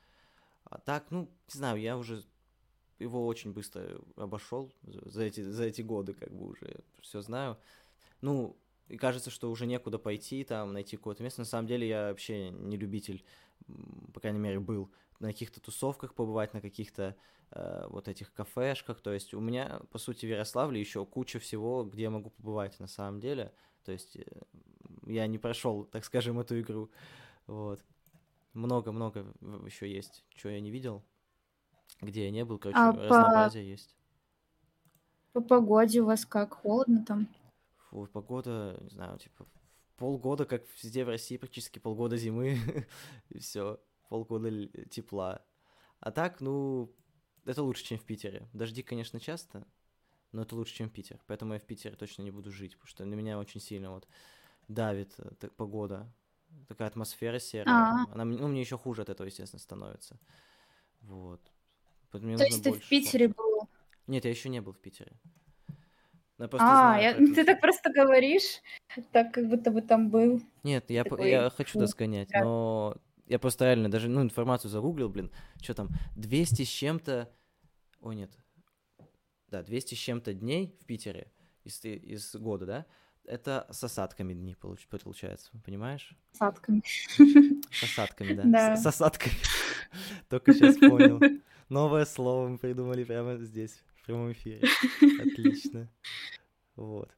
А 0.65 0.77
так, 0.77 1.09
ну, 1.09 1.21
не 1.53 1.57
знаю, 1.57 1.81
я 1.81 1.97
уже 1.97 2.23
его 2.99 3.25
очень 3.25 3.53
быстро 3.53 3.99
обошел 4.15 4.71
за 4.83 5.23
эти, 5.23 5.41
за 5.41 5.63
эти 5.63 5.81
годы, 5.81 6.13
как 6.13 6.31
бы 6.31 6.49
уже 6.49 6.83
все 7.01 7.21
знаю. 7.21 7.57
Ну, 8.21 8.55
и 8.87 8.97
кажется, 8.97 9.31
что 9.31 9.49
уже 9.49 9.65
некуда 9.65 9.97
пойти, 9.97 10.43
там, 10.43 10.73
найти 10.73 10.95
какое-то 10.95 11.23
место. 11.23 11.41
На 11.41 11.45
самом 11.45 11.67
деле 11.67 11.87
я 11.87 12.09
вообще 12.09 12.51
не 12.51 12.77
любитель, 12.77 13.23
по 14.13 14.19
крайней 14.19 14.39
мере, 14.39 14.59
был 14.59 14.91
на 15.19 15.29
каких-то 15.29 15.59
тусовках 15.59 16.13
побывать, 16.13 16.53
на 16.53 16.61
каких-то 16.61 17.15
э, 17.51 17.87
вот 17.89 18.07
этих 18.07 18.33
кафешках. 18.33 19.01
То 19.01 19.11
есть 19.11 19.33
у 19.33 19.39
меня, 19.39 19.81
по 19.91 19.97
сути, 19.97 20.25
в 20.25 20.29
Ярославле 20.29 20.79
еще 20.79 21.05
куча 21.05 21.39
всего, 21.39 21.83
где 21.83 22.03
я 22.03 22.09
могу 22.09 22.29
побывать 22.29 22.79
на 22.79 22.87
самом 22.87 23.19
деле. 23.19 23.53
То 23.83 23.91
есть 23.91 24.15
э, 24.17 24.23
я 25.05 25.27
не 25.27 25.37
прошел, 25.37 25.83
так 25.85 26.05
скажем, 26.05 26.39
эту 26.39 26.59
игру. 26.59 26.89
Вот. 27.47 27.83
Много-много 28.53 29.33
еще 29.65 29.91
есть, 29.91 30.25
чего 30.29 30.51
я 30.51 30.59
не 30.59 30.71
видел, 30.71 31.03
где 32.01 32.25
я 32.25 32.31
не 32.31 32.45
был. 32.45 32.57
Короче, 32.57 32.79
А 32.79 32.93
по, 32.93 32.99
разнообразие 32.99 33.69
есть. 33.69 33.95
по 35.33 35.41
погоде 35.41 36.01
у 36.01 36.05
вас 36.05 36.25
как? 36.25 36.53
Холодно 36.53 37.05
там? 37.05 37.27
Фу, 37.89 38.07
погода, 38.11 38.77
не 38.81 38.89
знаю, 38.89 39.17
типа 39.17 39.45
полгода, 39.99 40.45
как 40.45 40.63
везде 40.81 41.03
в 41.03 41.09
России, 41.09 41.37
практически 41.37 41.77
полгода 41.77 42.17
зимы, 42.17 42.57
и 43.29 43.39
все, 43.39 43.79
полгода 44.07 44.67
тепла. 44.89 45.45
А 45.99 46.11
так, 46.11 46.39
ну, 46.39 46.91
это 47.49 47.63
лучше, 47.63 47.83
чем 47.83 47.97
в 47.97 48.03
Питере. 48.03 48.47
Дожди, 48.53 48.83
конечно, 48.83 49.19
часто, 49.19 49.65
но 50.31 50.43
это 50.43 50.55
лучше, 50.55 50.75
чем 50.75 50.89
Питер. 50.89 51.19
Поэтому 51.27 51.53
я 51.53 51.59
в 51.59 51.63
Питере 51.65 51.95
точно 51.95 52.23
не 52.23 52.31
буду 52.31 52.51
жить, 52.51 52.73
потому 52.73 52.87
что 52.87 53.05
на 53.05 53.13
меня 53.15 53.39
очень 53.39 53.59
сильно 53.59 53.91
вот 53.91 54.07
давит 54.67 55.13
э, 55.17 55.31
т- 55.39 55.49
погода. 55.49 56.11
Такая 56.67 56.87
атмосфера 56.87 57.39
серая. 57.39 57.75
А. 57.75 58.05
Она, 58.13 58.25
ну, 58.25 58.47
мне 58.47 58.61
еще 58.61 58.77
хуже 58.77 59.01
от 59.01 59.09
этого, 59.09 59.27
естественно, 59.27 59.59
становится. 59.59 60.19
Вот. 61.01 61.41
Мне 62.13 62.37
То 62.37 62.43
есть 62.45 62.63
ты 62.63 62.71
в 62.71 62.87
Питере 62.89 63.27
был? 63.27 63.67
Нет, 64.07 64.25
я 64.25 64.31
еще 64.31 64.49
не 64.49 64.61
был 64.61 64.73
в 64.73 64.79
Питере. 64.79 65.11
Я 66.39 66.47
А, 66.53 66.57
знаю 66.57 67.03
я- 67.27 67.35
ты 67.35 67.43
так 67.45 67.59
просто 67.59 67.91
говоришь, 67.91 68.61
так 69.11 69.33
как 69.33 69.49
будто 69.49 69.71
бы 69.71 69.81
там 69.81 70.09
был. 70.09 70.41
Нет, 70.63 70.89
я, 70.89 71.03
такой, 71.03 71.29
я 71.29 71.49
хочу 71.49 71.79
да. 71.79 71.85
но 72.43 72.95
я 73.27 73.39
просто 73.39 73.65
реально 73.65 73.91
даже, 73.91 74.07
ну, 74.09 74.21
информацию 74.21 74.71
загуглил, 74.71 75.09
блин, 75.09 75.31
что 75.61 75.73
там, 75.73 75.89
200 76.15 76.63
с 76.63 76.67
чем-то, 76.67 77.29
ой, 78.01 78.15
нет, 78.15 78.31
да, 79.47 79.63
200 79.63 79.95
с 79.95 79.97
чем-то 79.97 80.33
дней 80.33 80.77
в 80.81 80.85
Питере 80.85 81.31
из, 81.63 81.83
из 81.83 82.35
года, 82.35 82.65
да, 82.65 82.85
это 83.25 83.67
с 83.71 83.83
осадками 83.83 84.33
дни 84.33 84.55
получ- 84.59 84.87
получается, 84.89 85.51
понимаешь? 85.63 86.17
с 86.31 86.37
садками. 86.37 86.81
С 86.85 87.83
осадками, 87.83 88.33
да, 88.33 88.43
Да. 88.43 88.75
С, 88.75 88.83
с 88.83 88.85
осадками. 88.85 89.35
Только 90.29 90.53
сейчас 90.53 90.77
понял. 90.77 91.19
Новое 91.69 92.05
слово 92.05 92.47
мы 92.47 92.57
придумали 92.57 93.03
прямо 93.03 93.37
здесь, 93.37 93.83
в 93.95 94.05
прямом 94.05 94.31
эфире. 94.31 94.67
Отлично. 95.21 95.89
Вот. 96.75 97.11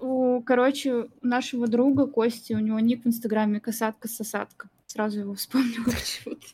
У, 0.00 0.42
короче, 0.42 1.08
нашего 1.22 1.66
друга 1.66 2.06
Кости, 2.06 2.52
у 2.52 2.58
него 2.58 2.80
ник 2.80 3.04
в 3.04 3.08
Инстаграме 3.08 3.60
касатка-сосадка. 3.60 4.68
Сразу 4.86 5.20
его 5.20 5.34
вспомнила 5.34 5.84
почему-то. 5.90 6.46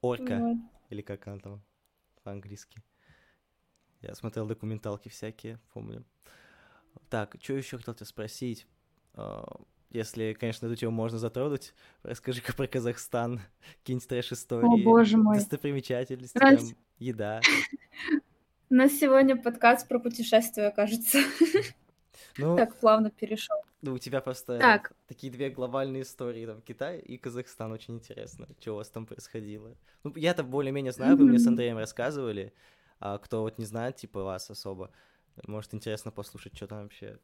Орка. 0.00 0.38
Вот. 0.38 0.56
Или 0.90 1.02
как 1.02 1.26
она 1.26 1.38
там 1.38 1.62
по-английски. 2.26 2.82
Я 4.02 4.16
смотрел 4.16 4.46
документалки 4.46 5.08
всякие, 5.08 5.60
помню. 5.72 6.04
Так, 7.08 7.36
что 7.40 7.52
еще 7.54 7.78
хотел 7.78 7.94
тебя 7.94 8.06
спросить? 8.06 8.66
А, 9.14 9.44
Если, 9.90 10.32
конечно, 10.32 10.66
эту 10.66 10.74
тему 10.74 10.90
можно 10.90 11.18
затронуть, 11.18 11.72
расскажи-ка 12.02 12.52
про 12.52 12.66
Казахстан, 12.66 13.40
какие-нибудь 13.78 14.08
трэш-истории, 14.08 14.66
О, 14.66 14.84
боже 14.84 15.16
мой. 15.16 15.36
достопримечательности, 15.38 16.36
Раз- 16.36 16.68
там, 16.70 16.76
еда. 16.98 17.40
У 18.70 18.74
нас 18.74 18.90
сегодня 18.92 19.36
подкаст 19.40 19.86
про 19.86 20.00
путешествия, 20.00 20.72
кажется. 20.72 21.18
Ну, 22.36 22.54
Так 22.54 22.78
плавно 22.80 23.10
перешел. 23.10 23.62
ну, 23.82 23.94
у 23.94 23.98
тебя 23.98 24.20
просто 24.20 24.52
Так. 24.58 24.92
этот, 24.92 24.96
такие 25.06 25.32
две 25.32 25.50
глобальные 25.50 26.02
истории, 26.02 26.46
там, 26.46 26.62
Китай 26.62 26.98
и 27.00 27.18
Казахстан, 27.18 27.72
очень 27.72 27.96
интересно, 27.96 28.48
что 28.60 28.72
у 28.72 28.76
вас 28.76 28.90
там 28.90 29.06
происходило. 29.06 29.76
Ну, 30.04 30.12
я-то 30.16 30.44
более-менее 30.44 30.92
знаю, 30.92 31.16
вы 31.16 31.26
мне 31.26 31.38
с. 31.38 31.46
Андреем 31.46 31.78
рассказывали, 31.78 32.54
а 33.00 33.18
кто 33.18 33.42
вот 33.42 33.58
не 33.58 33.64
знает, 33.66 33.96
типа, 33.96 34.22
вас 34.24 34.50
особо, 34.50 34.92
может, 35.46 35.74
интересно 35.74 36.10
послушать, 36.12 36.56
что 36.56 36.66
там 36.68 36.82
вообще 36.84 37.20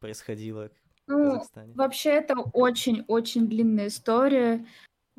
происходило 0.00 0.70
в 0.70 0.74
Ну, 1.06 1.20
Казахстане. 1.20 1.74
вообще 1.74 2.10
это 2.10 2.34
очень-очень 2.52 3.48
длинная 3.48 3.88
история. 3.88 4.66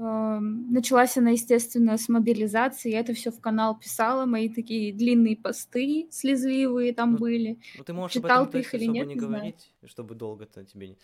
Эм, 0.01 0.71
Началась 0.73 1.15
она, 1.17 1.29
естественно, 1.31 1.95
с 1.95 2.09
мобилизации. 2.09 2.89
Я 2.91 3.01
это 3.01 3.13
все 3.13 3.29
в 3.29 3.39
канал 3.39 3.77
писала. 3.77 4.25
Мои 4.25 4.49
такие 4.49 4.91
длинные 4.91 5.37
посты 5.37 6.07
слезливые 6.09 6.93
там 6.93 7.11
Ну, 7.13 7.17
были. 7.19 7.59
Ну, 7.77 7.83
ты 7.83 7.93
можешь 7.93 8.13
читал 8.15 8.43
об 8.43 8.49
этом 8.49 8.51
ты 8.61 8.67
их 8.67 8.73
или 8.73 8.85
нет, 8.85 9.07
не 9.07 9.13
не 9.13 9.19
знаю. 9.19 9.33
говорить, 9.35 9.71
чтобы 9.85 10.15
долго-то 10.15 10.65
тебе 10.65 10.87
не... 10.89 10.97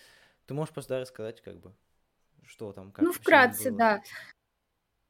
Ты 0.47 0.53
можешь 0.55 0.73
просто 0.73 0.95
да, 0.95 1.01
рассказать, 1.01 1.41
как 1.41 1.59
бы, 1.59 1.73
что 2.47 2.71
там, 2.71 2.91
как 2.91 3.05
Ну, 3.05 3.11
вкратце, 3.11 3.69
было. 3.69 3.77
да. 3.77 4.01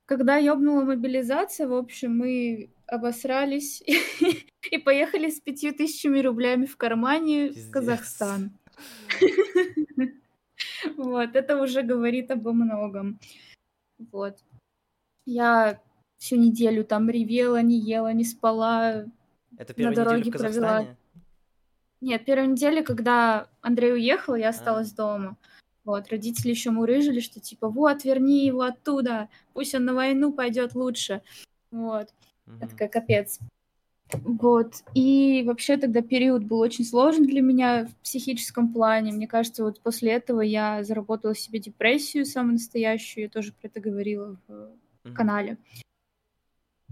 Когда 0.06 0.36
ёбнула 0.38 0.84
мобилизация, 0.84 1.68
в 1.68 1.74
общем, 1.74 2.18
мы 2.18 2.70
обосрались 2.88 3.82
и 4.72 4.78
поехали 4.80 5.30
с 5.30 5.40
пятью 5.40 5.74
тысячами 5.74 6.20
рублями 6.20 6.66
в 6.66 6.76
кармане 6.76 7.50
Пиздец. 7.50 7.66
в 7.68 7.72
Казахстан. 7.72 8.52
Вот, 10.98 11.36
это 11.36 11.62
уже 11.62 11.84
говорит 11.84 12.32
обо 12.32 12.52
многом. 12.52 13.20
Вот. 14.12 14.38
Я 15.26 15.82
всю 16.18 16.36
неделю 16.38 16.84
там 16.84 17.10
ревела, 17.10 17.62
не 17.62 17.80
ела, 17.80 18.14
не 18.14 18.24
спала. 18.24 19.06
Это 19.58 19.72
на 19.72 19.74
первая 19.74 19.92
неделя 19.92 20.06
дороге 20.06 20.32
в 20.32 20.38
провела. 20.38 20.96
Нет, 22.00 22.26
первой 22.26 22.48
неделе, 22.48 22.84
когда 22.84 23.48
Андрей 23.62 23.94
уехал, 23.94 24.34
А. 24.34 24.40
я 24.40 24.50
осталась 24.50 24.92
дома. 24.92 25.36
Вот, 25.84 26.10
родители 26.10 26.52
еще 26.52 26.70
мурыжили, 26.70 27.22
что 27.22 27.40
типа, 27.40 27.70
вот, 27.70 28.04
верни 28.04 28.46
его 28.46 28.62
оттуда, 28.62 29.30
пусть 29.54 29.74
он 29.74 29.86
на 29.86 29.94
войну 29.94 30.34
пойдет 30.34 30.76
лучше. 30.76 31.22
Вот, 31.72 32.10
я 32.46 32.54
Мгм. 32.54 32.70
такая, 32.70 32.90
капец. 32.90 33.40
Вот, 34.24 34.84
и 34.94 35.44
вообще 35.46 35.76
тогда 35.76 36.02
период 36.02 36.44
был 36.44 36.60
очень 36.60 36.86
сложен 36.86 37.26
для 37.26 37.42
меня 37.42 37.86
в 37.86 37.96
психическом 37.98 38.72
плане. 38.72 39.12
Мне 39.12 39.28
кажется, 39.28 39.64
вот 39.64 39.82
после 39.82 40.14
этого 40.14 40.42
я 40.42 40.84
заработала 40.84 41.36
себе 41.36 41.60
депрессию 41.60 42.26
самую 42.26 42.54
настоящую, 42.54 43.24
я 43.26 43.30
тоже 43.30 43.52
про 43.52 43.68
это 43.68 43.80
говорила 43.82 44.38
в 44.48 44.70
Мгм. 45.04 45.14
канале. 45.14 45.58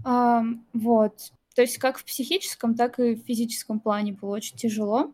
Ам, 0.04 0.64
вот. 0.72 1.32
То 1.54 1.62
есть 1.62 1.78
как 1.78 1.96
в 1.96 2.04
психическом, 2.04 2.74
так 2.74 2.98
и 3.00 3.14
в 3.14 3.24
физическом 3.24 3.80
плане 3.80 4.12
было 4.12 4.36
очень 4.36 4.56
тяжело. 4.56 5.12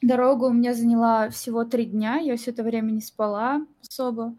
Дорога 0.00 0.46
у 0.46 0.52
меня 0.52 0.72
заняла 0.72 1.28
всего 1.28 1.64
три 1.64 1.84
дня, 1.84 2.16
я 2.16 2.36
все 2.36 2.52
это 2.52 2.62
время 2.62 2.90
не 2.90 3.02
спала 3.02 3.66
особо. 3.82 4.34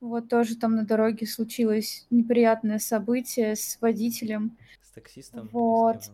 Вот 0.00 0.28
тоже 0.28 0.56
там 0.56 0.74
на 0.74 0.86
дороге 0.86 1.26
случилось 1.26 2.06
неприятное 2.10 2.78
событие 2.78 3.56
с 3.56 3.78
водителем, 3.80 4.56
таксистом? 4.96 5.48
с 5.48 5.52
Вот. 5.52 6.10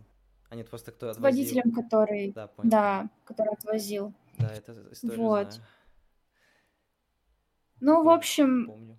А 0.51 0.55
нет, 0.55 0.69
просто 0.69 0.93
кто 0.93 1.07
с 1.13 1.17
отвозил. 1.17 1.23
водителем, 1.45 1.73
который, 1.73 2.33
Да, 2.33 2.47
понял. 2.49 2.71
да, 2.71 3.09
который 3.25 3.55
отвозил. 3.55 4.13
Да, 4.39 4.53
это 4.53 4.73
историю 4.93 5.19
Вот. 5.23 5.53
знаю. 5.55 5.67
Ну, 7.81 8.03
в 8.05 8.09
общем, 8.11 8.67
Помню. 8.67 8.99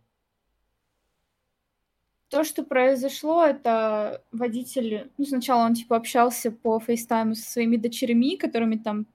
То, 2.29 2.43
что 2.43 2.63
произошло, 2.63 3.45
это 3.45 4.23
водитель, 4.31 5.11
ну, 5.19 5.25
сначала 5.25 5.65
он, 5.65 5.75
типа, 5.75 5.95
общался 5.97 6.51
по 6.51 6.79
фейстайму 6.79 7.35
со 7.35 7.43
своими 7.49 7.77
дочерьми, 7.77 8.37
которыми 8.37 8.77
там 8.77 9.05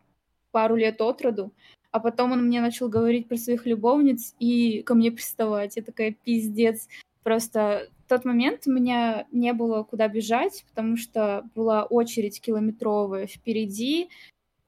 пару 0.52 0.76
лет 0.76 1.00
от 1.00 1.20
роду, 1.22 1.52
а 1.90 1.98
потом 1.98 2.32
он 2.32 2.44
мне 2.46 2.60
начал 2.60 2.88
говорить 2.88 3.26
про 3.26 3.36
своих 3.36 3.66
любовниц 3.66 4.34
и 4.38 4.82
ко 4.82 4.94
мне 4.94 5.10
приставать. 5.10 5.76
Я 5.76 5.82
такая, 5.82 6.12
пиздец. 6.12 6.86
Просто 7.24 7.88
тот 8.08 8.24
момент 8.24 8.66
у 8.66 8.72
меня 8.72 9.26
не 9.32 9.52
было 9.52 9.82
куда 9.82 10.08
бежать, 10.08 10.64
потому 10.68 10.96
что 10.96 11.48
была 11.54 11.84
очередь 11.84 12.40
километровая 12.40 13.26
впереди, 13.26 14.08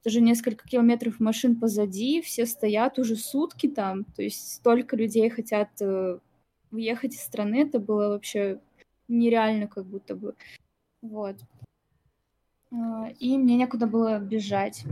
тоже 0.03 0.21
несколько 0.21 0.67
километров 0.67 1.19
машин 1.19 1.59
позади, 1.59 2.21
все 2.21 2.45
стоят 2.45 2.97
уже 2.99 3.15
сутки 3.15 3.67
там, 3.67 4.03
то 4.03 4.21
есть 4.21 4.53
столько 4.53 4.95
людей 4.95 5.29
хотят 5.29 5.69
э, 5.81 6.19
уехать 6.71 7.15
из 7.15 7.21
страны, 7.21 7.63
это 7.63 7.79
было 7.79 8.09
вообще 8.09 8.59
нереально 9.07 9.67
как 9.67 9.85
будто 9.85 10.15
бы. 10.15 10.35
Вот. 11.01 11.37
А, 12.71 13.09
И 13.19 13.37
мне 13.37 13.57
некуда 13.57 13.85
было 13.85 14.19
бежать. 14.19 14.83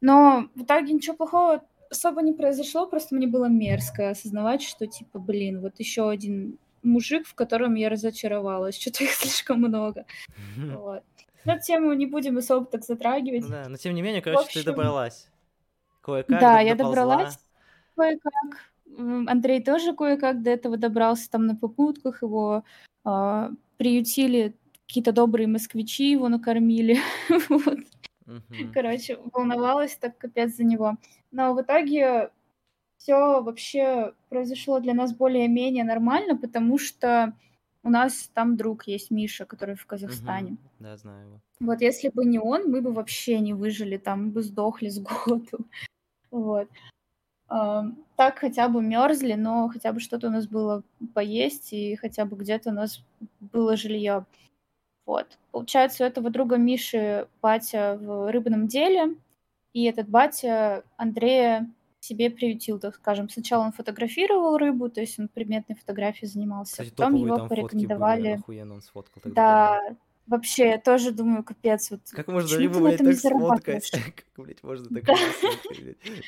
Но 0.00 0.48
в 0.54 0.62
итоге 0.62 0.92
ничего 0.92 1.16
плохого 1.16 1.64
особо 1.90 2.22
не 2.22 2.32
произошло, 2.32 2.86
просто 2.86 3.14
мне 3.14 3.26
было 3.26 3.46
мерзко 3.46 4.10
осознавать, 4.10 4.62
что 4.62 4.86
типа, 4.86 5.18
блин, 5.18 5.60
вот 5.60 5.78
еще 5.78 6.10
один 6.10 6.58
мужик, 6.82 7.26
в 7.26 7.34
котором 7.34 7.74
я 7.74 7.88
разочаровалась, 7.88 8.76
что-то 8.80 9.04
их 9.04 9.12
слишком 9.12 9.58
много. 9.58 10.06
Вот. 10.56 11.02
Но 11.44 11.58
тему 11.58 11.92
не 11.94 12.06
будем 12.06 12.38
особо 12.38 12.66
так 12.66 12.84
затрагивать. 12.84 13.48
Да, 13.48 13.68
но 13.68 13.76
тем 13.76 13.94
не 13.94 14.02
менее, 14.02 14.22
короче, 14.22 14.44
ты 14.44 14.58
общем, 14.60 14.72
добралась. 14.72 15.28
Кое-как 16.00 16.40
Да, 16.40 16.60
я 16.60 16.74
доползла. 16.74 17.04
добралась 17.04 17.38
кое-как. 17.96 18.72
Андрей 18.96 19.62
тоже 19.62 19.94
кое-как 19.94 20.42
до 20.42 20.50
этого 20.50 20.76
добрался 20.76 21.30
там 21.30 21.46
на 21.46 21.56
попутках. 21.56 22.22
Его 22.22 22.64
а, 23.04 23.50
приютили 23.76 24.56
какие-то 24.86 25.12
добрые 25.12 25.46
москвичи, 25.46 26.10
его 26.10 26.28
накормили. 26.28 26.98
Вот. 27.48 27.78
Короче, 28.72 29.18
волновалась 29.32 29.96
так 29.96 30.16
капец 30.16 30.56
за 30.56 30.64
него. 30.64 30.96
Но 31.32 31.54
в 31.54 31.60
итоге 31.60 32.30
все 33.02 33.42
вообще 33.42 34.14
произошло 34.28 34.78
для 34.78 34.94
нас 34.94 35.12
более-менее 35.12 35.82
нормально, 35.82 36.36
потому 36.36 36.78
что 36.78 37.32
у 37.82 37.90
нас 37.90 38.30
там 38.32 38.56
друг 38.56 38.86
есть, 38.86 39.10
Миша, 39.10 39.44
который 39.44 39.74
в 39.74 39.84
Казахстане. 39.86 40.52
Мгм. 40.52 40.58
Да, 40.78 40.96
знаю 40.96 41.26
его. 41.26 41.40
Вот 41.58 41.80
если 41.80 42.10
бы 42.10 42.24
не 42.24 42.38
он, 42.38 42.70
мы 42.70 42.80
бы 42.80 42.92
вообще 42.92 43.40
не 43.40 43.54
выжили, 43.54 43.96
там 43.96 44.26
мы 44.26 44.30
бы 44.30 44.42
сдохли 44.42 44.88
с 44.88 44.98
голоду. 44.98 45.58
Вот. 46.30 46.66
Так 47.48 48.38
хотя 48.38 48.68
бы 48.68 48.80
мерзли, 48.80 49.34
но 49.34 49.68
хотя 49.68 49.92
бы 49.92 50.00
что-то 50.00 50.28
у 50.28 50.30
нас 50.30 50.46
было 50.46 50.82
поесть, 51.12 51.74
и 51.74 51.96
хотя 51.96 52.24
бы 52.24 52.36
где-то 52.36 52.70
у 52.70 52.72
нас 52.72 53.04
было 53.40 53.76
жилье. 53.76 54.24
Вот. 55.04 55.38
Получается, 55.50 56.04
у 56.04 56.06
этого 56.06 56.30
друга 56.30 56.56
Миши 56.56 57.28
батя 57.42 57.98
в 58.00 58.30
рыбном 58.32 58.66
деле, 58.66 59.14
и 59.74 59.84
этот 59.84 60.08
батя 60.08 60.84
Андрея 60.96 61.68
себе 62.02 62.30
приютил, 62.30 62.78
так 62.78 62.96
скажем. 62.96 63.28
Сначала 63.28 63.64
он 63.64 63.72
фотографировал 63.72 64.56
рыбу, 64.58 64.90
то 64.90 65.00
есть 65.00 65.18
он 65.18 65.28
предметной 65.28 65.76
фотографией 65.76 66.28
занимался, 66.28 66.72
Кстати, 66.72 66.90
потом 66.90 67.14
его 67.14 67.36
там 67.36 67.48
были, 67.48 67.60
порекомендовали. 67.60 68.28
охуенно 68.28 68.74
он 68.74 68.82
сфоткал. 68.82 69.22
Да, 69.24 69.80
Вообще, 70.26 70.68
я 70.68 70.78
тоже 70.78 71.10
думаю, 71.10 71.42
капец, 71.42 71.90
вот 71.90 72.00
Как 72.12 72.28
можно 72.28 72.56
рыбу, 72.56 72.78
блядь, 72.80 72.98
так 72.98 73.14
сфоткать? 73.14 73.90
Как, 73.90 74.24
блядь, 74.36 74.62
можно 74.62 74.86
блядь? 74.88 75.04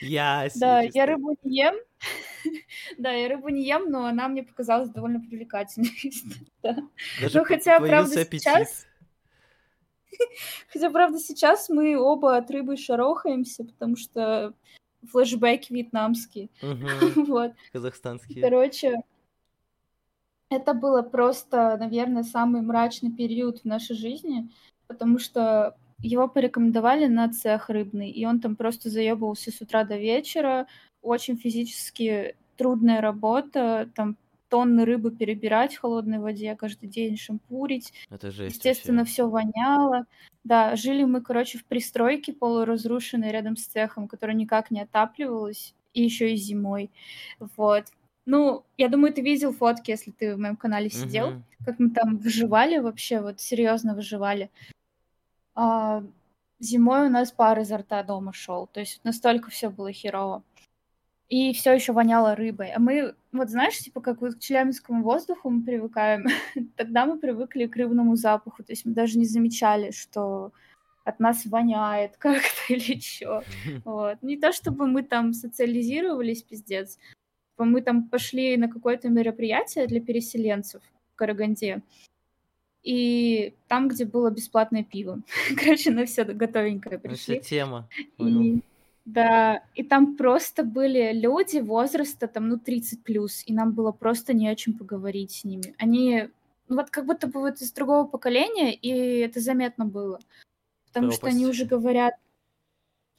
Яси 0.00 0.58
да, 0.60 0.80
я 0.80 1.06
рыбу 1.06 1.36
не 1.42 1.58
ем. 1.58 1.74
Да, 2.98 3.12
я 3.12 3.28
рыбу 3.28 3.50
не 3.50 3.64
ем, 3.64 3.90
но 3.90 4.06
она 4.06 4.26
мне 4.28 4.42
показалась 4.42 4.90
довольно 4.90 5.20
привлекательной. 5.20 6.12
Ну, 6.62 7.44
хотя, 7.44 7.78
правда, 7.78 8.24
сейчас... 8.24 8.86
Хотя, 10.72 10.90
правда, 10.90 11.18
сейчас 11.18 11.68
мы 11.68 11.96
оба 11.96 12.36
от 12.36 12.50
рыбы 12.50 12.76
шарохаемся, 12.76 13.64
потому 13.64 13.96
что 13.96 14.54
флешбеки 15.10 15.72
вьетнамские. 15.72 16.50
Мгм. 16.62 16.86
Вот. 17.28 17.52
Казахстанские. 17.72 18.42
Короче, 18.42 19.02
это 20.50 20.74
было 20.74 21.02
просто, 21.02 21.76
наверное, 21.78 22.22
самый 22.22 22.62
мрачный 22.62 23.10
период 23.10 23.60
в 23.60 23.64
нашей 23.64 23.96
жизни, 23.96 24.50
потому 24.86 25.18
что 25.18 25.76
его 25.98 26.28
порекомендовали 26.28 27.06
на 27.06 27.32
цех 27.32 27.70
рыбный, 27.70 28.10
и 28.10 28.24
он 28.26 28.40
там 28.40 28.56
просто 28.56 28.90
заебывался 28.90 29.50
с 29.50 29.60
утра 29.60 29.84
до 29.84 29.96
вечера. 29.96 30.66
Очень 31.02 31.36
физически 31.36 32.36
трудная 32.56 33.00
работа, 33.00 33.90
там 33.94 34.16
тонны 34.48 34.84
рыбы 34.84 35.10
перебирать 35.10 35.74
в 35.74 35.80
холодной 35.80 36.18
воде 36.18 36.54
каждый 36.56 36.88
день, 36.88 37.16
шампурить. 37.16 37.92
Это 38.10 38.30
жесть 38.30 38.56
Естественно, 38.56 38.98
вообще. 39.00 39.12
все 39.12 39.28
воняло. 39.28 40.06
Да, 40.44 40.76
жили 40.76 41.04
мы, 41.04 41.22
короче, 41.22 41.58
в 41.58 41.64
пристройке 41.64 42.32
полуразрушенной 42.32 43.30
рядом 43.32 43.56
с 43.56 43.64
цехом, 43.66 44.08
которая 44.08 44.36
никак 44.36 44.70
не 44.70 44.80
отапливалась, 44.82 45.74
и 45.94 46.02
еще 46.02 46.32
и 46.32 46.36
зимой. 46.36 46.90
Вот. 47.56 47.86
Ну, 48.26 48.64
я 48.78 48.88
думаю, 48.88 49.12
ты 49.12 49.22
видел 49.22 49.52
фотки, 49.52 49.90
если 49.90 50.10
ты 50.10 50.34
в 50.34 50.38
моем 50.38 50.56
канале 50.56 50.90
сидел, 50.90 51.30
Мгм. 51.30 51.44
как 51.64 51.78
мы 51.78 51.90
там 51.90 52.16
выживали 52.18 52.78
вообще, 52.78 53.20
вот 53.20 53.40
серьезно 53.40 53.94
выживали. 53.94 54.50
А, 55.54 56.02
зимой 56.58 57.06
у 57.06 57.10
нас 57.10 57.32
пар 57.32 57.60
изо 57.60 57.78
рта 57.78 58.02
дома 58.02 58.32
шел, 58.32 58.66
то 58.66 58.80
есть 58.80 59.00
настолько 59.04 59.50
все 59.50 59.70
было 59.70 59.92
херово. 59.92 60.42
И 61.34 61.52
все 61.52 61.72
еще 61.72 61.92
воняло 61.92 62.36
рыбой. 62.36 62.70
А 62.70 62.78
мы, 62.78 63.16
вот 63.32 63.50
знаешь, 63.50 63.76
типа 63.78 64.00
как 64.00 64.20
вот 64.20 64.36
к 64.36 64.38
челябинскому 64.38 65.02
воздуху 65.02 65.50
мы 65.50 65.64
привыкаем, 65.64 66.26
тогда 66.76 67.06
мы 67.06 67.18
привыкли 67.18 67.66
к 67.66 67.74
рыбному 67.74 68.14
запаху. 68.14 68.62
То 68.62 68.70
есть 68.70 68.84
мы 68.84 68.92
даже 68.92 69.18
не 69.18 69.24
замечали, 69.24 69.90
что 69.90 70.52
от 71.02 71.18
нас 71.18 71.44
воняет 71.44 72.16
как-то 72.18 72.72
или 72.72 73.00
что. 73.00 73.42
Вот. 73.84 74.22
Не 74.22 74.36
то 74.36 74.52
чтобы 74.52 74.86
мы 74.86 75.02
там 75.02 75.32
социализировались, 75.32 76.44
пиздец. 76.44 76.98
Типа 77.50 77.64
Мы 77.64 77.82
там 77.82 78.08
пошли 78.08 78.56
на 78.56 78.68
какое-то 78.68 79.08
мероприятие 79.08 79.88
для 79.88 80.00
переселенцев 80.00 80.82
в 81.14 81.16
Караганде. 81.16 81.82
И 82.84 83.54
там, 83.66 83.88
где 83.88 84.04
было 84.04 84.30
бесплатное 84.30 84.84
пиво. 84.84 85.20
Короче, 85.56 85.90
на 85.90 86.06
все 86.06 86.22
готовенькое 86.22 87.00
Ну, 87.02 87.08
пришли. 87.10 87.40
тема. 87.40 87.88
Понял. 88.18 88.40
И 88.40 88.60
да, 89.04 89.62
и 89.74 89.82
там 89.82 90.16
просто 90.16 90.64
были 90.64 91.12
люди 91.12 91.58
возраста 91.58 92.26
там, 92.26 92.48
ну, 92.48 92.58
30 92.58 93.02
плюс, 93.02 93.42
и 93.46 93.52
нам 93.52 93.72
было 93.72 93.92
просто 93.92 94.32
не 94.32 94.48
о 94.48 94.56
чем 94.56 94.74
поговорить 94.78 95.32
с 95.32 95.44
ними. 95.44 95.74
Они, 95.78 96.30
ну, 96.68 96.76
вот 96.76 96.90
как 96.90 97.06
будто 97.06 97.26
бы 97.26 97.40
вот 97.40 97.60
из 97.60 97.72
другого 97.72 98.06
поколения, 98.06 98.74
и 98.74 98.88
это 99.18 99.40
заметно 99.40 99.84
было. 99.84 100.20
Потому 100.86 101.10
что 101.10 101.26
они 101.26 101.46
уже 101.46 101.66
говорят 101.66 102.14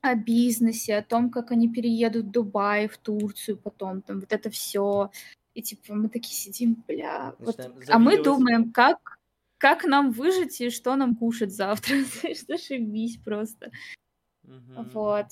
о 0.01 0.15
бизнесе, 0.15 0.97
о 0.97 1.03
том, 1.03 1.29
как 1.29 1.51
они 1.51 1.69
переедут 1.69 2.25
в 2.25 2.31
Дубай, 2.31 2.87
в 2.87 2.97
Турцию 2.97 3.57
потом, 3.57 4.01
там 4.01 4.19
вот 4.21 4.31
это 4.33 4.49
все. 4.49 5.11
И 5.53 5.61
типа 5.61 5.93
мы 5.93 6.09
такие 6.09 6.35
сидим, 6.35 6.83
бля, 6.87 7.35
вот. 7.39 7.59
А 7.89 7.99
мы 7.99 8.23
думаем, 8.23 8.71
как, 8.71 9.19
как 9.57 9.83
нам 9.83 10.11
выжить 10.11 10.59
и 10.61 10.69
что 10.69 10.95
нам 10.95 11.15
кушать 11.15 11.53
завтра. 11.53 11.95
Знаешь, 12.21 12.45
зашибись 12.47 13.17
просто. 13.17 13.71
Мгм. 14.43 14.89
Вот. 14.93 15.27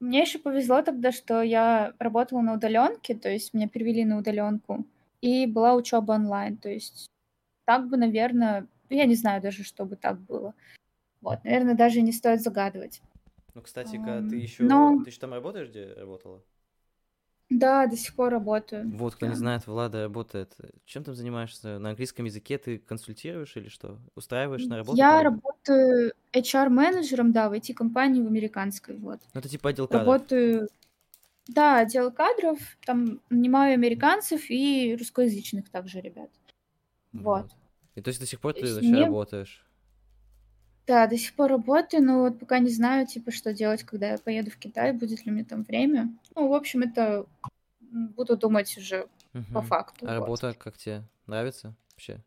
Мне 0.00 0.22
еще 0.22 0.38
повезло 0.38 0.80
тогда, 0.82 1.12
что 1.12 1.42
я 1.42 1.92
работала 1.98 2.40
на 2.40 2.54
удаленке, 2.54 3.14
то 3.14 3.28
есть 3.28 3.52
меня 3.52 3.68
перевели 3.68 4.04
на 4.04 4.18
удаленку, 4.18 4.84
и 5.20 5.46
была 5.46 5.74
учеба 5.74 6.12
онлайн. 6.12 6.56
То 6.56 6.70
есть 6.70 7.06
так 7.66 7.86
бы, 7.88 7.98
наверное, 7.98 8.66
я 8.88 9.04
не 9.04 9.14
знаю 9.14 9.42
даже, 9.42 9.62
что 9.62 9.84
бы 9.84 9.96
так 9.96 10.18
было. 10.20 10.54
Вот, 11.20 11.44
наверное, 11.44 11.74
даже 11.74 12.00
не 12.00 12.12
стоит 12.12 12.40
загадывать. 12.40 13.02
Ну, 13.54 13.60
кстати-ка, 13.60 14.18
Ам, 14.18 14.30
ты 14.30 14.36
еще, 14.36 14.62
но- 14.64 15.04
ты 15.04 15.10
еще 15.10 15.20
там 15.20 15.34
работаешь, 15.34 15.68
где 15.68 15.92
работала? 15.92 16.42
Да, 17.50 17.86
до 17.88 17.96
сих 17.96 18.14
пор 18.14 18.30
работаю. 18.30 18.88
Вот, 18.96 19.16
кто 19.16 19.26
не 19.26 19.32
Да. 19.32 19.38
знает, 19.38 19.66
Влада 19.66 20.02
работает. 20.04 20.54
Чем 20.84 21.02
ты 21.02 21.12
занимаешься? 21.14 21.78
На 21.80 21.90
английском 21.90 22.24
языке 22.24 22.58
ты 22.58 22.78
консультируешь 22.78 23.56
или 23.56 23.68
что? 23.68 23.98
Устраиваешь 24.14 24.64
на 24.66 24.76
работу? 24.76 24.96
Я 24.96 25.20
работаю 25.22 26.12
HR-менеджером, 26.32 27.32
да, 27.32 27.48
в 27.50 27.52
IT-компании 27.52 28.22
в 28.22 28.26
американской, 28.28 28.96
вот. 28.96 29.20
Ну, 29.34 29.40
это 29.40 29.48
типа 29.48 29.70
отдел 29.70 29.88
кадров. 29.88 30.06
Работаю, 30.06 30.68
да, 31.48 31.80
отдел 31.80 32.12
кадров, 32.12 32.58
там 32.86 33.20
нанимаю 33.30 33.74
американцев 33.74 34.42
и 34.48 34.94
русскоязычных 34.96 35.68
также 35.70 36.00
ребят. 36.00 36.30
Вот. 37.12 37.50
И 37.96 38.00
то 38.00 38.08
есть 38.08 38.20
до 38.20 38.26
сих 38.26 38.40
пор 38.40 38.52
То 38.52 38.60
ты 38.60 38.72
вообще 38.74 38.88
мне- 38.88 39.04
работаешь? 39.06 39.66
Да, 40.90 41.06
до 41.06 41.16
сих 41.16 41.34
пор 41.34 41.50
работаю, 41.50 42.02
но 42.02 42.22
вот 42.22 42.40
пока 42.40 42.58
не 42.58 42.68
знаю, 42.68 43.06
типа, 43.06 43.30
что 43.30 43.52
делать, 43.52 43.84
когда 43.84 44.08
я 44.10 44.18
поеду 44.18 44.50
в 44.50 44.56
Китай, 44.56 44.90
будет 44.90 45.24
ли 45.24 45.30
мне 45.30 45.44
там 45.44 45.62
время. 45.62 46.12
Ну, 46.34 46.48
в 46.48 46.52
общем, 46.52 46.82
это 46.82 47.26
буду 47.80 48.36
думать 48.36 48.76
уже 48.76 49.06
по 49.32 49.60
Мгм. 49.60 49.62
факту. 49.62 50.06
А 50.08 50.14
вот. 50.14 50.20
работа 50.22 50.52
как 50.58 50.76
тебе? 50.76 51.04
Нравится 51.28 51.76
вообще? 51.92 52.18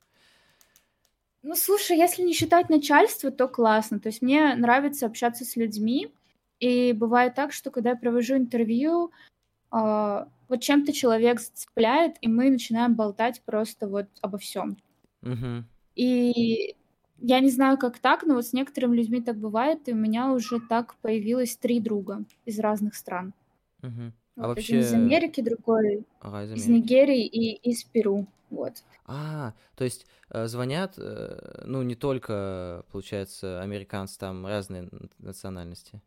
Ну, 1.42 1.56
слушай, 1.56 1.98
если 1.98 2.22
не 2.22 2.32
считать 2.32 2.70
начальство, 2.70 3.32
то 3.32 3.50
классно. 3.50 4.00
То 4.00 4.08
есть 4.08 4.22
мне 4.22 4.56
нравится 4.56 5.08
общаться 5.08 5.44
с 5.44 5.58
людьми. 5.58 6.14
И 6.62 6.94
бывает 6.94 7.36
так, 7.36 7.52
что 7.52 7.70
когда 7.70 7.90
я 7.90 7.96
провожу 7.98 8.38
интервью, 8.38 9.12
а, 9.72 10.30
вот 10.48 10.62
чем-то 10.62 10.94
человек 10.94 11.42
зацепляет, 11.42 12.16
и 12.22 12.30
мы 12.30 12.50
начинаем 12.50 12.96
болтать 12.96 13.42
просто 13.42 13.90
вот 13.90 14.08
обо 14.22 14.38
всем. 14.38 14.78
Угу. 15.22 15.66
И 15.96 16.78
я 17.20 17.40
не 17.40 17.50
знаю, 17.50 17.78
как 17.78 18.00
так, 18.00 18.24
но 18.24 18.36
вот 18.36 18.46
с 18.46 18.54
некоторыми 18.54 18.96
людьми 18.96 19.22
так 19.22 19.38
бывает, 19.38 19.88
и 19.88 19.94
у 19.94 19.96
меня 19.96 20.32
уже 20.32 20.60
так 20.60 20.96
появилось 20.96 21.56
три 21.58 21.80
друга 21.80 22.24
из 22.46 22.60
разных 22.60 22.96
стран. 22.96 23.34
Угу. 23.82 24.12
А 24.38 24.48
Вот 24.48 24.58
один 24.58 24.80
из 24.80 24.92
вообще... 24.92 25.06
Америки, 25.06 25.42
другой 25.42 26.06
Ага, 26.20 26.44
из 26.44 26.54
из 26.54 26.66
Америки. 26.66 26.84
Нигерии 26.84 27.26
и 27.26 27.70
из 27.70 27.84
Перу. 27.84 28.26
Вот. 28.50 28.84
А, 29.06 29.54
то 29.76 29.84
есть 29.84 30.06
э, 30.30 30.48
звонят, 30.48 30.94
э, 30.98 31.64
ну, 31.66 31.82
не 31.82 31.96
только, 31.96 32.86
получается, 32.92 33.62
американцы, 33.62 34.18
там 34.18 34.46
разные 34.46 34.90
национальности. 35.20 36.02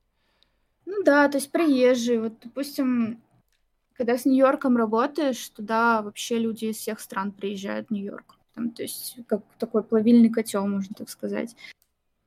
Ну 0.86 1.02
да, 1.02 1.28
то 1.28 1.38
есть 1.38 1.50
приезжие. 1.50 2.20
Вот, 2.20 2.32
допустим, 2.42 3.20
когда 3.94 4.16
с 4.16 4.24
Нью-Йорком 4.24 4.76
работаешь, 4.76 5.48
туда 5.50 6.02
вообще 6.02 6.38
люди 6.38 6.66
из 6.66 6.76
всех 6.76 7.00
стран 7.00 7.32
приезжают 7.32 7.88
в 7.88 7.90
Нью-Йорк. 7.92 8.35
Там, 8.56 8.70
то 8.70 8.82
есть 8.82 9.18
как 9.28 9.42
такой 9.58 9.84
плавильный 9.84 10.30
котел, 10.30 10.66
можно 10.66 10.94
так 10.94 11.10
сказать. 11.10 11.54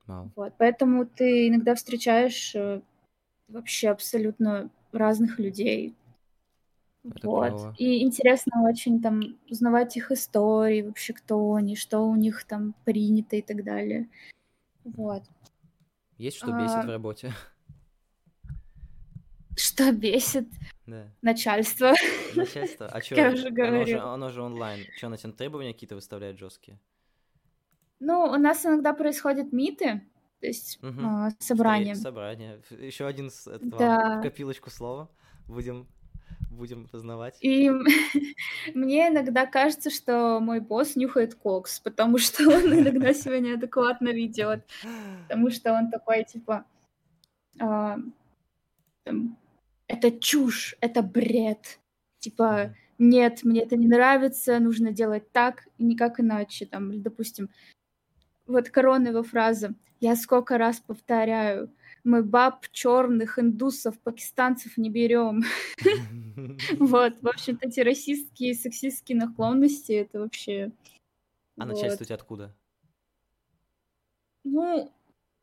Вау. 0.06 0.30
Вот. 0.36 0.54
Поэтому 0.58 1.04
ты 1.04 1.48
иногда 1.48 1.74
встречаешь 1.74 2.54
э, 2.54 2.80
вообще 3.48 3.88
абсолютно 3.88 4.70
разных 4.92 5.40
людей. 5.40 5.96
Это 7.02 7.26
вот. 7.26 7.48
клево. 7.48 7.74
И 7.78 8.02
интересно 8.02 8.62
очень 8.62 9.02
там 9.02 9.20
узнавать 9.50 9.96
их 9.96 10.12
истории, 10.12 10.82
вообще 10.82 11.14
кто 11.14 11.54
они, 11.54 11.74
что 11.74 12.00
у 12.00 12.14
них 12.14 12.44
там 12.44 12.74
принято 12.84 13.34
и 13.34 13.42
так 13.42 13.64
далее. 13.64 14.08
Вот. 14.84 15.24
Есть 16.16 16.36
что 16.36 16.52
бесит 16.52 16.76
А. 16.76 16.82
в 16.82 16.90
работе? 16.90 17.32
Что 19.60 19.92
бесит 19.92 20.48
Да. 20.86 21.06
начальство. 21.22 21.92
Начальство. 22.34 22.86
А 22.86 23.00
что? 23.02 23.14
Я 23.14 23.30
уже 23.30 23.48
Оно 23.48 23.84
же, 23.84 23.98
оно 23.98 24.30
же 24.30 24.42
онлайн. 24.42 24.86
Что, 24.96 25.08
на 25.08 25.16
тебя 25.18 25.32
требования 25.32 25.72
какие-то 25.74 25.94
выставляют 25.96 26.38
жесткие? 26.38 26.78
Ну, 27.98 28.22
у 28.22 28.36
нас 28.36 28.64
иногда 28.64 28.94
происходят 28.94 29.52
миты, 29.52 30.00
то 30.40 30.46
есть 30.46 30.82
Мгм. 30.82 31.06
а, 31.06 31.30
собрания. 31.38 31.94
Собрание. 31.94 32.62
Еще 32.70 33.06
один 33.06 33.30
с- 33.30 33.46
Да. 33.60 34.18
в 34.18 34.22
копилочку 34.22 34.70
слова. 34.70 35.10
Будем, 35.46 35.86
будем 36.50 36.88
познавать. 36.88 37.36
И 37.42 37.70
мне 38.74 39.08
иногда 39.08 39.44
кажется, 39.44 39.90
что 39.90 40.40
мой 40.40 40.60
босс 40.60 40.96
нюхает 40.96 41.34
кокс, 41.34 41.78
потому 41.80 42.16
что 42.16 42.48
он 42.48 42.72
иногда 42.78 43.12
себя 43.12 43.38
неадекватно 43.40 44.08
ведет. 44.08 44.64
Потому 45.28 45.50
что 45.50 45.74
он 45.74 45.90
такой, 45.90 46.24
типа, 46.24 46.64
а, 47.60 47.98
там, 49.04 49.36
это 49.90 50.10
чушь, 50.12 50.76
это 50.80 51.02
бред. 51.02 51.80
Типа, 52.18 52.74
нет, 52.98 53.44
мне 53.44 53.62
это 53.62 53.76
не 53.76 53.88
нравится, 53.88 54.60
нужно 54.60 54.92
делать 54.92 55.30
так 55.32 55.66
и 55.78 55.84
никак 55.84 56.20
иначе. 56.20 56.66
Там, 56.66 56.92
или, 56.92 57.00
допустим, 57.00 57.50
вот 58.46 58.68
коронная 58.68 59.22
фраза. 59.22 59.74
Я 60.00 60.16
сколько 60.16 60.56
раз 60.58 60.80
повторяю, 60.80 61.70
мы 62.04 62.22
баб 62.22 62.66
черных, 62.70 63.38
индусов, 63.38 63.98
пакистанцев 64.00 64.76
не 64.76 64.90
берем. 64.90 65.42
Вот, 66.78 67.20
в 67.20 67.28
общем-то, 67.28 67.68
эти 67.68 67.80
расистские, 67.80 68.54
сексистские 68.54 69.18
наклонности, 69.18 69.92
это 69.92 70.20
вообще... 70.20 70.72
А 71.58 71.66
начальство 71.66 72.02
у 72.02 72.06
тебя 72.06 72.14
откуда? 72.14 72.56
Ну, 74.44 74.90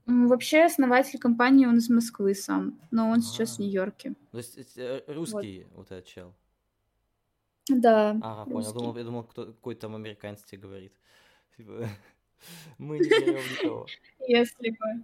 вообще 0.08 0.64
основатель 0.64 1.20
компании, 1.20 1.66
он 1.66 1.78
из 1.78 1.90
Москвы 1.90 2.34
сам, 2.34 2.80
но 2.92 3.10
он 3.10 3.22
сейчас 3.22 3.58
в 3.58 3.60
А, 3.60 3.64
Нью-Йорке. 3.64 4.14
то 4.32 4.38
есть 4.38 4.58
э, 4.78 5.04
Вот. 5.08 5.16
русский 5.16 5.68
вот 5.76 5.92
этот 5.92 6.06
чел. 6.06 6.34
Да, 7.70 8.12
Ага, 8.22 8.46
понял. 8.46 8.58
русский. 8.58 8.74
Думал, 8.80 8.98
я 8.98 9.04
думал, 9.04 9.24
кто, 9.24 9.46
какой-то 9.48 9.82
там 9.82 9.96
американец 9.96 10.44
тебе 10.44 10.62
говорит. 10.62 10.94
Типа, 11.58 11.88
мы 12.78 13.00
не 13.00 13.10
берем 13.10 13.36
никого. 13.36 13.86
Если 14.28 14.70
бы. 14.72 15.04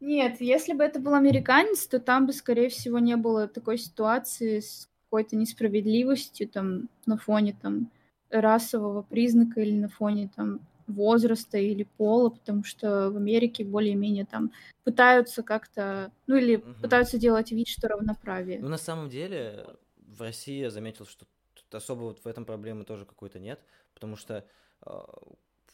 Нет, 0.00 0.40
если 0.40 0.72
бы 0.72 0.82
это 0.82 0.98
был 0.98 1.14
американец, 1.14 1.86
то 1.86 2.00
там 2.00 2.26
бы, 2.26 2.32
скорее 2.32 2.68
всего, 2.70 2.98
не 2.98 3.16
было 3.16 3.46
такой 3.46 3.78
ситуации 3.78 4.60
с 4.60 4.88
какой-то 5.04 5.36
несправедливостью 5.36 6.48
там 6.48 6.88
на 7.06 7.16
фоне 7.18 7.54
там 7.60 7.90
расового 8.30 9.02
признака 9.02 9.60
или 9.60 9.76
на 9.76 9.88
фоне 9.88 10.30
там 10.34 10.60
возраста 10.90 11.58
или 11.58 11.84
пола, 11.96 12.30
потому 12.30 12.64
что 12.64 13.10
в 13.10 13.16
Америке 13.16 13.64
более-менее 13.64 14.26
там 14.26 14.52
пытаются 14.84 15.42
как-то, 15.42 16.12
ну 16.26 16.36
или 16.36 16.56
Мгм. 16.56 16.74
пытаются 16.82 17.18
делать 17.18 17.52
вид, 17.52 17.68
что 17.68 17.88
равноправие. 17.88 18.60
Ну, 18.60 18.68
на 18.68 18.78
самом 18.78 19.08
деле, 19.08 19.66
в 19.96 20.20
России 20.20 20.60
я 20.60 20.70
заметил, 20.70 21.06
что 21.06 21.26
тут 21.54 21.74
особо 21.74 22.00
вот 22.02 22.24
в 22.24 22.26
этом 22.26 22.44
проблемы 22.44 22.84
тоже 22.84 23.04
какой-то 23.04 23.38
нет, 23.38 23.60
потому 23.94 24.16
что 24.16 24.44
э, 24.86 24.90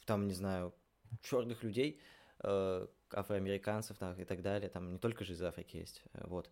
там, 0.04 0.26
не 0.26 0.34
знаю, 0.34 0.74
черных 1.22 1.62
людей, 1.62 2.00
э, 2.42 2.86
афроамериканцев 3.12 3.96
там, 3.98 4.18
и 4.20 4.24
так 4.24 4.42
далее, 4.42 4.68
там 4.68 4.92
не 4.92 4.98
только 4.98 5.24
же 5.24 5.32
из 5.32 5.42
Африки 5.42 5.76
есть, 5.78 6.02
э, 6.12 6.26
вот. 6.26 6.50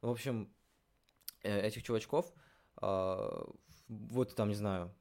В 0.00 0.10
общем, 0.10 0.52
э, 1.42 1.66
этих 1.66 1.82
чувачков, 1.82 2.32
э, 2.80 3.44
вот 3.88 4.34
там, 4.34 4.48
не 4.48 4.54
знаю, 4.54 4.92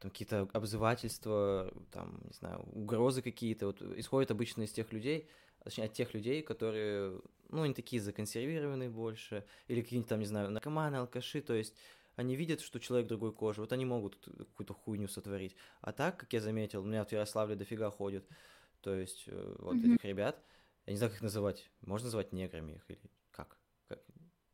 там 0.00 0.10
какие-то 0.10 0.48
обзывательства, 0.52 1.72
там, 1.90 2.20
не 2.24 2.32
знаю, 2.34 2.60
угрозы 2.72 3.22
какие-то, 3.22 3.66
вот 3.66 3.82
исходят 3.82 4.30
обычно 4.30 4.62
из 4.62 4.72
тех 4.72 4.92
людей, 4.92 5.28
точнее, 5.64 5.84
от 5.86 5.92
тех 5.94 6.14
людей, 6.14 6.42
которые, 6.42 7.20
ну, 7.48 7.62
они 7.62 7.74
такие 7.74 8.00
законсервированные 8.02 8.90
больше, 8.90 9.46
или 9.68 9.82
какие-нибудь 9.82 10.08
там, 10.08 10.20
не 10.20 10.26
знаю, 10.26 10.50
наркоманы, 10.50 10.96
алкаши, 10.96 11.40
то 11.40 11.54
есть 11.54 11.76
они 12.16 12.36
видят, 12.36 12.60
что 12.60 12.78
человек 12.80 13.08
другой 13.08 13.32
кожи, 13.32 13.60
вот 13.60 13.72
они 13.72 13.84
могут 13.84 14.16
какую-то 14.24 14.74
хуйню 14.74 15.08
сотворить. 15.08 15.56
А 15.80 15.92
так, 15.92 16.18
как 16.18 16.32
я 16.32 16.40
заметил, 16.40 16.82
у 16.82 16.86
меня 16.86 17.04
в 17.04 17.12
Ярославле 17.12 17.56
дофига 17.56 17.90
ходят, 17.90 18.28
то 18.80 18.94
есть 18.94 19.24
э, 19.28 19.56
вот 19.58 19.84
Мгм. 19.84 19.96
этих 19.96 20.04
ребят, 20.04 20.44
я 20.86 20.92
не 20.92 20.96
знаю, 20.98 21.10
как 21.10 21.18
их 21.18 21.22
называть, 21.22 21.70
можно 21.80 22.06
называть 22.06 22.32
неграми 22.32 22.74
их 22.74 22.84
или 22.90 23.00
как? 23.30 23.58
Как? 23.88 24.00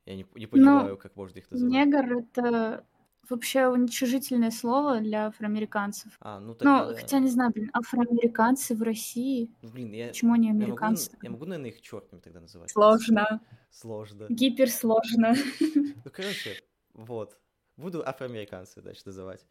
Я 0.07 0.16
не, 0.16 0.26
не 0.34 0.47
Ну, 0.64 0.72
понимаю, 0.72 0.97
как 0.97 1.16
можно 1.16 1.38
их 1.38 1.51
называть. 1.51 1.82
негр— 1.82 2.07
это 2.18 2.86
вообще 3.28 3.68
уничижительное 3.68 4.50
слово 4.50 5.00
для 5.00 5.26
афроамериканцев. 5.26 6.16
А, 6.20 6.40
ну 6.40 6.48
Ну, 6.48 6.54
тогда... 6.54 6.94
хотя 6.94 7.18
не 7.18 7.28
знаю, 7.28 7.52
блин, 7.52 7.70
афроамериканцы 7.72 8.74
в 8.74 8.82
России, 8.82 9.50
Ну, 9.62 9.70
блин, 9.70 9.92
я, 9.92 10.08
почему 10.08 10.34
они 10.34 10.48
я 10.48 10.52
могу, 10.52 10.64
американцы? 10.64 11.10
я 11.22 11.30
могу, 11.30 11.44
наверное, 11.46 11.70
их 11.70 11.80
черными 11.80 12.20
тогда 12.20 12.40
называть. 12.40 12.70
Сложно. 12.70 13.40
Сложно. 13.70 14.26
Гиперсложно. 14.28 15.34
Ну, 15.60 16.10
короче, 16.12 16.56
вот. 16.94 17.38
Буду 17.76 18.06
афроамериканцы, 18.06 18.80
значит, 18.82 19.06
называть. 19.06 19.46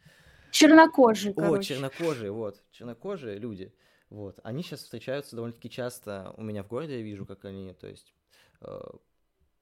Чернокожие, 0.51 1.31
О, 1.33 1.35
короче. 1.35 1.73
чернокожие, 1.75 2.31
вот. 2.31 2.61
Чернокожие 2.71 3.39
люди. 3.39 3.73
Вот. 4.09 4.39
Они 4.43 4.61
сейчас 4.63 4.81
встречаются 4.81 5.35
довольно-таки 5.35 5.69
часто 5.69 6.33
у 6.37 6.43
меня 6.43 6.63
в 6.63 6.67
городе, 6.67 6.97
я 6.97 7.01
вижу, 7.03 7.25
как 7.25 7.45
они, 7.45 7.73
то 7.73 7.87
есть, 7.87 8.13
э, 8.59 8.79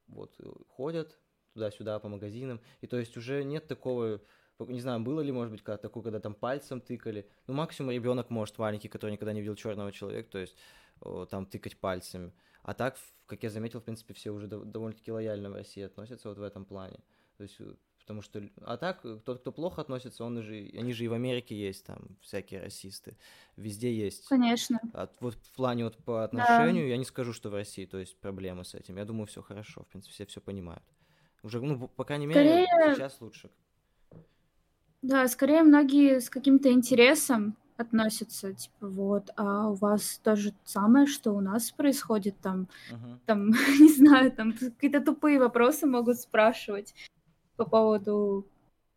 вот, 0.08 0.36
э, 0.40 0.50
ходят 0.68 1.20
туда-сюда 1.60 2.00
по 2.00 2.08
магазинам. 2.08 2.62
И 2.82 2.88
то 2.88 2.98
есть 2.98 3.18
уже 3.18 3.44
нет 3.44 3.68
такого, 3.68 4.22
не 4.60 4.80
знаю, 4.80 5.00
было 5.02 5.22
ли, 5.22 5.32
может 5.32 5.52
быть, 5.52 5.62
когда 5.62 5.78
такое, 5.78 6.04
когда 6.04 6.20
там 6.20 6.34
пальцем 6.34 6.82
тыкали. 6.82 7.28
Ну, 7.48 7.54
максимум 7.54 7.92
ребенок 7.92 8.30
может 8.30 8.58
маленький, 8.58 8.88
который 8.88 9.12
никогда 9.12 9.34
не 9.34 9.42
видел 9.42 9.56
черного 9.56 9.92
человека, 9.92 10.30
то 10.32 10.40
есть 10.40 10.56
о, 11.02 11.26
там 11.26 11.46
тыкать 11.46 11.78
пальцами. 11.78 12.32
А 12.64 12.74
так, 12.74 12.98
как 13.26 13.44
я 13.44 13.50
заметил, 13.50 13.80
в 13.80 13.84
принципе, 13.84 14.14
все 14.14 14.32
уже 14.32 14.48
дов- 14.48 14.66
довольно-таки 14.66 15.12
лояльно 15.12 15.50
в 15.50 15.54
России 15.54 15.84
относятся 15.84 16.30
вот 16.30 16.38
в 16.38 16.44
этом 16.44 16.66
плане. 16.66 17.00
То 17.38 17.44
есть, 17.44 17.56
э, 17.60 17.74
потому 18.00 18.22
что, 18.22 18.42
а 18.62 18.78
так, 18.78 19.06
э, 19.06 19.20
тот, 19.24 19.40
кто 19.40 19.52
плохо 19.52 19.82
относится, 19.82 20.26
он 20.26 20.42
же, 20.42 20.54
они 20.74 20.94
же 20.94 21.06
и 21.06 21.08
в 21.08 21.14
Америке 21.14 21.56
есть, 21.56 21.86
там, 21.86 22.18
всякие 22.22 22.62
расисты, 22.62 23.18
везде 23.56 23.94
есть. 23.94 24.28
Конечно. 24.28 24.80
А 24.94 25.10
вот 25.20 25.36
в 25.36 25.52
плане 25.54 25.86
вот 25.86 25.98
по 26.04 26.24
отношению, 26.24 26.88
я 26.88 26.98
не 26.98 27.06
скажу, 27.06 27.34
что 27.34 27.50
в 27.50 27.54
России, 27.54 27.86
то 27.86 27.98
есть 27.98 28.20
проблемы 28.20 28.66
с 28.66 28.76
этим. 28.76 28.98
Я 28.98 29.06
думаю, 29.06 29.26
все 29.26 29.42
хорошо, 29.42 29.84
в 29.84 29.88
принципе, 29.88 30.14
все 30.14 30.26
все 30.26 30.42
понимают. 30.42 30.84
Уже, 31.44 31.62
ну, 31.62 31.88
по 31.88 32.04
крайней 32.04 32.26
мере, 32.28 32.66
Скорее- 32.68 32.96
сейчас 32.96 33.22
лучше. 33.22 33.50
Да, 35.02 35.28
скорее 35.28 35.64
многие 35.64 36.20
с 36.20 36.30
каким-то 36.30 36.72
интересом 36.72 37.56
относятся, 37.78 38.54
типа, 38.54 38.88
вот, 38.90 39.30
а 39.38 39.70
у 39.70 39.74
вас 39.76 40.20
то 40.22 40.36
же 40.36 40.54
самое, 40.66 41.08
что 41.08 41.32
у 41.32 41.40
нас 41.40 41.72
происходит 41.72 42.36
там, 42.42 42.68
Мгм. 42.92 43.20
там, 43.26 43.50
не 43.80 43.94
знаю, 43.94 44.32
там 44.34 44.52
какие-то 44.52 45.00
тупые 45.00 45.40
вопросы 45.40 45.86
могут 45.88 46.20
спрашивать 46.20 46.94
по 47.56 47.64
поводу 47.64 48.46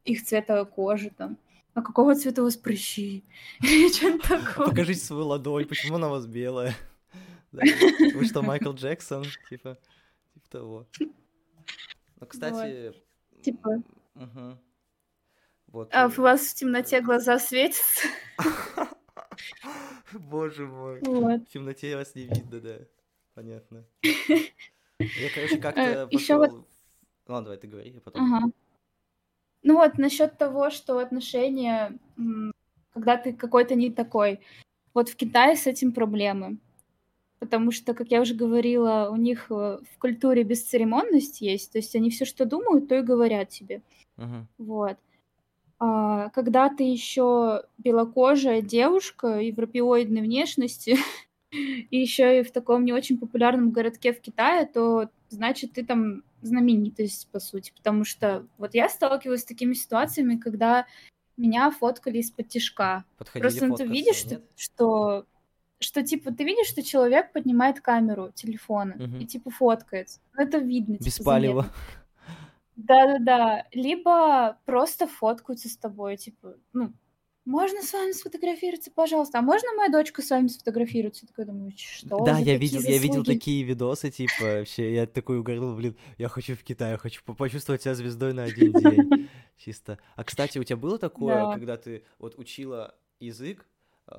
их 0.05 0.25
цвета 0.25 0.65
кожи, 0.65 1.11
там, 1.17 1.39
а 1.75 1.83
какого 1.83 2.17
цвета 2.17 2.43
у 2.43 2.47
вас 2.47 2.57
прыщи? 2.57 3.23
Или 3.63 3.93
что-то 3.93 4.29
такое. 4.41 4.67
Покажите 4.67 5.01
свою 5.01 5.27
ладонь, 5.27 5.67
почему 5.69 5.95
она 5.97 6.09
у 6.09 6.11
вас 6.11 6.27
белая? 6.27 6.75
Вы 7.53 8.25
что, 8.25 8.43
Майкл 8.43 8.73
Джексон? 8.73 9.25
Типа, 9.49 9.79
типа 10.35 10.49
того. 10.51 10.87
Ну, 12.23 12.27
кстати, 12.29 12.95
Типа, 13.43 13.83
мгм. 14.15 14.57
Вот. 15.67 15.93
а 15.93 16.07
у 16.07 16.11
вас 16.11 16.41
в 16.47 16.55
темноте 16.55 17.01
глаза 17.01 17.41
светятся? 17.41 18.07
Боже 20.13 20.67
мой. 20.67 21.01
Вот. 21.01 21.41
В 21.43 21.47
темноте 21.47 21.97
вас 21.97 22.15
не 22.15 22.29
видно, 22.29 22.61
да. 22.61 22.77
Понятно. 23.35 23.85
Я, 24.03 25.31
короче, 25.35 25.59
как-то 25.59 25.81
Э, 25.81 26.07
ещё 26.13 26.39
вот- 26.39 26.51
пошел... 26.51 26.67
Ладно, 27.27 27.45
давай 27.47 27.59
ты 27.59 27.67
говори, 27.67 27.91
я 27.91 28.01
потом... 28.01 28.23
Ага. 28.23 28.53
Ну 29.65 29.75
вот, 29.75 29.99
насчет 29.99 30.39
того, 30.39 30.71
что 30.71 30.99
отношения, 31.01 31.99
когда 32.95 33.17
ты 33.17 33.33
какой-то 33.33 33.75
не 33.75 33.91
такой. 33.91 34.41
Вот 34.95 35.09
в 35.09 35.17
Китае 35.17 35.57
с 35.57 35.67
этим 35.67 35.91
проблемы. 35.93 36.59
Потому 37.43 37.73
что, 37.73 37.93
как 37.93 38.13
я 38.13 38.21
уже 38.21 38.35
говорила, 38.35 39.09
у 39.11 39.17
них 39.17 39.47
э, 39.51 39.55
в 39.55 39.99
культуре 39.99 40.45
бесцеремонность 40.45 41.41
есть. 41.41 41.73
То 41.73 41.79
есть 41.79 41.97
они 41.97 42.09
все, 42.11 42.25
что 42.25 42.45
думают, 42.45 42.87
то 42.87 42.95
и 42.95 43.03
говорят 43.03 43.49
тебе. 43.49 43.83
Мгм. 44.17 44.47
Вот. 44.59 44.97
А 45.81 46.29
когда 46.29 46.69
ты 46.69 46.85
еще 46.85 47.65
белокожая 47.79 48.63
девушка 48.63 49.41
европеоидной 49.41 50.21
внешности, 50.21 50.97
и 51.51 51.99
еще 51.99 52.39
и 52.39 52.43
в 52.45 52.53
таком 52.53 52.85
не 52.85 52.93
очень 52.93 53.19
популярном 53.19 53.73
городке 53.73 54.13
в 54.13 54.21
Китае, 54.21 54.65
то 54.65 55.09
значит 55.29 55.73
ты 55.73 55.85
там 55.85 56.23
знаменитость, 56.43 57.29
по 57.33 57.41
сути. 57.41 57.73
Потому 57.77 58.05
что 58.05 58.47
вот 58.57 58.73
я 58.75 58.89
сталкивалась 58.89 59.41
с 59.41 59.47
такими 59.47 59.73
ситуациями, 59.73 60.37
когда 60.37 60.87
меня 61.37 61.73
фоткали 61.73 62.19
из-под. 62.19 62.47
Подходили 63.19 63.43
Просто 63.43 63.67
ну, 63.67 63.75
ты 63.75 63.85
видишь, 63.85 64.19
что, 64.19 64.41
что, 64.55 65.27
что, 65.83 66.03
типа, 66.03 66.33
ты 66.33 66.45
видишь, 66.45 66.69
что 66.69 66.83
человек 66.83 67.33
поднимает 67.33 67.81
камеру 67.81 68.31
телефона 68.35 68.95
Мгм. 68.99 69.19
и, 69.21 69.27
типа, 69.27 69.51
фоткается. 69.51 70.21
Ну, 70.37 70.43
это 70.45 70.59
видно. 70.59 70.97
Без 71.01 71.17
типа, 71.17 71.25
палева. 71.33 71.67
Да-да-да. 72.77 73.67
Либо 73.73 74.59
просто 74.65 75.07
фоткаются 75.07 75.69
с 75.69 75.77
тобой, 75.77 76.17
типа, 76.17 76.55
ну, 76.73 76.93
можно 77.45 77.83
с 77.83 77.93
вами 77.93 78.13
сфотографироваться, 78.13 78.91
пожалуйста? 78.95 79.41
А 79.41 79.43
можно 79.43 79.69
моя 79.77 79.91
дочка 79.91 80.23
с 80.23 80.31
вами 80.31 80.47
сфотографируется? 80.47 81.25
Я 81.25 81.29
такая 81.29 81.47
думаю, 81.47 81.73
что 81.77 82.25
Да, 82.25 82.39
я 82.39 82.57
видел, 82.57 82.81
я 82.81 82.99
видел 82.99 83.25
такие 83.25 83.65
видосы, 83.65 84.11
типа, 84.11 84.33
вообще, 84.59 84.95
я 84.95 85.07
такой 85.07 85.41
угорел, 85.41 85.75
блин, 85.75 85.97
я 86.19 86.29
хочу 86.29 86.55
в 86.55 86.63
Китай, 86.63 86.93
я 86.93 86.99
хочу 86.99 87.21
по- 87.25 87.35
почувствовать 87.35 87.83
себя 87.83 87.95
звездой 87.95 88.33
на 88.33 88.45
один 88.45 88.73
день, 88.73 89.29
чисто. 89.57 89.99
А, 90.15 90.23
кстати, 90.25 90.59
у 90.59 90.65
тебя 90.65 90.77
было 90.77 90.99
такое, 90.99 91.35
Да. 91.35 91.53
когда 91.53 91.77
ты 91.77 92.05
вот 92.19 92.39
учила 92.39 92.95
язык, 93.19 93.67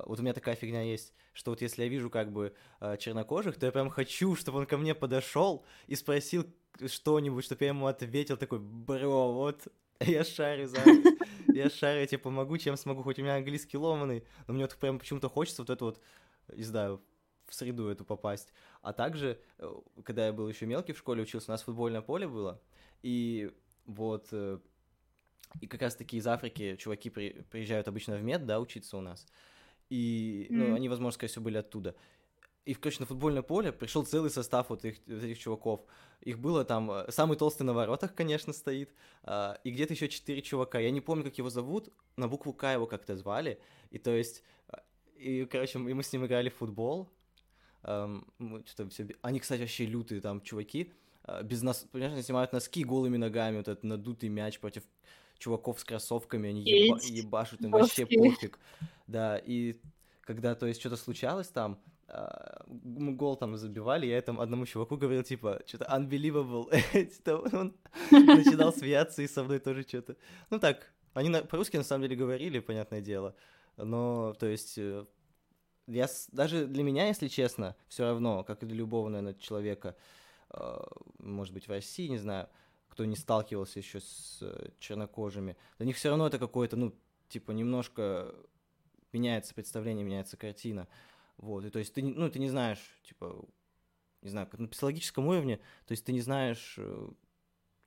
вот 0.06 0.18
у 0.18 0.22
меня 0.22 0.32
такая 0.32 0.56
фигня 0.56 0.82
есть, 0.82 1.12
что 1.32 1.50
вот 1.50 1.62
если 1.62 1.82
я 1.82 1.88
вижу 1.88 2.10
как 2.10 2.32
бы 2.32 2.54
а, 2.80 2.96
чернокожих, 2.96 3.58
то 3.58 3.66
я 3.66 3.72
прям 3.72 3.90
хочу, 3.90 4.34
чтобы 4.36 4.58
он 4.58 4.66
ко 4.66 4.76
мне 4.76 4.94
подошел 4.94 5.64
и 5.86 5.94
спросил 5.94 6.46
что-нибудь, 6.86 7.44
чтобы 7.44 7.64
я 7.64 7.68
ему 7.68 7.86
ответил, 7.86 8.36
такой, 8.36 8.58
бро, 8.58 9.32
вот, 9.32 9.68
я 10.00 10.24
шарю 10.24 10.66
за... 10.68 10.78
Я 11.54 11.70
шарю, 11.70 12.00
я 12.00 12.06
тебе 12.06 12.18
помогу, 12.18 12.58
чем 12.58 12.76
смогу, 12.76 13.04
хоть 13.04 13.20
у 13.20 13.22
меня 13.22 13.36
английский 13.36 13.76
ломаный, 13.76 14.24
но 14.48 14.54
мне 14.54 14.64
вот 14.64 14.74
прям 14.74 14.98
почему-то 14.98 15.28
хочется 15.28 15.62
вот 15.62 15.70
это 15.70 15.84
вот, 15.84 16.00
не 16.48 16.64
знаю, 16.64 17.00
в 17.46 17.54
среду 17.54 17.86
эту 17.88 18.04
попасть. 18.04 18.52
А 18.82 18.92
также, 18.92 19.40
э, 19.58 19.72
когда 20.02 20.26
я 20.26 20.32
был 20.32 20.48
еще 20.48 20.66
мелкий 20.66 20.94
в 20.94 20.98
школе, 20.98 21.22
учился, 21.22 21.50
у 21.50 21.54
нас 21.54 21.62
футбольное 21.62 22.00
поле 22.02 22.26
было, 22.26 22.60
и 23.02 23.52
вот, 23.86 24.26
э, 24.32 24.58
и 25.60 25.66
как 25.68 25.82
раз-таки 25.82 26.16
из 26.16 26.26
Африки 26.26 26.76
чуваки 26.76 27.10
при- 27.10 27.42
приезжают 27.50 27.86
обычно 27.86 28.16
в 28.16 28.22
мед, 28.22 28.46
да, 28.46 28.58
учиться 28.58 28.96
у 28.96 29.00
нас, 29.00 29.26
и, 29.90 30.46
ну, 30.50 30.66
М. 30.66 30.74
они, 30.74 30.88
возможно, 30.88 31.12
скорее 31.14 31.30
всего, 31.30 31.44
были 31.44 31.58
оттуда. 31.58 31.94
И, 32.64 32.74
короче, 32.74 33.00
на 33.00 33.06
футбольное 33.06 33.42
поле 33.42 33.72
пришел 33.72 34.04
целый 34.06 34.30
состав 34.30 34.70
вот, 34.70 34.84
их, 34.84 34.96
вот 35.06 35.22
этих 35.22 35.38
чуваков. 35.38 35.82
Их 36.22 36.38
было 36.38 36.64
там... 36.64 36.90
э, 36.90 37.10
Самый 37.10 37.36
толстый 37.36 37.64
на 37.64 37.74
воротах, 37.74 38.14
конечно, 38.14 38.52
стоит. 38.54 38.90
а, 39.22 39.58
И 39.64 39.70
где-то 39.70 39.92
еще 39.92 40.08
четыре 40.08 40.40
чувака. 40.40 40.78
Я 40.80 40.90
не 40.90 41.02
помню, 41.02 41.24
как 41.24 41.36
его 41.36 41.50
зовут. 41.50 41.90
На 42.16 42.26
букву 42.26 42.54
К 42.54 42.72
его 42.72 42.86
как-то 42.86 43.16
звали. 43.16 43.58
И 43.90 43.98
то 43.98 44.10
есть... 44.10 44.42
а, 44.68 44.82
И, 45.16 45.44
короче, 45.44 45.78
мы 45.78 45.92
мы 45.94 46.02
с 46.02 46.10
ним 46.12 46.24
играли 46.24 46.48
в 46.48 46.54
футбол. 46.54 47.10
эм, 47.82 48.26
что-то 48.66 48.88
все... 48.88 49.08
Они, 49.20 49.40
кстати, 49.40 49.60
вообще 49.60 49.84
лютые 49.84 50.22
там 50.22 50.40
чуваки, 50.40 50.90
э, 51.24 51.42
без 51.42 51.60
нас, 51.62 51.86
понимаешь, 51.92 52.24
снимают 52.24 52.52
носки 52.52 52.82
голыми 52.82 53.18
ногами, 53.18 53.58
вот 53.58 53.68
этот 53.68 53.84
надутый 53.84 54.30
мяч 54.30 54.58
против 54.58 54.84
чуваков 55.44 55.78
с 55.78 55.84
кроссовками, 55.84 56.48
они 56.48 56.62
еба... 56.62 56.98
ебашут, 57.02 57.60
им 57.60 57.70
вообще 57.70 58.06
пофиг. 58.06 58.58
Да, 59.06 59.36
и 59.36 59.76
когда, 60.22 60.54
то 60.54 60.66
есть, 60.66 60.80
что-то 60.80 60.96
случалось 60.96 61.48
там, 61.48 61.78
а, 62.08 62.64
мы 62.66 63.12
гол 63.12 63.36
там 63.36 63.56
забивали, 63.56 64.06
я 64.06 64.22
там 64.22 64.40
одному 64.40 64.64
чуваку 64.64 64.96
говорил, 64.96 65.22
типа, 65.22 65.60
что-то 65.66 65.84
unbelievable, 65.84 66.66
он 67.60 67.74
начинал 68.10 68.72
смеяться 68.76 69.20
и 69.20 69.28
со 69.28 69.44
мной 69.44 69.58
тоже 69.58 69.82
что-то. 69.82 70.16
Ну 70.48 70.58
так, 70.58 70.90
они 71.12 71.28
на... 71.28 71.42
по-русски 71.42 71.76
на 71.76 71.84
самом 71.84 72.04
деле 72.04 72.16
говорили, 72.16 72.60
понятное 72.60 73.02
дело, 73.02 73.34
но, 73.76 74.32
то 74.38 74.46
есть, 74.46 74.78
э, 74.78 75.04
я 75.86 76.08
даже 76.32 76.66
для 76.66 76.82
меня, 76.82 77.08
если 77.08 77.28
честно, 77.28 77.76
все 77.88 78.04
равно, 78.04 78.44
как 78.44 78.62
и 78.62 78.66
для 78.66 78.76
любого, 78.76 79.10
наверное, 79.10 79.34
человека, 79.34 79.94
а, 80.48 80.86
может 81.18 81.52
быть, 81.52 81.68
в 81.68 81.70
России, 81.70 82.08
не 82.08 82.18
знаю, 82.18 82.48
кто 82.94 83.04
не 83.04 83.16
сталкивался 83.16 83.80
еще 83.80 84.00
с 84.00 84.38
э, 84.40 84.70
чернокожими, 84.78 85.56
для 85.78 85.86
них 85.86 85.96
все 85.96 86.10
равно 86.10 86.28
это 86.28 86.38
какое-то, 86.38 86.76
ну, 86.76 86.94
типа, 87.28 87.50
немножко 87.50 88.32
меняется 89.12 89.52
представление, 89.52 90.04
меняется 90.04 90.36
картина. 90.36 90.86
Вот, 91.36 91.64
и 91.64 91.70
то 91.70 91.80
есть 91.80 91.92
ты, 91.92 92.04
ну, 92.04 92.30
ты 92.30 92.38
не 92.38 92.48
знаешь, 92.48 92.78
типа, 93.02 93.44
не 94.22 94.30
знаю, 94.30 94.48
на 94.52 94.68
психологическом 94.68 95.26
уровне, 95.26 95.56
то 95.86 95.92
есть 95.92 96.04
ты 96.04 96.12
не 96.12 96.20
знаешь, 96.20 96.76
э, 96.78 97.08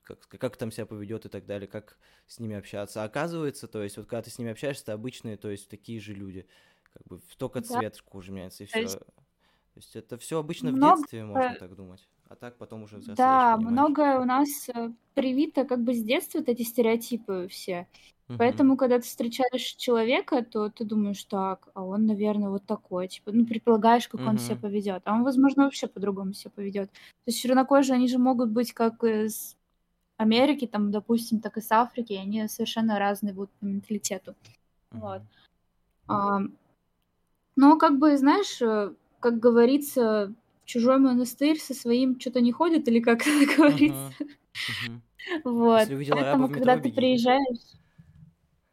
как, 0.04 0.28
как 0.28 0.58
там 0.58 0.74
себя 0.74 0.86
поведет 0.86 1.26
и 1.26 1.30
так 1.30 1.46
далее, 1.46 1.70
как 1.70 1.98
с 2.28 2.40
ними 2.40 2.58
общаться. 2.58 3.02
А 3.02 3.06
оказывается, 3.06 3.70
то 3.70 3.82
есть 3.82 3.96
вот 3.96 4.08
когда 4.08 4.24
ты 4.24 4.30
с 4.30 4.38
ними 4.38 4.52
общаешься, 4.52 4.84
это 4.84 4.94
обычные, 4.94 5.38
то 5.38 5.50
есть 5.50 5.70
такие 5.70 6.02
же 6.02 6.14
люди, 6.14 6.46
как 6.92 7.08
бы 7.08 7.22
только 7.38 7.62
цвет 7.62 7.94
да. 7.94 8.12
кожи 8.12 8.34
меняется 8.34 8.66
и 8.66 8.68
все. 8.68 8.74
То 8.74 8.82
есть, 8.82 9.00
то 9.00 9.78
есть 9.78 9.96
это 9.96 10.18
все 10.18 10.38
обычно 10.38 10.74
много... 10.74 10.98
в 10.98 11.00
детстве, 11.00 11.24
можно 11.24 11.56
так 11.56 11.76
думать 11.78 12.10
а 12.30 12.36
так 12.36 12.58
потом 12.58 12.84
уже 12.84 12.98
взрослеешь. 12.98 13.18
Да, 13.18 13.58
многое 13.58 14.20
у 14.20 14.26
нас 14.26 14.50
э, 14.74 14.92
привито 15.14 15.66
как 15.66 15.84
бы 15.84 15.94
с 15.94 16.04
детства, 16.04 16.40
вот 16.40 16.50
эти 16.50 16.64
стереотипы 16.64 17.48
все. 17.50 17.88
Угу. 18.30 18.38
Поэтому, 18.38 18.76
когда 18.76 18.98
ты 18.98 19.06
встречаешь 19.06 19.76
человека, 19.76 20.44
то 20.44 20.70
ты 20.70 20.84
думаешь, 20.84 21.24
так, 21.24 21.70
а 21.74 21.84
он, 21.84 22.06
наверное, 22.06 22.50
вот 22.50 22.66
такой, 22.66 23.08
типа, 23.08 23.32
ну, 23.32 23.46
предполагаешь, 23.46 24.08
как 24.08 24.22
угу. 24.22 24.30
он 24.30 24.38
себя 24.38 24.58
поведет. 24.58 25.02
А 25.06 25.14
он, 25.14 25.24
возможно, 25.24 25.64
вообще 25.64 25.88
по-другому 25.88 26.34
себя 26.34 26.52
поведет. 26.54 26.92
То 26.92 27.28
есть 27.28 27.40
чернокожие, 27.40 27.96
они 27.96 28.08
же 28.08 28.18
могут 28.18 28.50
быть 28.50 28.74
как 28.74 29.04
из 29.04 29.56
Америки, 30.18 30.68
там, 30.68 30.92
допустим, 30.92 31.40
так 31.40 31.58
и 31.58 31.62
с 31.62 31.72
Африки, 31.72 32.14
и 32.14 32.18
они 32.18 32.48
совершенно 32.48 33.00
разные 33.00 33.34
будут 33.34 33.52
по 33.52 33.66
менталитету. 33.66 34.36
Угу. 34.92 35.00
Вот. 35.00 35.22
А, 36.08 36.42
но, 37.56 37.78
как 37.78 37.98
бы, 37.98 38.18
знаешь, 38.18 38.62
э, 38.62 38.94
как 39.20 39.40
говорится, 39.40 40.34
чужой 40.68 41.00
монастырь 41.00 41.60
со 41.60 41.74
своим 41.74 42.20
что-то 42.20 42.42
не 42.42 42.52
ходит, 42.52 42.88
или 42.88 43.00
как 43.00 43.26
это 43.26 43.56
говорится. 43.58 44.14
Вот. 45.44 45.88
Поэтому, 45.88 46.50
когда 46.50 46.78
ты 46.78 46.92
приезжаешь, 46.92 47.80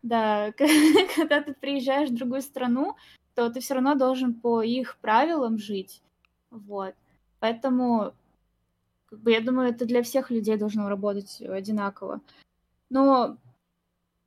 да, 0.02 0.52
когда 1.16 1.40
ты 1.40 1.54
приезжаешь 1.54 2.10
в 2.10 2.14
другую 2.14 2.42
страну, 2.42 2.96
то 3.34 3.48
ты 3.48 3.60
все 3.60 3.74
равно 3.74 3.94
должен 3.94 4.34
по 4.34 4.62
их 4.62 4.98
правилам 4.98 5.56
жить. 5.56 6.02
Вот. 6.50 6.94
Поэтому, 7.38 8.12
как 9.06 9.20
бы, 9.20 9.30
я 9.30 9.40
думаю, 9.40 9.70
это 9.70 9.86
для 9.86 10.02
всех 10.02 10.30
людей 10.30 10.56
должно 10.56 10.88
работать 10.88 11.40
одинаково. 11.40 12.20
Но, 12.90 13.36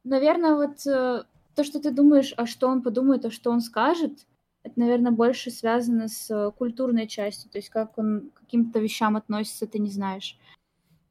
наверное, 0.03 0.55
вот 0.55 0.85
э, 0.87 1.23
то, 1.55 1.63
что 1.63 1.79
ты 1.79 1.91
думаешь, 1.91 2.33
а 2.37 2.45
что 2.45 2.67
он 2.67 2.81
подумает, 2.81 3.25
а 3.25 3.31
что 3.31 3.51
он 3.51 3.61
скажет, 3.61 4.25
это, 4.67 4.79
наверное, 4.79 5.11
больше 5.11 5.51
связано 5.51 6.07
с 6.07 6.29
э, 6.29 6.51
культурной 6.51 7.07
частью, 7.07 7.49
то 7.49 7.57
есть 7.57 7.69
как 7.69 7.97
он 7.97 8.29
к 8.33 8.41
каким-то 8.41 8.79
вещам 8.79 9.15
относится, 9.17 9.67
ты 9.67 9.79
не 9.79 9.89
знаешь. 9.89 10.37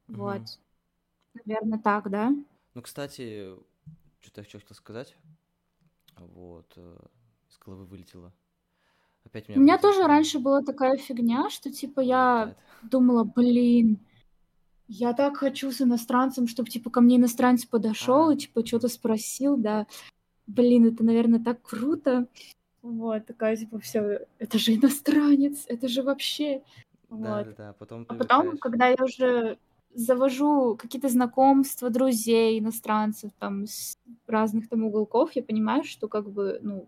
Вот. 0.07 0.41
Наверное, 1.45 1.79
так, 1.79 2.09
да? 2.09 2.33
Ну, 2.73 2.81
кстати, 2.81 3.49
что-то 4.19 4.41
я 4.41 4.43
хотел 4.43 4.75
сказать. 4.75 5.15
Вот. 6.15 6.71
Э, 6.75 6.97
из 7.49 7.57
головы 7.57 7.85
вылетело. 7.85 8.33
Опять 9.25 9.49
меня 9.49 9.59
У 9.59 9.61
меня 9.61 9.77
тоже 9.77 10.03
раньше 10.03 10.39
была 10.39 10.61
такая 10.61 10.97
фигня, 10.97 11.49
что 11.49 11.71
типа 11.71 11.99
я 11.99 12.55
думала, 12.81 13.23
блин, 13.23 13.99
я 14.87 15.13
так 15.13 15.37
хочу 15.37 15.71
с 15.71 15.81
иностранцем, 15.81 16.47
чтобы 16.47 16.69
типа 16.69 16.89
ко 16.89 17.01
мне 17.01 17.17
иностранец 17.17 17.65
подошел 17.65 18.29
а. 18.29 18.33
и 18.33 18.37
типа 18.37 18.65
что-то 18.65 18.87
спросил, 18.87 19.57
да. 19.57 19.85
Блин, 20.47 20.85
это, 20.85 21.03
наверное, 21.03 21.43
так 21.43 21.61
круто. 21.61 22.27
Вот, 22.81 23.25
такая, 23.25 23.55
типа, 23.57 23.79
все, 23.79 24.27
это 24.39 24.57
же 24.57 24.75
иностранец, 24.75 25.65
это 25.67 25.87
же 25.87 26.03
вообще... 26.03 26.61
Да, 27.09 27.37
вот. 27.37 27.47
да, 27.47 27.53
да, 27.57 27.73
потом 27.73 28.05
А 28.09 28.15
потом, 28.15 28.57
когда 28.57 28.87
я 28.87 28.97
уже 29.01 29.57
завожу 29.93 30.75
какие-то 30.75 31.09
знакомства, 31.09 31.89
друзей, 31.89 32.59
иностранцев, 32.59 33.31
там, 33.39 33.65
с 33.65 33.97
разных 34.27 34.69
там 34.69 34.83
уголков, 34.83 35.31
я 35.33 35.43
понимаю, 35.43 35.83
что 35.83 36.07
как 36.07 36.29
бы, 36.29 36.59
ну, 36.61 36.87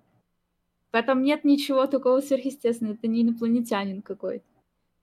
в 0.92 0.96
этом 0.96 1.24
нет 1.24 1.44
ничего 1.44 1.88
такого 1.88 2.22
сверхъестественного, 2.22 2.96
это 2.96 3.08
не 3.08 3.24
инопланетянин 3.24 4.02
какой-то. 4.02 4.46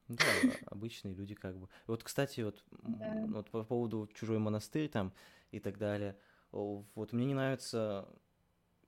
Да, 0.09 0.24
обычные 0.66 1.14
люди 1.14 1.34
как 1.34 1.59
бы. 1.59 1.68
Вот, 1.87 2.05
кстати, 2.05 2.43
вот, 2.43 2.62
да. 2.70 3.24
вот 3.28 3.51
по 3.51 3.64
поводу 3.64 4.09
чужой 4.14 4.39
монастырь 4.39 4.89
там 4.89 5.12
и 5.51 5.59
так 5.59 5.78
далее, 5.78 6.16
вот 6.53 7.12
мне 7.12 7.26
не 7.26 7.34
нравится 7.34 8.09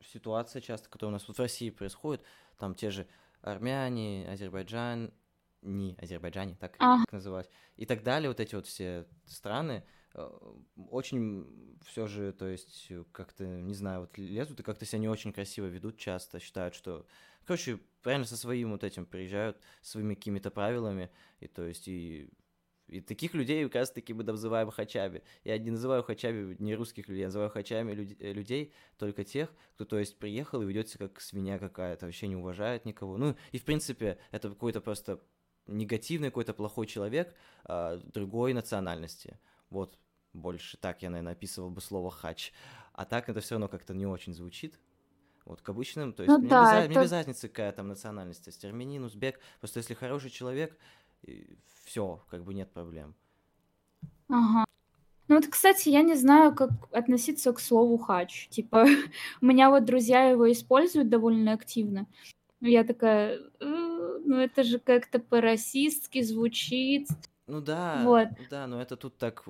ситуация 0.05 0.61
часто, 0.61 0.89
которая 0.89 1.11
у 1.11 1.13
нас 1.13 1.27
вот 1.29 1.37
в 1.37 1.41
России 1.41 1.71
происходит, 1.71 2.25
там 2.57 2.75
те 2.75 2.91
же 2.91 3.07
армяне, 3.41 4.29
Азербайджан, 4.31 5.13
не 5.63 5.97
Азербайджане, 6.01 6.57
так 6.57 6.77
ага. 6.79 7.05
называть, 7.11 7.51
и 7.77 7.87
так 7.87 8.03
далее, 8.03 8.29
вот 8.29 8.41
эти 8.41 8.55
вот 8.55 8.67
все 8.67 9.07
страны, 9.27 9.85
э, 10.15 10.31
очень 10.91 11.79
все 11.85 12.07
же, 12.07 12.33
то 12.33 12.47
есть, 12.47 12.91
как-то, 13.13 13.45
не 13.45 13.75
знаю, 13.75 14.03
вот 14.03 14.17
лезут 14.19 14.61
и 14.61 14.63
как-то 14.63 14.85
себя 14.85 15.01
не 15.01 15.09
очень 15.09 15.33
красиво 15.33 15.67
ведут 15.67 15.99
часто, 15.99 16.39
считают, 16.39 16.75
что, 16.75 17.07
короче, 17.45 17.79
правильно 18.03 18.27
со 18.27 18.37
своим 18.37 18.71
вот 18.73 18.85
этим 18.85 19.07
приезжают, 19.07 19.61
своими 19.83 20.15
какими-то 20.15 20.51
правилами, 20.51 21.11
и 21.41 21.49
то 21.49 21.67
есть, 21.67 21.89
и 21.89 22.31
и 22.89 23.01
таких 23.01 23.35
людей 23.35 23.65
как 23.65 23.75
раз 23.75 23.91
таки 23.91 24.15
мы 24.15 24.25
называем 24.25 24.71
хачами. 24.71 25.23
Я 25.45 25.59
не 25.59 25.71
называю 25.71 26.03
хачами 26.03 26.57
не 26.59 26.75
русских 26.75 27.09
людей, 27.09 27.21
я 27.21 27.27
называю 27.27 27.51
хачами 27.51 27.93
люд- 27.93 28.21
э, 28.21 28.33
людей 28.33 28.73
только 28.97 29.25
тех, 29.25 29.53
кто, 29.75 29.85
то 29.85 29.99
есть, 29.99 30.19
приехал 30.19 30.63
и 30.63 30.67
ведет 30.67 30.89
себя 30.89 31.09
как 31.09 31.21
свинья 31.21 31.59
какая-то, 31.59 32.07
вообще 32.07 32.29
не 32.29 32.37
уважает 32.37 32.85
никого. 32.85 33.17
Ну, 33.17 33.37
и, 33.53 33.59
в 33.59 33.65
принципе, 33.65 34.19
это 34.31 34.49
какой-то 34.49 34.81
просто 34.81 35.21
негативный, 35.67 36.29
какой-то 36.29 36.55
плохой 36.55 36.87
человек 36.87 37.35
а, 37.65 37.99
другой 37.99 38.55
национальности. 38.55 39.39
Вот, 39.71 39.99
больше 40.33 40.79
так 40.79 41.03
я, 41.03 41.11
наверное, 41.11 41.33
описывал 41.33 41.71
бы 41.71 41.81
слово 41.81 42.11
хач. 42.11 42.53
А 42.95 43.05
так 43.05 43.29
это 43.29 43.41
все 43.41 43.55
равно 43.55 43.69
как-то 43.69 43.95
не 43.95 44.07
очень 44.07 44.35
звучит. 44.35 44.81
Вот 45.45 45.63
к 45.63 45.69
обычным, 45.71 46.13
то 46.13 46.23
есть 46.23 46.31
ну, 46.31 46.41
мне, 46.41 46.51
да, 46.51 46.63
без, 46.63 46.73
это... 46.73 46.89
мне 46.91 47.05
без 47.05 47.13
разницы, 47.13 47.49
какая 47.49 47.73
там 47.73 47.89
национальность, 47.89 48.47
есть 48.47 48.63
армянин, 48.67 49.03
узбек, 49.05 49.41
просто 49.61 49.79
если 49.79 49.95
хороший 49.95 50.29
человек, 50.29 50.77
все, 51.85 52.25
как 52.31 52.45
бы 52.45 52.55
нет 52.55 52.71
проблем. 52.71 53.15
Ага. 54.29 54.65
Ну 55.29 55.37
вот, 55.37 55.47
кстати, 55.47 55.91
я 55.91 56.03
не 56.03 56.15
знаю, 56.15 56.55
как 56.55 56.71
относиться 56.91 57.53
к 57.53 57.61
слову 57.61 57.99
хач. 57.99 58.49
Типа, 58.49 58.87
у 59.41 59.47
меня 59.47 59.71
вот 59.71 59.85
друзья 59.85 60.25
его 60.31 60.51
используют 60.51 61.09
довольно 61.09 61.53
активно. 61.53 62.07
Я 62.61 62.83
такая, 62.83 63.39
«Э, 63.61 64.19
ну 64.25 64.37
это 64.37 64.63
же 64.65 64.79
как-то 64.79 65.21
по-расистски 65.21 66.23
звучит. 66.23 67.09
Ну 67.47 67.61
да, 67.61 68.03
вот. 68.05 68.29
да, 68.51 68.67
но 68.67 68.81
это 68.83 68.97
тут 68.97 69.17
так 69.17 69.45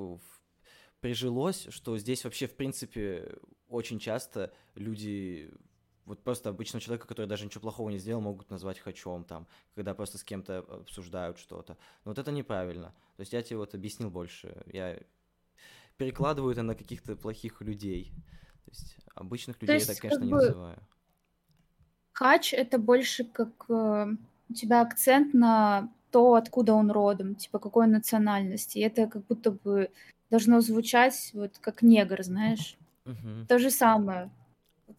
прижилось, 1.01 1.67
что 1.71 1.97
здесь 1.97 2.25
вообще, 2.25 2.47
в 2.47 2.55
принципе, 2.55 3.39
очень 3.69 3.99
часто 3.99 4.53
люди 4.75 5.51
вот 6.09 6.23
просто 6.23 6.49
обычного 6.49 6.81
человека, 6.81 7.07
который 7.07 7.27
даже 7.27 7.45
ничего 7.45 7.61
плохого 7.61 7.91
не 7.91 7.99
сделал, 7.99 8.23
могут 8.23 8.51
назвать 8.51 8.79
хачом 8.79 9.25
там, 9.25 9.47
когда 9.75 9.95
просто 9.95 10.17
с 10.17 10.25
кем-то 10.25 10.61
обсуждают 10.61 11.39
что-то. 11.39 11.77
Но 12.05 12.11
вот 12.11 12.19
это 12.19 12.33
неправильно. 12.33 12.95
То 13.17 13.21
есть 13.21 13.33
я 13.33 13.43
тебе 13.43 13.59
вот 13.59 13.75
объяснил 13.75 14.11
больше. 14.11 14.57
Я 14.73 14.99
перекладываю 15.99 16.53
это 16.53 16.63
на 16.63 16.75
каких-то 16.75 17.15
плохих 17.15 17.61
людей. 17.61 18.13
То 18.65 18.71
есть 18.71 18.97
обычных 19.15 19.61
людей 19.61 19.77
есть, 19.77 19.89
я 19.89 19.95
так, 19.95 20.01
конечно, 20.01 20.25
не 20.25 20.33
называю. 20.33 20.79
Хач— 22.13 22.53
это 22.55 22.79
больше 22.79 23.25
как 23.25 23.51
э, 23.69 24.07
у 24.49 24.55
тебя 24.55 24.81
акцент 24.81 25.35
на 25.35 25.93
то, 26.11 26.35
откуда 26.35 26.73
он 26.73 26.91
родом, 26.91 27.35
типа 27.35 27.59
какой 27.59 27.87
национальности. 27.87 28.79
И 28.79 28.83
это 28.83 29.07
как 29.07 29.27
будто 29.27 29.51
бы 29.51 29.91
должно 30.31 30.61
звучать 30.61 31.31
вот 31.35 31.59
как 31.59 31.83
негр, 31.83 32.23
знаешь. 32.23 32.77
Угу. 33.05 33.47
То 33.47 33.59
же 33.59 33.71
самое 33.71 34.31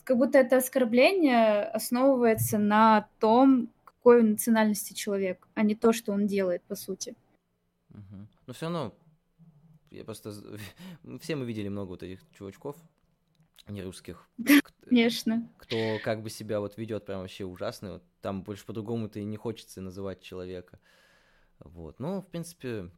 как 0.03 0.17
будто 0.17 0.37
это 0.37 0.57
оскорбление 0.57 1.63
основывается 1.63 2.57
на 2.57 3.07
том, 3.19 3.69
какой 3.83 4.23
национальности 4.23 4.93
человек, 4.93 5.47
а 5.55 5.63
не 5.63 5.75
то, 5.75 5.93
что 5.93 6.11
он 6.11 6.27
делает, 6.27 6.63
по 6.63 6.75
сути. 6.75 7.15
Угу. 7.91 8.27
Но 8.47 8.53
все 8.53 8.65
равно, 8.65 8.95
я 9.91 10.03
просто... 10.03 10.33
Все 11.21 11.35
мы 11.35 11.45
видели 11.45 11.67
много 11.69 11.89
вот 11.89 12.03
этих 12.03 12.21
чувачков, 12.31 12.75
не 13.67 13.83
русских. 13.83 14.27
Конечно. 14.89 15.47
Кто 15.57 15.99
как 16.03 16.23
бы 16.23 16.29
себя 16.29 16.59
вот 16.59 16.77
ведет 16.77 17.05
прям 17.05 17.21
вообще 17.21 17.45
ужасно. 17.45 17.93
Вот 17.93 18.03
там 18.21 18.43
больше 18.43 18.65
по-другому-то 18.65 19.19
и 19.19 19.23
не 19.23 19.37
хочется 19.37 19.81
называть 19.81 20.21
человека. 20.21 20.79
Вот. 21.59 21.99
Ну, 21.99 22.21
в 22.21 22.27
принципе, 22.27 22.89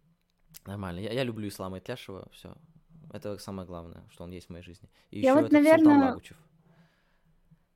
нормально. 0.65 0.99
Я, 0.99 1.11
я 1.11 1.23
люблю 1.23 1.47
Ислама 1.47 1.79
Итляшева, 1.79 2.29
все. 2.31 2.55
Это 3.11 3.37
самое 3.37 3.67
главное, 3.67 4.03
что 4.11 4.23
он 4.23 4.31
есть 4.31 4.47
в 4.47 4.49
моей 4.51 4.63
жизни. 4.63 4.89
И 5.09 5.19
я 5.19 5.31
еще 5.31 5.41
вот, 5.41 5.51
наверное... 5.51 6.09
Лагучев. 6.09 6.37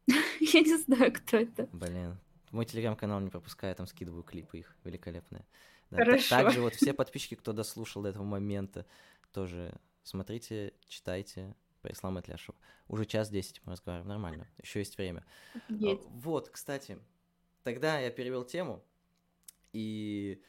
Я 0.40 0.62
не 0.62 0.78
знаю, 0.78 1.12
кто 1.14 1.38
это. 1.38 1.68
Блин. 1.72 2.18
Мой 2.52 2.66
телеграм-канал 2.66 3.20
не 3.20 3.30
пропускаю, 3.30 3.76
там 3.76 3.88
скидываю 3.88 4.24
клипы 4.24 4.60
их 4.60 4.76
великолепные. 4.84 5.46
Да, 5.92 5.98
Хорошо. 5.98 6.30
Также 6.30 6.62
вот 6.62 6.76
все 6.76 6.94
подписчики, 6.94 7.36
кто 7.36 7.54
дослушал 7.54 8.04
до 8.04 8.10
этого 8.10 8.24
момента, 8.24 8.86
тоже 9.34 9.74
смотрите, 10.04 10.74
читайте 10.88 11.56
про 11.82 11.92
Ислама 11.92 12.22
Итляшева. 12.22 12.58
Уже 12.88 13.06
час 13.06 13.30
десять 13.30 13.62
мы 13.66 13.74
разговариваем, 13.74 14.08
нормально. 14.08 14.48
Еще 14.62 14.80
есть 14.80 14.98
время. 14.98 15.26
Есть. 15.70 16.04
Вот, 16.08 16.50
кстати, 16.50 16.98
тогда 17.64 18.00
я 18.00 18.10
перевел 18.10 18.44
тему, 18.46 18.84
и 19.74 20.42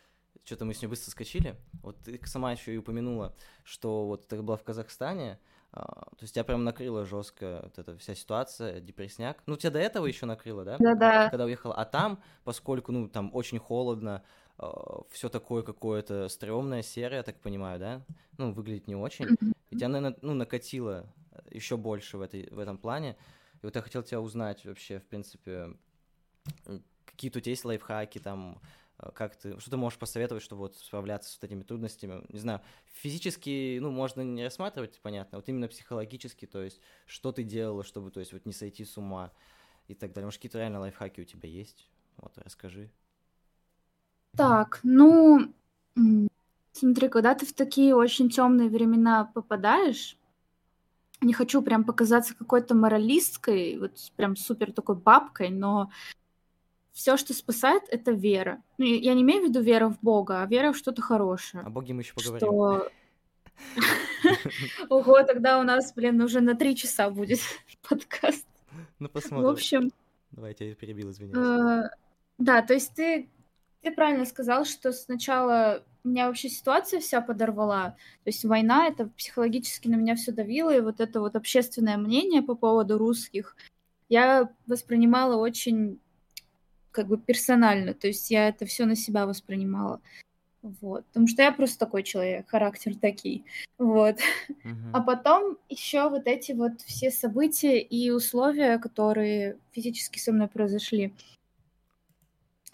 что-то 0.45 0.65
мы 0.65 0.74
с 0.74 0.83
ней 0.83 0.89
быстро 0.89 1.11
скачили. 1.11 1.57
Вот 1.83 1.99
ты 2.05 2.20
сама 2.27 2.53
еще 2.53 2.73
и 2.73 2.77
упомянула, 2.77 3.35
что 3.65 4.07
вот 4.07 4.28
ты 4.28 4.41
была 4.41 4.57
в 4.57 4.62
Казахстане, 4.62 5.33
а, 5.33 5.39
то 5.72 6.22
есть 6.22 6.34
тебя 6.34 6.44
прям 6.44 6.64
накрыла 6.64 7.05
жестко 7.05 7.60
вот 7.64 7.78
эта 7.78 7.97
вся 7.98 8.14
ситуация, 8.14 8.80
депресняк. 8.80 9.43
Ну, 9.47 9.56
тебя 9.56 9.72
до 9.72 9.78
этого 9.78 10.06
еще 10.06 10.24
накрыло, 10.26 10.64
да? 10.64 10.76
Да-да. 10.78 11.28
Когда 11.28 11.44
уехала. 11.44 11.74
А 11.74 11.84
там, 11.84 12.22
поскольку, 12.44 12.93
ну, 12.93 13.09
там 13.09 13.30
очень 13.34 13.59
холодно, 13.59 14.22
а, 14.59 15.02
все 15.10 15.28
такое 15.28 15.62
какое-то 15.62 16.28
стрёмное, 16.28 16.82
серое, 16.82 17.18
я 17.18 17.22
так 17.22 17.38
понимаю, 17.40 17.78
да? 17.78 18.02
Ну, 18.38 18.52
выглядит 18.52 18.86
не 18.86 18.97
очень. 18.97 19.36
И 19.70 19.76
тебя, 19.76 19.88
наверное, 19.88 20.18
ну, 20.22 20.34
накатило 20.34 21.12
еще 21.51 21.76
больше 21.76 22.16
в, 22.16 22.22
этой, 22.22 22.48
в 22.51 22.59
этом 22.59 22.78
плане. 22.78 23.16
И 23.60 23.66
вот 23.66 23.76
я 23.76 23.82
хотел 23.82 24.02
тебя 24.02 24.20
узнать 24.20 24.64
вообще, 24.64 24.98
в 24.98 25.06
принципе, 25.06 25.76
какие-то 27.05 27.38
у 27.38 27.43
тебя 27.43 27.51
есть 27.51 27.64
лайфхаки, 27.64 28.18
там, 28.18 28.60
Э, 28.60 28.86
как 29.14 29.36
ты, 29.36 29.59
что 29.60 29.70
ты 29.70 29.77
можешь 29.77 29.98
посоветовать, 29.98 30.43
чтобы 30.43 30.60
вот 30.60 30.77
справляться 30.77 31.31
с 31.31 31.39
вот 31.40 31.44
этими 31.44 31.62
трудностями? 31.62 32.24
Не 32.28 32.39
знаю, 32.39 32.62
физически, 32.86 33.78
ну, 33.78 33.90
можно 33.90 34.23
не 34.23 34.44
рассматривать, 34.44 35.01
понятно, 35.02 35.39
вот 35.39 35.48
именно 35.48 35.68
психологически, 35.68 36.47
то 36.47 36.62
есть, 36.62 36.81
что 37.06 37.32
ты 37.32 37.43
делала, 37.43 37.85
чтобы, 37.85 38.10
то 38.10 38.20
есть, 38.20 38.32
вот 38.32 38.47
не 38.47 38.52
сойти 38.52 38.85
с 38.85 38.97
ума 38.97 39.32
и 39.89 39.94
так 39.94 40.12
далее. 40.12 40.27
Может, 40.27 40.39
какие-то 40.39 40.59
реально 40.59 40.81
лайфхаки 40.81 41.20
у 41.20 41.24
тебя 41.24 41.48
есть? 41.48 41.89
Вот, 42.16 42.32
расскажи. 42.39 42.90
Так, 44.36 44.81
ну, 44.82 45.52
смотри, 46.73 47.09
когда 47.09 47.35
ты 47.35 47.47
в 47.47 47.55
такие 47.55 47.94
очень 47.94 48.28
темные 48.28 48.68
времена 48.68 49.31
попадаешь, 49.35 50.18
не 51.23 51.32
хочу 51.32 51.62
прям 51.62 51.85
показаться 51.85 52.35
какой-то 52.35 52.74
моралисткой, 52.74 53.78
вот 53.78 53.93
прям 54.16 54.36
супер 54.36 54.73
такой 54.73 54.97
бабкой, 54.97 55.51
но 55.51 55.90
все, 56.97 57.18
что 57.18 57.35
спасает, 57.35 57.82
это 57.90 58.10
вера. 58.12 58.62
Ну, 58.78 58.86
я 58.86 59.12
не 59.12 59.20
имею 59.20 59.43
в 59.43 59.48
виду 59.51 59.60
вера 59.60 59.90
в 59.90 60.01
Бога, 60.01 60.40
а 60.40 60.47
вера 60.47 60.73
в 60.73 60.78
что-то 60.78 61.02
хорошее. 61.02 61.62
О 61.62 61.68
Боге 61.68 61.93
мы 61.93 62.01
еще 62.01 62.14
поговорим. 62.14 62.48
Что... 62.48 62.90
Ого, 64.89 65.23
тогда 65.24 65.60
у 65.60 65.62
нас, 65.62 65.93
блин, 65.93 66.23
уже 66.23 66.40
на 66.40 66.55
три 66.55 66.74
часа 66.74 67.10
будет 67.10 67.40
подкаст. 67.89 68.47
Ну, 68.98 69.10
посмотрим. 69.10 69.47
В 69.47 69.51
общем... 69.51 69.90
Давайте, 70.31 70.70
я 70.70 70.74
перебил, 70.74 71.10
извиняюсь. 71.10 71.36
Э, 71.36 71.90
да, 72.39 72.62
то 72.62 72.73
есть 72.73 72.94
ты, 72.94 73.28
ты 73.82 73.93
правильно 73.93 74.24
сказал, 74.24 74.64
что 74.64 74.90
сначала 74.93 75.85
меня 76.02 76.28
вообще 76.28 76.48
ситуация 76.48 77.01
вся 77.01 77.20
подорвала. 77.20 77.90
То 78.24 78.31
есть 78.31 78.43
война, 78.47 78.86
это 78.86 79.09
психологически 79.09 79.89
на 79.89 79.97
меня 79.97 80.14
все 80.14 80.32
давило, 80.32 80.74
и 80.74 80.81
вот 80.81 81.01
это 81.01 81.20
вот 81.20 81.36
общественное 81.36 81.98
мнение 81.98 82.40
по 82.40 82.55
поводу 82.55 82.97
русских 82.97 83.55
я 84.09 84.48
воспринимала 84.66 85.36
очень 85.36 86.01
как 86.97 87.09
бы 87.09 87.18
персонально, 87.18 87.93
то 87.93 88.06
есть 88.06 88.31
я 88.31 88.48
это 88.48 88.64
все 88.64 88.86
на 88.86 88.97
себя 88.97 89.27
воспринимала. 89.27 90.01
Вот. 90.62 91.05
Потому 91.09 91.28
что 91.28 91.43
я 91.43 91.52
просто 91.52 91.78
такой 91.78 92.02
человек, 92.02 92.48
характер 92.48 92.97
такой. 92.97 93.44
Вот. 93.77 94.16
Uh-huh. 94.48 94.90
А 94.94 95.02
потом 95.02 95.59
еще 95.68 96.09
вот 96.09 96.27
эти 96.27 96.52
вот 96.52 96.81
все 96.81 97.10
события 97.10 97.78
и 97.78 98.10
условия, 98.10 98.78
которые 98.78 99.59
физически 99.73 100.18
со 100.18 100.32
мной 100.32 100.48
произошли. 100.48 101.12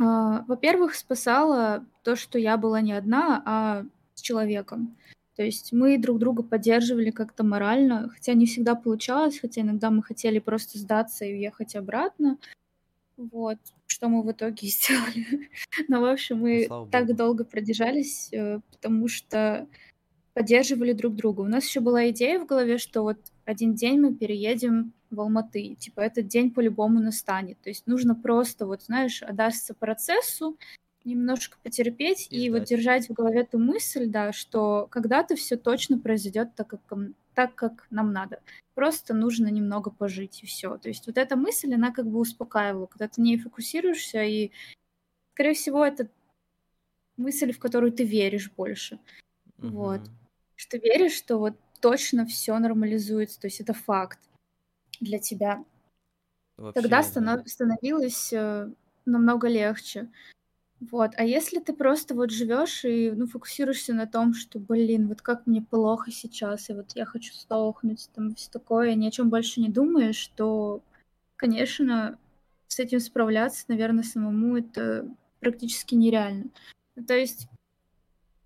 А, 0.01 0.45
во-первых, 0.47 0.95
спасало 0.95 1.85
то, 2.05 2.15
что 2.15 2.39
я 2.39 2.57
была 2.57 2.81
не 2.81 2.93
одна, 2.93 3.43
а 3.45 3.85
с 4.15 4.21
человеком. 4.23 4.97
То 5.35 5.43
есть 5.43 5.73
мы 5.73 5.99
друг 5.99 6.21
друга 6.21 6.45
поддерживали 6.45 7.11
как-то 7.11 7.43
морально, 7.43 8.09
хотя 8.09 8.35
не 8.35 8.47
всегда 8.47 8.77
получалось, 8.77 9.41
хотя 9.41 9.63
иногда 9.63 9.91
мы 9.91 10.05
хотели 10.05 10.39
просто 10.39 10.79
сдаться 10.79 11.25
и 11.25 11.35
уехать 11.35 11.75
обратно. 11.75 12.39
Вот 13.31 13.59
что 13.87 14.09
мы 14.09 14.23
в 14.23 14.33
итоге 14.33 14.67
сделали. 14.69 15.49
Но, 15.89 16.01
в 16.01 16.05
общем, 16.05 16.39
мы 16.39 16.67
ну, 16.69 16.87
так 16.87 17.07
Богу. 17.07 17.17
долго 17.17 17.45
продержались, 17.45 18.33
э, 18.33 18.61
потому 18.71 19.09
что 19.09 19.69
поддерживали 20.35 20.93
друг 20.93 21.15
друга. 21.15 21.43
У 21.43 21.49
нас 21.49 21.67
еще 21.67 21.81
была 21.81 22.11
идея 22.11 22.39
в 22.41 22.47
голове, 22.47 22.79
что 22.79 23.03
вот 23.03 23.19
один 23.45 23.75
день 23.75 24.01
мы 24.01 24.15
переедем 24.15 24.93
в 25.11 25.21
Алматы. 25.21 25.75
Типа 25.75 26.01
этот 26.01 26.27
день 26.27 26.51
по-любому 26.51 27.01
настанет. 27.01 27.61
То 27.61 27.69
есть 27.69 27.87
нужно 27.87 28.15
просто, 28.15 28.67
вот 28.67 28.83
знаешь, 28.83 29.23
отдаться 29.23 29.75
процессу, 29.75 30.57
немножко 31.05 31.59
потерпеть 31.63 32.29
и, 32.31 32.47
и 32.47 32.51
вот 32.51 32.65
держать 32.65 33.09
в 33.09 33.13
голове 33.13 33.45
ту 33.45 33.59
мысль, 33.59 34.07
да, 34.07 34.33
что 34.33 34.87
когда-то 34.91 35.37
все 35.37 35.57
точно 35.57 35.99
произойдет 35.99 36.55
так, 36.55 36.69
как 36.69 36.81
так, 37.35 37.55
как 37.55 37.87
нам 37.91 38.13
надо. 38.13 38.41
Просто 38.75 39.15
нужно 39.15 39.49
немного 39.49 39.91
пожить, 39.91 40.43
и 40.43 40.47
все. 40.47 40.77
То 40.79 40.89
есть 40.89 41.07
вот 41.07 41.19
эта 41.19 41.37
мысль, 41.37 41.75
она 41.75 41.93
как 41.93 42.07
бы 42.07 42.19
успокаивала, 42.19 42.87
когда 42.87 43.09
ты 43.09 43.21
не 43.21 43.39
фокусируешься, 43.39 44.23
и, 44.23 44.51
скорее 45.33 45.55
всего, 45.55 45.85
это 45.85 46.09
мысль, 47.17 47.53
в 47.53 47.59
которую 47.59 47.93
ты 47.93 48.05
веришь 48.05 48.51
больше. 48.51 48.99
Mm-hmm. 49.59 49.69
Вот. 49.71 50.01
Что 50.57 50.79
веришь, 50.79 51.15
что 51.15 51.39
вот 51.39 51.57
точно 51.81 52.27
все 52.27 52.59
нормализуется, 52.59 53.41
то 53.41 53.47
есть 53.47 53.61
это 53.61 53.75
факт 53.75 54.19
для 55.01 55.19
тебя. 55.19 55.65
Вообще, 56.57 56.81
Тогда 56.81 57.03
станов- 57.03 57.47
становилось 57.47 58.33
э, 58.33 58.71
намного 59.05 59.49
легче. 59.49 60.09
Вот. 60.91 61.13
А 61.17 61.25
если 61.25 61.61
ты 61.61 61.73
просто 61.75 62.15
вот 62.15 62.31
живешь 62.31 62.85
и 62.85 63.13
ну, 63.13 63.27
фокусируешься 63.27 63.95
на 63.95 64.07
том, 64.07 64.35
что, 64.35 64.59
блин, 64.59 65.07
вот 65.07 65.23
как 65.23 65.47
мне 65.47 65.63
плохо 65.63 66.11
сейчас, 66.11 66.71
и 66.71 66.73
вот 66.73 66.93
я 66.97 67.05
хочу 67.05 67.33
сдохнуть, 67.35 68.11
там 68.15 68.35
все 68.35 68.51
такое, 68.51 68.95
ни 68.95 69.07
о 69.07 69.11
чем 69.13 69.31
больше 69.31 69.61
не 69.61 69.69
думаешь, 69.69 70.27
то, 70.35 70.83
конечно, 71.37 72.19
с 72.67 72.81
этим 72.81 72.99
справляться, 72.99 73.65
наверное, 73.69 74.03
самому 74.03 74.57
это 74.57 75.09
практически 75.39 75.95
нереально. 75.95 76.47
Ну, 76.97 77.05
то 77.05 77.15
есть 77.15 77.47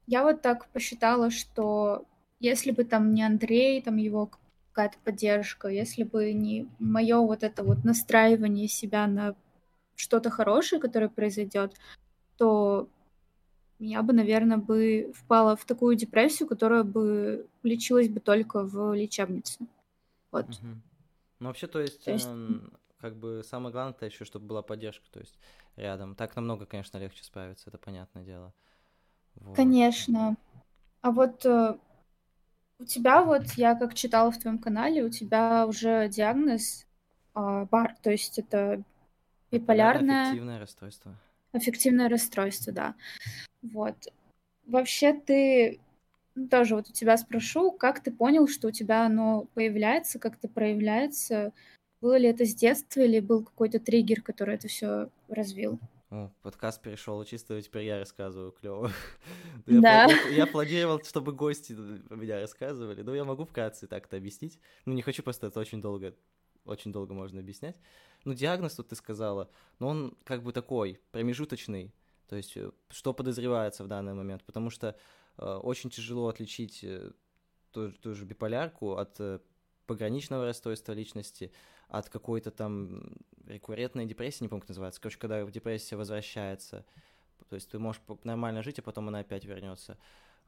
я 0.07 0.23
вот 0.23 0.43
так 0.43 0.69
посчитала, 0.69 1.31
что 1.31 2.05
если 2.39 2.71
бы 2.71 2.85
там 2.85 3.15
не 3.15 3.23
Андрей, 3.23 3.81
там 3.81 3.97
его 3.97 4.31
какая-то 4.73 4.99
поддержка, 5.03 5.69
если 5.69 6.03
бы 6.03 6.35
не 6.35 6.69
мое 6.79 7.19
вот 7.19 7.43
это 7.43 7.65
вот 7.65 7.83
настраивание 7.85 8.69
себя 8.69 9.07
на 9.07 9.35
что-то 9.95 10.29
хорошее, 10.29 10.83
которое 10.83 11.09
произойдет, 11.09 11.75
то 12.37 12.89
я 13.79 14.03
бы, 14.03 14.13
наверное, 14.13 14.57
бы 14.57 15.13
впала 15.15 15.57
в 15.57 15.65
такую 15.65 15.97
депрессию, 15.97 16.49
которая 16.49 16.83
бы 16.83 17.47
лечилась 17.63 18.09
бы 18.09 18.21
только 18.21 18.63
в 18.63 18.95
лечебнице. 18.95 19.67
Вот. 20.33 20.49
Угу. 20.49 20.67
Ну, 21.41 21.47
вообще, 21.47 21.67
то 21.67 21.81
есть, 21.81 22.05
то 22.05 22.13
есть... 22.13 22.29
Э, 22.29 22.61
как 22.99 23.17
бы 23.17 23.43
самое 23.45 23.73
главное 23.73 23.93
это 23.93 24.07
еще, 24.07 24.25
чтобы 24.25 24.47
была 24.47 24.63
поддержка, 24.63 25.05
то 25.11 25.21
есть 25.21 25.39
рядом. 25.77 26.15
Так 26.15 26.35
намного, 26.35 26.67
конечно, 26.67 26.99
легче 26.99 27.23
справиться, 27.23 27.69
это 27.69 27.79
понятное 27.79 28.25
дело. 28.25 28.53
Вот. 29.35 29.55
Конечно. 29.55 30.37
А 31.03 31.11
вот 31.11 31.45
э, 31.45 31.77
у 32.79 32.85
тебя 32.85 33.23
вот, 33.23 33.45
я 33.53 33.75
как 33.75 33.95
читала 33.95 34.31
в 34.31 34.39
твоем 34.39 34.59
канале, 34.59 35.05
у 35.05 35.11
тебя 35.11 35.67
уже 35.67 36.09
диагноз 36.09 36.87
э, 37.35 37.67
бар, 37.71 37.95
то 38.03 38.11
есть 38.11 38.39
это 38.39 38.83
биполярное... 39.51 40.29
Аффективное 40.29 40.59
расстройство. 40.59 41.15
Аффективное 41.52 42.09
расстройство, 42.09 42.73
да. 42.73 42.94
Вот. 43.62 43.97
Вообще 44.66 45.12
ты 45.12 45.81
ну, 46.36 46.48
тоже 46.48 46.77
вот 46.77 46.90
у 46.90 46.93
тебя 46.93 47.16
спрошу, 47.16 47.73
как 47.73 48.01
ты 48.01 48.10
понял, 48.10 48.47
что 48.47 48.68
у 48.68 48.70
тебя 48.70 49.06
оно 49.06 49.47
появляется, 49.55 50.18
как 50.18 50.35
это 50.36 50.48
проявляется? 50.48 51.52
Было 52.02 52.18
ли 52.18 52.28
это 52.28 52.44
с 52.44 52.55
детства 52.55 53.01
или 53.01 53.20
был 53.20 53.43
какой-то 53.43 53.81
триггер, 53.81 54.20
который 54.20 54.56
это 54.56 54.68
все 54.68 55.09
развил? 55.28 55.81
О, 56.10 56.31
подкаст 56.43 56.82
перешел 56.82 57.24
чисто, 57.24 57.60
теперь 57.62 57.85
я 57.85 57.98
рассказываю, 57.98 58.52
клево. 58.52 58.93
Да. 59.66 60.05
Я, 60.05 60.28
я 60.28 60.47
планировал, 60.47 61.02
чтобы 61.02 61.32
гости 61.32 61.73
меня 62.10 62.40
рассказывали, 62.40 63.02
но 63.02 63.14
я 63.14 63.24
могу 63.24 63.44
вкратце 63.44 63.86
так-то 63.86 64.16
объяснить. 64.16 64.60
Ну, 64.85 64.93
не 64.93 65.02
хочу 65.02 65.23
просто, 65.23 65.48
это 65.48 65.59
очень 65.59 65.81
долго, 65.81 66.14
очень 66.66 66.93
долго 66.93 67.14
можно 67.14 67.40
объяснять. 67.40 67.77
Ну, 68.27 68.35
диагноз 68.35 68.74
тут 68.74 68.89
ты 68.89 68.97
сказала, 68.97 69.48
но 69.78 69.86
он 69.86 70.16
как 70.24 70.43
бы 70.43 70.53
такой, 70.53 71.01
промежуточный, 71.12 71.94
то 72.28 72.35
есть 72.35 72.57
э, 72.57 72.73
что 72.89 73.15
подозревается 73.15 73.85
в 73.85 73.86
данный 73.86 74.15
момент, 74.15 74.43
потому 74.43 74.69
что 74.69 74.97
э, 75.39 75.44
очень 75.44 75.90
тяжело 75.90 76.27
отличить 76.27 76.82
э, 76.82 77.12
ту, 77.70 77.93
ту 77.93 78.15
же 78.15 78.24
биполярку 78.24 78.97
от 78.97 79.20
э, 79.20 79.39
пограничного 79.86 80.44
расстройства 80.44 80.93
личности, 80.93 81.53
от 81.86 82.09
какой-то 82.09 82.51
там 82.51 83.15
рекуррентной 83.47 84.07
депрессии, 84.07 84.43
не 84.43 84.48
помню, 84.48 84.62
как 84.62 84.70
называется. 84.70 85.01
Короче, 85.01 85.19
когда 85.19 85.44
депрессия 85.44 85.94
возвращается, 85.94 86.85
то 87.48 87.55
есть 87.55 87.70
ты 87.70 87.78
можешь 87.78 88.03
нормально 88.24 88.65
жить, 88.65 88.81
а 88.81 88.82
потом 88.82 89.07
она 89.07 89.20
опять 89.20 89.44
вернется. 89.44 89.98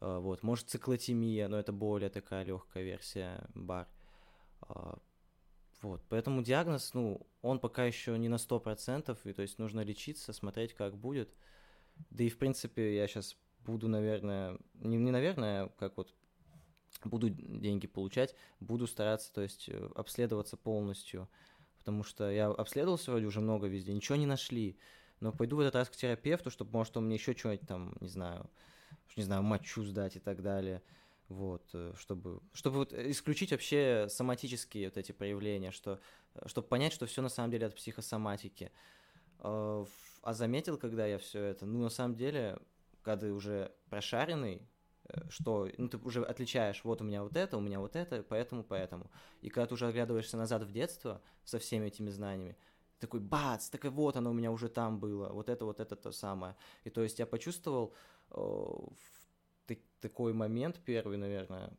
А, 0.00 0.18
вот, 0.18 0.42
может 0.42 0.68
циклотемия, 0.68 1.46
но 1.46 1.56
это 1.56 1.72
более 1.72 2.10
такая 2.10 2.44
легкая 2.44 2.82
версия 2.82 3.46
бар. 3.54 3.86
А, 5.80 5.86
вот, 5.86 6.02
поэтому 6.08 6.42
диагноз, 6.42 6.94
ну, 6.94 7.26
он 7.42 7.58
пока 7.60 7.84
еще 7.84 8.18
не 8.18 8.28
на 8.28 8.36
100%, 8.36 9.18
и 9.24 9.32
то 9.32 9.42
есть 9.42 9.58
нужно 9.58 9.80
лечиться, 9.80 10.32
смотреть, 10.32 10.74
как 10.74 10.96
будет. 10.96 11.34
Да 12.10 12.24
и, 12.24 12.28
в 12.28 12.38
принципе, 12.38 12.96
я 12.96 13.06
сейчас 13.06 13.36
буду, 13.64 13.88
наверное, 13.88 14.58
не, 14.74 14.96
не 14.96 15.10
наверное, 15.10 15.68
как 15.78 15.96
вот 15.96 16.14
буду 17.04 17.30
деньги 17.30 17.86
получать, 17.86 18.34
буду 18.60 18.86
стараться, 18.86 19.32
то 19.32 19.42
есть, 19.42 19.68
э, 19.68 19.90
обследоваться 19.94 20.56
полностью, 20.56 21.28
потому 21.78 22.02
что 22.02 22.30
я 22.30 22.46
обследовался 22.46 23.10
вроде 23.10 23.26
уже 23.26 23.40
много 23.40 23.66
везде, 23.66 23.92
ничего 23.92 24.16
не 24.16 24.26
нашли, 24.26 24.78
но 25.20 25.32
пойду 25.32 25.56
в 25.56 25.60
этот 25.60 25.76
раз 25.76 25.88
к 25.88 25.96
терапевту, 25.96 26.50
чтобы, 26.50 26.72
может, 26.72 26.96
он 26.96 27.06
мне 27.06 27.16
еще 27.16 27.34
что-нибудь 27.34 27.66
там, 27.66 27.96
не 28.00 28.08
знаю, 28.08 28.48
не 29.16 29.22
знаю, 29.22 29.42
мочу 29.42 29.84
сдать 29.84 30.16
и 30.16 30.20
так 30.20 30.42
далее, 30.42 30.82
вот, 31.28 31.68
э, 31.72 31.92
чтобы, 31.96 32.40
чтобы 32.52 32.78
вот 32.78 32.92
исключить 32.92 33.52
вообще 33.52 34.06
соматические 34.08 34.88
вот 34.88 34.96
эти 34.96 35.12
проявления, 35.12 35.70
что, 35.70 36.00
э, 36.34 36.46
чтобы 36.46 36.68
понять, 36.68 36.92
что 36.92 37.06
все 37.06 37.22
на 37.22 37.28
самом 37.28 37.50
деле 37.50 37.66
от 37.66 37.76
психосоматики. 37.76 38.72
А 39.40 40.32
заметил, 40.32 40.78
когда 40.78 41.06
я 41.06 41.18
все 41.18 41.40
это, 41.42 41.64
ну, 41.64 41.80
на 41.80 41.90
самом 41.90 42.16
деле, 42.16 42.58
когда 43.02 43.26
ты 43.26 43.32
уже 43.32 43.72
прошаренный, 43.88 44.68
Э, 45.08 45.20
что 45.30 45.68
ну, 45.78 45.88
ты 45.88 45.96
уже 45.98 46.24
отличаешь, 46.24 46.84
вот 46.84 47.00
у 47.00 47.04
меня 47.04 47.22
вот 47.22 47.36
это, 47.36 47.56
у 47.56 47.60
меня 47.60 47.80
вот 47.80 47.96
это, 47.96 48.22
поэтому, 48.22 48.62
поэтому. 48.62 49.10
И 49.40 49.48
когда 49.48 49.66
ты 49.66 49.74
уже 49.74 49.86
оглядываешься 49.86 50.36
назад 50.36 50.62
в 50.62 50.72
детство 50.72 51.20
со 51.44 51.58
всеми 51.58 51.86
этими 51.86 52.10
знаниями, 52.10 52.56
такой 52.98 53.20
бац, 53.20 53.68
так 53.68 53.84
и 53.84 53.88
вот 53.88 54.16
оно 54.16 54.30
у 54.30 54.34
меня 54.34 54.50
уже 54.50 54.68
там 54.68 54.98
было, 54.98 55.28
вот 55.30 55.48
это, 55.48 55.64
вот 55.64 55.80
это 55.80 55.96
то 55.96 56.12
самое. 56.12 56.56
И 56.84 56.90
то 56.90 57.02
есть 57.02 57.18
я 57.18 57.26
почувствовал 57.26 57.94
в 58.30 59.17
такой 60.00 60.32
момент 60.32 60.80
первый, 60.84 61.16
наверное, 61.16 61.70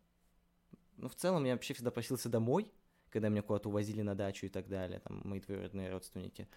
ну, 0.97 1.07
в 1.07 1.15
целом 1.15 1.45
я 1.45 1.53
вообще 1.53 1.73
всегда 1.73 1.91
просился 1.91 2.29
домой, 2.29 2.71
когда 3.09 3.29
меня 3.29 3.41
куда-то 3.41 3.69
увозили 3.69 4.01
на 4.01 4.15
дачу 4.15 4.45
и 4.45 4.49
так 4.49 4.67
далее, 4.67 4.99
там, 4.99 5.21
мои 5.23 5.39
двоюродные 5.39 5.89
родственники. 5.89 6.47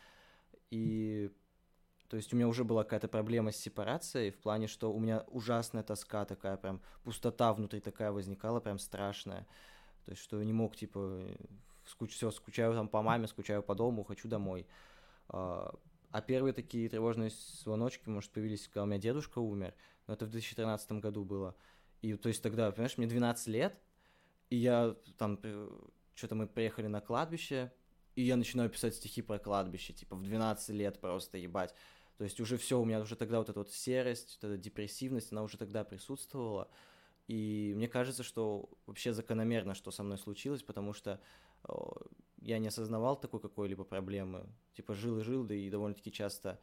И 0.70 1.30
то 2.12 2.16
есть 2.16 2.30
у 2.34 2.36
меня 2.36 2.46
уже 2.46 2.62
была 2.62 2.84
какая-то 2.84 3.08
проблема 3.08 3.52
с 3.52 3.56
сепарацией 3.56 4.32
в 4.32 4.38
плане, 4.38 4.66
что 4.66 4.92
у 4.92 5.00
меня 5.00 5.24
ужасная 5.28 5.82
тоска 5.82 6.26
такая, 6.26 6.58
прям 6.58 6.82
пустота 7.04 7.54
внутри 7.54 7.80
такая 7.80 8.12
возникала, 8.12 8.60
прям 8.60 8.78
страшная. 8.78 9.46
То 10.04 10.10
есть 10.10 10.22
что 10.22 10.42
не 10.42 10.52
мог, 10.52 10.76
типа, 10.76 11.26
скуч... 11.86 12.12
все, 12.12 12.30
скучаю 12.30 12.74
там 12.74 12.88
по 12.88 13.00
маме, 13.00 13.28
скучаю 13.28 13.62
по 13.62 13.74
дому, 13.74 14.04
хочу 14.04 14.28
домой. 14.28 14.66
А, 15.28 15.74
а 16.10 16.20
первые 16.20 16.52
такие 16.52 16.86
тревожные 16.90 17.30
звоночки, 17.62 18.06
может, 18.10 18.30
появились, 18.30 18.68
когда 18.68 18.82
у 18.82 18.86
меня 18.86 18.98
дедушка 18.98 19.38
умер, 19.38 19.72
это 20.12 20.26
в 20.26 20.30
2013 20.30 20.92
году 20.92 21.24
было. 21.24 21.54
И 22.00 22.14
то 22.14 22.28
есть 22.28 22.42
тогда, 22.42 22.70
понимаешь, 22.70 22.98
мне 22.98 23.06
12 23.06 23.46
лет, 23.48 23.78
и 24.50 24.56
я 24.56 24.96
там, 25.18 25.38
что-то 26.14 26.34
мы 26.34 26.46
приехали 26.46 26.86
на 26.86 27.00
кладбище, 27.00 27.72
и 28.14 28.22
я 28.22 28.36
начинаю 28.36 28.68
писать 28.68 28.94
стихи 28.94 29.22
про 29.22 29.38
кладбище, 29.38 29.92
типа, 29.92 30.16
в 30.16 30.22
12 30.22 30.70
лет 30.70 31.00
просто, 31.00 31.38
ебать. 31.38 31.74
То 32.18 32.24
есть 32.24 32.40
уже 32.40 32.56
все, 32.58 32.78
у 32.78 32.84
меня 32.84 33.00
уже 33.00 33.16
тогда 33.16 33.38
вот 33.38 33.48
эта 33.48 33.58
вот 33.58 33.70
серость, 33.70 34.38
вот 34.40 34.50
эта 34.50 34.62
депрессивность, 34.62 35.32
она 35.32 35.42
уже 35.42 35.56
тогда 35.56 35.82
присутствовала. 35.82 36.68
И 37.26 37.72
мне 37.74 37.88
кажется, 37.88 38.22
что 38.22 38.68
вообще 38.86 39.12
закономерно, 39.12 39.74
что 39.74 39.90
со 39.90 40.02
мной 40.02 40.18
случилось, 40.18 40.62
потому 40.62 40.92
что 40.92 41.20
я 42.40 42.58
не 42.58 42.68
осознавал 42.68 43.18
такой 43.18 43.40
какой-либо 43.40 43.84
проблемы. 43.84 44.46
Типа 44.74 44.94
жил 44.94 45.18
и 45.18 45.22
жил, 45.22 45.44
да 45.44 45.54
и 45.54 45.70
довольно-таки 45.70 46.12
часто, 46.12 46.60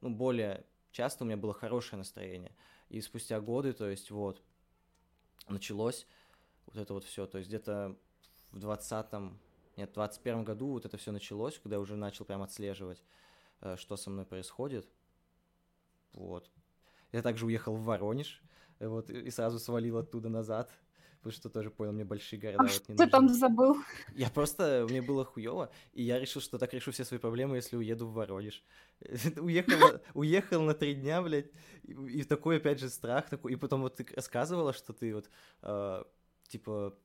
ну, 0.00 0.10
более 0.10 0.66
часто 0.92 1.24
у 1.24 1.26
меня 1.26 1.36
было 1.36 1.52
хорошее 1.52 1.98
настроение. 1.98 2.54
И 2.88 3.00
спустя 3.00 3.40
годы, 3.40 3.72
то 3.72 3.88
есть 3.88 4.10
вот, 4.10 4.42
началось 5.48 6.06
вот 6.66 6.76
это 6.76 6.94
вот 6.94 7.04
все. 7.04 7.26
То 7.26 7.38
есть 7.38 7.48
где-то 7.48 7.96
в 8.52 8.58
20-м, 8.58 9.38
нет, 9.76 9.90
в 9.90 9.94
21 9.94 10.44
году 10.44 10.68
вот 10.68 10.84
это 10.84 10.96
все 10.96 11.10
началось, 11.10 11.58
когда 11.58 11.76
я 11.76 11.80
уже 11.80 11.96
начал 11.96 12.24
прям 12.24 12.42
отслеживать. 12.42 13.02
Э, 13.62 13.76
что 13.76 13.96
со 13.96 14.10
мной 14.10 14.26
происходит. 14.26 14.88
Вот. 16.12 16.50
Я 17.12 17.22
также 17.22 17.46
уехал 17.46 17.76
в 17.76 17.84
Воронеж, 17.84 18.42
э, 18.80 18.88
вот, 18.88 19.08
и 19.08 19.30
сразу 19.30 19.58
свалил 19.58 19.98
оттуда 19.98 20.28
назад, 20.28 20.70
потому 21.22 21.32
что 21.38 21.48
тоже 21.48 21.70
понял, 21.70 21.92
мне 21.92 22.04
большие 22.04 22.40
города 22.40 22.64
а 22.64 22.66
вот 22.66 22.88
не 22.88 22.96
Что 22.96 23.06
там 23.06 23.28
забыл? 23.28 23.76
Я 24.12 24.28
просто, 24.28 24.86
мне 24.90 25.00
было 25.00 25.24
хуево, 25.24 25.70
и 25.92 26.02
я 26.02 26.18
решил, 26.18 26.42
что 26.42 26.58
так 26.58 26.74
решу 26.74 26.90
все 26.90 27.04
свои 27.04 27.20
проблемы, 27.20 27.56
если 27.56 27.76
уеду 27.76 28.08
в 28.08 28.12
Воронеж. 28.12 28.64
уехал, 29.36 30.00
уехал 30.14 30.62
на 30.62 30.74
три 30.74 30.94
дня, 30.94 31.22
блядь, 31.22 31.50
и, 31.84 31.92
и 31.92 32.24
такой, 32.24 32.56
опять 32.56 32.80
же, 32.80 32.88
страх 32.90 33.28
такой, 33.28 33.52
и 33.52 33.56
потом 33.56 33.82
вот 33.82 33.94
ты 33.94 34.06
рассказывала, 34.16 34.72
что 34.72 34.92
ты 34.92 35.14
вот, 35.14 35.30
э, 35.62 36.04
типа, 36.48 36.98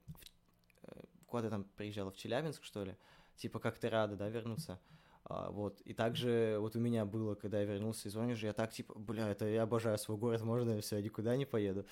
э, 0.82 1.02
куда 1.28 1.44
ты 1.44 1.50
там 1.50 1.64
приезжала, 1.76 2.10
в 2.10 2.18
Челябинск, 2.18 2.64
что 2.64 2.84
ли? 2.84 2.96
Типа, 3.36 3.60
как 3.60 3.78
ты 3.78 3.88
рада, 3.88 4.16
да, 4.16 4.30
вернуться? 4.30 4.80
А, 5.30 5.52
вот. 5.52 5.82
И 5.82 5.94
также 5.94 6.58
вот 6.60 6.76
у 6.78 6.80
меня 6.80 7.06
было, 7.06 7.36
когда 7.36 7.60
я 7.60 7.66
вернулся 7.66 8.08
из 8.08 8.16
Воронежа, 8.16 8.48
я 8.48 8.54
так 8.54 8.72
типа, 8.72 8.98
бля, 8.98 9.30
это 9.30 9.46
я 9.46 9.64
обожаю 9.64 9.98
свой 9.98 10.18
город, 10.18 10.42
можно 10.42 10.80
все, 10.80 11.02
никуда 11.02 11.36
не 11.36 11.46
поеду. 11.46 11.86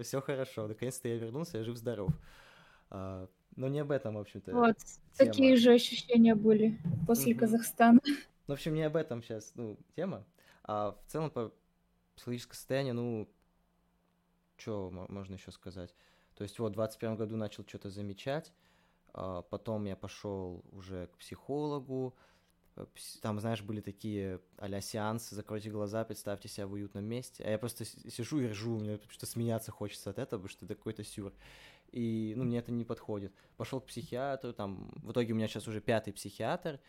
Все 0.00 0.20
хорошо, 0.20 0.66
наконец-то 0.66 1.08
я 1.08 1.16
вернулся, 1.16 1.58
я 1.58 1.64
жив-здоров. 1.64 2.10
А, 2.90 3.28
но 3.54 3.68
не 3.68 3.78
об 3.78 3.92
этом, 3.92 4.16
в 4.16 4.18
общем-то. 4.18 4.52
Вот, 4.52 4.76
тема. 4.78 5.30
такие 5.30 5.56
же 5.56 5.72
ощущения 5.72 6.34
были 6.34 6.76
после 7.06 7.32
mm-hmm. 7.32 7.38
Казахстана. 7.38 8.00
Ну, 8.04 8.14
в 8.48 8.58
общем, 8.58 8.74
не 8.74 8.82
об 8.82 8.96
этом 8.96 9.22
сейчас, 9.22 9.52
ну, 9.54 9.78
тема. 9.94 10.24
А 10.64 10.92
в 11.06 11.10
целом 11.10 11.30
по 11.30 11.52
психологическое 12.16 12.56
состояние, 12.56 12.94
ну, 12.94 13.28
что 14.56 14.90
можно 14.90 15.34
еще 15.34 15.52
сказать? 15.52 15.94
То 16.34 16.42
есть 16.42 16.58
вот 16.58 16.72
в 16.72 16.74
21 16.74 17.14
году 17.14 17.36
начал 17.36 17.64
что-то 17.64 17.90
замечать, 17.90 18.52
а 19.12 19.42
потом 19.42 19.84
я 19.84 19.94
пошел 19.94 20.64
уже 20.72 21.06
к 21.06 21.18
психологу, 21.18 22.16
там, 23.20 23.38
знаешь, 23.40 23.62
были 23.62 23.80
такие 23.80 24.40
а 24.56 24.80
сеансы, 24.80 25.34
закройте 25.34 25.70
глаза, 25.70 26.04
представьте 26.04 26.48
себя 26.48 26.66
в 26.66 26.72
уютном 26.72 27.04
месте. 27.04 27.44
А 27.44 27.50
я 27.50 27.58
просто 27.58 27.84
сижу 27.84 28.40
и 28.40 28.48
ржу, 28.48 28.78
мне 28.78 28.98
что 29.08 29.26
смеяться 29.26 29.70
хочется 29.70 30.10
от 30.10 30.18
этого, 30.18 30.40
потому 30.40 30.48
что 30.48 30.64
это 30.64 30.74
какой-то 30.74 31.04
сюр. 31.04 31.32
И, 31.90 32.32
ну, 32.36 32.44
мне 32.44 32.58
это 32.58 32.72
не 32.72 32.84
подходит. 32.84 33.34
Пошел 33.56 33.80
к 33.80 33.86
психиатру, 33.86 34.54
там, 34.54 34.90
в 34.96 35.12
итоге 35.12 35.34
у 35.34 35.36
меня 35.36 35.48
сейчас 35.48 35.68
уже 35.68 35.82
пятый 35.82 36.12
психиатр 36.12 36.80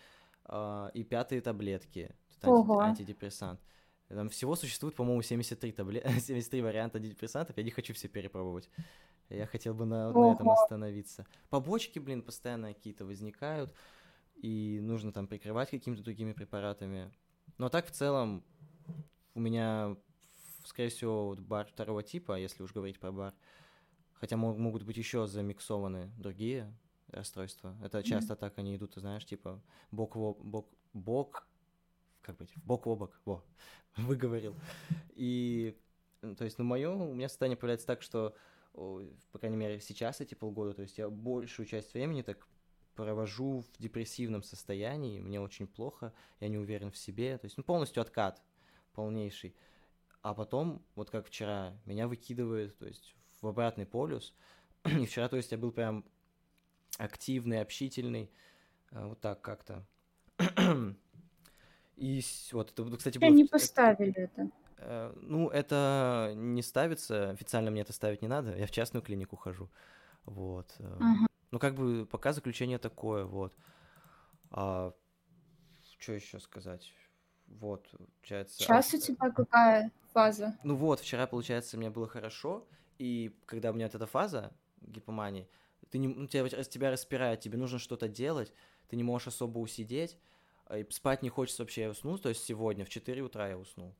э, 0.46 0.90
и 0.94 1.04
пятые 1.04 1.42
таблетки, 1.42 2.16
Ого. 2.44 2.80
антидепрессант. 2.80 3.60
Там 4.08 4.30
всего 4.30 4.56
существует, 4.56 4.96
по-моему, 4.96 5.22
73, 5.22 5.72
таблет... 5.74 6.06
73 6.06 6.62
варианта 6.62 7.00
антидепрессантов, 7.00 7.58
я 7.58 7.64
не 7.64 7.72
хочу 7.72 7.94
все 7.94 8.08
перепробовать. 8.08 8.70
Я 9.30 9.48
хотел 9.48 9.74
бы 9.74 9.86
на, 9.86 10.12
на 10.12 10.34
этом 10.34 10.50
остановиться. 10.50 11.26
Побочки, 11.50 12.00
блин, 12.00 12.22
постоянно 12.22 12.74
какие-то 12.74 13.06
возникают 13.06 13.74
и 14.44 14.82
нужно 14.82 15.14
там 15.14 15.26
прикрывать 15.26 15.70
какими-то 15.70 16.03
другими 16.03 16.34
препаратами. 16.34 17.10
Но 17.57 17.70
так 17.70 17.88
в 17.88 17.91
целом 17.91 18.44
у 19.36 19.40
меня, 19.40 19.95
скорее 20.65 20.90
всего, 20.90 21.28
вот 21.28 21.40
бар 21.40 21.65
второго 21.65 22.03
типа, 22.03 22.38
если 22.38 22.61
уж 22.61 22.74
говорить 22.74 22.99
про 22.99 23.14
бар, 23.14 23.34
хотя 24.15 24.36
могут 24.36 24.84
быть 24.84 24.98
еще 24.98 25.28
замиксованы 25.28 26.11
другие 26.18 26.78
расстройства. 27.07 27.78
Это 27.82 28.03
часто 28.03 28.34
mm-hmm. 28.34 28.38
так 28.38 28.57
они 28.57 28.76
идут, 28.76 28.95
ты 28.95 28.99
знаешь, 28.99 29.26
типа 29.26 29.61
бок 29.91 30.18
в 30.18 30.36
бок, 30.44 30.68
бок, 30.91 31.48
как 32.22 32.36
быть, 32.36 32.53
бок 32.65 32.86
в 32.86 32.95
бок, 32.95 33.22
во, 33.24 33.45
выговорил. 33.95 34.57
И, 35.15 35.78
то 36.20 36.44
есть, 36.44 36.57
ну, 36.57 36.65
мое, 36.65 36.90
у 36.90 37.14
меня 37.14 37.30
состояние 37.30 37.56
появляется 37.56 37.88
так, 37.88 38.02
что, 38.02 38.36
по 38.74 39.40
крайней 39.40 39.57
мере, 39.57 39.80
сейчас 39.80 40.20
эти 40.20 40.36
полгода, 40.36 40.74
то 40.74 40.82
есть 40.82 40.98
я 40.98 41.10
большую 41.10 41.65
часть 41.65 41.94
времени 41.94 42.24
так 42.24 42.45
провожу 42.95 43.61
в 43.61 43.82
депрессивном 43.82 44.44
состоянии, 44.44 45.20
мне 45.20 45.41
очень 45.41 45.68
плохо, 45.68 46.14
я 46.40 46.48
не 46.48 46.57
уверен 46.57 46.91
в 46.91 46.98
себе, 46.98 47.38
то 47.38 47.45
есть 47.45 47.57
ну, 47.57 47.64
полностью 47.64 48.02
откат 48.02 48.41
полнейший. 48.94 49.56
А 50.22 50.34
потом, 50.34 50.82
вот 50.95 51.10
как 51.10 51.28
вчера, 51.28 51.74
меня 51.86 52.07
выкидывает, 52.07 52.78
то 52.78 52.86
есть 52.86 53.15
в 53.41 53.48
обратный 53.48 53.86
полюс, 53.86 54.34
и 54.86 55.06
вчера, 55.06 55.28
то 55.28 55.38
есть 55.38 55.52
я 55.52 55.57
был 55.57 55.72
прям 55.72 56.06
активный, 56.98 57.61
общительный, 57.61 58.32
э, 58.91 59.06
вот 59.06 59.20
так 59.20 59.41
как-то. 59.41 59.86
И 61.95 62.22
вот 62.52 62.72
это, 62.72 62.98
кстати, 62.98 63.20
было... 63.20 63.30
не 63.30 63.45
поставили 63.45 64.14
это. 64.15 64.49
Э, 64.78 65.14
ну, 65.22 65.49
это 65.49 66.34
не 66.36 66.61
ставится, 66.61 67.30
официально 67.30 67.72
мне 67.72 67.82
это 67.82 67.94
ставить 67.94 68.22
не 68.22 68.28
надо, 68.28 68.56
я 68.57 68.65
в 68.65 68.72
частную 68.72 69.03
клинику 69.03 69.36
хожу. 69.36 69.70
Вот. 70.26 70.74
Э. 70.80 70.98
Ага. 70.99 71.28
Ну, 71.54 71.60
как 71.60 71.76
бы 71.76 72.08
пока 72.08 72.34
заключение 72.34 72.80
такое, 72.80 73.26
вот. 73.26 73.56
А, 74.50 74.92
что 76.00 76.14
еще 76.14 76.40
сказать? 76.40 76.92
Вот, 77.46 77.88
получается... 77.92 78.58
Сейчас 78.58 78.92
у 78.96 78.98
тебя 78.98 79.30
какая 79.30 79.92
фаза? 80.14 80.58
Ну 80.64 80.76
вот, 80.76 81.02
вчера, 81.02 81.28
получается, 81.28 81.78
мне 81.78 81.92
было 81.92 82.08
хорошо, 82.08 82.68
и 82.98 83.38
когда 83.46 83.70
у 83.70 83.76
меня 83.76 83.86
вот 83.86 83.94
эта 83.94 84.08
фаза 84.08 84.52
гипомании, 84.82 85.48
ты 85.92 86.00
не, 86.00 86.08
ну, 86.08 86.26
тебя, 86.26 86.50
тебя 86.50 86.90
распирает, 86.90 87.42
тебе 87.42 87.60
нужно 87.60 87.78
что-то 87.78 88.08
делать, 88.08 88.52
ты 88.88 88.96
не 88.96 89.04
можешь 89.04 89.28
особо 89.28 89.60
усидеть, 89.60 90.18
а, 90.66 90.80
и 90.80 90.90
спать 90.90 91.22
не 91.22 91.30
хочется 91.30 91.62
вообще, 91.62 91.82
я 91.82 91.92
уснул, 91.92 92.18
то 92.18 92.30
есть 92.30 92.44
сегодня 92.44 92.84
в 92.84 92.90
4 92.90 93.22
утра 93.22 93.50
я 93.50 93.60
уснул 93.60 93.96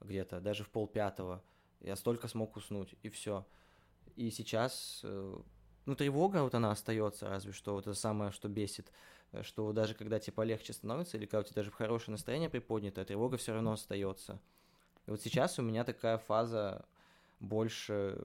где-то, 0.00 0.40
даже 0.40 0.64
в 0.64 0.70
пол 0.70 0.88
пятого, 0.88 1.44
я 1.78 1.94
столько 1.94 2.26
смог 2.26 2.56
уснуть, 2.56 2.96
и 3.04 3.10
все. 3.10 3.46
И 4.16 4.28
сейчас, 4.30 5.02
э, 5.04 5.40
ну, 5.86 5.94
тревога 5.94 6.42
вот 6.42 6.54
она 6.54 6.72
остается, 6.72 7.28
разве 7.28 7.52
что, 7.52 7.74
вот 7.74 7.86
это 7.86 7.94
самое, 7.94 8.32
что 8.32 8.48
бесит, 8.48 8.92
э, 9.32 9.42
что 9.42 9.72
даже 9.72 9.94
когда 9.94 10.18
тебе 10.18 10.32
полегче 10.32 10.72
становится, 10.72 11.16
или 11.16 11.26
когда 11.26 11.40
у 11.40 11.42
тебя 11.44 11.54
даже 11.56 11.70
хорошее 11.70 12.12
настроение 12.12 12.50
приподнятое, 12.50 13.04
тревога 13.04 13.36
все 13.36 13.54
равно 13.54 13.72
остается. 13.72 14.40
И 15.06 15.10
вот 15.10 15.22
сейчас 15.22 15.58
у 15.58 15.62
меня 15.62 15.84
такая 15.84 16.18
фаза 16.18 16.84
больше, 17.38 18.22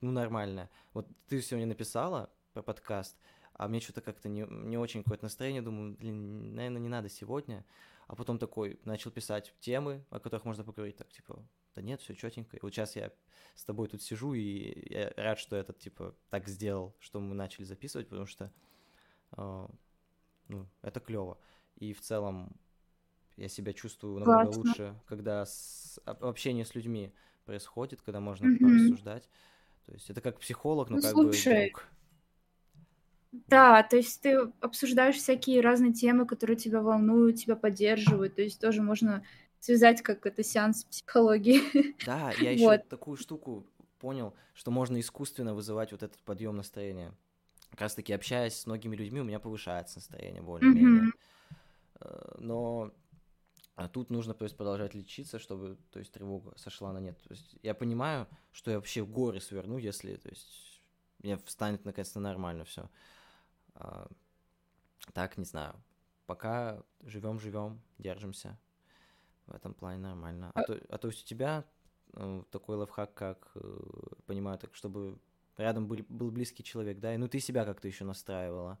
ну, 0.00 0.12
нормальная. 0.12 0.70
Вот 0.94 1.08
ты 1.28 1.42
сегодня 1.42 1.66
написала 1.66 2.30
про 2.52 2.62
подкаст, 2.62 3.16
а 3.54 3.66
мне 3.68 3.80
что-то 3.80 4.00
как-то 4.00 4.28
не, 4.28 4.46
не 4.48 4.78
очень 4.78 5.02
какое-то 5.02 5.24
настроение, 5.24 5.62
думаю, 5.62 5.96
блин, 5.96 6.54
наверное, 6.54 6.80
не 6.80 6.88
надо 6.88 7.08
сегодня. 7.08 7.64
А 8.06 8.14
потом 8.14 8.38
такой 8.38 8.78
начал 8.84 9.10
писать 9.10 9.52
темы, 9.58 10.04
о 10.10 10.20
которых 10.20 10.44
можно 10.44 10.62
поговорить, 10.62 10.96
так, 10.96 11.08
типа, 11.10 11.42
да 11.76 11.82
нет, 11.82 12.00
все 12.00 12.14
четенько. 12.14 12.56
И 12.56 12.60
вот 12.62 12.72
сейчас 12.72 12.96
я 12.96 13.12
с 13.54 13.64
тобой 13.64 13.86
тут 13.88 14.02
сижу, 14.02 14.32
и 14.32 14.92
я 14.92 15.12
рад, 15.16 15.38
что 15.38 15.56
этот, 15.56 15.78
типа, 15.78 16.16
так 16.30 16.48
сделал, 16.48 16.96
что 16.98 17.20
мы 17.20 17.34
начали 17.34 17.64
записывать, 17.64 18.08
потому 18.08 18.26
что, 18.26 18.50
э, 19.36 19.66
ну, 20.48 20.66
это 20.80 21.00
клево. 21.00 21.38
И 21.76 21.92
в 21.92 22.00
целом 22.00 22.56
я 23.36 23.48
себя 23.48 23.74
чувствую 23.74 24.20
намного 24.20 24.44
Классно. 24.44 24.62
лучше, 24.62 25.00
когда 25.06 25.44
с, 25.44 26.00
общение 26.06 26.64
с 26.64 26.74
людьми 26.74 27.12
происходит, 27.44 28.00
когда 28.00 28.20
можно 28.20 28.46
mm-hmm. 28.46 28.58
порассуждать. 28.58 29.28
То 29.84 29.92
есть 29.92 30.08
это 30.08 30.22
как 30.22 30.40
психолог, 30.40 30.88
но 30.88 30.96
ну, 30.96 31.02
как 31.02 31.10
слушай, 31.12 31.66
бы 31.66 31.70
друг. 31.72 31.88
Да, 33.48 33.82
то 33.82 33.96
есть 33.96 34.22
ты 34.22 34.50
обсуждаешь 34.60 35.16
всякие 35.16 35.60
разные 35.60 35.92
темы, 35.92 36.26
которые 36.26 36.56
тебя 36.56 36.80
волнуют, 36.80 37.36
тебя 37.36 37.54
поддерживают. 37.54 38.36
То 38.36 38.42
есть 38.42 38.58
тоже 38.58 38.82
можно 38.82 39.22
связать 39.66 40.00
как 40.00 40.24
это 40.26 40.44
сеанс 40.44 40.84
психологии. 40.84 41.60
Да, 42.06 42.32
я 42.40 42.52
еще 42.52 42.64
вот. 42.64 42.88
такую 42.88 43.16
штуку 43.16 43.66
понял, 43.98 44.34
что 44.54 44.70
можно 44.70 45.00
искусственно 45.00 45.54
вызывать 45.54 45.90
вот 45.90 46.02
этот 46.02 46.18
подъем 46.20 46.56
настроения. 46.56 47.12
Как 47.70 47.80
раз 47.80 47.94
таки 47.94 48.12
общаясь 48.12 48.54
с 48.54 48.66
многими 48.66 48.94
людьми, 48.94 49.20
у 49.20 49.24
меня 49.24 49.40
повышается 49.40 49.96
настроение 49.96 50.40
более-менее. 50.40 51.12
Mm-hmm. 52.00 52.36
Но 52.38 52.92
а 53.74 53.88
тут 53.88 54.10
нужно 54.10 54.34
то 54.34 54.44
есть, 54.44 54.56
продолжать 54.56 54.94
лечиться, 54.94 55.38
чтобы 55.38 55.76
то 55.90 55.98
есть, 55.98 56.12
тревога 56.12 56.56
сошла 56.56 56.92
на 56.92 56.98
нет. 56.98 57.20
То 57.22 57.34
есть, 57.34 57.56
я 57.62 57.74
понимаю, 57.74 58.28
что 58.52 58.70
я 58.70 58.76
вообще 58.76 59.02
в 59.02 59.10
горы 59.10 59.40
сверну, 59.40 59.78
если 59.78 60.14
то 60.14 60.28
есть, 60.28 60.80
мне 61.18 61.38
встанет 61.38 61.84
наконец-то 61.84 62.20
нормально 62.20 62.64
все. 62.64 62.88
А, 63.74 64.08
так, 65.12 65.36
не 65.38 65.44
знаю. 65.44 65.74
Пока 66.26 66.82
живем, 67.02 67.40
живем, 67.40 67.82
держимся. 67.98 68.58
В 69.46 69.54
этом 69.54 69.74
плане 69.74 69.98
нормально. 69.98 70.50
А, 70.54 70.60
а 70.60 70.64
то, 70.64 70.80
а 70.88 70.98
то 70.98 71.08
есть 71.08 71.22
у 71.24 71.26
тебя 71.26 71.64
ну, 72.12 72.44
такой 72.50 72.76
лайфхак, 72.76 73.14
как, 73.14 73.50
э, 73.54 73.60
понимаю, 74.26 74.58
так, 74.58 74.74
чтобы 74.74 75.18
рядом 75.56 75.86
был, 75.86 75.98
был 76.08 76.30
близкий 76.30 76.62
человек, 76.62 76.98
да, 76.98 77.14
и 77.14 77.16
ну 77.16 77.28
ты 77.28 77.40
себя 77.40 77.64
как-то 77.64 77.88
еще 77.88 78.04
настраивала. 78.04 78.78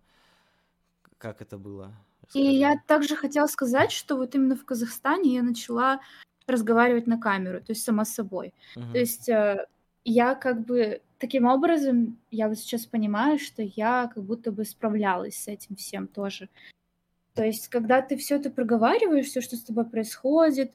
Как 1.18 1.40
это 1.40 1.56
было? 1.56 1.94
Расскажи. 2.22 2.44
И 2.44 2.58
я 2.58 2.76
также 2.86 3.16
хотела 3.16 3.46
сказать, 3.46 3.92
что 3.92 4.16
вот 4.16 4.34
именно 4.34 4.56
в 4.56 4.64
Казахстане 4.64 5.34
я 5.34 5.42
начала 5.42 6.00
разговаривать 6.46 7.06
на 7.06 7.18
камеру, 7.18 7.60
то 7.60 7.72
есть 7.72 7.84
сама 7.84 8.04
с 8.04 8.14
собой. 8.14 8.54
Угу. 8.76 8.92
То 8.92 8.98
есть 8.98 9.28
э, 9.28 9.66
я 10.04 10.34
как 10.34 10.64
бы 10.64 11.02
таким 11.18 11.46
образом, 11.46 12.18
я 12.30 12.48
вот 12.48 12.58
сейчас 12.58 12.86
понимаю, 12.86 13.38
что 13.38 13.62
я 13.62 14.10
как 14.14 14.22
будто 14.22 14.52
бы 14.52 14.64
справлялась 14.64 15.36
с 15.36 15.48
этим 15.48 15.76
всем 15.76 16.06
тоже. 16.06 16.48
То 17.36 17.44
есть, 17.44 17.68
когда 17.68 18.00
ты 18.00 18.16
все 18.16 18.36
это 18.36 18.50
проговариваешь, 18.50 19.26
все, 19.26 19.42
что 19.42 19.56
с 19.56 19.62
тобой 19.62 19.84
происходит, 19.84 20.72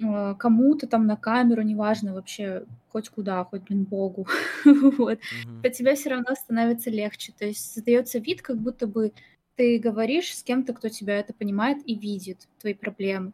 э, 0.00 0.34
кому-то 0.38 0.86
там 0.86 1.06
на 1.06 1.16
камеру, 1.16 1.62
неважно 1.62 2.14
вообще, 2.14 2.64
хоть 2.88 3.08
куда, 3.08 3.44
хоть, 3.44 3.62
блин, 3.62 3.82
Богу, 3.82 4.28
вот, 4.64 5.18
mm-hmm. 5.18 5.62
то 5.62 5.70
тебе 5.70 5.96
все 5.96 6.10
равно 6.10 6.36
становится 6.36 6.88
легче. 6.90 7.32
То 7.36 7.46
есть 7.46 7.74
создается 7.74 8.20
вид, 8.20 8.42
как 8.42 8.58
будто 8.58 8.86
бы 8.86 9.12
ты 9.56 9.80
говоришь 9.80 10.36
с 10.36 10.44
кем-то, 10.44 10.72
кто 10.72 10.88
тебя 10.88 11.18
это 11.18 11.34
понимает 11.34 11.78
и 11.84 11.96
видит, 11.96 12.46
твои 12.60 12.74
проблемы, 12.74 13.32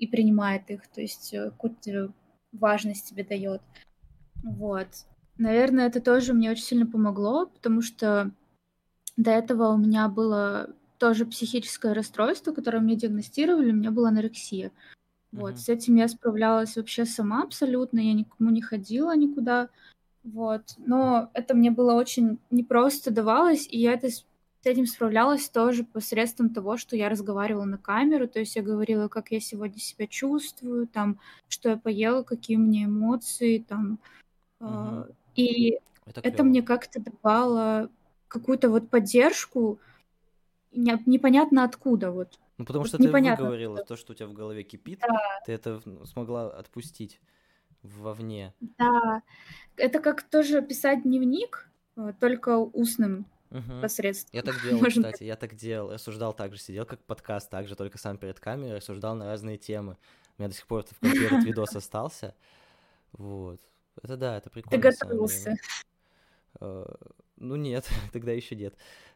и 0.00 0.08
принимает 0.08 0.68
их, 0.70 0.88
то 0.88 1.00
есть 1.00 1.32
э, 1.32 1.50
какую-то 1.50 2.12
важность 2.50 3.08
тебе 3.08 3.22
дает. 3.22 3.62
Вот. 4.42 4.88
Наверное, 5.38 5.86
это 5.86 6.00
тоже 6.00 6.34
мне 6.34 6.50
очень 6.50 6.64
сильно 6.64 6.86
помогло, 6.86 7.46
потому 7.46 7.80
что 7.80 8.32
до 9.16 9.30
этого 9.30 9.68
у 9.68 9.76
меня 9.76 10.08
было 10.08 10.74
тоже 11.02 11.26
психическое 11.26 11.94
расстройство, 11.94 12.52
которое 12.52 12.78
мне 12.78 12.94
диагностировали, 12.94 13.72
у 13.72 13.74
меня 13.74 13.90
была 13.90 14.10
анорексия. 14.10 14.70
Вот, 15.32 15.54
mm-hmm. 15.54 15.56
с 15.56 15.68
этим 15.68 15.96
я 15.96 16.06
справлялась 16.06 16.76
вообще 16.76 17.04
сама 17.06 17.42
абсолютно, 17.42 17.98
я 17.98 18.12
никому 18.12 18.50
не 18.50 18.62
ходила 18.62 19.16
никуда, 19.16 19.68
вот. 20.22 20.62
Но 20.76 21.28
это 21.34 21.54
мне 21.54 21.72
было 21.72 21.94
очень 21.94 22.38
непросто 22.52 23.10
давалось, 23.10 23.66
и 23.68 23.80
я 23.80 23.94
это 23.94 24.10
с 24.10 24.24
этим 24.62 24.86
справлялась 24.86 25.48
тоже 25.48 25.82
посредством 25.82 26.50
того, 26.50 26.76
что 26.76 26.94
я 26.94 27.08
разговаривала 27.08 27.64
на 27.64 27.78
камеру, 27.78 28.28
то 28.28 28.38
есть 28.38 28.54
я 28.54 28.62
говорила, 28.62 29.08
как 29.08 29.32
я 29.32 29.40
сегодня 29.40 29.80
себя 29.80 30.06
чувствую, 30.06 30.86
там, 30.86 31.18
что 31.48 31.70
я 31.70 31.76
поела, 31.78 32.22
какие 32.22 32.56
у 32.56 32.60
меня 32.60 32.84
эмоции, 32.84 33.58
там, 33.58 33.98
mm-hmm. 34.60 35.12
И 35.34 35.78
это, 36.06 36.20
это 36.22 36.44
мне 36.44 36.62
как-то 36.62 37.00
давало 37.00 37.90
какую-то 38.28 38.68
вот 38.68 38.88
поддержку, 38.88 39.80
непонятно 40.72 41.64
откуда 41.64 42.10
вот. 42.10 42.38
Ну, 42.58 42.64
потому 42.64 42.82
вот 42.84 42.88
что 42.88 43.02
непонятно 43.02 43.36
ты 43.36 43.42
выговорила 43.42 43.84
то, 43.84 43.96
что 43.96 44.12
у 44.12 44.14
тебя 44.14 44.26
в 44.26 44.32
голове 44.32 44.62
кипит, 44.62 45.00
да. 45.00 45.18
ты 45.44 45.52
это 45.52 45.80
смогла 46.04 46.48
отпустить 46.50 47.20
вовне. 47.82 48.54
Да, 48.78 49.22
это 49.76 50.00
как 50.00 50.22
тоже 50.22 50.62
писать 50.62 51.02
дневник, 51.02 51.68
э, 51.96 52.12
только 52.20 52.58
устным 52.58 53.26
угу. 53.50 53.80
посредством. 53.80 54.30
Я 54.32 54.42
так 54.42 54.54
делал, 54.62 54.80
Можно... 54.80 55.02
кстати, 55.02 55.24
я 55.24 55.36
так 55.36 55.54
делал, 55.54 55.92
рассуждал 55.92 56.32
так 56.32 56.52
же, 56.52 56.60
сидел 56.60 56.86
как 56.86 57.00
подкаст, 57.04 57.50
так 57.50 57.68
же, 57.68 57.76
только 57.76 57.98
сам 57.98 58.18
перед 58.18 58.40
камерой, 58.40 58.76
рассуждал 58.76 59.14
на 59.14 59.26
разные 59.26 59.58
темы. 59.58 59.96
У 60.38 60.42
меня 60.42 60.48
до 60.48 60.54
сих 60.54 60.66
пор 60.66 60.84
в 60.84 61.00
компе 61.00 61.26
этот 61.26 61.44
видос 61.44 61.76
остался. 61.76 62.34
Вот. 63.12 63.60
Это 64.02 64.16
да, 64.16 64.38
это 64.38 64.50
прикольно. 64.50 64.82
Ты 64.82 64.90
готовился? 64.90 65.56
А, 66.60 66.86
ну 67.36 67.56
нет, 67.56 67.88
тогда 68.12 68.32
еще 68.32 68.56
нет. 68.56 68.74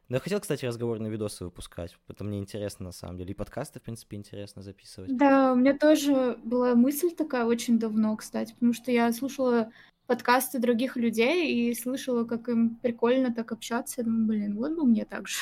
Но 0.09 0.17
я 0.17 0.21
хотел, 0.21 0.41
кстати, 0.41 0.65
разговорные 0.65 1.11
видосы 1.11 1.45
выпускать. 1.45 1.97
Это 2.09 2.23
мне 2.23 2.39
интересно, 2.39 2.87
на 2.87 2.93
самом 2.93 3.19
деле. 3.19 3.33
И 3.33 3.35
подкасты, 3.35 3.81
в 3.81 3.83
принципе, 3.83 4.17
интересно 4.17 4.63
записывать. 4.63 5.17
Да, 5.17 5.53
у 5.53 5.57
меня 5.57 5.77
тоже 5.77 6.39
была 6.45 6.75
мысль 6.75 7.11
такая 7.11 7.45
очень 7.45 7.79
давно, 7.79 8.17
кстати, 8.17 8.53
потому 8.53 8.73
что 8.73 8.93
я 8.93 9.13
слушала 9.13 9.73
подкасты 10.07 10.61
других 10.61 10.97
людей 10.97 11.53
и 11.53 11.75
слышала, 11.75 12.25
как 12.25 12.49
им 12.49 12.77
прикольно 12.77 13.35
так 13.35 13.51
общаться. 13.51 14.01
Я 14.01 14.05
думаю, 14.05 14.27
блин, 14.27 14.57
вот 14.57 14.73
бы 14.77 14.85
мне 14.87 15.05
так 15.05 15.27
же. 15.27 15.39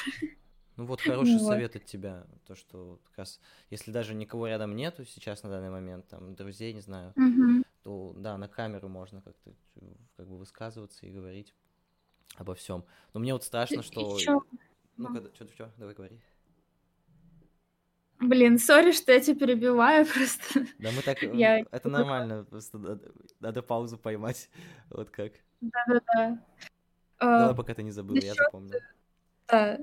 Ну 0.76 0.86
вот 0.86 1.02
хороший 1.02 1.38
вот. 1.38 1.46
совет 1.46 1.76
от 1.76 1.84
тебя, 1.84 2.26
то, 2.48 2.56
что 2.56 2.98
как 3.04 3.18
раз, 3.18 3.38
если 3.70 3.92
даже 3.92 4.12
никого 4.12 4.48
рядом 4.48 4.74
нету 4.74 5.04
сейчас 5.04 5.44
на 5.44 5.50
данный 5.50 5.70
момент, 5.70 6.08
там, 6.08 6.34
друзей, 6.34 6.72
не 6.72 6.80
знаю, 6.80 7.12
угу 7.14 7.64
то 7.84 8.14
да, 8.16 8.36
на 8.38 8.48
камеру 8.48 8.88
можно 8.88 9.20
как-то 9.20 9.52
как 10.16 10.26
бы 10.26 10.38
высказываться 10.38 11.06
и 11.06 11.10
говорить 11.10 11.54
обо 12.36 12.54
всем. 12.54 12.84
Но 13.12 13.20
мне 13.20 13.32
вот 13.32 13.44
страшно, 13.44 13.82
что... 13.82 14.18
Ну, 14.96 15.12
когда... 15.12 15.28
Что, 15.34 15.48
что, 15.48 15.72
давай 15.76 15.94
говори. 15.94 16.20
Блин, 18.20 18.58
сори, 18.58 18.92
что 18.92 19.12
я 19.12 19.20
тебя 19.20 19.46
перебиваю 19.46 20.06
просто. 20.14 20.66
Да 20.78 20.90
мы 20.92 21.02
так... 21.02 21.22
Я... 21.22 21.60
Это 21.70 21.88
нормально, 21.88 22.44
просто 22.44 22.78
надо, 22.78 23.12
надо 23.40 23.62
паузу 23.62 23.98
поймать, 23.98 24.50
вот 24.90 25.10
как. 25.10 25.32
Да-да-да. 25.60 26.38
Давай, 27.20 27.50
а, 27.50 27.54
пока 27.54 27.74
ты 27.74 27.82
не 27.82 27.90
забыл, 27.90 28.16
я 28.16 28.34
запомнил. 28.34 28.78
Да, 29.48 29.78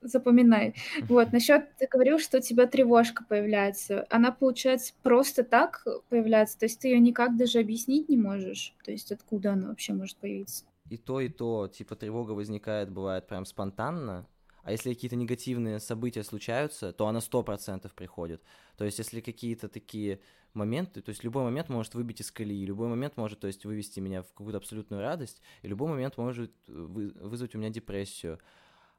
запоминай. 0.00 0.74
Вот, 1.02 1.32
насчет 1.32 1.76
ты 1.76 1.86
говорил, 1.86 2.18
что 2.18 2.38
у 2.38 2.40
тебя 2.40 2.66
тревожка 2.66 3.24
появляется. 3.24 4.06
Она, 4.10 4.32
получается, 4.32 4.92
просто 5.02 5.44
так 5.44 5.86
появляется, 6.08 6.58
то 6.58 6.66
есть 6.66 6.80
ты 6.80 6.88
ее 6.88 7.00
никак 7.00 7.36
даже 7.36 7.58
объяснить 7.60 8.08
не 8.08 8.16
можешь. 8.16 8.74
То 8.84 8.90
есть 8.90 9.12
откуда 9.12 9.52
она 9.52 9.68
вообще 9.68 9.92
может 9.92 10.16
появиться? 10.16 10.64
И 10.88 10.96
то, 10.96 11.20
и 11.20 11.28
то, 11.28 11.68
типа 11.68 11.96
тревога 11.96 12.32
возникает, 12.32 12.90
бывает 12.90 13.26
прям 13.26 13.46
спонтанно, 13.46 14.26
а 14.64 14.72
если 14.72 14.94
какие-то 14.94 15.16
негативные 15.16 15.78
события 15.78 16.24
случаются, 16.24 16.92
то 16.92 17.06
она 17.06 17.20
сто 17.20 17.42
процентов 17.42 17.94
приходит. 17.94 18.42
То 18.76 18.84
есть 18.84 18.98
если 18.98 19.20
какие-то 19.20 19.68
такие 19.68 20.20
моменты, 20.54 21.02
то 21.02 21.10
есть 21.10 21.22
любой 21.22 21.44
момент 21.44 21.68
может 21.68 21.94
выбить 21.94 22.20
из 22.20 22.30
колеи, 22.30 22.64
любой 22.64 22.88
момент 22.88 23.16
может, 23.16 23.40
то 23.40 23.46
есть 23.46 23.66
вывести 23.66 24.00
меня 24.00 24.22
в 24.22 24.28
какую-то 24.28 24.58
абсолютную 24.58 25.02
радость, 25.02 25.42
и 25.62 25.68
любой 25.68 25.88
момент 25.88 26.16
может 26.16 26.52
вызвать 26.66 27.54
у 27.54 27.58
меня 27.58 27.68
депрессию. 27.68 28.38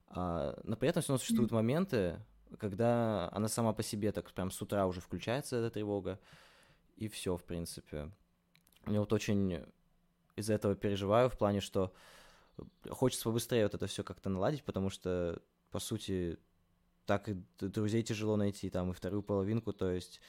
А, 0.07 0.59
но 0.63 0.75
при 0.77 0.89
этом 0.89 1.01
все 1.01 1.13
равно 1.13 1.19
существуют 1.19 1.51
mm-hmm. 1.51 1.55
моменты, 1.55 2.19
когда 2.59 3.29
она 3.31 3.47
сама 3.47 3.73
по 3.73 3.81
себе 3.81 4.11
так 4.11 4.31
прям 4.31 4.51
с 4.51 4.61
утра 4.61 4.85
уже 4.85 5.01
включается, 5.01 5.57
эта 5.57 5.71
тревога, 5.71 6.19
и 6.95 7.07
все, 7.07 7.37
в 7.37 7.43
принципе. 7.43 8.11
Я 8.85 8.99
вот 8.99 9.11
очень 9.13 9.65
из-за 10.35 10.53
этого 10.53 10.75
переживаю 10.75 11.29
в 11.29 11.37
плане, 11.37 11.61
что 11.61 11.93
хочется 12.89 13.25
побыстрее 13.25 13.63
вот 13.63 13.73
это 13.73 13.87
все 13.87 14.03
как-то 14.03 14.29
наладить, 14.29 14.63
потому 14.63 14.89
что, 14.89 15.41
по 15.71 15.79
сути, 15.79 16.37
так 17.05 17.29
и 17.29 17.37
друзей 17.59 18.03
тяжело 18.03 18.35
найти, 18.35 18.69
там, 18.69 18.91
и 18.91 18.93
вторую 18.93 19.23
половинку, 19.23 19.73
то 19.73 19.91
есть 19.91 20.19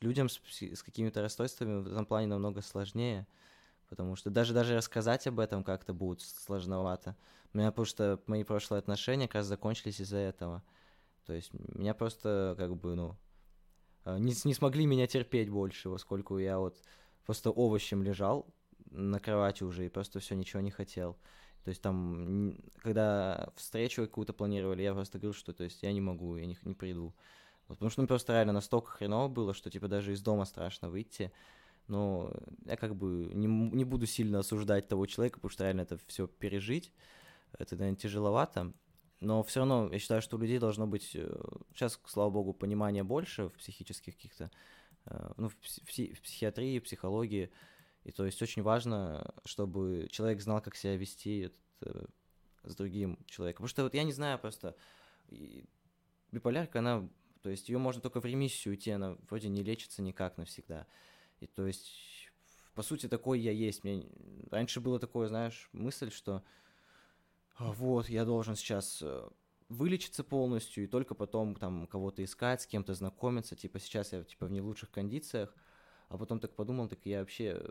людям 0.00 0.28
с, 0.28 0.40
с 0.60 0.82
какими-то 0.82 1.22
расстройствами 1.22 1.82
в 1.82 1.86
этом 1.86 2.06
плане 2.06 2.26
намного 2.26 2.60
сложнее, 2.62 3.26
потому 3.88 4.16
что 4.16 4.30
даже, 4.30 4.52
даже 4.52 4.76
рассказать 4.76 5.26
об 5.26 5.40
этом 5.40 5.64
как-то 5.64 5.94
будет 5.94 6.20
сложновато. 6.20 7.16
У 7.52 7.58
меня 7.58 7.72
что 7.84 8.20
мои 8.26 8.44
прошлые 8.44 8.80
отношения 8.80 9.28
как 9.28 9.36
раз 9.36 9.46
закончились 9.46 10.00
из-за 10.00 10.18
этого. 10.18 10.62
То 11.24 11.32
есть 11.32 11.52
меня 11.54 11.94
просто 11.94 12.54
как 12.58 12.76
бы, 12.76 12.94
ну, 12.94 13.16
э, 14.04 14.18
не, 14.18 14.34
не 14.44 14.54
смогли 14.54 14.86
меня 14.86 15.06
терпеть 15.06 15.48
больше, 15.48 15.88
поскольку 15.88 16.38
я 16.38 16.58
вот 16.58 16.76
просто 17.24 17.50
овощем 17.50 18.02
лежал 18.02 18.46
на 18.90 19.18
кровати 19.20 19.64
уже 19.64 19.86
и 19.86 19.88
просто 19.88 20.20
все 20.20 20.34
ничего 20.34 20.60
не 20.62 20.70
хотел. 20.70 21.16
То 21.64 21.70
есть 21.70 21.82
там, 21.82 22.56
когда 22.76 23.52
встречу 23.56 24.02
какую-то 24.02 24.32
планировали, 24.32 24.82
я 24.82 24.94
просто 24.94 25.18
говорил, 25.18 25.34
что 25.34 25.52
то 25.52 25.64
есть 25.64 25.82
я 25.82 25.92
не 25.92 26.00
могу, 26.00 26.36
я 26.36 26.46
не, 26.46 26.56
не 26.62 26.74
приду. 26.74 27.14
Вот, 27.66 27.78
потому 27.78 27.90
что 27.90 28.02
ну, 28.02 28.06
просто 28.06 28.34
реально 28.34 28.52
настолько 28.52 28.92
хреново 28.92 29.28
было, 29.28 29.52
что 29.52 29.70
типа 29.70 29.88
даже 29.88 30.12
из 30.12 30.22
дома 30.22 30.44
страшно 30.44 30.88
выйти. 30.88 31.32
Но 31.88 32.32
я 32.64 32.76
как 32.76 32.94
бы 32.94 33.30
не, 33.34 33.46
не 33.46 33.84
буду 33.84 34.06
сильно 34.06 34.40
осуждать 34.40 34.88
того 34.88 35.06
человека, 35.06 35.36
потому 35.36 35.50
что 35.50 35.64
реально 35.64 35.82
это 35.82 35.98
все 36.06 36.26
пережить, 36.26 36.92
это, 37.58 37.76
наверное, 37.76 37.98
тяжеловато. 37.98 38.72
Но 39.20 39.42
все 39.42 39.60
равно 39.60 39.88
я 39.92 39.98
считаю, 39.98 40.20
что 40.20 40.36
у 40.36 40.40
людей 40.40 40.58
должно 40.58 40.86
быть 40.86 41.02
сейчас, 41.02 41.96
э, 41.96 41.98
слава 42.06 42.30
богу, 42.30 42.52
понимания 42.52 43.02
больше 43.02 43.48
в 43.48 43.54
психических 43.54 44.14
каких-то, 44.14 44.50
э, 45.06 45.32
ну, 45.36 45.48
в, 45.48 45.56
пси- 45.56 46.14
в 46.14 46.20
психиатрии, 46.20 46.78
в 46.78 46.84
психологии. 46.84 47.50
И 48.06 48.12
то 48.12 48.24
есть 48.24 48.40
очень 48.40 48.62
важно, 48.62 49.34
чтобы 49.44 50.06
человек 50.12 50.40
знал, 50.40 50.60
как 50.60 50.76
себя 50.76 50.96
вести 50.96 51.50
э, 51.80 52.04
с 52.62 52.76
другим 52.76 53.18
человеком. 53.26 53.64
Потому 53.64 53.68
что 53.68 53.82
вот 53.82 53.94
я 53.94 54.04
не 54.04 54.12
знаю 54.12 54.38
просто, 54.38 54.76
биполярка, 56.30 56.78
она, 56.78 57.08
то 57.42 57.50
есть 57.50 57.68
ее 57.68 57.78
можно 57.78 58.00
только 58.00 58.20
в 58.20 58.24
ремиссию 58.24 58.74
уйти, 58.74 58.92
она 58.92 59.16
вроде 59.28 59.48
не 59.48 59.64
лечится 59.64 60.02
никак 60.02 60.38
навсегда. 60.38 60.86
И 61.40 61.48
то 61.48 61.66
есть, 61.66 62.30
по 62.76 62.82
сути, 62.82 63.08
такой 63.08 63.40
я 63.40 63.50
есть. 63.50 63.82
Мне 63.82 64.06
раньше 64.52 64.80
было 64.80 65.00
такое, 65.00 65.26
знаешь, 65.26 65.68
мысль, 65.72 66.12
что 66.12 66.44
«А, 67.56 67.72
вот, 67.72 68.08
я 68.08 68.24
должен 68.24 68.54
сейчас 68.54 69.00
э, 69.02 69.28
вылечиться 69.68 70.22
полностью 70.22 70.84
и 70.84 70.86
только 70.86 71.16
потом 71.16 71.56
там 71.56 71.88
кого-то 71.88 72.22
искать, 72.22 72.62
с 72.62 72.68
кем-то 72.68 72.94
знакомиться. 72.94 73.56
Типа 73.56 73.80
сейчас 73.80 74.12
я 74.12 74.22
типа 74.22 74.46
в 74.46 74.52
не 74.52 74.60
лучших 74.60 74.92
кондициях, 74.92 75.52
а 76.08 76.18
потом 76.18 76.40
так 76.40 76.54
подумал, 76.54 76.88
так 76.88 76.98
я 77.04 77.20
вообще, 77.20 77.62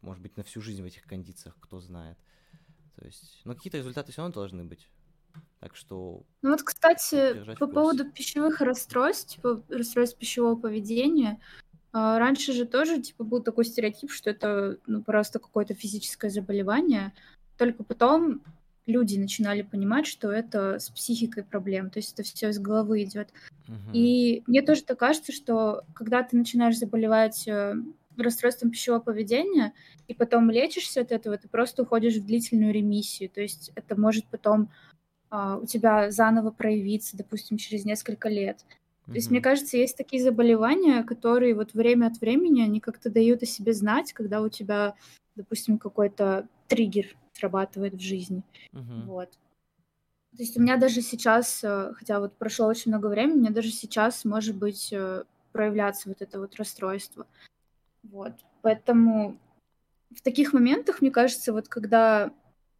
может 0.00 0.22
быть, 0.22 0.36
на 0.36 0.42
всю 0.42 0.60
жизнь 0.60 0.82
в 0.82 0.86
этих 0.86 1.04
кондициях, 1.04 1.56
кто 1.60 1.80
знает. 1.80 2.18
То 2.96 3.04
есть, 3.04 3.42
но 3.44 3.54
какие-то 3.54 3.78
результаты 3.78 4.12
все 4.12 4.22
равно 4.22 4.34
должны 4.34 4.64
быть. 4.64 4.88
Так 5.60 5.76
что... 5.76 6.24
Ну 6.42 6.50
вот, 6.50 6.62
кстати, 6.62 7.54
по 7.56 7.66
поводу 7.66 8.10
пищевых 8.10 8.60
расстройств, 8.60 9.34
типа 9.34 9.62
расстройств 9.68 10.18
пищевого 10.18 10.56
поведения, 10.56 11.40
а, 11.92 12.18
раньше 12.18 12.52
же 12.52 12.66
тоже, 12.66 13.00
типа, 13.00 13.24
был 13.24 13.42
такой 13.42 13.64
стереотип, 13.64 14.10
что 14.10 14.30
это, 14.30 14.78
ну, 14.86 15.02
просто 15.02 15.38
какое-то 15.38 15.74
физическое 15.74 16.30
заболевание. 16.30 17.12
Только 17.56 17.84
потом 17.84 18.42
люди 18.86 19.18
начинали 19.18 19.62
понимать, 19.62 20.06
что 20.06 20.30
это 20.30 20.78
с 20.78 20.90
психикой 20.90 21.44
проблем, 21.44 21.90
то 21.90 21.98
есть 21.98 22.12
это 22.12 22.22
все 22.22 22.50
из 22.50 22.58
головы 22.58 23.02
идет. 23.02 23.28
Uh-huh. 23.68 23.92
И 23.92 24.42
мне 24.46 24.62
тоже 24.62 24.84
так 24.84 24.98
кажется, 24.98 25.32
что 25.32 25.82
когда 25.94 26.22
ты 26.22 26.36
начинаешь 26.36 26.78
заболевать 26.78 27.46
э, 27.48 27.74
расстройством 28.16 28.70
пищевого 28.70 29.00
поведения 29.00 29.72
и 30.08 30.14
потом 30.14 30.50
лечишься 30.50 31.00
от 31.00 31.12
этого, 31.12 31.36
ты 31.36 31.48
просто 31.48 31.82
уходишь 31.82 32.14
в 32.14 32.26
длительную 32.26 32.72
ремиссию, 32.72 33.28
то 33.28 33.40
есть 33.40 33.72
это 33.74 33.98
может 34.00 34.26
потом 34.26 34.70
а, 35.28 35.56
у 35.56 35.66
тебя 35.66 36.10
заново 36.10 36.50
проявиться, 36.50 37.16
допустим, 37.16 37.56
через 37.56 37.84
несколько 37.84 38.28
лет. 38.28 38.64
То 39.06 39.12
есть, 39.12 39.30
мне 39.30 39.40
кажется, 39.40 39.76
есть 39.76 39.96
такие 39.96 40.20
заболевания, 40.20 41.04
которые 41.04 41.54
вот 41.54 41.74
время 41.74 42.06
от 42.06 42.20
времени, 42.20 42.62
они 42.62 42.80
как-то 42.80 43.08
дают 43.08 43.40
о 43.40 43.46
себе 43.46 43.72
знать, 43.72 44.12
когда 44.12 44.42
у 44.42 44.48
тебя, 44.48 44.96
допустим, 45.36 45.78
какой-то 45.78 46.48
триггер 46.68 47.16
срабатывает 47.32 47.94
в 47.94 48.00
жизни. 48.00 48.42
Мгм. 48.72 49.06
Вот. 49.06 49.30
То 50.36 50.42
есть 50.42 50.56
у 50.56 50.60
меня 50.60 50.76
даже 50.76 51.00
сейчас, 51.00 51.62
э, 51.64 51.92
хотя 51.94 52.20
вот 52.20 52.36
прошло 52.36 52.66
очень 52.66 52.90
много 52.90 53.06
времени, 53.06 53.36
у 53.36 53.40
меня 53.40 53.50
даже 53.50 53.70
сейчас 53.70 54.24
может 54.24 54.56
быть 54.56 54.92
э, 54.92 55.24
проявляться 55.52 56.08
вот 56.08 56.20
это 56.20 56.38
вот 56.40 56.56
расстройство. 56.56 57.26
Вот. 58.02 58.32
Поэтому 58.62 59.38
в 60.14 60.20
таких 60.20 60.52
моментах, 60.52 61.00
мне 61.00 61.10
кажется, 61.10 61.52
вот 61.52 61.68
когда 61.68 62.32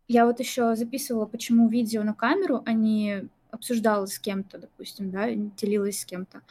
я 0.08 0.26
вот 0.26 0.38
еще 0.40 0.76
записывала, 0.76 1.26
почему 1.26 1.68
видео 1.68 2.02
на 2.02 2.14
камеру, 2.14 2.62
а 2.66 2.72
не 2.72 3.28
обсуждала 3.50 4.06
с 4.06 4.18
кем-то, 4.18 4.58
допустим, 4.58 5.10
да, 5.10 5.30
делилась 5.30 6.00
с 6.00 6.04
кем-то. 6.04 6.42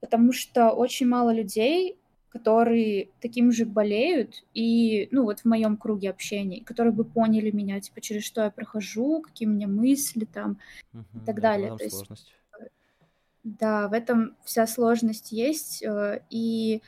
Потому 0.00 0.32
что 0.32 0.70
очень 0.70 1.06
мало 1.06 1.32
людей 1.32 1.98
которые 2.32 3.10
таким 3.20 3.52
же 3.52 3.66
болеют, 3.66 4.42
и, 4.54 5.06
ну, 5.10 5.24
вот 5.24 5.40
в 5.40 5.44
моем 5.44 5.76
круге 5.76 6.08
общения, 6.08 6.64
которые 6.64 6.92
бы 6.92 7.04
поняли 7.04 7.50
меня, 7.50 7.78
типа, 7.78 8.00
через 8.00 8.24
что 8.24 8.42
я 8.42 8.50
прохожу, 8.50 9.20
какие 9.20 9.46
у 9.46 9.50
меня 9.50 9.68
мысли 9.68 10.24
там 10.24 10.58
угу, 10.94 11.04
и 11.14 11.26
так 11.26 11.36
да, 11.36 11.42
далее. 11.42 11.76
То 11.76 11.84
есть, 11.84 12.34
да, 13.44 13.88
в 13.88 13.92
этом 13.92 14.34
вся 14.44 14.66
сложность 14.66 15.30
есть. 15.30 15.82
Э, 15.82 16.22
и, 16.30 16.80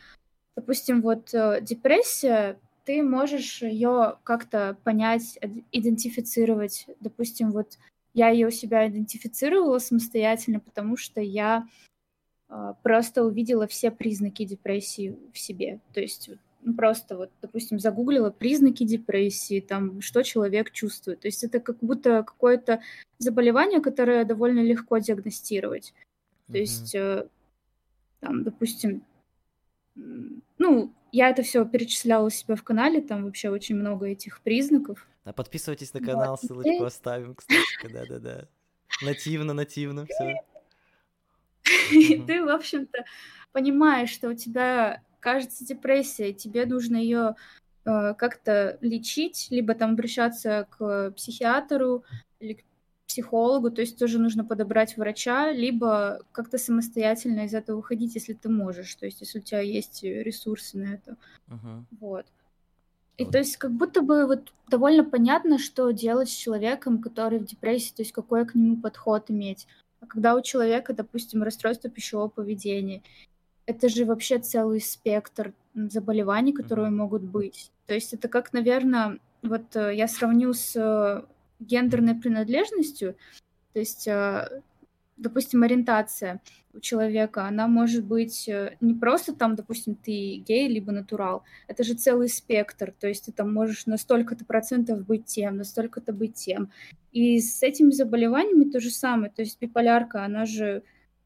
допустим, 0.57 1.03
вот 1.03 1.35
э, 1.35 1.61
депрессия, 1.61 2.59
ты 2.87 3.03
можешь 3.03 3.61
ее 3.61 4.17
как-то 4.25 4.79
понять, 4.83 5.39
идентифицировать. 5.73 6.87
Допустим, 7.01 7.51
вот 7.51 7.79
я 8.15 8.31
ее 8.31 8.47
у 8.47 8.51
себя 8.51 8.89
идентифицировала 8.89 9.79
самостоятельно, 9.79 10.61
потому 10.61 10.97
что 10.97 11.21
я 11.21 11.67
просто 12.83 13.25
увидела 13.25 13.67
все 13.67 13.91
признаки 13.91 14.45
депрессии 14.45 15.19
в 15.33 15.39
себе. 15.39 15.81
То 15.93 16.01
есть 16.01 16.31
ну, 16.65 16.75
просто 16.75 17.17
вот, 17.17 17.31
допустим, 17.43 17.79
загуглила 17.79 18.31
признаки 18.31 18.85
депрессии, 18.85 19.61
там, 19.61 20.01
что 20.01 20.23
человек 20.23 20.71
чувствует. 20.73 21.21
То 21.21 21.29
есть 21.29 21.45
это 21.45 21.61
как 21.61 21.79
будто 21.81 22.23
какое-то 22.23 22.81
заболевание, 23.19 23.81
которое 23.81 24.25
довольно 24.25 24.61
легко 24.61 24.99
диагностировать. 24.99 25.95
То 26.47 26.55
mm-hmm. 26.55 26.61
есть, 26.61 26.95
э, 26.95 27.29
там, 28.21 28.45
допустим, 28.45 29.03
ну, 29.95 30.93
я 31.13 31.31
это 31.31 31.43
все 31.43 31.65
перечисляла 31.67 32.27
у 32.27 32.31
себя 32.31 32.57
в 32.57 32.63
канале, 32.63 33.01
там 33.03 33.25
вообще 33.25 33.51
очень 33.51 33.77
много 33.77 34.07
этих 34.07 34.41
признаков. 34.41 35.07
А 35.25 35.33
подписывайтесь 35.33 35.93
на 35.93 36.01
канал, 36.01 36.39
вот. 36.41 36.49
ссылочку 36.49 36.85
оставим, 36.85 37.35
кстати, 37.35 37.93
да-да-да. 37.93 38.49
Нативно, 39.03 39.53
нативно, 39.53 40.07
все. 40.07 40.43
И 41.93 42.23
ты, 42.27 42.45
в 42.45 42.49
общем-то, 42.49 43.05
понимаешь, 43.53 44.11
что 44.11 44.29
у 44.29 44.35
тебя, 44.35 45.03
кажется, 45.21 45.65
депрессия, 45.65 46.33
тебе 46.33 46.67
нужно 46.67 46.97
ее 46.97 47.37
э, 47.85 48.15
как-то 48.15 48.79
лечить, 48.81 49.49
либо 49.51 49.75
там 49.75 49.93
обращаться 49.93 50.67
к 50.71 51.13
психиатру 51.13 52.05
или 52.41 52.55
к 52.55 52.65
психологу, 53.07 53.71
то 53.71 53.81
есть 53.81 53.99
тоже 53.99 54.19
нужно 54.19 54.45
подобрать 54.45 54.97
врача, 54.97 55.53
либо 55.53 56.21
как-то 56.33 56.59
самостоятельно 56.59 57.45
из 57.45 57.55
этого 57.55 57.77
выходить, 57.77 58.15
если 58.15 58.33
ты 58.33 58.49
можешь, 58.49 58.95
то 58.95 59.07
есть 59.07 59.21
если 59.21 59.39
у 59.39 59.43
тебя 59.43 59.61
есть 59.61 60.03
ресурсы 60.03 60.79
на 60.79 60.95
это. 60.95 61.17
Uh-huh. 61.49 61.85
Вот. 62.01 62.27
И 63.17 63.25
то 63.25 63.39
есть 63.39 63.57
как 63.59 63.71
будто 63.73 64.03
бы 64.03 64.27
вот 64.27 64.53
довольно 64.69 65.05
понятно, 65.05 65.59
что 65.59 65.91
делать 65.93 66.29
с 66.29 66.35
человеком, 66.35 67.01
который 67.01 67.39
в 67.39 67.45
депрессии, 67.45 67.95
то 67.95 68.03
есть 68.03 68.13
какой 68.13 68.45
к 68.45 68.55
нему 68.55 68.77
подход 68.77 69.31
иметь. 69.31 69.69
А 70.05 70.07
когда 70.07 70.35
у 70.35 70.43
человека, 70.43 70.93
допустим, 70.93 71.43
расстройство 71.43 71.89
пищевого 71.89 72.29
поведения, 72.29 73.03
это 73.65 73.89
же 73.89 74.05
вообще 74.05 74.39
целый 74.39 74.81
спектр 74.81 75.55
заболеваний, 75.75 76.53
которые 76.53 76.89
mm-hmm. 76.89 76.97
могут 76.97 77.23
быть. 77.23 77.71
То 77.87 77.95
есть 77.95 78.13
это 78.13 78.29
как, 78.29 78.53
наверное, 78.53 79.19
вот 79.43 79.75
э, 79.77 79.95
я 79.95 80.07
сравню 80.07 80.53
с 80.53 80.77
э, 80.77 81.23
гендерной 81.61 82.15
принадлежностью, 82.15 83.17
то 83.73 83.79
есть 83.79 84.07
э, 84.07 84.63
допустим, 85.17 85.63
ориентация 85.63 86.41
у 86.73 86.81
человека, 86.81 87.47
она 87.47 87.69
может 87.69 88.05
быть 88.05 88.49
э, 88.49 88.77
не 88.81 88.95
просто 88.95 89.35
там, 89.35 89.55
допустим, 89.55 89.95
ты 89.95 90.37
гей, 90.37 90.69
либо 90.69 90.93
натурал. 90.93 91.45
Это 91.69 91.85
же 91.85 91.95
целый 91.95 92.29
спектр. 92.29 92.93
То 92.99 93.09
есть 93.09 93.27
ты 93.27 93.33
там 93.33 93.53
можешь 93.53 93.87
на 93.87 93.97
столько-то 93.97 94.45
процентов 94.45 95.07
быть 95.07 95.27
тем, 95.27 95.57
на 95.57 95.65
столько-то 95.65 96.13
быть 96.13 96.35
тем. 96.35 96.71
И 97.13 97.39
с 97.41 97.63
этими 97.63 97.91
заболеваниями 97.91 98.71
то 98.71 98.81
же 98.81 98.91
самое. 98.91 99.31
То 99.31 99.43
есть 99.43 99.61
биполярка, 99.61 100.25
она 100.25 100.47
же 100.47 100.83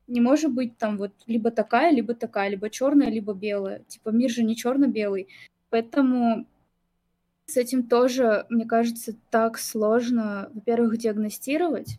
не 0.07 0.21
может 0.21 0.53
быть 0.53 0.77
там 0.79 0.97
вот 0.99 1.13
либо 1.27 1.51
такая, 1.51 1.93
либо 1.93 2.15
такая, 2.15 2.49
либо 2.51 2.71
черная, 2.71 3.11
либо 3.11 3.33
белая. 3.35 3.81
Типа 3.89 4.11
мир 4.11 4.31
же 4.31 4.43
не 4.43 4.57
черно-белый. 4.57 5.29
Поэтому 5.71 6.47
с 7.47 7.57
этим 7.57 7.89
тоже, 7.89 8.47
мне 8.51 8.67
кажется, 8.67 9.15
так 9.31 9.59
сложно, 9.59 10.51
во-первых, 10.53 10.99
диагностировать, 10.99 11.99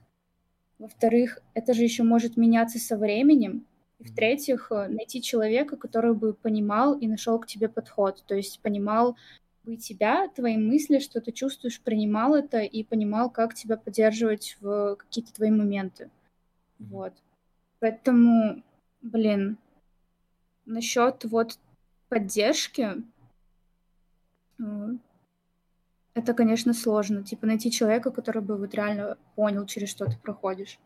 во-вторых, 0.80 1.40
это 1.54 1.74
же 1.74 1.84
еще 1.84 2.04
может 2.04 2.38
меняться 2.38 2.80
со 2.80 2.98
временем. 2.98 3.66
И 4.00 4.06
в-третьих, 4.06 4.72
э, 4.72 4.88
найти 4.88 5.22
человека, 5.22 5.76
который 5.76 6.14
бы 6.16 6.34
понимал 6.34 6.98
и 6.98 7.06
нашел 7.06 7.38
к 7.38 7.48
тебе 7.48 7.68
подход. 7.68 8.24
То 8.26 8.36
есть 8.36 8.62
понимал, 8.62 9.18
бы 9.64 9.76
тебя, 9.76 10.30
твои 10.30 10.58
мысли, 10.58 11.00
что 11.00 11.20
ты 11.20 11.34
чувствуешь, 11.34 11.82
принимал 11.82 12.34
это 12.34 12.62
и 12.62 12.84
понимал, 12.84 13.30
как 13.30 13.54
тебя 13.54 13.76
поддерживать 13.76 14.58
в 14.62 14.96
какие-то 14.96 15.34
твои 15.34 15.52
моменты. 15.52 16.10
Вот. 16.80 17.14
Поэтому, 17.80 18.64
блин, 19.02 19.58
насчет 20.66 21.26
вот 21.26 21.60
поддержки, 22.08 23.04
э, 24.60 24.64
это, 26.20 26.34
конечно, 26.34 26.74
сложно. 26.74 27.24
Типа 27.24 27.48
найти 27.48 27.72
человека, 27.72 28.12
который 28.12 28.42
бы 28.42 28.58
вот 28.58 28.74
реально 28.74 29.18
понял, 29.36 29.66
через 29.66 29.90
что 29.90 30.06
ты 30.06 30.18
проходишь. 30.18 30.80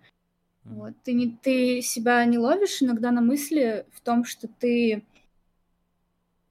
Вот. 0.63 0.93
Ты, 1.03 1.13
не, 1.13 1.37
ты 1.41 1.81
себя 1.81 2.23
не 2.25 2.37
ловишь 2.37 2.81
иногда 2.81 3.11
на 3.11 3.21
мысли 3.21 3.85
в 3.91 4.01
том, 4.01 4.23
что 4.23 4.47
ты 4.47 5.03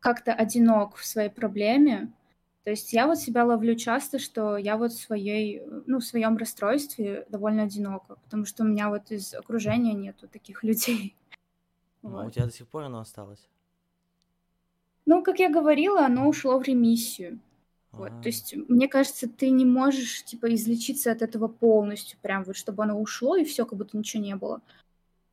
как-то 0.00 0.34
одинок 0.34 0.96
в 0.96 1.06
своей 1.06 1.30
проблеме. 1.30 2.12
То 2.64 2.70
есть 2.70 2.92
я 2.92 3.06
вот 3.06 3.18
себя 3.18 3.44
ловлю 3.44 3.74
часто, 3.74 4.18
что 4.18 4.56
я 4.56 4.76
вот 4.76 4.92
в 4.92 5.00
своей, 5.00 5.62
ну, 5.86 5.98
в 5.98 6.04
своем 6.04 6.36
расстройстве 6.36 7.26
довольно 7.28 7.64
одинока, 7.64 8.16
потому 8.16 8.44
что 8.44 8.62
у 8.62 8.66
меня 8.66 8.88
вот 8.88 9.10
из 9.10 9.34
окружения 9.34 9.94
нету 9.94 10.28
таких 10.28 10.62
людей. 10.64 11.16
Ну, 12.02 12.18
а 12.18 12.26
у 12.26 12.30
тебя 12.30 12.46
до 12.46 12.52
сих 12.52 12.68
пор 12.68 12.84
оно 12.84 13.00
осталось? 13.00 13.48
Ну, 15.06 15.22
как 15.22 15.38
я 15.38 15.50
говорила, 15.50 16.04
оно 16.04 16.28
ушло 16.28 16.58
в 16.58 16.62
ремиссию. 16.62 17.40
Вот, 17.92 18.08
то 18.08 18.22
а. 18.24 18.26
есть, 18.26 18.54
мне 18.56 18.88
кажется, 18.88 19.28
ты 19.28 19.50
не 19.50 19.66
можешь, 19.66 20.24
типа, 20.24 20.54
излечиться 20.54 21.12
от 21.12 21.20
этого 21.20 21.46
полностью, 21.46 22.18
прям 22.22 22.42
вот, 22.44 22.56
чтобы 22.56 22.82
оно 22.84 22.98
ушло, 22.98 23.36
и 23.36 23.44
все, 23.44 23.66
как 23.66 23.78
будто 23.78 23.96
ничего 23.96 24.22
не 24.22 24.34
было. 24.34 24.62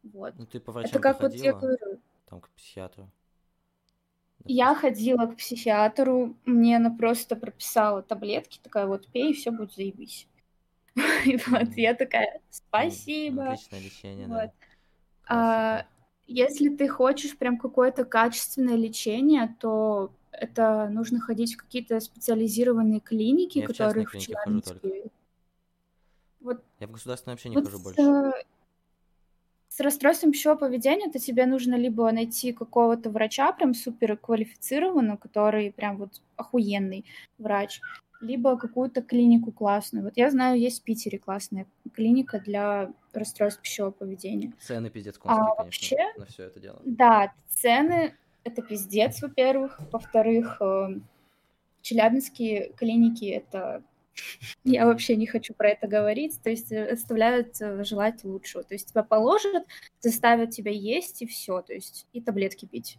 Вот. 0.04 0.34
Ну, 0.38 0.46
ты 0.46 0.60
по 0.60 0.74
врачам 0.74 0.92
Это 0.92 1.00
как 1.00 1.22
вот 1.22 1.34
я 1.36 1.54
говорю. 1.54 2.00
Там, 2.30 2.42
к 2.42 2.50
психиатру. 2.50 3.10
Я 4.46 4.76
ходила 4.76 5.26
к 5.28 5.38
психиатру, 5.38 6.36
мне 6.46 6.78
она 6.78 6.90
просто 6.90 7.36
прописала 7.36 8.02
таблетки, 8.02 8.60
такая 8.62 8.88
вот, 8.88 9.08
пей, 9.08 9.32
и 9.32 9.34
все 9.34 9.52
будет 9.52 9.74
заебись. 9.74 10.28
И 11.26 11.38
вот, 11.48 11.76
я 11.76 11.94
такая, 11.94 12.42
спасибо. 12.50 13.52
Отличное 13.52 13.80
лечение, 13.80 14.28
вот. 14.28 14.36
да. 14.38 14.52
А, 15.28 15.86
если 16.28 16.70
ты 16.70 16.88
хочешь 16.88 17.38
прям 17.38 17.58
какое-то 17.58 18.06
качественное 18.06 18.76
лечение, 18.76 19.56
то 19.60 20.12
это 20.40 20.88
нужно 20.90 21.20
ходить 21.20 21.54
в 21.54 21.58
какие-то 21.58 22.00
специализированные 22.00 23.00
клиники, 23.00 23.60
Я 23.60 23.68
которые 23.68 24.06
в 24.06 24.12
только. 24.12 25.10
Вот, 26.40 26.64
Я 26.80 26.88
в 26.88 26.92
государственной 26.92 27.34
вообще 27.34 27.50
не 27.50 27.56
вот 27.56 27.66
хожу 27.66 27.78
с, 27.78 27.82
больше. 27.84 28.02
э, 28.02 28.32
с 29.68 29.80
расстройством 29.82 30.32
пищевого 30.32 30.58
поведения, 30.58 31.12
то 31.12 31.20
тебе 31.20 31.46
нужно 31.46 31.76
либо 31.76 32.10
найти 32.12 32.54
какого-то 32.54 33.10
врача 33.10 33.52
прям 33.52 33.74
супер 33.74 34.16
квалифицированного, 34.18 35.18
который 35.18 35.72
прям 35.74 35.98
вот 35.98 36.22
охуенный 36.38 37.06
врач, 37.38 37.82
либо 38.22 38.58
какую-то 38.58 39.02
клинику 39.02 39.52
классную. 39.52 40.04
Вот 40.06 40.14
я 40.16 40.30
знаю, 40.32 40.60
есть 40.60 40.82
в 40.82 40.84
Питере 40.84 41.20
классная 41.20 41.68
клиника 41.94 42.40
для 42.40 42.92
расстройств 43.14 43.62
пищевого 43.62 43.92
поведения. 43.92 44.54
Цены 44.62 44.90
пиздец 44.90 45.18
конские, 45.18 45.44
А 45.44 45.56
конечно, 45.56 45.64
вообще, 45.66 45.98
на 46.18 46.26
все 46.26 46.44
это 46.44 46.60
дело. 46.60 46.82
да, 46.86 47.34
цены 47.50 48.16
это 48.50 48.62
пиздец, 48.62 49.22
во-первых. 49.22 49.80
Во-вторых, 49.92 50.62
э, 50.62 51.00
челябинские 51.82 52.74
клиники 52.74 53.26
это 53.26 53.84
я 54.64 54.86
вообще 54.86 55.16
не 55.16 55.28
хочу 55.28 55.54
про 55.54 55.70
это 55.70 55.88
говорить, 55.88 56.40
то 56.42 56.50
есть 56.50 56.72
э, 56.72 56.92
оставляют 56.92 57.60
э, 57.62 57.84
желать 57.84 58.24
лучшего. 58.24 58.64
То 58.64 58.74
есть 58.74 58.90
тебя 58.90 59.04
положат, 59.04 59.66
заставят 60.00 60.52
тебя 60.52 60.72
есть 60.72 61.22
и 61.22 61.26
все, 61.26 61.62
то 61.62 61.74
есть 61.74 62.08
и 62.14 62.22
таблетки 62.22 62.66
пить. 62.66 62.98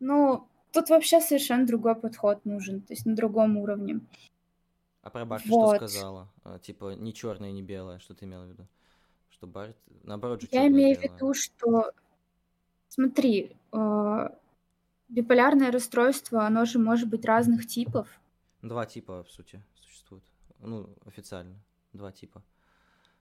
Ну, 0.00 0.46
тут 0.72 0.90
вообще 0.90 1.20
совершенно 1.20 1.66
другой 1.66 1.94
подход 1.94 2.44
нужен, 2.44 2.80
то 2.80 2.92
есть 2.92 3.06
на 3.06 3.14
другом 3.14 3.56
уровне. 3.56 4.00
А 5.02 5.10
про 5.10 5.24
бар 5.24 5.40
вот. 5.46 5.76
что 5.76 5.86
сказала? 5.86 6.28
А, 6.44 6.58
типа 6.58 6.94
не 6.94 7.14
черное, 7.14 7.52
не 7.52 7.62
белое, 7.62 7.98
что 7.98 8.14
ты 8.14 8.24
имела 8.24 8.44
в 8.44 8.48
виду? 8.48 8.66
Что 9.30 9.46
бар, 9.46 9.74
наоборот 10.02 10.40
же 10.40 10.48
Я 10.50 10.66
имею 10.66 10.98
в 10.98 11.02
виду, 11.02 11.34
что 11.34 11.92
смотри, 12.88 13.54
биполярное 15.08 15.70
расстройство, 15.70 16.46
оно 16.46 16.64
же 16.64 16.78
может 16.78 17.08
быть 17.08 17.24
разных 17.24 17.66
типов. 17.66 18.08
Два 18.62 18.86
типа, 18.86 19.24
в 19.24 19.30
сути, 19.30 19.62
существует. 19.74 20.24
Ну, 20.60 20.88
официально. 21.04 21.56
Два 21.92 22.12
типа. 22.12 22.42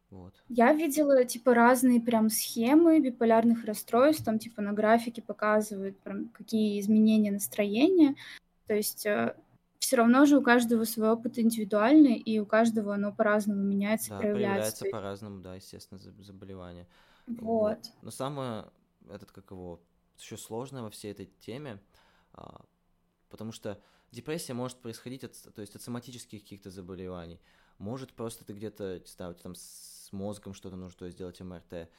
Вот. 0.09 0.33
Я 0.49 0.73
видела, 0.73 1.25
типа, 1.25 1.53
разные 1.53 1.99
прям 1.99 2.29
схемы 2.29 2.99
биполярных 2.99 3.65
расстройств, 3.65 4.23
там, 4.23 4.39
типа, 4.39 4.61
на 4.61 4.71
графике 4.71 5.21
показывают, 5.21 5.99
прям, 5.99 6.29
какие 6.29 6.79
изменения 6.79 7.31
настроения. 7.31 8.15
То 8.67 8.75
есть 8.75 9.05
э, 9.05 9.35
все 9.79 9.97
равно 9.97 10.25
же 10.25 10.37
у 10.37 10.41
каждого 10.41 10.83
свой 10.85 11.09
опыт 11.09 11.37
индивидуальный, 11.37 12.15
и 12.15 12.39
у 12.39 12.45
каждого 12.45 12.93
оно 12.93 13.11
по-разному 13.11 13.61
меняется, 13.61 14.11
да, 14.11 14.17
проявляется. 14.17 14.79
проявляется 14.81 14.85
по-разному, 14.91 15.41
да, 15.41 15.55
естественно, 15.55 15.99
заболевание. 15.99 16.87
Вот. 17.27 17.41
вот. 17.41 17.79
Но 18.01 18.11
самое, 18.11 18.65
этот, 19.09 19.31
как 19.31 19.51
его, 19.51 19.81
еще 20.21 20.37
сложное 20.37 20.81
во 20.81 20.89
всей 20.89 21.11
этой 21.11 21.27
теме, 21.39 21.81
а, 22.33 22.65
потому 23.29 23.51
что 23.51 23.81
депрессия 24.11 24.53
может 24.53 24.77
происходить 24.79 25.23
от, 25.23 25.33
то 25.53 25.61
есть 25.61 25.75
от 25.75 25.81
соматических 25.81 26.41
каких-то 26.41 26.69
заболеваний. 26.69 27.39
Может 27.77 28.13
просто 28.13 28.45
ты 28.45 28.53
где-то, 28.53 29.01
ставить 29.05 29.41
там 29.41 29.55
с 29.55 30.09
мозгом 30.11 30.53
что-то 30.53 30.75
нужно, 30.75 30.97
то 30.97 31.05
есть 31.05 31.17
делать 31.17 31.39
МРТ. 31.41 31.89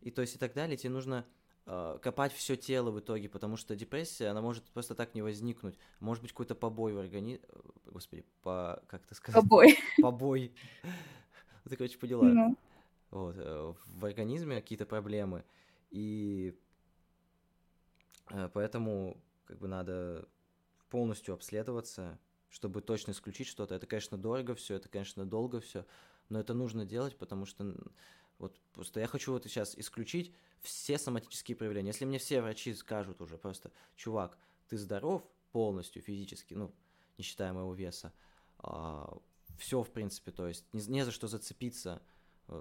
И 0.00 0.10
то 0.10 0.22
есть 0.22 0.36
и 0.36 0.38
так 0.38 0.54
далее, 0.54 0.76
тебе 0.76 0.90
нужно 0.90 1.26
э, 1.66 1.98
копать 2.02 2.32
все 2.32 2.56
тело 2.56 2.90
в 2.90 3.00
итоге, 3.00 3.28
потому 3.28 3.56
что 3.56 3.76
депрессия, 3.76 4.28
она 4.28 4.40
может 4.40 4.64
просто 4.70 4.94
так 4.94 5.14
не 5.14 5.22
возникнуть. 5.22 5.78
Может 6.00 6.22
быть 6.22 6.32
какой-то 6.32 6.54
побой 6.54 6.94
в 6.94 6.98
организме, 6.98 7.40
господи, 7.86 8.24
по, 8.42 8.82
как 8.86 9.04
это 9.04 9.14
сказать? 9.14 9.42
Побой. 9.42 9.78
Побой. 10.02 10.54
Ты, 11.68 11.76
короче, 11.76 11.98
поняла. 11.98 12.24
Ну. 12.24 12.56
Вот, 13.10 13.36
э, 13.36 13.74
в 13.86 14.04
организме 14.04 14.60
какие-то 14.60 14.86
проблемы. 14.86 15.44
И 15.90 16.54
поэтому 18.52 19.22
как 19.44 19.58
бы 19.58 19.68
надо 19.68 20.28
полностью 20.90 21.34
обследоваться, 21.34 22.18
чтобы 22.48 22.80
точно 22.80 23.12
исключить 23.12 23.48
что-то. 23.48 23.74
Это, 23.74 23.86
конечно, 23.86 24.16
дорого 24.16 24.54
все, 24.54 24.74
это, 24.76 24.88
конечно, 24.88 25.24
долго 25.26 25.60
все, 25.60 25.84
но 26.28 26.40
это 26.40 26.54
нужно 26.54 26.84
делать, 26.84 27.16
потому 27.16 27.46
что 27.46 27.74
вот 28.38 28.58
просто 28.72 29.00
я 29.00 29.06
хочу 29.06 29.32
вот 29.32 29.44
сейчас 29.44 29.76
исключить 29.76 30.34
все 30.60 30.98
соматические 30.98 31.56
проявления. 31.56 31.88
Если 31.88 32.04
мне 32.04 32.18
все 32.18 32.42
врачи 32.42 32.74
скажут 32.74 33.20
уже 33.20 33.38
просто, 33.38 33.70
чувак, 33.94 34.38
ты 34.68 34.76
здоров 34.76 35.22
полностью 35.52 36.02
физически, 36.02 36.54
ну, 36.54 36.74
не 37.18 37.24
считая 37.24 37.52
моего 37.52 37.74
веса, 37.74 38.12
а, 38.58 39.16
все, 39.58 39.82
в 39.82 39.90
принципе, 39.90 40.32
то 40.32 40.46
есть 40.46 40.66
не, 40.72 40.82
не 40.86 41.04
за 41.04 41.12
что 41.12 41.28
зацепиться, 41.28 42.02
Э, 42.02 42.15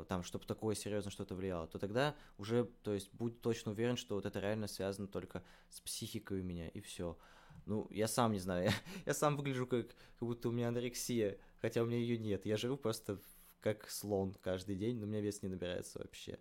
там, 0.07 0.23
чтобы 0.23 0.45
такое 0.45 0.75
серьезно 0.75 1.11
что-то 1.11 1.35
влияло, 1.35 1.67
то 1.67 1.77
тогда 1.77 2.15
уже, 2.37 2.65
то 2.83 2.93
есть, 2.93 3.13
будь 3.13 3.41
точно 3.41 3.71
уверен, 3.71 3.97
что 3.97 4.15
вот 4.15 4.25
это 4.25 4.39
реально 4.39 4.67
связано 4.67 5.07
только 5.07 5.43
с 5.69 5.79
психикой 5.79 6.41
у 6.41 6.43
меня, 6.43 6.67
и 6.69 6.81
все. 6.81 7.17
Ну, 7.65 7.87
я 7.91 8.07
сам 8.07 8.33
не 8.33 8.39
знаю, 8.39 8.65
я, 8.65 8.71
я 9.05 9.13
сам 9.13 9.37
выгляжу 9.37 9.67
как, 9.67 9.87
как 9.87 10.27
будто 10.27 10.49
у 10.49 10.51
меня 10.51 10.69
анорексия, 10.69 11.37
хотя 11.61 11.83
у 11.83 11.85
меня 11.85 11.97
ее 11.97 12.17
нет. 12.17 12.45
Я 12.45 12.57
живу 12.57 12.77
просто 12.77 13.19
как 13.61 13.89
слон 13.89 14.35
каждый 14.41 14.75
день, 14.75 14.97
но 14.97 15.05
у 15.05 15.09
меня 15.09 15.21
вес 15.21 15.41
не 15.41 15.49
набирается 15.49 15.99
вообще. 15.99 16.39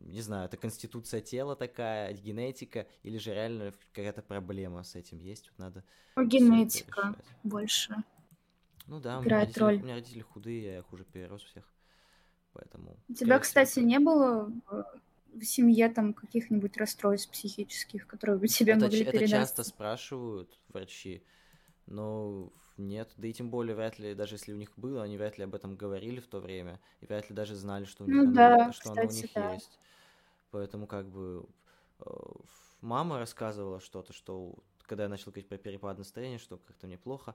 Не 0.00 0.20
знаю, 0.20 0.46
это 0.46 0.58
конституция 0.58 1.22
тела 1.22 1.56
такая, 1.56 2.12
генетика, 2.12 2.86
или 3.02 3.16
же 3.16 3.32
реально 3.32 3.72
какая-то 3.92 4.20
проблема 4.20 4.82
с 4.82 4.94
этим 4.94 5.18
есть, 5.18 5.48
вот 5.48 5.58
надо... 5.58 5.84
Генетика 6.16 7.16
больше. 7.42 7.94
Ну 8.86 9.00
да, 9.00 9.18
у 9.18 9.22
меня, 9.22 9.40
родители, 9.40 9.60
роль. 9.62 9.76
у 9.76 9.82
меня 9.82 9.94
родители 9.94 10.20
худые, 10.20 10.62
я 10.62 10.78
их 10.78 10.92
уже 10.92 11.04
перерос 11.04 11.42
всех 11.42 11.64
поэтому... 12.56 12.96
У 13.08 13.12
тебя, 13.12 13.38
кстати, 13.38 13.70
всего, 13.70 13.86
не 13.86 13.98
было 13.98 14.50
в 15.34 15.44
семье 15.44 15.88
там 15.90 16.14
каких-нибудь 16.14 16.76
расстройств 16.76 17.30
психических, 17.30 18.06
которые 18.06 18.38
бы 18.38 18.48
тебе 18.48 18.72
это, 18.72 18.84
могли 18.84 19.02
это 19.02 19.12
передать? 19.12 19.30
Это 19.30 19.40
часто 19.40 19.64
спрашивают 19.64 20.58
врачи, 20.68 21.22
но 21.86 22.50
нет, 22.78 23.12
да 23.16 23.28
и 23.28 23.32
тем 23.32 23.50
более 23.50 23.74
вряд 23.74 23.98
ли, 23.98 24.14
даже 24.14 24.36
если 24.36 24.52
у 24.52 24.56
них 24.56 24.72
было, 24.76 25.02
они 25.02 25.16
вряд 25.16 25.38
ли 25.38 25.44
об 25.44 25.54
этом 25.54 25.76
говорили 25.76 26.20
в 26.20 26.26
то 26.26 26.40
время, 26.40 26.80
и 27.00 27.06
вряд 27.06 27.28
ли 27.28 27.36
даже 27.36 27.54
знали, 27.54 27.84
что 27.84 28.04
у 28.04 28.06
них, 28.06 28.16
ну, 28.16 28.22
оно, 28.22 28.32
да, 28.32 28.72
что 28.72 28.90
кстати, 28.90 28.98
оно 28.98 29.08
у 29.08 29.12
них 29.12 29.32
да. 29.34 29.52
есть. 29.52 29.78
Поэтому 30.50 30.86
как 30.86 31.08
бы 31.08 31.46
э, 32.00 32.10
мама 32.80 33.18
рассказывала 33.18 33.80
что-то, 33.80 34.12
что 34.12 34.54
когда 34.82 35.04
я 35.04 35.08
начал 35.08 35.32
говорить 35.32 35.48
про 35.48 35.58
перепад 35.58 35.98
настроения, 35.98 36.38
что 36.38 36.56
как-то 36.58 36.86
мне 36.86 36.96
плохо, 36.96 37.34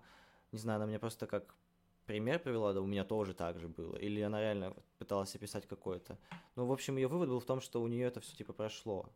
не 0.51 0.59
знаю, 0.59 0.77
она 0.77 0.87
мне 0.87 0.99
просто 0.99 1.27
как 1.27 1.55
пример 2.11 2.39
привела, 2.39 2.73
да 2.73 2.81
у 2.81 2.85
меня 2.85 3.05
тоже 3.05 3.33
так 3.33 3.57
же 3.57 3.69
было, 3.69 3.95
или 3.95 4.19
она 4.19 4.41
реально 4.41 4.73
пыталась 4.99 5.33
описать 5.33 5.65
какое-то. 5.65 6.17
Ну, 6.57 6.65
в 6.65 6.71
общем, 6.73 6.97
ее 6.97 7.07
вывод 7.07 7.29
был 7.29 7.39
в 7.39 7.45
том, 7.45 7.61
что 7.61 7.81
у 7.81 7.87
нее 7.87 8.07
это 8.07 8.19
все 8.19 8.35
типа 8.35 8.51
прошло, 8.51 9.09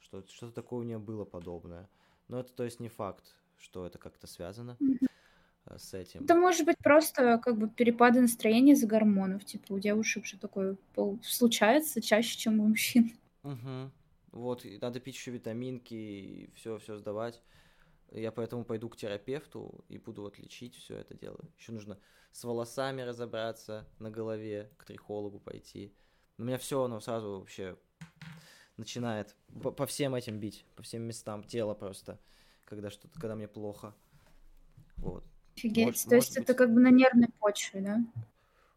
что 0.00 0.22
что-то 0.28 0.52
такое 0.52 0.80
у 0.80 0.82
нее 0.82 0.98
было 0.98 1.24
подобное. 1.24 1.88
Но 2.28 2.40
это, 2.40 2.52
то 2.52 2.64
есть, 2.64 2.78
не 2.78 2.90
факт, 2.90 3.24
что 3.56 3.86
это 3.86 3.96
как-то 3.98 4.26
связано 4.26 4.76
mm-hmm. 4.80 5.78
с 5.78 5.94
этим. 5.94 6.24
Это 6.24 6.34
может 6.34 6.66
быть 6.66 6.76
просто 6.76 7.40
как 7.42 7.56
бы 7.56 7.70
перепады 7.70 8.20
настроения 8.20 8.72
из-за 8.72 8.86
гормонов. 8.86 9.46
Типа 9.46 9.72
у 9.72 9.78
девушек 9.78 10.26
же 10.26 10.36
такое 10.36 10.76
случается 11.22 12.02
чаще, 12.02 12.36
чем 12.36 12.60
у 12.60 12.68
мужчин. 12.68 13.12
Угу. 13.44 13.90
Вот, 14.32 14.66
и 14.66 14.78
надо 14.78 15.00
пить 15.00 15.14
еще 15.14 15.30
витаминки 15.30 15.94
и 15.94 16.50
все, 16.54 16.76
все 16.76 16.98
сдавать. 16.98 17.40
Я 18.14 18.30
поэтому 18.30 18.64
пойду 18.64 18.88
к 18.90 18.96
терапевту 18.96 19.84
и 19.88 19.98
буду 19.98 20.22
вот 20.22 20.38
лечить 20.38 20.76
все 20.76 20.96
это 20.96 21.14
дело. 21.14 21.40
Еще 21.58 21.72
нужно 21.72 21.98
с 22.30 22.44
волосами 22.44 23.02
разобраться 23.02 23.88
на 23.98 24.10
голове, 24.10 24.70
к 24.76 24.84
трихологу 24.84 25.40
пойти. 25.40 25.94
У 26.38 26.44
меня 26.44 26.58
все, 26.58 26.82
оно 26.82 27.00
сразу 27.00 27.38
вообще 27.38 27.76
начинает 28.76 29.34
по, 29.62 29.70
по 29.70 29.86
всем 29.86 30.14
этим 30.14 30.38
бить, 30.38 30.66
по 30.76 30.82
всем 30.82 31.02
местам 31.02 31.42
тела 31.44 31.74
просто, 31.74 32.18
когда 32.64 32.90
что-то, 32.90 33.18
когда 33.18 33.34
мне 33.34 33.48
плохо. 33.48 33.94
Вот. 34.96 35.24
Офигеть, 35.56 35.86
может, 35.86 36.08
то 36.08 36.16
есть 36.16 36.36
быть... 36.36 36.44
это 36.44 36.54
как 36.54 36.72
бы 36.72 36.80
на 36.80 36.90
нервной 36.90 37.28
почве, 37.38 37.80
да? 37.80 37.98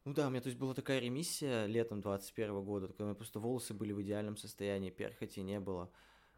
Ну 0.06 0.14
да, 0.14 0.28
у 0.28 0.30
меня 0.30 0.42
то 0.42 0.48
есть 0.48 0.60
была 0.60 0.74
такая 0.74 1.00
ремиссия 1.00 1.66
летом 1.66 2.02
21 2.02 2.64
года, 2.64 2.88
когда 2.88 3.06
у 3.06 3.08
меня 3.08 3.16
просто 3.16 3.40
волосы 3.40 3.74
были 3.74 3.92
в 3.92 4.02
идеальном 4.02 4.38
состоянии, 4.38 4.92
перхоти 4.92 5.42
не 5.42 5.60
было. 5.60 5.90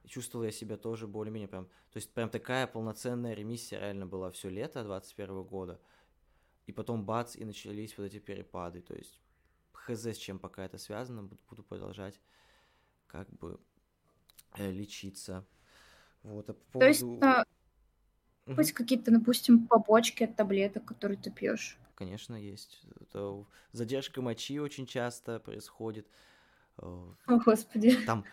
Чувствовал 0.07 0.45
я 0.45 0.51
себя 0.51 0.77
тоже 0.77 1.07
более-менее 1.07 1.47
прям... 1.47 1.65
То 1.65 1.97
есть 1.97 2.13
прям 2.13 2.29
такая 2.29 2.67
полноценная 2.67 3.33
ремиссия 3.33 3.79
реально 3.79 4.05
была 4.05 4.31
все 4.31 4.49
лето 4.49 4.83
21 4.83 5.43
года. 5.43 5.79
И 6.65 6.71
потом 6.71 7.05
бац, 7.05 7.35
и 7.35 7.45
начались 7.45 7.97
вот 7.97 8.05
эти 8.05 8.19
перепады. 8.19 8.81
То 8.81 8.95
есть 8.95 9.19
хз, 9.73 10.05
с 10.05 10.17
чем 10.17 10.39
пока 10.39 10.65
это 10.65 10.77
связано, 10.77 11.23
буду, 11.23 11.41
буду 11.49 11.63
продолжать 11.63 12.19
как 13.07 13.29
бы 13.29 13.59
э, 14.57 14.71
лечиться. 14.71 15.45
Вот, 16.23 16.49
а 16.49 16.53
по 16.53 16.59
поводу... 16.71 16.79
То 16.79 16.87
есть, 16.87 17.23
а, 17.23 17.45
Хоть 18.55 18.71
какие-то, 18.71 19.11
допустим, 19.11 19.67
побочки 19.67 20.23
от 20.23 20.35
таблеток, 20.35 20.85
которые 20.85 21.17
ты 21.17 21.31
пьешь. 21.31 21.77
Конечно, 21.95 22.35
есть. 22.35 22.81
Это 23.01 23.45
задержка 23.71 24.21
мочи 24.21 24.59
очень 24.59 24.85
часто 24.85 25.39
происходит. 25.39 26.07
Э, 26.79 27.05
О, 27.27 27.39
Господи. 27.39 27.95
Там 28.05 28.25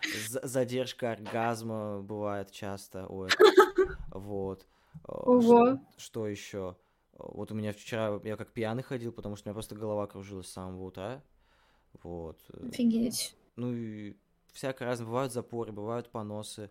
задержка 0.42 1.12
оргазма 1.12 2.00
бывает 2.02 2.50
часто. 2.50 3.06
Ой, 3.06 3.30
вот. 4.10 4.66
Э, 5.06 5.12
Ого. 5.12 5.80
Что 5.96 6.26
еще? 6.26 6.76
Вот 7.18 7.52
у 7.52 7.54
меня 7.54 7.72
вчера, 7.72 8.20
я 8.24 8.36
как 8.36 8.52
пьяный 8.52 8.82
ходил, 8.82 9.12
потому 9.12 9.36
что 9.36 9.48
у 9.48 9.50
меня 9.50 9.54
просто 9.54 9.76
голова 9.76 10.06
кружилась 10.06 10.48
с 10.48 10.52
самого 10.52 10.84
утра. 10.84 11.22
Вот. 12.02 12.38
Офигеть. 12.52 13.36
Ну 13.56 13.72
и 13.72 14.16
всякое 14.52 14.86
разное. 14.86 15.06
Бывают 15.06 15.32
запоры, 15.32 15.72
бывают 15.72 16.10
поносы. 16.10 16.70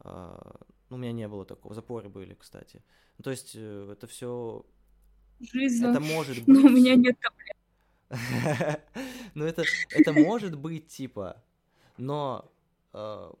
А, 0.00 0.60
ну, 0.90 0.96
у 0.96 0.98
меня 0.98 1.12
не 1.12 1.28
было 1.28 1.44
такого. 1.44 1.74
Запоры 1.74 2.08
были, 2.08 2.34
кстати. 2.34 2.82
Ну, 3.18 3.22
то 3.22 3.30
есть 3.30 3.52
э, 3.54 3.88
это 3.92 4.06
все... 4.06 4.64
Жизнь. 5.40 5.86
Это 5.86 6.00
может 6.00 6.38
быть... 6.44 6.48
Но 6.48 6.60
у 6.60 6.70
меня 6.70 6.94
нет 6.94 7.18
таблеток. 7.20 7.59
Ну, 9.34 9.44
это, 9.44 9.62
это 9.90 10.12
может 10.12 10.58
быть, 10.58 10.88
типа, 10.88 11.40
но 11.96 12.50
э, 12.92 13.32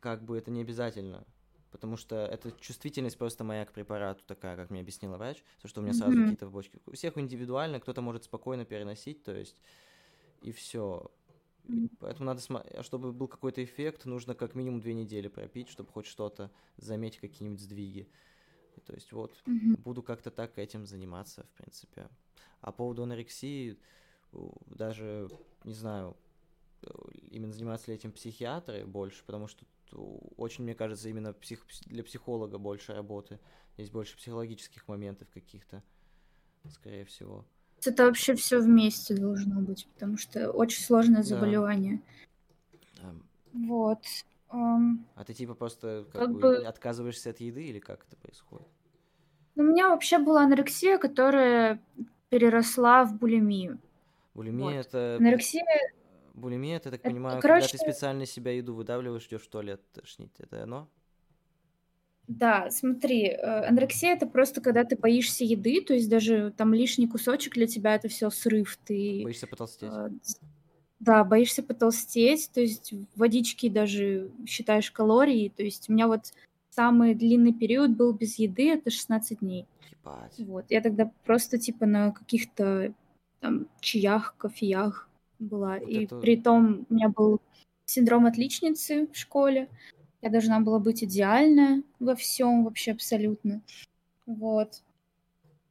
как 0.00 0.24
бы 0.24 0.36
это 0.36 0.50
не 0.50 0.60
обязательно. 0.60 1.24
Потому 1.70 1.96
что 1.96 2.16
это 2.16 2.52
чувствительность 2.52 3.18
просто 3.18 3.44
моя 3.44 3.66
к 3.66 3.72
препарату 3.72 4.24
такая, 4.26 4.56
как 4.56 4.70
мне 4.70 4.80
объяснила 4.80 5.18
врач, 5.18 5.44
то, 5.60 5.68
что 5.68 5.80
у 5.80 5.84
меня 5.84 5.92
сразу 5.92 6.16
mm-hmm. 6.16 6.22
какие-то 6.22 6.46
побочки. 6.46 6.80
У 6.86 6.92
всех 6.92 7.18
индивидуально, 7.18 7.80
кто-то 7.80 8.00
может 8.00 8.24
спокойно 8.24 8.64
переносить, 8.64 9.22
то 9.22 9.36
есть, 9.36 9.60
и 10.40 10.52
все. 10.52 11.10
Поэтому 11.98 12.26
надо, 12.26 12.40
см- 12.40 12.82
чтобы 12.82 13.12
был 13.12 13.28
какой-то 13.28 13.62
эффект, 13.62 14.06
нужно 14.06 14.34
как 14.34 14.54
минимум 14.54 14.80
две 14.80 14.94
недели 14.94 15.28
пропить, 15.28 15.68
чтобы 15.68 15.90
хоть 15.92 16.06
что-то 16.06 16.50
заметить, 16.76 17.20
какие-нибудь 17.20 17.60
сдвиги. 17.60 18.08
То 18.80 18.94
есть 18.94 19.12
вот, 19.12 19.42
mm-hmm. 19.46 19.80
буду 19.82 20.02
как-то 20.02 20.30
так 20.30 20.58
этим 20.58 20.86
заниматься, 20.86 21.44
в 21.44 21.50
принципе. 21.58 22.08
А 22.60 22.72
по 22.72 22.78
поводу 22.78 23.02
анорексии, 23.02 23.78
даже, 24.66 25.28
не 25.64 25.74
знаю, 25.74 26.16
именно 27.30 27.52
заниматься 27.52 27.90
ли 27.90 27.96
этим 27.96 28.12
психиатры 28.12 28.84
больше, 28.86 29.24
потому 29.24 29.46
что 29.46 29.64
очень, 30.36 30.64
мне 30.64 30.74
кажется, 30.74 31.08
именно 31.08 31.32
псих, 31.32 31.64
для 31.86 32.02
психолога 32.02 32.58
больше 32.58 32.92
работы. 32.92 33.38
Есть 33.76 33.92
больше 33.92 34.16
психологических 34.16 34.88
моментов 34.88 35.28
каких-то, 35.32 35.82
скорее 36.70 37.04
всего. 37.04 37.44
Это 37.84 38.06
вообще 38.06 38.34
все 38.34 38.60
вместе 38.60 39.14
должно 39.14 39.60
быть, 39.60 39.86
потому 39.94 40.16
что 40.16 40.50
очень 40.50 40.82
сложное 40.82 41.22
заболевание. 41.22 42.00
Да. 43.02 43.14
Вот. 43.52 44.02
А 44.48 45.24
ты 45.24 45.34
типа 45.34 45.54
просто 45.54 46.06
как, 46.12 46.22
как 46.22 46.32
бы, 46.32 46.40
бы 46.40 46.56
отказываешься 46.66 47.30
от 47.30 47.40
еды 47.40 47.64
или 47.64 47.78
как 47.78 48.04
это 48.06 48.16
происходит? 48.16 48.66
Ну, 49.54 49.64
у 49.64 49.66
меня 49.66 49.88
вообще 49.88 50.18
была 50.18 50.42
анорексия, 50.42 50.98
которая 50.98 51.80
переросла 52.28 53.04
в 53.04 53.16
булимию. 53.16 53.78
Булимия 54.34 54.78
вот. 54.78 54.86
это... 54.86 55.16
Анорексия... 55.18 55.64
Булимия, 56.34 56.78
ты 56.78 56.90
так 56.90 57.00
это, 57.00 57.08
понимаю, 57.08 57.40
короче... 57.40 57.68
когда 57.68 57.78
ты 57.78 57.90
специально 57.90 58.26
себя 58.26 58.52
еду 58.52 58.74
выдавливаешь, 58.74 59.26
идешь 59.26 59.42
в 59.42 59.48
туалет 59.48 59.80
тошнить, 59.92 60.32
это 60.38 60.62
оно? 60.62 60.88
Да, 62.28 62.70
смотри, 62.70 63.28
э, 63.28 63.66
анорексия 63.66 64.12
это 64.12 64.26
просто 64.26 64.60
когда 64.60 64.84
ты 64.84 64.96
боишься 64.96 65.44
еды, 65.44 65.80
то 65.80 65.94
есть 65.94 66.10
даже 66.10 66.52
там 66.56 66.74
лишний 66.74 67.06
кусочек 67.06 67.54
для 67.54 67.66
тебя 67.66 67.94
это 67.94 68.08
все 68.08 68.28
срыв, 68.30 68.76
ты... 68.84 69.22
Боишься 69.22 69.46
потолстеть. 69.46 69.90
Да, 70.98 71.24
боишься 71.24 71.62
потолстеть, 71.62 72.50
то 72.52 72.60
есть 72.60 72.94
водички 73.16 73.68
даже 73.68 74.30
считаешь 74.46 74.90
калории, 74.90 75.52
то 75.54 75.62
есть 75.62 75.90
у 75.90 75.92
меня 75.92 76.06
вот 76.06 76.32
самый 76.70 77.14
длинный 77.14 77.52
период 77.52 77.90
был 77.90 78.12
без 78.12 78.38
еды, 78.38 78.70
это 78.70 78.90
16 78.90 79.40
дней. 79.40 79.66
Ебать. 79.90 80.34
Вот, 80.38 80.64
я 80.70 80.80
тогда 80.80 81.10
просто 81.24 81.58
типа 81.58 81.84
на 81.84 82.12
каких-то 82.12 82.94
там 83.40 83.66
чаях, 83.80 84.34
кофеях 84.38 85.08
была, 85.38 85.78
вот 85.78 85.88
и 85.88 86.04
это... 86.04 86.18
при 86.18 86.36
том 86.36 86.86
у 86.88 86.94
меня 86.94 87.10
был 87.10 87.40
синдром 87.84 88.24
отличницы 88.24 89.06
в 89.12 89.16
школе, 89.16 89.68
я 90.22 90.30
должна 90.30 90.60
была 90.60 90.78
быть 90.78 91.04
идеальная 91.04 91.82
во 92.00 92.16
всем 92.16 92.64
вообще 92.64 92.92
абсолютно. 92.92 93.60
Вот. 94.24 94.82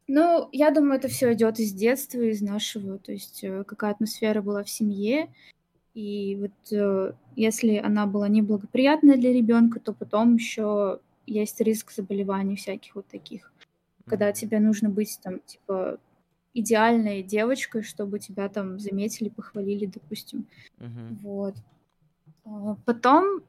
Ну, 0.08 0.50
я 0.52 0.72
думаю, 0.72 1.00
это 1.00 1.08
все 1.08 1.34
идет 1.34 1.60
из 1.60 1.74
детства, 1.74 2.20
из 2.20 2.42
нашего, 2.42 3.00
то 3.00 3.12
есть 3.12 3.44
э, 3.44 3.64
какая 3.64 3.92
атмосфера 3.92 4.42
была 4.42 4.64
в 4.64 4.70
семье. 4.70 5.34
И 5.96 6.38
вот 6.40 6.72
э, 6.72 7.14
если 7.36 7.78
она 7.78 8.06
была 8.06 8.28
неблагоприятная 8.28 9.18
для 9.18 9.34
ребенка, 9.34 9.80
то 9.80 9.94
потом 9.94 10.36
еще 10.36 11.00
есть 11.26 11.60
риск 11.62 11.92
заболеваний 11.92 12.56
всяких 12.56 12.96
вот 12.96 13.08
таких. 13.08 13.52
Когда 14.06 14.32
тебе 14.32 14.60
нужно 14.60 14.90
быть 14.90 15.20
там, 15.24 15.40
типа, 15.40 15.98
идеальной 16.54 17.24
девочкой, 17.24 17.82
чтобы 17.82 18.20
тебя 18.20 18.48
там 18.50 18.80
заметили, 18.80 19.30
похвалили, 19.30 19.88
допустим. 19.88 20.46
Mm-hmm. 20.78 21.16
Вот. 21.24 21.56
А 22.46 22.76
потом 22.86 23.42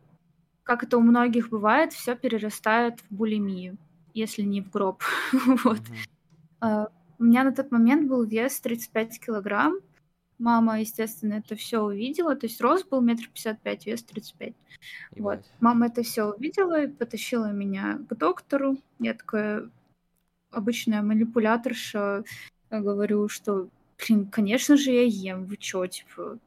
как 0.67 0.83
это 0.83 0.99
у 0.99 1.01
многих 1.01 1.51
бывает, 1.51 1.93
все 1.93 2.17
перерастает 2.17 2.99
в 3.01 3.15
булимию, 3.15 3.79
если 4.15 4.43
не 4.43 4.61
в 4.61 4.71
гроб. 4.71 5.01
вот. 5.65 5.79
Uh, 5.79 6.16
у 6.61 7.25
меня 7.25 7.45
на 7.45 7.53
тот 7.53 7.71
момент 7.71 8.09
был 8.09 8.25
вес 8.25 8.61
35 8.61 9.21
килограмм. 9.21 9.75
Мама, 10.39 10.81
естественно, 10.81 11.35
это 11.35 11.57
все 11.57 11.81
увидела. 11.81 12.37
То 12.37 12.47
есть 12.47 12.61
рост 12.61 12.89
был 12.89 13.01
метр 13.01 13.29
пятьдесят 13.33 13.61
пять, 13.61 13.87
вес 13.87 14.03
35. 14.03 14.55
Вот. 15.17 15.41
Мама 15.61 15.87
это 15.87 16.03
все 16.03 16.25
увидела 16.25 16.85
и 16.85 16.89
потащила 16.89 17.53
меня 17.53 17.99
к 18.09 18.15
доктору. 18.17 18.77
Я 18.99 19.15
такая 19.15 19.71
обычная 20.51 21.03
манипуляторша. 21.03 22.25
Я 22.71 22.81
говорю, 22.81 23.29
что, 23.29 23.69
блин, 23.99 24.27
конечно 24.27 24.77
же, 24.77 24.91
я 24.91 25.05
ем. 25.05 25.47
Вы 25.47 25.57
чё, 25.57 25.87
типа, 25.87 26.39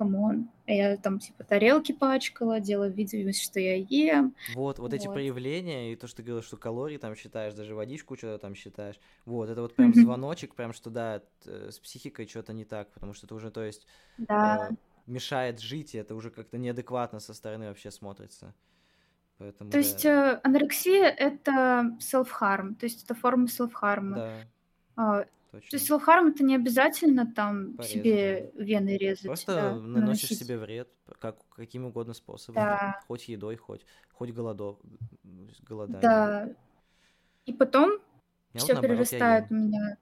come 0.00 0.27
on. 0.27 0.48
А 0.66 0.72
я 0.72 0.96
там, 0.96 1.18
типа, 1.18 1.44
тарелки 1.44 1.92
пачкала, 1.92 2.58
делала 2.58 2.88
видимость, 2.88 3.42
что 3.42 3.60
я 3.60 3.76
ем. 3.76 4.34
Вот, 4.54 4.78
вот, 4.78 4.78
вот 4.78 4.94
эти 4.94 5.06
проявления, 5.06 5.92
и 5.92 5.96
то, 5.96 6.06
что 6.06 6.18
ты 6.18 6.22
говорил, 6.22 6.42
что 6.42 6.56
калории 6.56 6.96
там 6.96 7.14
считаешь, 7.14 7.52
даже 7.52 7.74
водичку 7.74 8.16
что-то 8.16 8.38
там 8.38 8.54
считаешь. 8.54 8.98
Вот, 9.26 9.50
это 9.50 9.60
вот 9.60 9.74
прям 9.74 9.90
mm-hmm. 9.90 10.00
звоночек, 10.00 10.54
прям 10.54 10.72
что, 10.72 10.88
да, 10.88 11.22
с 11.44 11.78
психикой 11.78 12.26
что-то 12.26 12.54
не 12.54 12.64
так, 12.64 12.90
потому 12.92 13.12
что 13.12 13.26
это 13.26 13.34
уже, 13.34 13.50
то 13.50 13.62
есть, 13.62 13.86
да. 14.16 14.70
э, 14.70 14.74
мешает 15.06 15.60
жить, 15.60 15.94
и 15.94 15.98
это 15.98 16.14
уже 16.14 16.30
как-то 16.30 16.56
неадекватно 16.56 17.20
со 17.20 17.34
стороны 17.34 17.68
вообще 17.68 17.90
смотрится. 17.90 18.54
Поэтому, 19.36 19.70
то 19.70 19.74
да. 19.74 19.78
есть 19.78 20.04
э, 20.06 20.40
анорексия— 20.42 21.04
это 21.18 21.94
self-harm, 22.00 22.74
то 22.74 22.86
есть 22.86 23.04
это 23.04 23.14
форма 23.14 23.48
self-harm. 23.48 24.46
Да. 24.96 25.26
Точно. 25.50 25.68
То 25.68 25.76
есть 25.76 25.90
лохарм 25.90 26.28
это 26.28 26.44
не 26.44 26.54
обязательно 26.54 27.26
там 27.26 27.74
Порезать, 27.74 27.92
себе 27.92 28.52
да. 28.54 28.62
вены 28.64 28.96
резать. 28.96 29.26
Просто 29.26 29.54
да, 29.54 29.74
наносишь 29.74 30.30
наносить. 30.30 30.38
себе 30.38 30.58
вред 30.58 30.88
как, 31.18 31.38
каким 31.50 31.86
угодно 31.86 32.14
способом. 32.14 32.62
Да. 32.62 33.00
Хоть 33.08 33.28
едой, 33.28 33.56
хоть, 33.56 33.84
хоть 34.12 34.30
голодо, 34.30 34.78
голоданием. 35.62 36.00
Да. 36.02 36.48
И 37.46 37.52
потом 37.52 37.98
все 38.54 38.74
вот 38.74 38.82
перерастает 38.82 39.50
у 39.50 39.54
меня. 39.54 39.96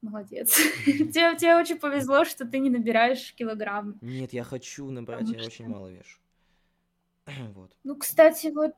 Молодец. 0.00 0.56
тебе, 0.86 1.36
тебе 1.36 1.56
очень 1.56 1.78
повезло, 1.78 2.24
что 2.24 2.46
ты 2.46 2.58
не 2.58 2.70
набираешь 2.70 3.34
килограмм. 3.34 3.98
Нет, 4.00 4.32
я 4.32 4.44
хочу 4.44 4.90
набрать, 4.90 5.28
я 5.28 5.44
очень 5.44 5.68
мало 5.68 5.88
вешу. 5.88 6.18
вот. 7.54 7.76
Ну, 7.84 7.96
кстати, 7.96 8.46
вот, 8.46 8.72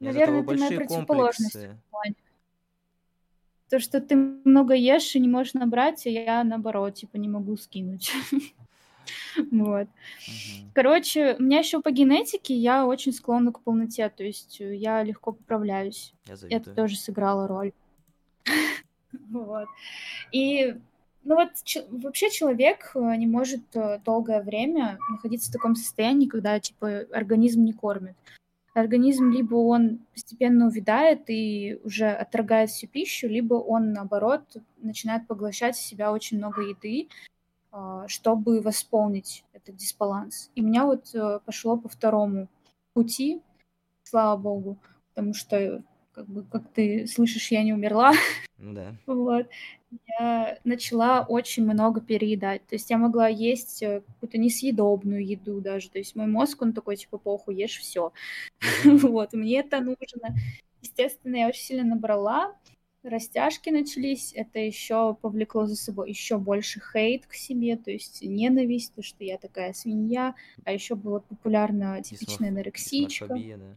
наверное, 0.00 0.42
ты 0.42 0.56
моя 0.56 0.76
противоположность 0.78 1.54
в 1.54 1.90
плане. 1.90 2.14
То, 3.74 3.80
что 3.80 4.00
ты 4.00 4.14
много 4.14 4.74
ешь 4.74 5.16
и 5.16 5.18
не 5.18 5.26
можешь 5.26 5.54
набрать, 5.54 6.06
а 6.06 6.08
я 6.08 6.44
наоборот, 6.44 6.94
типа, 6.94 7.16
не 7.16 7.28
могу 7.28 7.56
скинуть. 7.56 8.12
Вот. 9.50 9.88
Короче, 10.74 11.34
у 11.38 11.42
меня 11.42 11.58
еще 11.58 11.82
по 11.82 11.90
генетике 11.90 12.54
я 12.54 12.86
очень 12.86 13.12
склонна 13.12 13.52
к 13.52 13.60
полноте, 13.60 14.08
то 14.08 14.22
есть 14.22 14.60
э, 14.60 14.76
я 14.76 15.02
легко 15.02 15.32
поправляюсь. 15.32 16.14
Это 16.48 16.72
тоже 16.72 16.96
сыграло 16.96 17.48
роль. 17.48 17.72
Вот. 19.28 19.66
И 20.30 20.76
ну 21.24 21.34
вот 21.34 21.50
вообще 21.90 22.30
человек 22.30 22.92
э, 22.94 23.16
не 23.16 23.26
может 23.26 23.64
э, 23.74 23.98
долгое 24.04 24.40
время 24.40 24.98
находиться 25.10 25.50
в 25.50 25.52
таком 25.52 25.74
состоянии, 25.74 26.28
когда 26.28 26.60
типа 26.60 27.06
организм 27.12 27.64
не 27.64 27.72
кормит. 27.72 28.14
Организм 28.74 29.30
либо 29.30 29.54
он 29.54 30.00
постепенно 30.12 30.66
увядает 30.66 31.30
и 31.30 31.78
уже 31.84 32.10
отторгает 32.10 32.70
всю 32.70 32.88
пищу, 32.88 33.28
либо 33.28 33.54
он 33.54 33.92
наоборот 33.92 34.56
начинает 34.78 35.28
поглощать 35.28 35.76
в 35.76 35.82
себя 35.82 36.10
очень 36.12 36.38
много 36.38 36.60
еды, 36.62 37.08
а, 37.70 38.08
чтобы 38.08 38.60
восполнить 38.60 39.44
этот 39.52 39.76
дисбаланс. 39.76 40.50
И 40.56 40.60
у 40.60 40.64
меня 40.64 40.86
вот 40.86 41.14
э, 41.14 41.38
пошло 41.44 41.76
по 41.76 41.88
второму 41.88 42.48
пути, 42.94 43.40
слава 44.02 44.36
богу, 44.36 44.76
потому 45.14 45.34
что, 45.34 45.82
как 46.14 46.26
бы, 46.26 46.44
как 46.44 46.70
ты 46.72 47.06
слышишь, 47.06 47.50
я 47.50 47.62
не 47.62 47.72
умерла. 47.72 48.12
Ну 48.58 48.72
да. 48.72 48.96
Вот. 49.06 49.46
Я 50.18 50.58
начала 50.64 51.24
очень 51.28 51.64
много 51.64 52.00
переедать. 52.00 52.66
То 52.66 52.74
есть 52.74 52.90
я 52.90 52.98
могла 52.98 53.28
есть 53.28 53.82
э, 53.82 54.00
какую-то 54.00 54.38
несъедобную 54.38 55.24
еду 55.24 55.60
даже. 55.60 55.88
То 55.88 55.98
есть 55.98 56.16
мой 56.16 56.26
мозг, 56.26 56.62
он 56.62 56.72
такой, 56.72 56.96
типа, 56.96 57.18
похуй, 57.18 57.56
ешь 57.56 57.78
все. 57.78 58.12
Вот, 58.84 59.32
мне 59.34 59.60
это 59.60 59.80
нужно. 59.80 60.36
Естественно, 60.82 61.36
я 61.36 61.48
очень 61.48 61.62
сильно 61.62 61.84
набрала 61.84 62.54
растяжки 63.04 63.70
начались, 63.70 64.32
это 64.34 64.58
еще 64.58 65.16
повлекло 65.20 65.66
за 65.66 65.76
собой 65.76 66.08
еще 66.08 66.38
больше 66.38 66.80
хейт 66.80 67.26
к 67.26 67.34
себе, 67.34 67.76
то 67.76 67.90
есть 67.90 68.22
ненависть, 68.22 68.94
то, 68.94 69.02
что 69.02 69.24
я 69.24 69.38
такая 69.38 69.72
свинья, 69.72 70.34
а 70.64 70.72
еще 70.72 70.94
была 70.94 71.20
популярна 71.20 72.02
типичная 72.02 72.48
анорексичка. 72.48 73.28
Да. 73.28 73.76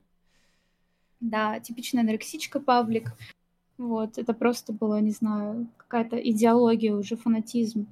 Да, 1.19 1.59
типичная 1.59 2.03
анорексичка 2.03 2.59
паблик. 2.59 3.13
Вот, 3.77 4.17
это 4.17 4.33
просто 4.33 4.73
было, 4.73 4.99
не 4.99 5.11
знаю, 5.11 5.67
какая-то 5.77 6.17
идеология, 6.17 6.95
уже 6.95 7.15
фанатизм. 7.15 7.87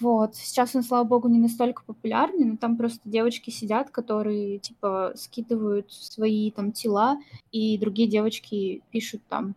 Вот, 0.00 0.34
сейчас 0.36 0.74
он, 0.74 0.82
слава 0.82 1.04
богу, 1.04 1.28
не 1.28 1.38
настолько 1.38 1.82
популярный, 1.84 2.44
но 2.44 2.56
там 2.56 2.76
просто 2.76 3.08
девочки 3.08 3.50
сидят, 3.50 3.90
которые, 3.90 4.58
типа, 4.58 5.12
скидывают 5.16 5.92
свои 5.92 6.50
там 6.50 6.72
тела, 6.72 7.18
и 7.52 7.78
другие 7.78 8.08
девочки 8.08 8.82
пишут 8.90 9.22
там, 9.28 9.54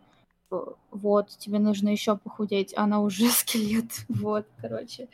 вот, 0.90 1.30
тебе 1.38 1.58
нужно 1.58 1.88
еще 1.88 2.16
похудеть, 2.16 2.72
а 2.76 2.84
она 2.84 3.00
уже 3.00 3.28
скелет, 3.30 3.90
вот, 4.08 4.46
короче. 4.60 5.08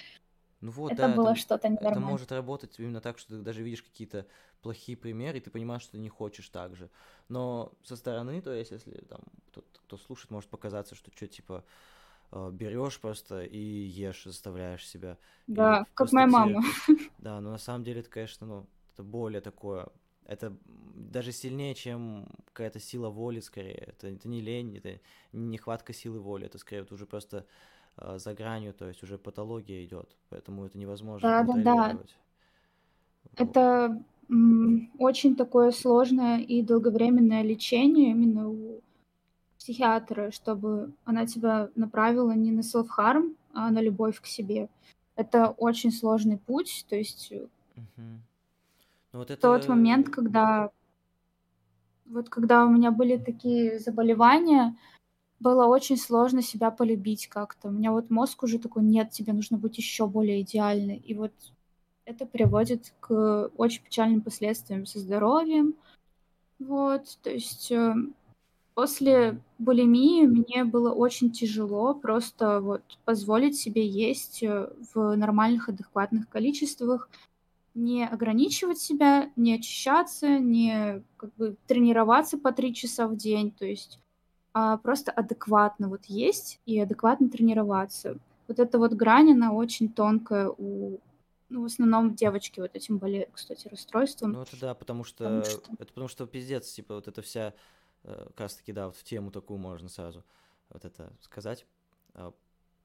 Ну 0.60 0.70
вот, 0.70 0.93
это 0.93 1.09
да, 1.09 1.14
было 1.14 1.34
что-то 1.34 1.66
это 1.66 1.98
может 1.98 2.30
работать 2.30 2.78
именно 2.78 3.01
так, 3.01 3.18
что 3.18 3.36
ты 3.36 3.43
даже 3.43 3.62
видишь 3.62 3.82
какие-то 3.82 4.26
плохие 4.62 4.97
примеры, 4.97 5.39
и 5.39 5.40
ты 5.40 5.51
понимаешь, 5.51 5.82
что 5.82 5.93
ты 5.93 5.98
не 5.98 6.09
хочешь 6.09 6.48
так 6.48 6.76
же. 6.76 6.89
Но 7.28 7.72
со 7.82 7.97
стороны, 7.97 8.40
то 8.40 8.52
есть, 8.52 8.70
если 8.70 8.93
там 9.09 9.20
кто, 9.48 9.62
кто 9.86 9.97
слушает, 9.97 10.30
может 10.30 10.51
показаться, 10.51 10.94
что 10.94 11.10
что 11.14 11.26
типа 11.26 11.64
э, 12.30 12.51
берешь 12.52 12.98
просто 13.01 13.43
и 13.43 13.59
ешь, 13.59 14.24
заставляешь 14.24 14.86
себя. 14.86 15.18
Да, 15.47 15.86
как 15.94 16.12
моя 16.12 16.26
мама. 16.26 16.62
Да, 17.18 17.40
но 17.40 17.51
на 17.51 17.59
самом 17.59 17.84
деле 17.84 18.01
это, 18.01 18.10
конечно, 18.10 18.47
ну, 18.47 18.66
это 18.94 19.02
более 19.02 19.40
такое 19.40 19.89
это 20.26 20.56
даже 20.64 21.32
сильнее, 21.32 21.74
чем 21.74 22.28
какая-то 22.47 22.80
сила 22.80 23.10
воли, 23.10 23.40
скорее. 23.40 23.94
Это, 23.97 24.09
это 24.09 24.28
не 24.28 24.40
лень, 24.40 24.76
это 24.76 25.01
не 25.32 25.47
нехватка 25.47 25.93
силы 25.93 26.20
воли, 26.20 26.47
это 26.47 26.59
скорее 26.59 26.82
вот 26.82 26.93
уже 26.93 27.06
просто 27.06 27.47
э, 27.97 28.18
за 28.18 28.34
гранью, 28.34 28.72
то 28.72 28.89
есть 28.89 29.02
уже 29.02 29.18
патология 29.18 29.84
идет, 29.84 30.16
поэтому 30.28 30.64
это 30.64 30.78
невозможно 30.78 31.44
да, 31.44 31.62
да, 31.62 31.93
да. 31.93 31.98
Это 33.36 34.03
очень 34.99 35.36
такое 35.36 35.70
сложное 35.73 36.39
и 36.39 36.62
долговременное 36.62 37.43
лечение 37.43 38.11
именно 38.11 38.49
у 38.49 38.81
психиатра, 39.59 40.31
чтобы 40.31 40.93
она 41.05 41.27
тебя 41.27 41.69
направила 41.74 42.32
не 42.32 42.51
на 42.51 42.61
self-harm, 42.61 43.36
а 43.53 43.70
на 43.70 43.81
любовь 43.81 44.20
к 44.20 44.27
себе. 44.27 44.69
Это 45.16 45.51
очень 45.51 45.93
сложный 45.93 46.39
путь, 46.39 46.86
то 46.89 46.97
есть 46.97 47.31
uh-huh. 47.31 48.19
Ну, 49.12 49.19
вот 49.19 49.31
это... 49.31 49.40
Тот 49.40 49.69
момент, 49.69 50.09
когда 50.09 50.70
вот 52.07 52.28
когда 52.28 52.65
у 52.65 52.70
меня 52.70 52.90
были 52.90 53.16
такие 53.16 53.78
заболевания, 53.78 54.77
было 55.40 55.66
очень 55.66 55.97
сложно 55.97 56.43
себя 56.43 56.70
полюбить 56.70 57.27
как-то. 57.27 57.69
У 57.69 57.73
меня 57.73 57.90
вот 57.90 58.11
мозг 58.11 58.43
уже 58.43 58.59
такой, 58.59 58.82
нет, 58.85 59.11
тебе 59.11 59.32
нужно 59.32 59.59
быть 59.59 59.78
еще 59.78 60.07
более 60.07 60.43
идеальной. 60.43 60.97
И 60.97 61.15
вот 61.15 61.32
это 62.04 62.26
приводит 62.26 62.92
к 63.00 63.50
очень 63.56 63.82
печальным 63.82 64.20
последствиям 64.20 64.86
со 64.86 64.98
здоровьем. 64.98 65.74
Вот, 66.58 67.18
то 67.22 67.30
есть 67.30 67.72
э, 67.72 67.94
после 68.74 69.40
булимии 69.58 70.26
мне 70.26 70.64
было 70.64 70.92
очень 70.92 71.32
тяжело 71.32 71.94
просто 71.94 72.60
вот 72.60 72.82
позволить 73.04 73.56
себе 73.56 73.86
есть 73.86 74.42
э, 74.42 74.70
в 74.94 75.16
нормальных, 75.16 75.68
адекватных 75.68 76.28
количествах, 76.28 77.08
не 77.74 78.06
ограничивать 78.06 78.78
себя, 78.78 79.30
не 79.34 79.54
очищаться, 79.54 80.38
не 80.38 81.02
как 81.16 81.34
бы 81.34 81.56
тренироваться 81.66 82.38
по 82.38 82.52
три 82.52 82.74
часа 82.74 83.08
в 83.08 83.16
день, 83.16 83.50
то 83.50 83.64
есть 83.64 83.98
а 84.54 84.76
просто 84.76 85.10
адекватно 85.10 85.88
вот 85.88 86.04
есть 86.04 86.60
и 86.66 86.78
адекватно 86.78 87.30
тренироваться. 87.30 88.18
Вот 88.48 88.58
эта 88.58 88.78
вот 88.78 88.92
грань, 88.92 89.32
она 89.32 89.52
очень 89.52 89.88
тонкая 89.88 90.50
у 90.50 90.98
ну, 91.52 91.62
в 91.62 91.66
основном 91.66 92.14
девочки 92.14 92.60
вот 92.60 92.74
этим 92.74 92.98
болеют, 92.98 93.30
кстати, 93.32 93.68
расстройством. 93.68 94.32
Ну, 94.32 94.42
это 94.42 94.58
да, 94.58 94.74
потому 94.74 95.04
что... 95.04 95.24
потому 95.24 95.44
что... 95.44 95.72
Это 95.74 95.86
потому 95.86 96.08
что 96.08 96.26
пиздец, 96.26 96.72
типа, 96.72 96.94
вот 96.96 97.08
эта 97.08 97.22
вся, 97.22 97.54
э, 98.04 98.24
как 98.28 98.40
раз 98.40 98.56
таки, 98.56 98.72
да, 98.72 98.86
вот 98.86 98.96
в 98.96 99.04
тему 99.04 99.30
такую 99.30 99.58
можно 99.58 99.88
сразу 99.88 100.24
вот 100.70 100.84
это 100.84 101.12
сказать. 101.20 101.66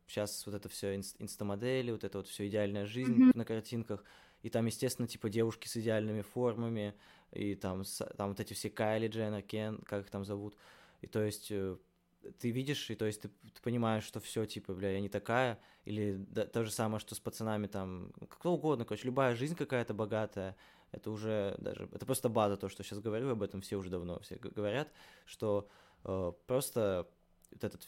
Сейчас 0.07 0.43
а, 0.45 0.51
вот 0.51 0.55
это 0.55 0.69
все 0.69 0.95
инстамодели, 0.95 1.91
вот 1.91 2.03
это 2.03 2.19
вот 2.19 2.27
все 2.27 2.47
идеальная 2.47 2.85
жизнь 2.85 3.13
mm-hmm. 3.13 3.37
на 3.37 3.45
картинках— 3.45 4.03
и 4.43 4.49
там, 4.49 4.65
естественно, 4.65 5.07
типа 5.07 5.29
девушки 5.29 5.67
с 5.67 5.77
идеальными 5.77 6.21
формами, 6.21 6.93
и 7.31 7.55
там, 7.55 7.83
там 8.15 8.29
вот 8.29 8.39
эти 8.39 8.53
все 8.53 8.69
Кайли 8.69 9.07
Дженнер, 9.07 9.41
Кен, 9.41 9.79
как 9.79 10.05
их 10.05 10.09
там 10.09 10.25
зовут, 10.25 10.55
и 11.01 11.07
то 11.07 11.21
есть 11.21 11.51
э, 11.51 11.77
ты 12.39 12.51
видишь, 12.51 12.89
и 12.89 12.95
то 12.95 13.05
есть 13.05 13.21
ты, 13.21 13.29
ты 13.29 13.61
понимаешь, 13.61 14.03
что 14.03 14.19
все, 14.19 14.45
типа, 14.45 14.73
бля, 14.73 14.91
я 14.91 14.99
не 14.99 15.09
такая, 15.09 15.59
или 15.85 16.15
да, 16.29 16.45
то 16.45 16.63
же 16.63 16.71
самое, 16.71 16.99
что 16.99 17.15
с 17.15 17.19
пацанами 17.19 17.67
там, 17.67 18.11
кто 18.29 18.53
угодно, 18.53 18.85
короче, 18.85 19.05
любая 19.05 19.35
жизнь 19.35 19.55
какая-то 19.55 19.93
богатая, 19.93 20.55
это 20.91 21.11
уже 21.11 21.55
даже, 21.59 21.89
это 21.93 22.05
просто 22.05 22.29
база, 22.29 22.57
то, 22.57 22.69
что 22.69 22.83
сейчас 22.83 22.99
говорю, 22.99 23.29
об 23.29 23.43
этом 23.43 23.61
все 23.61 23.77
уже 23.77 23.89
давно 23.89 24.19
все 24.19 24.35
говорят, 24.35 24.91
что 25.25 25.69
э, 26.03 26.31
просто 26.45 27.07
вот 27.51 27.63
этот, 27.63 27.81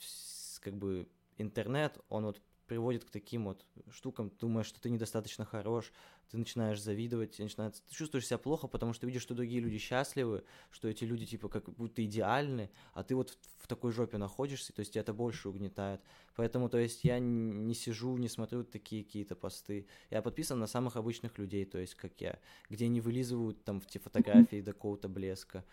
как 0.62 0.76
бы, 0.76 1.08
интернет, 1.38 1.98
он 2.10 2.26
вот 2.26 2.42
приводит 2.70 3.04
к 3.04 3.10
таким 3.10 3.46
вот 3.46 3.66
штукам, 3.90 4.32
думаешь, 4.40 4.68
что 4.68 4.80
ты 4.80 4.92
недостаточно 4.92 5.44
хорош, 5.44 5.92
ты 6.30 6.38
начинаешь 6.38 6.80
завидовать, 6.80 7.36
ты, 7.36 7.44
начинаешь, 7.44 7.74
ты 7.74 7.96
чувствуешь 7.96 8.28
себя 8.28 8.38
плохо, 8.38 8.68
потому 8.68 8.94
что 8.94 9.08
видишь, 9.08 9.24
что 9.24 9.34
другие 9.34 9.60
люди 9.60 9.80
счастливы, 9.80 10.44
что 10.70 10.88
эти 10.88 11.04
люди, 11.04 11.26
типа, 11.26 11.50
как 11.50 11.68
будто 11.74 12.06
идеальны, 12.06 12.70
а 12.94 13.04
ты 13.04 13.16
вот 13.16 13.36
в, 13.58 13.68
такой 13.68 13.92
жопе 13.92 14.18
находишься, 14.18 14.72
то 14.72 14.82
есть 14.82 14.94
тебя 14.94 15.02
это 15.02 15.14
больше 15.14 15.50
угнетает. 15.50 16.00
Поэтому, 16.36 16.70
то 16.70 16.78
есть, 16.78 17.04
я 17.04 17.18
не 17.18 17.74
сижу, 17.74 18.16
не 18.18 18.30
смотрю 18.30 18.64
такие 18.64 19.04
какие-то 19.04 19.36
посты. 19.36 19.88
Я 20.12 20.22
подписан 20.22 20.60
на 20.60 20.68
самых 20.68 20.96
обычных 20.96 21.40
людей, 21.40 21.66
то 21.66 21.80
есть, 21.80 21.96
как 21.96 22.22
я, 22.22 22.40
где 22.70 22.88
не 22.88 23.02
вылизывают 23.02 23.64
там 23.64 23.82
в 23.82 23.88
те 23.88 23.98
фотографии 24.00 24.62
до 24.62 24.74
какого-то 24.74 25.10
блеска. 25.10 25.66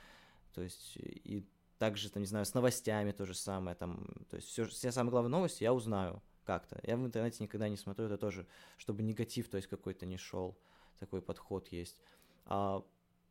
То 0.54 0.62
есть, 0.62 0.96
и 0.96 1.46
также, 1.78 2.10
там, 2.10 2.22
не 2.22 2.26
знаю, 2.26 2.46
с 2.46 2.54
новостями 2.54 3.12
то 3.12 3.26
же 3.26 3.34
самое, 3.34 3.76
там, 3.76 4.06
то 4.30 4.36
есть, 4.36 4.48
все, 4.48 4.64
все 4.64 4.90
самые 4.92 5.10
главные 5.10 5.30
новости 5.30 5.62
я 5.62 5.74
узнаю 5.74 6.22
как-то. 6.46 6.80
Я 6.82 6.96
в 6.96 7.04
интернете 7.04 7.42
никогда 7.42 7.68
не 7.68 7.76
смотрю, 7.76 8.06
это 8.06 8.16
тоже, 8.16 8.46
чтобы 8.78 9.02
негатив, 9.02 9.48
то 9.48 9.56
есть 9.56 9.68
какой-то 9.68 10.06
не 10.06 10.16
шел, 10.16 10.56
такой 10.98 11.20
подход 11.20 11.68
есть. 11.68 12.00
А 12.46 12.82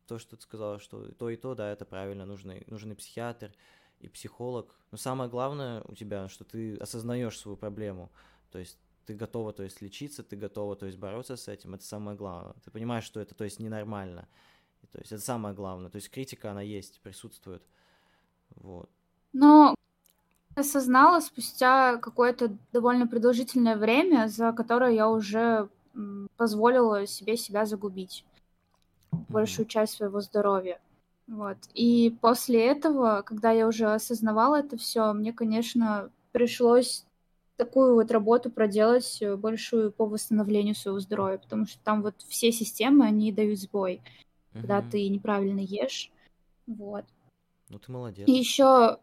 то, 0.06 0.18
что 0.18 0.36
ты 0.36 0.42
сказала, 0.42 0.78
что 0.78 1.12
то 1.12 1.30
и 1.30 1.36
то, 1.36 1.54
да, 1.54 1.72
это 1.72 1.84
правильно, 1.84 2.26
нужны, 2.26 2.62
нужен 2.66 2.92
и 2.92 2.94
психиатр, 2.94 3.52
и 3.98 4.08
психолог. 4.08 4.78
Но 4.90 4.98
самое 4.98 5.30
главное 5.30 5.82
у 5.88 5.94
тебя, 5.94 6.28
что 6.28 6.44
ты 6.44 6.76
осознаешь 6.76 7.38
свою 7.38 7.56
проблему, 7.56 8.12
то 8.50 8.58
есть 8.58 8.78
ты 9.06 9.14
готова, 9.14 9.52
то 9.52 9.62
есть 9.62 9.80
лечиться, 9.80 10.22
ты 10.22 10.36
готова, 10.36 10.76
то 10.76 10.86
есть 10.86 10.98
бороться 10.98 11.36
с 11.36 11.48
этим, 11.48 11.74
это 11.74 11.84
самое 11.84 12.16
главное. 12.16 12.54
Ты 12.64 12.70
понимаешь, 12.70 13.04
что 13.04 13.20
это, 13.20 13.34
то 13.34 13.44
есть 13.44 13.60
ненормально. 13.60 14.28
И, 14.82 14.86
то 14.86 14.98
есть 14.98 15.12
это 15.12 15.22
самое 15.22 15.54
главное. 15.54 15.90
То 15.90 15.96
есть 15.96 16.10
критика, 16.10 16.50
она 16.50 16.60
есть, 16.60 17.00
присутствует. 17.00 17.62
Вот. 18.56 18.90
Но 19.32 19.75
осознала 20.56 21.20
спустя 21.20 21.98
какое-то 21.98 22.56
довольно 22.72 23.06
продолжительное 23.06 23.76
время, 23.76 24.28
за 24.28 24.52
которое 24.52 24.92
я 24.92 25.08
уже 25.08 25.68
позволила 26.36 27.06
себе 27.06 27.36
себя 27.36 27.66
загубить 27.66 28.24
большую 29.28 29.66
часть 29.66 29.94
своего 29.94 30.20
здоровья. 30.20 30.80
Вот. 31.26 31.58
И 31.74 32.16
после 32.20 32.66
этого, 32.66 33.22
когда 33.22 33.50
я 33.50 33.66
уже 33.66 33.86
осознавала 33.86 34.60
это 34.60 34.76
все, 34.76 35.12
мне, 35.12 35.32
конечно, 35.32 36.10
пришлось 36.32 37.04
такую 37.56 37.94
вот 37.94 38.10
работу 38.10 38.50
проделать 38.50 39.20
э, 39.20 39.34
большую 39.36 39.90
по 39.90 40.06
восстановлению 40.06 40.74
своего 40.74 41.00
здоровья, 41.00 41.38
потому 41.38 41.66
что 41.66 41.78
там 41.82 42.02
вот 42.02 42.14
все 42.28 42.52
системы, 42.52 43.06
они 43.06 43.32
дают 43.32 43.58
сбой, 43.58 44.02
когда 44.52 44.82
ты 44.82 45.08
неправильно 45.08 45.60
ешь, 45.60 46.10
вот. 46.66 47.04
Ну 47.70 47.78
ты 47.78 47.90
молодец. 47.90 48.28
И 48.28 48.32
еще, 48.32 48.98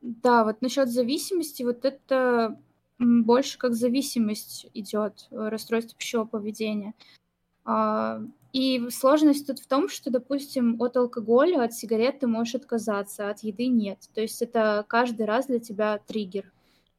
да, 0.00 0.44
вот 0.44 0.62
насчет 0.62 0.88
зависимости, 0.88 1.62
вот 1.62 1.84
это 1.84 2.58
больше 2.98 3.58
как 3.58 3.74
зависимость 3.74 4.66
идет, 4.74 5.28
э, 5.30 5.48
расстройство 5.48 5.96
пищевого 5.96 6.26
поведения. 6.26 6.94
А, 7.64 8.20
и 8.52 8.88
сложность 8.90 9.46
тут 9.46 9.58
в 9.58 9.66
том, 9.66 9.88
что, 9.88 10.10
допустим, 10.10 10.80
от 10.80 10.96
алкоголя, 10.96 11.62
от 11.62 11.74
сигарет 11.74 12.20
ты 12.20 12.26
можешь 12.26 12.54
отказаться, 12.54 13.28
а 13.28 13.30
от 13.30 13.40
еды 13.40 13.66
нет. 13.66 14.08
То 14.14 14.20
есть 14.20 14.40
это 14.42 14.84
каждый 14.88 15.26
раз 15.26 15.46
для 15.46 15.60
тебя 15.60 15.98
триггер. 16.06 16.50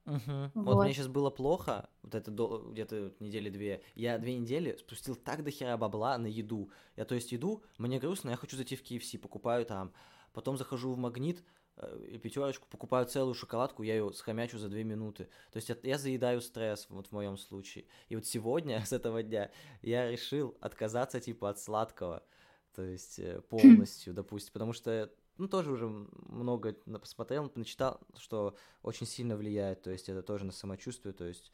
Угу. 0.05 0.51
Вот. 0.55 0.75
вот 0.75 0.83
мне 0.85 0.93
сейчас 0.93 1.07
было 1.07 1.29
плохо, 1.29 1.89
вот 2.03 2.15
это 2.15 2.31
до, 2.31 2.69
где-то 2.71 3.13
недели 3.19 3.49
две. 3.49 3.81
Я 3.95 4.17
две 4.17 4.37
недели 4.37 4.75
спустил 4.79 5.15
так 5.15 5.43
до 5.43 5.51
хера 5.51 5.77
бабла 5.77 6.17
на 6.17 6.27
еду. 6.27 6.69
Я 6.95 7.05
то 7.05 7.15
есть 7.15 7.31
еду, 7.31 7.63
мне 7.77 7.99
грустно, 7.99 8.31
я 8.31 8.35
хочу 8.35 8.55
зайти 8.55 8.75
в 8.75 8.83
KFC, 8.83 9.19
покупаю 9.19 9.65
там. 9.65 9.91
Потом 10.33 10.57
захожу 10.57 10.93
в 10.93 10.97
магнит, 10.97 11.43
пятерочку, 12.21 12.67
покупаю 12.69 13.05
целую 13.05 13.33
шоколадку, 13.33 13.83
я 13.83 13.95
ее 13.95 14.11
схомячу 14.13 14.57
за 14.57 14.69
две 14.69 14.83
минуты. 14.83 15.25
То 15.51 15.57
есть 15.57 15.69
я, 15.69 15.77
я 15.83 15.97
заедаю 15.97 16.41
стресс, 16.41 16.87
вот 16.89 17.07
в 17.07 17.11
моем 17.11 17.37
случае. 17.37 17.85
И 18.09 18.15
вот 18.15 18.25
сегодня, 18.25 18.83
с 18.85 18.93
этого 18.93 19.23
дня, 19.23 19.51
я 19.81 20.09
решил 20.09 20.57
отказаться 20.59 21.19
типа 21.19 21.49
от 21.49 21.59
сладкого. 21.59 22.23
То 22.75 22.83
есть 22.83 23.19
э, 23.19 23.41
полностью, 23.49 24.13
допустим, 24.13 24.53
потому 24.53 24.73
что 24.73 25.11
ну, 25.37 25.47
тоже 25.47 25.71
уже 25.71 25.87
много 25.87 26.73
посмотрел, 26.73 27.51
начитал, 27.55 28.01
что 28.17 28.55
очень 28.83 29.05
сильно 29.05 29.37
влияет, 29.37 29.81
то 29.81 29.89
есть 29.89 30.09
это 30.09 30.21
тоже 30.21 30.43
на 30.43 30.51
самочувствие, 30.51 31.13
то 31.13 31.25
есть 31.25 31.53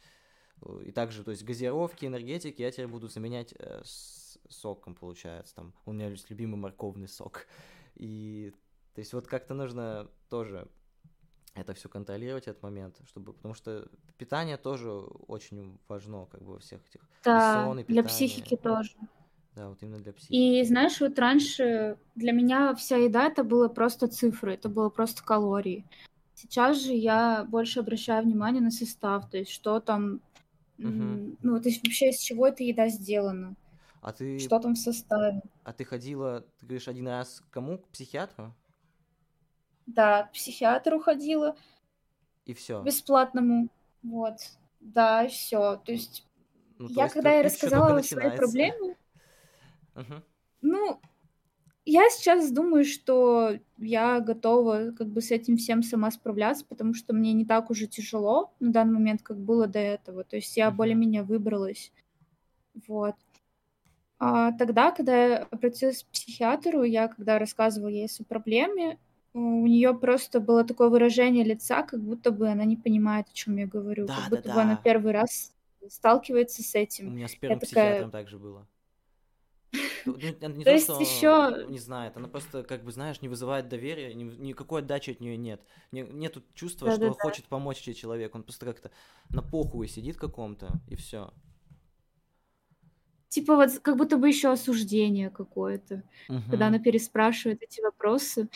э, 0.63 0.83
и 0.85 0.91
также, 0.91 1.23
то 1.23 1.29
есть 1.29 1.43
газировки, 1.43 2.05
энергетики 2.05 2.63
я 2.63 2.71
теперь 2.71 2.87
буду 2.87 3.07
заменять 3.07 3.53
э, 3.57 3.81
с 3.83 4.39
соком, 4.49 4.95
получается, 4.95 5.55
там, 5.55 5.73
у 5.85 5.93
меня 5.93 6.09
есть 6.09 6.29
любимый 6.31 6.55
морковный 6.55 7.07
сок, 7.07 7.45
и, 7.95 8.53
то 8.95 8.99
есть 8.99 9.13
вот 9.13 9.27
как-то 9.27 9.53
нужно 9.53 10.09
тоже 10.29 10.67
это 11.53 11.73
все 11.73 11.89
контролировать, 11.89 12.47
этот 12.47 12.63
момент, 12.63 12.99
чтобы, 13.05 13.33
потому 13.33 13.53
что 13.53 13.87
питание 14.17 14.57
тоже 14.57 14.89
очень 14.91 15.77
важно, 15.87 16.25
как 16.25 16.41
бы 16.41 16.53
во 16.53 16.59
всех 16.59 16.81
этих, 16.87 17.01
да, 17.23 17.65
сон, 17.65 17.83
для 17.87 18.03
психики 18.03 18.55
тоже. 18.55 18.91
Да, 19.53 19.69
вот 19.69 19.81
именно 19.81 19.99
для 19.99 20.13
психики. 20.13 20.33
И 20.33 20.63
знаешь, 20.63 20.99
вот 20.99 21.17
раньше 21.19 21.97
для 22.15 22.31
меня 22.31 22.73
вся 22.75 22.97
еда 22.97 23.27
это 23.27 23.43
было 23.43 23.67
просто 23.67 24.07
цифры, 24.07 24.53
это 24.53 24.67
было 24.69 24.89
просто 24.89 25.23
калории. 25.23 25.85
Сейчас 26.33 26.81
же 26.81 26.93
я 26.93 27.45
больше 27.49 27.79
обращаю 27.79 28.23
внимание 28.23 28.61
на 28.61 28.71
состав, 28.71 29.29
то 29.29 29.37
есть 29.37 29.51
что 29.51 29.79
там, 29.79 30.21
угу. 30.77 31.37
ну, 31.41 31.61
то 31.61 31.69
есть 31.69 31.85
вообще 31.85 32.09
из 32.09 32.19
чего 32.19 32.47
эта 32.47 32.63
еда 32.63 32.89
сделана. 32.89 33.55
А 34.01 34.11
ты... 34.11 34.39
Что 34.39 34.59
там 34.59 34.75
в 34.75 34.77
составе. 34.77 35.41
А 35.63 35.73
ты 35.73 35.83
ходила, 35.83 36.45
ты 36.59 36.65
говоришь, 36.65 36.87
один 36.87 37.07
раз 37.07 37.41
к 37.41 37.53
кому? 37.53 37.79
К 37.79 37.87
психиатру? 37.87 38.53
Да, 39.85 40.23
к 40.23 40.33
психиатру 40.33 40.99
ходила. 40.99 41.55
И 42.45 42.53
все. 42.53 42.81
Бесплатному. 42.81 43.69
Вот. 44.03 44.35
Да, 44.79 45.23
и 45.23 45.29
все. 45.29 45.77
То 45.77 45.91
есть 45.91 46.25
ну, 46.77 46.87
то 46.87 46.93
я 46.93 47.03
есть 47.03 47.13
когда 47.13 47.33
я 47.33 47.43
рассказала 47.43 48.01
свои 48.01 48.35
проблемы, 48.35 48.95
Угу. 49.95 50.21
Ну, 50.61 50.99
я 51.85 52.09
сейчас 52.09 52.51
думаю, 52.51 52.83
что 52.85 53.57
я 53.77 54.19
готова 54.19 54.91
как 54.97 55.07
бы 55.07 55.21
с 55.21 55.31
этим 55.31 55.57
всем 55.57 55.83
сама 55.83 56.11
справляться, 56.11 56.65
потому 56.65 56.93
что 56.93 57.13
мне 57.13 57.33
не 57.33 57.45
так 57.45 57.69
уже 57.69 57.87
тяжело 57.87 58.53
на 58.59 58.71
данный 58.71 58.95
момент, 58.95 59.21
как 59.21 59.37
было 59.37 59.67
до 59.67 59.79
этого. 59.79 60.23
То 60.23 60.35
есть 60.35 60.57
я 60.57 60.71
более-менее 60.71 61.23
выбралась. 61.23 61.91
Вот. 62.87 63.15
А 64.17 64.51
тогда, 64.53 64.91
когда 64.91 65.25
я 65.25 65.37
обратилась 65.51 66.03
к 66.03 66.07
психиатру, 66.07 66.83
я 66.83 67.07
когда 67.07 67.37
рассказывала 67.37 67.89
ей 67.89 68.07
о 68.07 68.23
проблеме, 68.23 68.97
у 69.35 69.67
нее 69.67 69.93
просто 69.93 70.39
было 70.39 70.63
такое 70.63 70.87
выражение 70.87 71.43
лица, 71.43 71.83
как 71.83 72.01
будто 72.01 72.31
бы 72.31 72.47
она 72.47 72.63
не 72.63 72.77
понимает, 72.77 73.27
о 73.27 73.33
чем 73.33 73.57
я 73.57 73.67
говорю, 73.67 74.07
да, 74.07 74.15
как 74.15 74.23
да, 74.23 74.29
будто 74.29 74.47
да. 74.47 74.55
бы 74.55 74.61
она 74.61 74.75
первый 74.77 75.11
раз 75.11 75.53
сталкивается 75.89 76.63
с 76.63 76.73
этим. 76.73 77.09
У 77.09 77.11
меня 77.11 77.27
с 77.27 77.35
первым 77.35 77.57
я 77.57 77.65
психиатром 77.65 78.11
такая... 78.11 78.23
также 78.23 78.39
было. 78.39 78.65
Ну, 80.05 80.15
не 80.15 80.31
то, 80.63 80.71
есть 80.71 80.87
еще 80.87 81.65
не 81.67 81.79
знает, 81.79 82.15
она 82.15 82.29
просто 82.29 82.63
как 82.63 82.85
бы 82.85 82.93
знаешь 82.93 83.21
не 83.21 83.27
вызывает 83.27 83.67
доверия, 83.67 84.13
ни, 84.13 84.23
никакой 84.23 84.81
отдачи 84.81 85.11
от 85.11 85.19
нее 85.19 85.35
нет, 85.35 85.61
не, 85.91 86.03
нету 86.03 86.41
чувства, 86.53 86.87
да, 86.87 86.95
что 86.95 87.07
да, 87.07 87.13
хочет 87.19 87.43
помочь 87.45 87.81
тебе 87.81 87.93
человек, 87.93 88.33
он 88.35 88.43
просто 88.43 88.65
как-то 88.65 88.89
на 89.31 89.41
похуй 89.41 89.89
сидит 89.89 90.15
каком-то 90.15 90.69
и 90.87 90.95
все. 90.95 91.33
Типа 93.27 93.57
вот 93.57 93.79
как 93.79 93.97
будто 93.97 94.17
бы 94.17 94.29
еще 94.29 94.49
осуждение 94.49 95.29
какое-то, 95.29 96.03
угу. 96.29 96.41
когда 96.49 96.67
она 96.67 96.79
переспрашивает 96.79 97.63
эти 97.63 97.81
вопросы. 97.81 98.47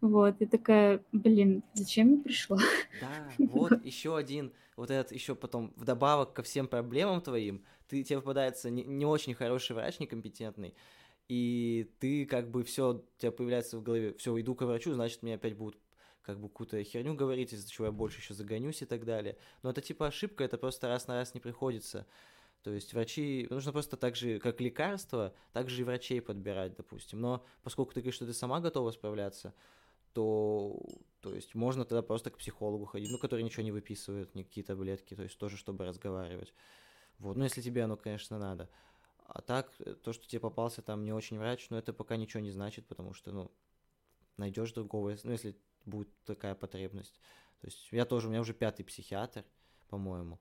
Вот, 0.00 0.40
и 0.40 0.46
такая, 0.46 1.02
блин, 1.12 1.62
зачем 1.74 2.16
я 2.16 2.22
пришла? 2.22 2.58
Да, 3.00 3.32
вот 3.38 3.72
еще 3.84 4.16
один, 4.16 4.52
вот 4.76 4.90
этот 4.90 5.12
еще 5.12 5.34
потом 5.34 5.72
вдобавок 5.76 6.32
ко 6.32 6.42
всем 6.42 6.68
проблемам 6.68 7.20
твоим, 7.20 7.64
ты 7.88 8.02
тебе 8.02 8.20
попадается 8.20 8.70
не, 8.70 8.84
не 8.84 9.06
очень 9.06 9.34
хороший 9.34 9.74
врач, 9.74 9.98
некомпетентный, 10.00 10.74
и 11.28 11.90
ты 12.00 12.26
как 12.26 12.50
бы 12.50 12.64
все, 12.64 12.94
у 12.94 13.18
тебя 13.18 13.32
появляется 13.32 13.78
в 13.78 13.82
голове, 13.82 14.14
все, 14.14 14.38
иду 14.40 14.54
к 14.54 14.62
врачу, 14.62 14.92
значит, 14.92 15.22
мне 15.22 15.34
опять 15.34 15.56
будут 15.56 15.78
как 16.22 16.40
бы 16.40 16.48
какую-то 16.48 16.82
херню 16.82 17.14
говорить, 17.14 17.52
из-за 17.52 17.70
чего 17.70 17.86
я 17.86 17.92
больше 17.92 18.20
еще 18.20 18.34
загонюсь 18.34 18.82
и 18.82 18.86
так 18.86 19.04
далее. 19.04 19.36
Но 19.62 19.70
это 19.70 19.82
типа 19.82 20.06
ошибка, 20.06 20.42
это 20.42 20.56
просто 20.56 20.88
раз 20.88 21.06
на 21.06 21.16
раз 21.16 21.34
не 21.34 21.40
приходится. 21.40 22.06
То 22.62 22.72
есть 22.72 22.94
врачи, 22.94 23.46
нужно 23.50 23.72
просто 23.72 23.98
так 23.98 24.16
же, 24.16 24.38
как 24.38 24.58
лекарство, 24.58 25.34
так 25.52 25.68
же 25.68 25.82
и 25.82 25.84
врачей 25.84 26.22
подбирать, 26.22 26.74
допустим. 26.76 27.20
Но 27.20 27.44
поскольку 27.62 27.92
ты 27.92 28.00
говоришь, 28.00 28.14
что 28.14 28.26
ты 28.26 28.32
сама 28.32 28.60
готова 28.60 28.90
справляться, 28.90 29.54
то, 30.14 30.80
то 31.20 31.34
есть 31.34 31.54
можно 31.54 31.84
тогда 31.84 32.02
просто 32.02 32.30
к 32.30 32.38
психологу 32.38 32.86
ходить, 32.86 33.10
ну, 33.10 33.18
который 33.18 33.42
ничего 33.42 33.64
не 33.64 33.72
выписывает, 33.72 34.34
никакие 34.34 34.64
таблетки, 34.64 35.14
то 35.14 35.24
есть 35.24 35.36
тоже, 35.36 35.56
чтобы 35.56 35.84
разговаривать. 35.84 36.54
Вот, 37.18 37.36
ну, 37.36 37.44
если 37.44 37.60
тебе 37.60 37.84
оно, 37.84 37.96
конечно, 37.96 38.38
надо. 38.38 38.70
А 39.26 39.42
так, 39.42 39.72
э, 39.80 39.94
то, 39.94 40.12
что 40.12 40.26
тебе 40.26 40.40
попался 40.40 40.82
там 40.82 41.04
не 41.04 41.12
очень 41.12 41.38
врач, 41.38 41.68
ну, 41.70 41.76
это 41.76 41.92
пока 41.92 42.16
ничего 42.16 42.40
не 42.40 42.50
значит, 42.50 42.86
потому 42.86 43.12
что, 43.12 43.32
ну, 43.32 43.50
найдешь 44.36 44.72
другого, 44.72 45.16
ну, 45.24 45.32
если 45.32 45.56
будет 45.84 46.08
такая 46.24 46.54
потребность. 46.54 47.20
То 47.60 47.66
есть 47.66 47.88
я 47.90 48.04
тоже, 48.04 48.28
у 48.28 48.30
меня 48.30 48.40
уже 48.40 48.54
пятый 48.54 48.84
психиатр, 48.84 49.44
по-моему, 49.88 50.38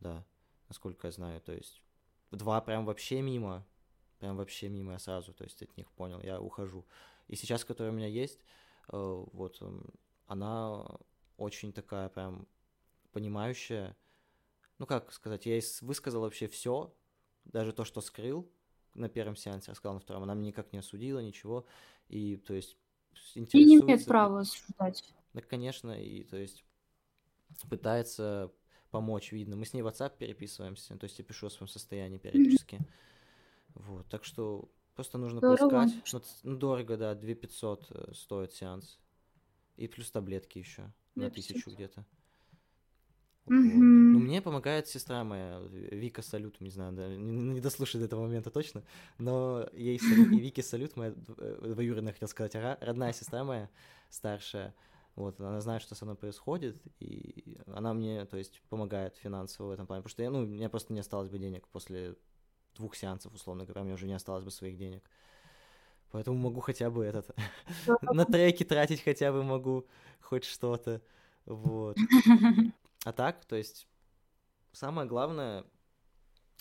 да, 0.00 0.24
насколько 0.68 1.08
я 1.08 1.12
знаю, 1.12 1.40
то 1.40 1.52
есть 1.52 1.82
два 2.30 2.60
прям 2.60 2.86
вообще 2.86 3.20
мимо, 3.20 3.66
прям 4.18 4.36
вообще 4.36 4.68
мимо 4.68 4.92
я 4.92 4.98
сразу, 4.98 5.34
то 5.34 5.44
есть 5.44 5.62
от 5.62 5.76
них 5.76 5.90
понял, 5.92 6.20
я 6.20 6.40
ухожу. 6.40 6.86
И 7.28 7.36
сейчас, 7.36 7.64
которая 7.64 7.92
у 7.92 7.96
меня 7.96 8.06
есть, 8.06 8.40
вот, 8.88 9.62
она 10.26 10.86
очень 11.36 11.72
такая 11.72 12.08
прям 12.08 12.46
понимающая, 13.12 13.96
ну 14.78 14.86
как 14.86 15.12
сказать, 15.12 15.46
я 15.46 15.54
ей 15.54 15.62
высказал 15.80 16.22
вообще 16.22 16.48
все, 16.48 16.94
даже 17.44 17.72
то, 17.72 17.84
что 17.84 18.00
скрыл 18.00 18.50
на 18.94 19.08
первом 19.08 19.36
сеансе, 19.36 19.70
рассказал 19.70 19.94
на 19.94 20.00
втором, 20.00 20.22
она 20.24 20.34
меня 20.34 20.48
никак 20.48 20.72
не 20.72 20.78
осудила, 20.78 21.20
ничего, 21.20 21.66
и 22.08 22.36
то 22.36 22.54
есть 22.54 22.76
интересуется... 23.34 23.58
И 23.58 23.64
не 23.64 23.80
имеет 23.80 24.04
права 24.06 24.40
осуждать. 24.40 25.14
Да, 25.32 25.40
конечно, 25.42 25.90
и 25.90 26.24
то 26.24 26.36
есть 26.36 26.64
пытается 27.68 28.52
помочь, 28.90 29.32
видно. 29.32 29.56
Мы 29.56 29.64
с 29.64 29.72
ней 29.72 29.82
в 29.82 29.86
WhatsApp 29.86 30.16
переписываемся, 30.16 30.96
то 30.96 31.04
есть 31.04 31.18
я 31.18 31.24
пишу 31.24 31.48
о 31.48 31.50
своем 31.50 31.68
состоянии 31.68 32.18
периодически. 32.18 32.76
Mm-hmm. 32.76 33.82
Вот, 33.82 34.08
так 34.08 34.24
что 34.24 34.70
просто 34.94 35.18
нужно 35.18 35.38
Здорово. 35.38 35.70
поискать. 35.70 36.04
Ну, 36.12 36.50
ну, 36.52 36.56
дорого, 36.56 36.96
да, 36.96 37.14
2 37.14 37.34
500 37.34 37.86
э, 37.90 38.12
стоит 38.14 38.52
сеанс. 38.52 38.98
И 39.76 39.88
плюс 39.88 40.10
таблетки 40.10 40.58
еще 40.58 40.92
на 41.14 41.30
тысячу 41.30 41.70
где-то. 41.70 42.04
Вот. 43.46 43.56
Ну, 43.56 44.18
мне 44.20 44.40
помогает 44.40 44.88
сестра 44.88 45.22
моя, 45.22 45.60
Вика 45.70 46.22
Салют, 46.22 46.60
не 46.62 46.70
знаю, 46.70 46.94
да, 46.94 47.08
не, 47.08 47.42
не 47.42 47.60
дослушай 47.60 47.98
до 48.00 48.06
этого 48.06 48.22
момента 48.22 48.50
точно, 48.50 48.82
но 49.18 49.68
ей 49.74 49.98
и 49.98 50.38
Вики 50.40 50.62
Салют, 50.62 50.96
моя 50.96 51.14
э, 51.36 51.72
двоюродная, 51.74 52.14
хотел 52.14 52.28
сказать, 52.28 52.54
родная 52.80 53.12
сестра 53.12 53.44
моя, 53.44 53.68
старшая, 54.08 54.74
вот, 55.14 55.38
она 55.40 55.60
знает, 55.60 55.82
что 55.82 55.94
со 55.94 56.06
мной 56.06 56.16
происходит, 56.16 56.82
и 57.00 57.58
она 57.66 57.92
мне, 57.92 58.24
то 58.24 58.38
есть, 58.38 58.62
помогает 58.70 59.16
финансово 59.16 59.68
в 59.68 59.70
этом 59.72 59.86
плане, 59.86 60.02
потому 60.02 60.10
что 60.10 60.22
я, 60.22 60.30
ну, 60.30 60.38
у 60.38 60.46
меня 60.46 60.70
просто 60.70 60.94
не 60.94 61.00
осталось 61.00 61.28
бы 61.28 61.38
денег 61.38 61.68
после 61.68 62.16
двух 62.74 62.96
сеансов, 62.96 63.34
условно 63.34 63.64
говоря, 63.64 63.82
мне 63.82 63.94
уже 63.94 64.06
не 64.06 64.14
осталось 64.14 64.44
бы 64.44 64.50
своих 64.50 64.76
денег. 64.76 65.02
Поэтому 66.10 66.38
могу 66.38 66.60
хотя 66.60 66.90
бы 66.90 67.04
этот, 67.04 67.34
на 68.02 68.24
треки 68.24 68.64
тратить 68.64 69.02
хотя 69.02 69.32
бы 69.32 69.42
могу 69.42 69.86
хоть 70.20 70.44
что-то, 70.44 71.02
вот. 71.44 71.96
А 73.04 73.12
так, 73.12 73.44
то 73.44 73.56
есть, 73.56 73.86
самое 74.72 75.08
главное, 75.08 75.64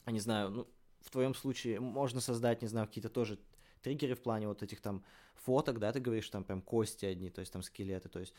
я 0.05 0.11
не 0.11 0.19
знаю, 0.19 0.49
ну, 0.49 0.67
в 1.01 1.09
твоем 1.09 1.35
случае 1.35 1.79
можно 1.79 2.19
создать, 2.19 2.61
не 2.61 2.67
знаю, 2.67 2.87
какие-то 2.87 3.09
тоже 3.09 3.39
триггеры 3.81 4.15
в 4.15 4.23
плане 4.23 4.47
вот 4.47 4.63
этих 4.63 4.81
там 4.81 5.03
фоток, 5.35 5.79
да, 5.79 5.91
ты 5.91 5.99
говоришь, 5.99 6.29
там 6.29 6.43
прям 6.43 6.61
кости 6.61 7.05
одни, 7.05 7.29
то 7.29 7.41
есть 7.41 7.53
там 7.53 7.61
скелеты, 7.61 8.09
то 8.09 8.19
есть 8.19 8.33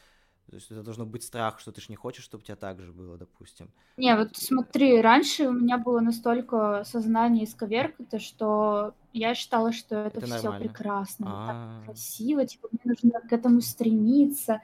То 0.46 0.54
есть 0.56 0.70
это 0.70 0.82
должно 0.82 1.06
быть 1.06 1.24
страх, 1.24 1.58
что 1.60 1.72
ты 1.72 1.80
ж 1.80 1.88
не 1.88 1.96
хочешь, 1.96 2.24
чтобы 2.24 2.42
у 2.42 2.44
тебя 2.44 2.56
так 2.56 2.80
же 2.80 2.92
было, 2.92 3.16
допустим. 3.18 3.72
Не, 3.96 4.16
вот 4.16 4.30
смотри, 4.36 5.00
раньше 5.00 5.48
у 5.48 5.52
меня 5.52 5.78
было 5.78 6.00
настолько 6.00 6.82
сознание 6.84 7.44
исковеркато, 7.44 8.18
что 8.18 8.94
я 9.12 9.34
считала, 9.34 9.72
что 9.72 9.96
это, 9.96 10.20
Это 10.20 10.26
все 10.26 10.52
нормально. 10.52 10.52
прекрасно, 10.52 11.28
вот 11.28 11.44
так 11.44 11.58
А, 11.60 11.84
красиво, 11.84 12.44
типа 12.44 12.68
мне 12.72 12.80
нужно 12.84 13.20
к 13.20 13.32
этому 13.32 13.60
стремиться. 13.60 14.62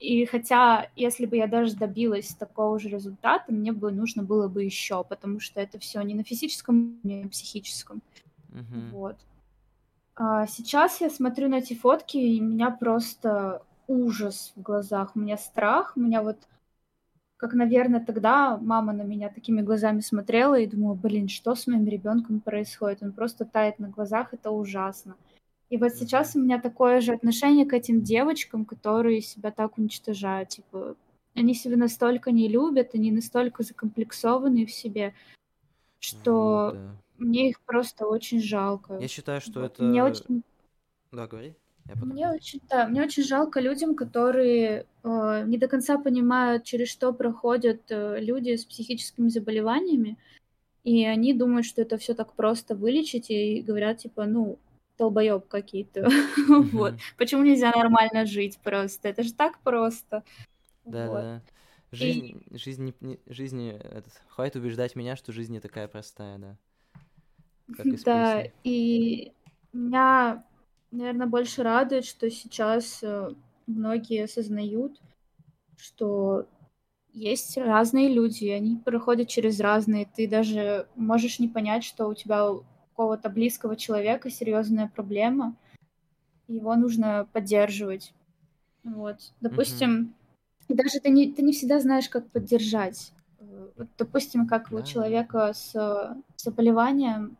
И 0.00 0.26
хотя, 0.26 0.90
если 0.96 1.26
бы 1.26 1.36
я 1.38 1.46
даже 1.48 1.76
добилась 1.76 2.34
такого 2.34 2.78
же 2.78 2.88
результата, 2.90 3.52
мне 3.52 3.72
бы 3.72 3.92
нужно 3.92 4.22
было 4.24 4.48
бы 4.48 4.64
еще, 4.64 5.04
потому 5.04 5.40
что 5.40 5.60
это 5.60 5.78
все 5.78 6.02
не 6.02 6.14
на 6.14 6.24
физическом, 6.24 7.00
не 7.04 7.24
на 7.24 7.30
психическом. 7.30 8.02
мгм. 8.48 8.92
Вот. 8.92 9.18
А 10.14 10.46
сейчас 10.46 11.00
я 11.00 11.10
смотрю 11.10 11.48
на 11.48 11.56
эти 11.56 11.74
фотки, 11.74 12.16
и 12.18 12.40
меня 12.40 12.70
просто 12.70 13.62
ужас 13.92 14.52
в 14.56 14.62
глазах. 14.62 15.14
У 15.14 15.20
меня 15.20 15.36
страх, 15.36 15.92
у 15.96 16.00
меня 16.00 16.22
вот, 16.22 16.38
как, 17.36 17.54
наверное, 17.54 18.04
тогда 18.04 18.56
мама 18.56 18.92
на 18.92 19.02
меня 19.02 19.28
такими 19.28 19.60
глазами 19.60 20.00
смотрела 20.00 20.58
и 20.58 20.66
думала, 20.66 20.94
блин, 20.94 21.28
что 21.28 21.54
с 21.54 21.66
моим 21.66 21.86
ребенком 21.86 22.40
происходит? 22.40 23.02
Он 23.02 23.12
просто 23.12 23.44
тает 23.44 23.78
на 23.78 23.88
глазах, 23.88 24.32
это 24.32 24.50
ужасно. 24.50 25.16
И 25.68 25.78
вот 25.78 25.94
сейчас 25.94 26.36
у 26.36 26.40
меня 26.40 26.60
такое 26.60 27.00
же 27.00 27.12
отношение 27.12 27.64
к 27.64 27.72
этим 27.72 28.02
девочкам, 28.02 28.64
которые 28.64 29.22
себя 29.22 29.50
так 29.50 29.78
уничтожают. 29.78 30.50
Типа, 30.50 30.96
они 31.34 31.54
себя 31.54 31.76
настолько 31.76 32.30
не 32.30 32.48
любят, 32.48 32.90
они 32.94 33.10
настолько 33.10 33.62
закомплексованы 33.62 34.66
в 34.66 34.70
себе, 34.70 35.14
что 35.98 36.72
да. 36.74 36.96
мне 37.18 37.50
их 37.50 37.60
просто 37.62 38.06
очень 38.06 38.40
жалко. 38.40 38.98
Я 38.98 39.08
считаю, 39.08 39.40
что 39.40 39.60
Вот. 39.60 39.72
это... 39.72 39.82
Мне 39.82 40.04
очень, 40.04 40.42
Да, 41.10 41.26
говори. 41.26 41.54
Я 41.86 41.94
потом. 41.94 42.10
мне 42.10 42.28
очень, 42.30 42.60
да, 42.68 42.86
мне 42.86 43.02
очень 43.02 43.24
жалко 43.24 43.60
людям, 43.60 43.94
которые 43.94 44.86
э, 45.02 45.44
не 45.46 45.58
до 45.58 45.68
конца 45.68 45.98
понимают, 45.98 46.64
через 46.64 46.88
что 46.88 47.12
проходят 47.12 47.82
э, 47.90 48.20
люди 48.20 48.56
с 48.56 48.64
психическими 48.64 49.28
заболеваниями, 49.28 50.16
и 50.84 51.04
они 51.04 51.34
думают, 51.34 51.66
что 51.66 51.82
это 51.82 51.96
все 51.98 52.14
так 52.14 52.34
просто 52.34 52.74
вылечить, 52.74 53.30
и 53.30 53.62
говорят, 53.62 53.98
типа, 53.98 54.26
ну, 54.26 54.58
долбоеб 54.98 55.48
какие-то. 55.48 56.08
Вот. 56.72 56.94
Почему 57.16 57.42
нельзя 57.42 57.72
нормально 57.72 58.26
жить 58.26 58.58
просто? 58.62 59.08
Это 59.08 59.22
же 59.22 59.32
так 59.32 59.58
просто. 59.60 60.22
Да, 60.84 61.08
да. 61.08 61.42
Жизнь, 61.92 62.42
жизнь, 62.50 62.94
жизнь, 63.26 63.68
этот, 63.68 64.12
хватит 64.28 64.56
убеждать 64.56 64.96
меня, 64.96 65.14
что 65.14 65.30
жизнь 65.30 65.52
не 65.52 65.60
такая 65.60 65.88
простая, 65.88 66.38
да. 66.38 66.56
Да, 68.04 68.44
и 68.64 69.32
меня, 69.72 70.44
наверное, 70.92 71.26
больше 71.26 71.62
радует, 71.62 72.04
что 72.04 72.30
сейчас 72.30 73.02
э, 73.02 73.30
многие 73.66 74.24
осознают, 74.24 75.00
что 75.76 76.46
есть 77.12 77.58
разные 77.58 78.08
люди, 78.08 78.46
они 78.46 78.76
проходят 78.76 79.28
через 79.28 79.60
разные. 79.60 80.08
Ты 80.14 80.28
даже 80.28 80.86
можешь 80.94 81.38
не 81.38 81.48
понять, 81.48 81.84
что 81.84 82.06
у 82.06 82.14
тебя 82.14 82.50
у 82.50 82.64
какого-то 82.90 83.28
близкого 83.30 83.76
человека 83.76 84.30
серьезная 84.30 84.90
проблема, 84.94 85.56
его 86.46 86.74
нужно 86.76 87.26
поддерживать. 87.32 88.12
Вот. 88.84 89.32
Допустим, 89.40 90.14
даже 90.68 91.00
ты 91.00 91.10
не, 91.10 91.32
ты 91.32 91.42
не 91.42 91.52
всегда 91.52 91.80
знаешь, 91.80 92.08
как 92.08 92.30
поддержать. 92.30 93.12
Э, 93.38 93.68
Вот, 93.76 93.88
допустим, 93.98 94.46
как 94.46 94.70
Да, 94.70 94.76
у 94.76 94.82
человека 94.82 95.52
с 95.54 95.74
э, 95.74 96.14
заболеванием 96.36 97.36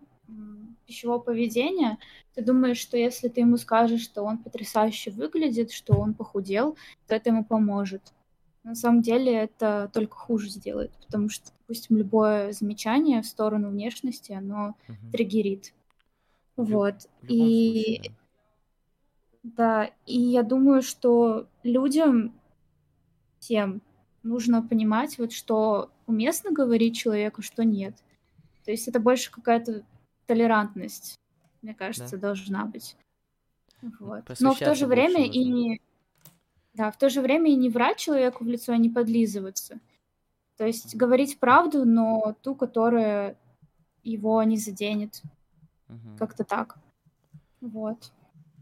пищевого 0.86 1.18
поведения, 1.18 1.98
ты 2.34 2.42
думаешь, 2.44 2.78
что 2.78 2.96
если 2.96 3.28
ты 3.28 3.40
ему 3.40 3.56
скажешь, 3.56 4.02
что 4.02 4.22
он 4.22 4.38
потрясающе 4.38 5.10
выглядит, 5.10 5.72
что 5.72 5.94
он 5.94 6.14
похудел, 6.14 6.76
то 7.06 7.14
это 7.14 7.30
ему 7.30 7.44
поможет. 7.44 8.12
На 8.64 8.74
самом 8.74 9.02
деле 9.02 9.32
это 9.34 9.90
только 9.92 10.16
хуже 10.16 10.48
сделает, 10.48 10.92
потому 11.04 11.28
что, 11.28 11.50
допустим, 11.60 11.96
любое 11.96 12.52
замечание 12.52 13.22
в 13.22 13.26
сторону 13.26 13.70
внешности, 13.70 14.32
оно 14.32 14.76
Мгм. 14.88 15.10
триггерит. 15.12 15.74
В 16.56 16.64
Вот. 16.64 16.94
В 17.22 17.28
И 17.28 17.36
случае, 17.36 18.12
да, 19.42 19.90
и 20.06 20.18
я 20.20 20.42
думаю, 20.42 20.82
что 20.82 21.48
людям 21.62 22.32
всем 23.38 23.82
нужно 24.22 24.62
понимать, 24.62 25.18
вот 25.18 25.32
что 25.32 25.90
уместно 26.06 26.52
говорить 26.52 26.96
человеку, 26.96 27.42
что 27.42 27.64
нет. 27.64 27.96
То 28.64 28.70
есть 28.70 28.88
это 28.88 29.00
больше 29.00 29.30
какая-то 29.30 29.82
толерантность, 30.32 31.20
мне 31.60 31.74
кажется, 31.74 32.16
должна 32.16 32.64
быть. 32.64 32.96
Вот. 34.00 34.24
Но 34.40 34.54
в 34.54 34.59
то 34.59 34.74
же 34.74 34.86
время 34.86 35.26
и 35.26 35.44
не... 35.44 35.80
Да, 36.74 36.90
в 36.90 36.96
то 36.96 37.10
же 37.10 37.20
время 37.20 37.52
и 37.52 37.54
не 37.54 37.68
врать 37.68 37.98
человеку 37.98 38.44
в 38.44 38.48
лицо, 38.48 38.72
а 38.72 38.78
не 38.78 38.88
подлизываться. 38.88 39.78
То 40.56 40.64
есть 40.64 40.96
говорить 40.96 41.38
правду, 41.38 41.84
но 41.84 42.34
ту, 42.40 42.54
которая 42.54 43.36
его 44.02 44.42
не 44.42 44.56
заденет. 44.56 45.20
Мгм. 45.88 46.16
Как-то 46.18 46.44
так. 46.44 46.78
Вот. 47.60 48.10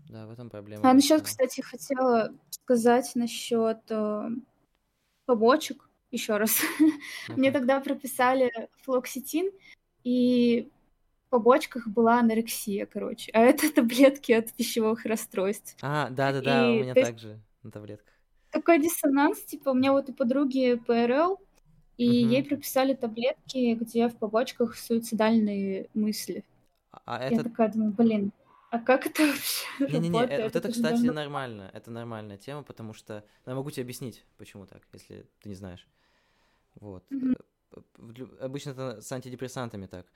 Да, 0.09 0.26
в 0.26 0.32
этом 0.32 0.51
проблема 0.51 0.90
А 0.90 0.92
насчет, 0.92 1.22
кстати, 1.22 1.60
хотела 1.60 2.34
сказать 2.51 3.12
насчет 3.14 3.78
э, 3.90 4.28
побочек 5.24 5.88
еще 6.10 6.36
раз. 6.36 6.59
Мне 7.28 7.52
тогда 7.52 7.78
прописали 7.78 8.51
флоксетин, 8.82 9.52
и 10.02 10.68
побочках 11.31 11.86
была 11.89 12.20
анорексия, 12.20 12.86
короче. 12.86 13.31
А 13.32 13.40
это 13.40 13.73
таблетки 13.74 14.32
от 14.32 14.52
пищевых 14.52 15.05
расстройств. 15.07 15.77
А, 15.82 16.11
да-да-да, 16.11 16.70
у 16.70 16.74
меня 16.74 16.94
также 16.94 17.40
на 17.62 17.70
таблетках. 17.70 18.12
такой 18.51 18.78
диссонанс, 18.81 19.40
типа 19.44 19.70
у 19.70 19.74
меня 19.74 19.93
вот 19.93 20.09
у 20.11 20.12
подруги 20.12 20.74
ПРЛ, 20.86 21.39
и 21.97 22.05
ей 22.07 22.40
Мгм. 22.40 22.48
прописали 22.48 22.94
таблетки, 22.94 23.74
где 23.74 24.09
в 24.09 24.16
побочках 24.16 24.77
суицидальные 24.77 25.89
мысли. 25.94 26.44
А 27.05 27.20
Я 27.23 27.28
это... 27.31 27.44
такая 27.44 27.70
думаю, 27.73 27.93
блин, 27.93 28.32
а 28.70 28.78
как 28.78 29.07
это 29.07 29.27
вообще 29.27 29.66
Не-не-не, 29.81 30.19
э, 30.19 30.20
работает? 30.23 30.43
вот 30.44 30.57
это, 30.57 30.69
же 30.69 30.74
кстати, 30.74 30.94
должно- 30.94 31.12
нормально. 31.12 31.70
Это 31.74 31.90
нормальная 31.90 32.39
тема, 32.39 32.62
потому 32.62 32.93
что... 32.94 33.24
ну, 33.47 33.52
Я 33.52 33.57
могу 33.57 33.70
тебе 33.70 33.82
объяснить, 33.85 34.24
почему 34.39 34.66
так, 34.66 34.82
если 34.93 35.27
ты 35.40 35.48
не 35.48 35.55
знаешь. 35.55 35.86
Вот. 36.77 37.05
Лю- 37.98 38.36
Обычно 38.40 38.70
это 38.70 39.01
с 39.01 39.12
антидепрессантами 39.12 39.86
так, 39.86 40.07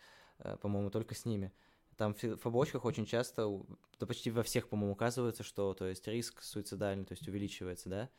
по-моему, 0.60 0.90
только 0.90 1.14
с 1.14 1.24
ними. 1.24 1.52
Там 1.96 2.14
в 2.14 2.36
побочках 2.38 2.84
очень 2.84 3.06
часто, 3.06 3.48
да 4.00 4.06
почти 4.06 4.30
во 4.30 4.42
всех, 4.42 4.68
по-моему, 4.68 4.92
указывается, 4.92 5.42
что, 5.42 5.74
то 5.74 5.86
есть, 5.86 6.06
риск 6.08 6.42
суицидальный, 6.42 7.04
то 7.04 7.12
есть, 7.12 7.26
увеличивается, 7.28 7.88
да? 7.88 8.10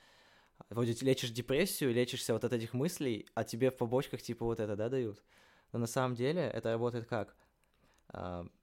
Вроде 0.69 0.93
лечишь 1.05 1.31
депрессию, 1.31 1.93
лечишься 1.93 2.33
вот 2.33 2.45
от 2.45 2.53
этих 2.53 2.73
мыслей, 2.73 3.27
а 3.33 3.43
тебе 3.43 3.71
в 3.71 3.77
побочках 3.77 4.21
типа 4.21 4.45
вот 4.45 4.59
это, 4.59 4.75
да, 4.75 4.87
дают? 4.87 5.21
Но 5.73 5.79
на 5.79 5.87
самом 5.87 6.15
деле 6.15 6.41
это 6.41 6.71
работает 6.71 7.05
как? 7.05 7.35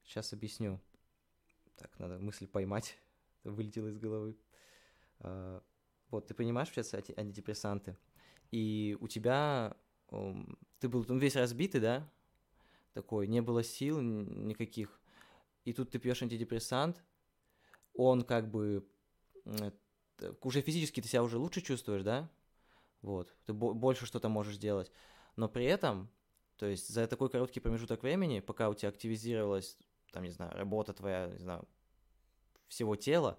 сейчас 0.05 0.33
объясню. 0.33 0.81
Так, 1.77 1.99
надо 1.99 2.19
мысль 2.19 2.47
поймать. 2.47 2.99
Вылетела 3.45 3.89
из 3.89 3.99
головы. 3.99 4.37
А, 5.21 5.63
вот, 6.11 6.27
ты 6.27 6.35
понимаешь, 6.35 6.69
сейчас 6.69 6.95
анти- 6.95 7.19
антидепрессанты. 7.19 7.97
И 8.51 8.97
у 9.01 9.09
тебя... 9.09 9.77
ты 10.79 10.89
был 10.89 11.05
ну, 11.09 11.19
весь 11.19 11.37
разбитый, 11.37 11.81
да? 11.81 12.09
Такой, 12.93 13.27
не 13.27 13.41
было 13.41 13.63
сил 13.63 14.01
никаких. 14.01 15.01
И 15.65 15.73
тут 15.73 15.91
ты 15.91 15.99
пьешь 15.99 16.23
антидепрессант, 16.23 17.03
он 17.95 18.23
как 18.23 18.51
бы... 18.51 18.87
Уже 20.41 20.61
физически 20.61 21.01
ты 21.01 21.09
себя 21.09 21.23
уже 21.23 21.39
лучше 21.39 21.63
чувствуешь, 21.63 22.03
да? 22.03 22.31
Вот. 23.01 23.35
Ты 23.47 23.53
бо- 23.53 23.75
больше 23.75 24.07
что-то 24.07 24.29
можешь 24.29 24.59
делать. 24.59 24.93
Но 25.37 25.49
при 25.49 25.65
этом, 25.65 26.11
то 26.57 26.67
есть 26.67 26.89
за 26.89 27.07
такой 27.07 27.31
короткий 27.31 27.61
промежуток 27.61 28.03
времени, 28.03 28.41
пока 28.41 28.69
у 28.69 28.75
тебя 28.75 28.91
активизировалась, 28.91 29.79
там, 30.13 30.23
не 30.23 30.31
знаю, 30.31 30.53
работа 30.57 30.93
твоя, 30.93 31.29
не 31.29 31.39
знаю, 31.39 31.67
всего 32.69 32.95
тела, 32.97 33.39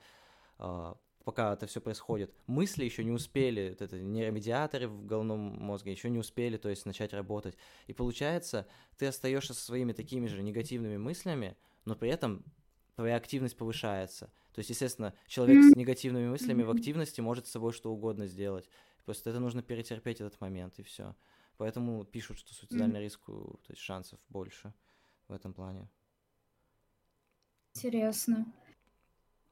а, 0.57 0.97
пока 1.23 1.53
это 1.53 1.67
все 1.67 1.81
происходит, 1.81 2.33
мысли 2.47 2.83
еще 2.83 3.03
не 3.03 3.11
успели, 3.11 3.69
вот 3.69 3.81
это 3.81 3.99
нейромедиаторы 3.99 4.87
в 4.87 5.05
головном 5.05 5.39
мозге 5.39 5.91
еще 5.91 6.09
не 6.09 6.19
успели, 6.19 6.57
то 6.57 6.69
есть 6.69 6.85
начать 6.85 7.13
работать. 7.13 7.57
И 7.87 7.93
получается, 7.93 8.67
ты 8.97 9.07
остаешься 9.07 9.53
со 9.53 9.61
своими 9.61 9.93
такими 9.93 10.27
же 10.27 10.43
негативными 10.43 10.97
мыслями, 10.97 11.55
но 11.85 11.95
при 11.95 12.09
этом 12.09 12.43
твоя 12.95 13.15
активность 13.15 13.57
повышается. 13.57 14.31
То 14.53 14.59
есть, 14.59 14.69
естественно, 14.69 15.13
человек 15.27 15.63
с 15.63 15.75
негативными 15.75 16.27
мыслями 16.29 16.63
в 16.63 16.69
активности 16.69 17.21
может 17.21 17.47
с 17.47 17.51
собой 17.51 17.73
что 17.73 17.91
угодно 17.91 18.27
сделать. 18.27 18.69
Просто 19.05 19.29
это 19.31 19.39
нужно 19.39 19.63
перетерпеть 19.63 20.21
этот 20.21 20.39
момент, 20.41 20.77
и 20.79 20.83
все. 20.83 21.15
Поэтому 21.57 22.03
пишут, 22.05 22.37
что 22.37 22.53
суицидальный 22.53 23.01
риск, 23.01 23.27
у- 23.29 23.57
то 23.65 23.71
есть 23.71 23.81
шансов 23.81 24.19
больше 24.29 24.73
в 25.27 25.33
этом 25.33 25.53
плане. 25.53 25.89
Интересно. 27.75 28.45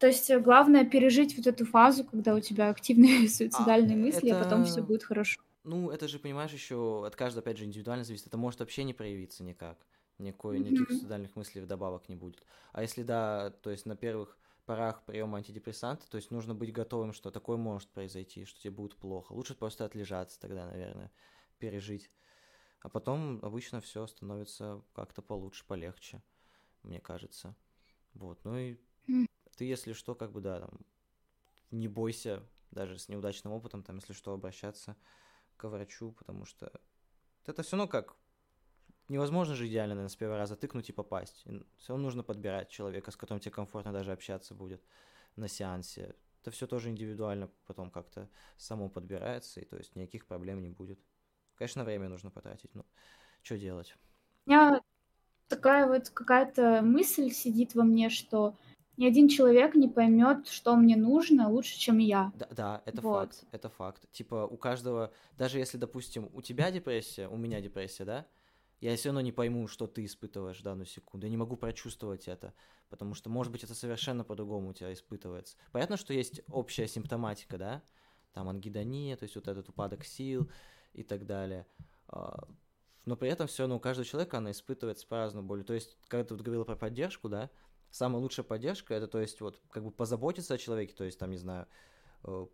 То 0.01 0.07
есть 0.07 0.29
э, 0.29 0.39
главное 0.39 0.83
пережить 0.83 1.37
вот 1.37 1.47
эту 1.47 1.65
фазу, 1.65 2.03
когда 2.03 2.35
у 2.35 2.39
тебя 2.41 2.69
активные 2.69 3.29
суицидальные 3.29 3.95
мысли, 3.97 4.29
а 4.29 4.35
потом 4.35 4.63
все 4.63 4.81
это- 4.81 4.87
будет 4.87 5.03
хорошо. 5.03 5.41
Ну, 5.63 5.91
это 5.91 6.07
же, 6.07 6.19
понимаешь, 6.19 6.53
еще 6.53 7.05
от 7.05 7.15
каждого, 7.15 7.41
опять 7.43 7.57
же, 7.57 7.65
индивидуально 7.65 8.03
зависит. 8.03 8.27
Это 8.27 8.37
может 8.37 8.59
вообще 8.61 8.83
не 8.83 8.93
проявиться 8.95 9.43
никак. 9.43 9.85
Никакой, 10.17 10.59
никаких 10.59 10.89
Мгм. 10.89 10.99
суицидальных 10.99 11.35
мыслей 11.35 11.61
вдобавок 11.61 12.09
не 12.09 12.15
будет. 12.15 12.43
А 12.73 12.81
если 12.81 13.03
да, 13.03 13.51
то 13.51 13.69
есть 13.71 13.85
на 13.85 13.95
первых 13.95 14.37
порах 14.65 15.05
приема 15.05 15.37
антидепрессанта, 15.39 16.09
то 16.09 16.17
есть 16.17 16.31
нужно 16.31 16.55
быть 16.55 16.73
готовым, 16.73 17.13
что 17.13 17.31
такое 17.31 17.57
может 17.57 17.89
произойти, 17.91 18.45
что 18.45 18.59
тебе 18.61 18.71
будет 18.71 18.95
плохо. 18.97 19.33
Лучше 19.33 19.55
просто 19.55 19.85
отлежаться 19.85 20.39
тогда, 20.39 20.67
наверное, 20.67 21.11
пережить. 21.59 22.11
А 22.81 22.89
потом 22.89 23.39
обычно 23.43 23.81
все 23.81 24.07
становится 24.07 24.83
как-то 24.93 25.21
получше, 25.23 25.65
полегче, 25.67 26.23
мне 26.83 26.99
кажется. 27.01 27.55
Вот, 28.15 28.43
ну 28.45 28.57
и 28.57 28.77
ты, 29.61 29.65
если 29.65 29.93
что, 29.93 30.15
как 30.15 30.31
бы, 30.31 30.41
да, 30.41 30.59
там, 30.59 30.71
не 31.69 31.87
бойся, 31.87 32.41
даже 32.71 32.97
с 32.97 33.09
неудачным 33.09 33.53
опытом, 33.53 33.83
там, 33.83 33.97
если 33.97 34.11
что, 34.11 34.33
обращаться 34.33 34.97
к 35.55 35.69
врачу, 35.69 36.13
потому 36.13 36.45
что 36.45 36.71
это 37.45 37.61
все 37.61 37.77
равно 37.77 37.87
как 37.87 38.15
невозможно 39.07 39.53
же 39.53 39.67
идеально, 39.67 39.93
наверное, 39.93 40.09
с 40.09 40.15
первого 40.15 40.39
раза 40.39 40.55
тыкнуть 40.55 40.89
и 40.89 40.93
попасть. 40.93 41.45
Все 41.77 41.93
равно 41.93 42.05
нужно 42.05 42.23
подбирать 42.23 42.69
человека, 42.69 43.11
с 43.11 43.15
которым 43.15 43.39
тебе 43.39 43.51
комфортно 43.51 43.93
даже 43.93 44.11
общаться 44.11 44.55
будет 44.55 44.83
на 45.35 45.47
сеансе. 45.47 46.15
Это 46.41 46.49
все 46.49 46.65
тоже 46.65 46.89
индивидуально 46.89 47.51
потом 47.67 47.91
как-то 47.91 48.29
само 48.57 48.89
подбирается, 48.89 49.61
и 49.61 49.65
то 49.65 49.77
есть 49.77 49.95
никаких 49.95 50.25
проблем 50.25 50.63
не 50.63 50.71
будет. 50.71 50.99
Конечно, 51.53 51.83
время 51.83 52.09
нужно 52.09 52.31
потратить, 52.31 52.73
но 52.73 52.83
что 53.43 53.59
делать? 53.59 53.95
У 54.47 54.49
меня 54.49 54.81
такая 55.47 55.85
вот 55.85 56.09
какая-то 56.09 56.81
мысль 56.81 57.29
сидит 57.29 57.75
во 57.75 57.83
мне, 57.83 58.09
что 58.09 58.57
ни 58.97 59.05
один 59.05 59.29
человек 59.29 59.75
не 59.75 59.87
поймет, 59.87 60.47
что 60.47 60.75
мне 60.75 60.95
нужно 60.95 61.49
лучше, 61.49 61.77
чем 61.77 61.97
я. 61.97 62.31
Да, 62.35 62.47
да 62.51 62.81
это 62.85 63.01
вот. 63.01 63.33
факт, 63.33 63.45
это 63.51 63.69
факт. 63.69 64.11
Типа 64.11 64.45
у 64.45 64.57
каждого, 64.57 65.11
даже 65.37 65.59
если, 65.59 65.77
допустим, 65.77 66.29
у 66.33 66.41
тебя 66.41 66.71
депрессия, 66.71 67.27
у 67.27 67.37
меня 67.37 67.61
депрессия, 67.61 68.05
да, 68.05 68.27
я 68.81 68.95
все 68.95 69.09
равно 69.09 69.21
не 69.21 69.31
пойму, 69.31 69.67
что 69.67 69.87
ты 69.87 70.05
испытываешь 70.05 70.59
в 70.59 70.63
данную 70.63 70.87
секунду. 70.87 71.27
Я 71.27 71.29
не 71.29 71.37
могу 71.37 71.55
прочувствовать 71.55 72.27
это, 72.27 72.53
потому 72.89 73.13
что, 73.13 73.29
может 73.29 73.51
быть, 73.51 73.63
это 73.63 73.75
совершенно 73.75 74.23
по-другому 74.23 74.69
у 74.69 74.73
тебя 74.73 74.91
испытывается. 74.91 75.55
Понятно, 75.71 75.97
что 75.97 76.13
есть 76.13 76.41
общая 76.49 76.87
симптоматика, 76.87 77.57
да, 77.57 77.83
там 78.33 78.49
ангидония, 78.49 79.15
то 79.17 79.23
есть 79.23 79.35
вот 79.35 79.47
этот 79.47 79.69
упадок 79.69 80.03
сил 80.03 80.49
и 80.93 81.03
так 81.03 81.27
далее. 81.27 81.67
А, 82.07 82.47
но 83.05 83.15
при 83.15 83.29
этом 83.29 83.47
все 83.47 83.63
равно 83.63 83.77
у 83.77 83.79
каждого 83.79 84.05
человека 84.05 84.37
она 84.37 84.51
испытывается 84.51 85.07
по-разному 85.07 85.47
болью. 85.47 85.65
То 85.65 85.73
есть, 85.73 85.97
когда 86.07 86.23
ты 86.23 86.33
вот 86.33 86.43
говорила 86.43 86.63
про 86.63 86.75
поддержку, 86.75 87.29
да, 87.29 87.49
самая 87.91 88.21
лучшая 88.21 88.45
поддержка 88.45 88.93
это, 88.93 89.07
то 89.07 89.19
есть, 89.19 89.41
вот, 89.41 89.61
как 89.69 89.83
бы 89.83 89.91
позаботиться 89.91 90.53
о 90.53 90.57
человеке, 90.57 90.93
то 90.95 91.03
есть, 91.03 91.19
там, 91.19 91.31
не 91.31 91.37
знаю, 91.37 91.67
э, 92.23 92.47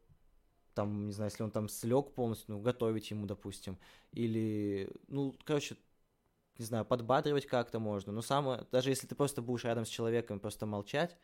там, 0.73 1.07
не 1.07 1.13
знаю, 1.13 1.31
если 1.31 1.43
он 1.43 1.51
там 1.51 1.69
слег 1.69 2.13
полностью, 2.13 2.55
ну, 2.55 2.61
готовить 2.61 3.09
ему, 3.11 3.25
допустим, 3.25 3.79
или, 4.11 4.89
ну, 5.07 5.35
короче, 5.43 5.77
не 6.57 6.65
знаю, 6.65 6.85
подбадривать 6.85 7.45
как-то 7.45 7.79
можно, 7.79 8.11
но 8.11 8.21
самое, 8.21 8.67
даже 8.71 8.89
если 8.89 9.07
ты 9.07 9.15
просто 9.15 9.41
будешь 9.41 9.63
рядом 9.63 9.85
с 9.85 9.89
человеком 9.89 10.39
просто 10.39 10.65
молчать, 10.65 11.17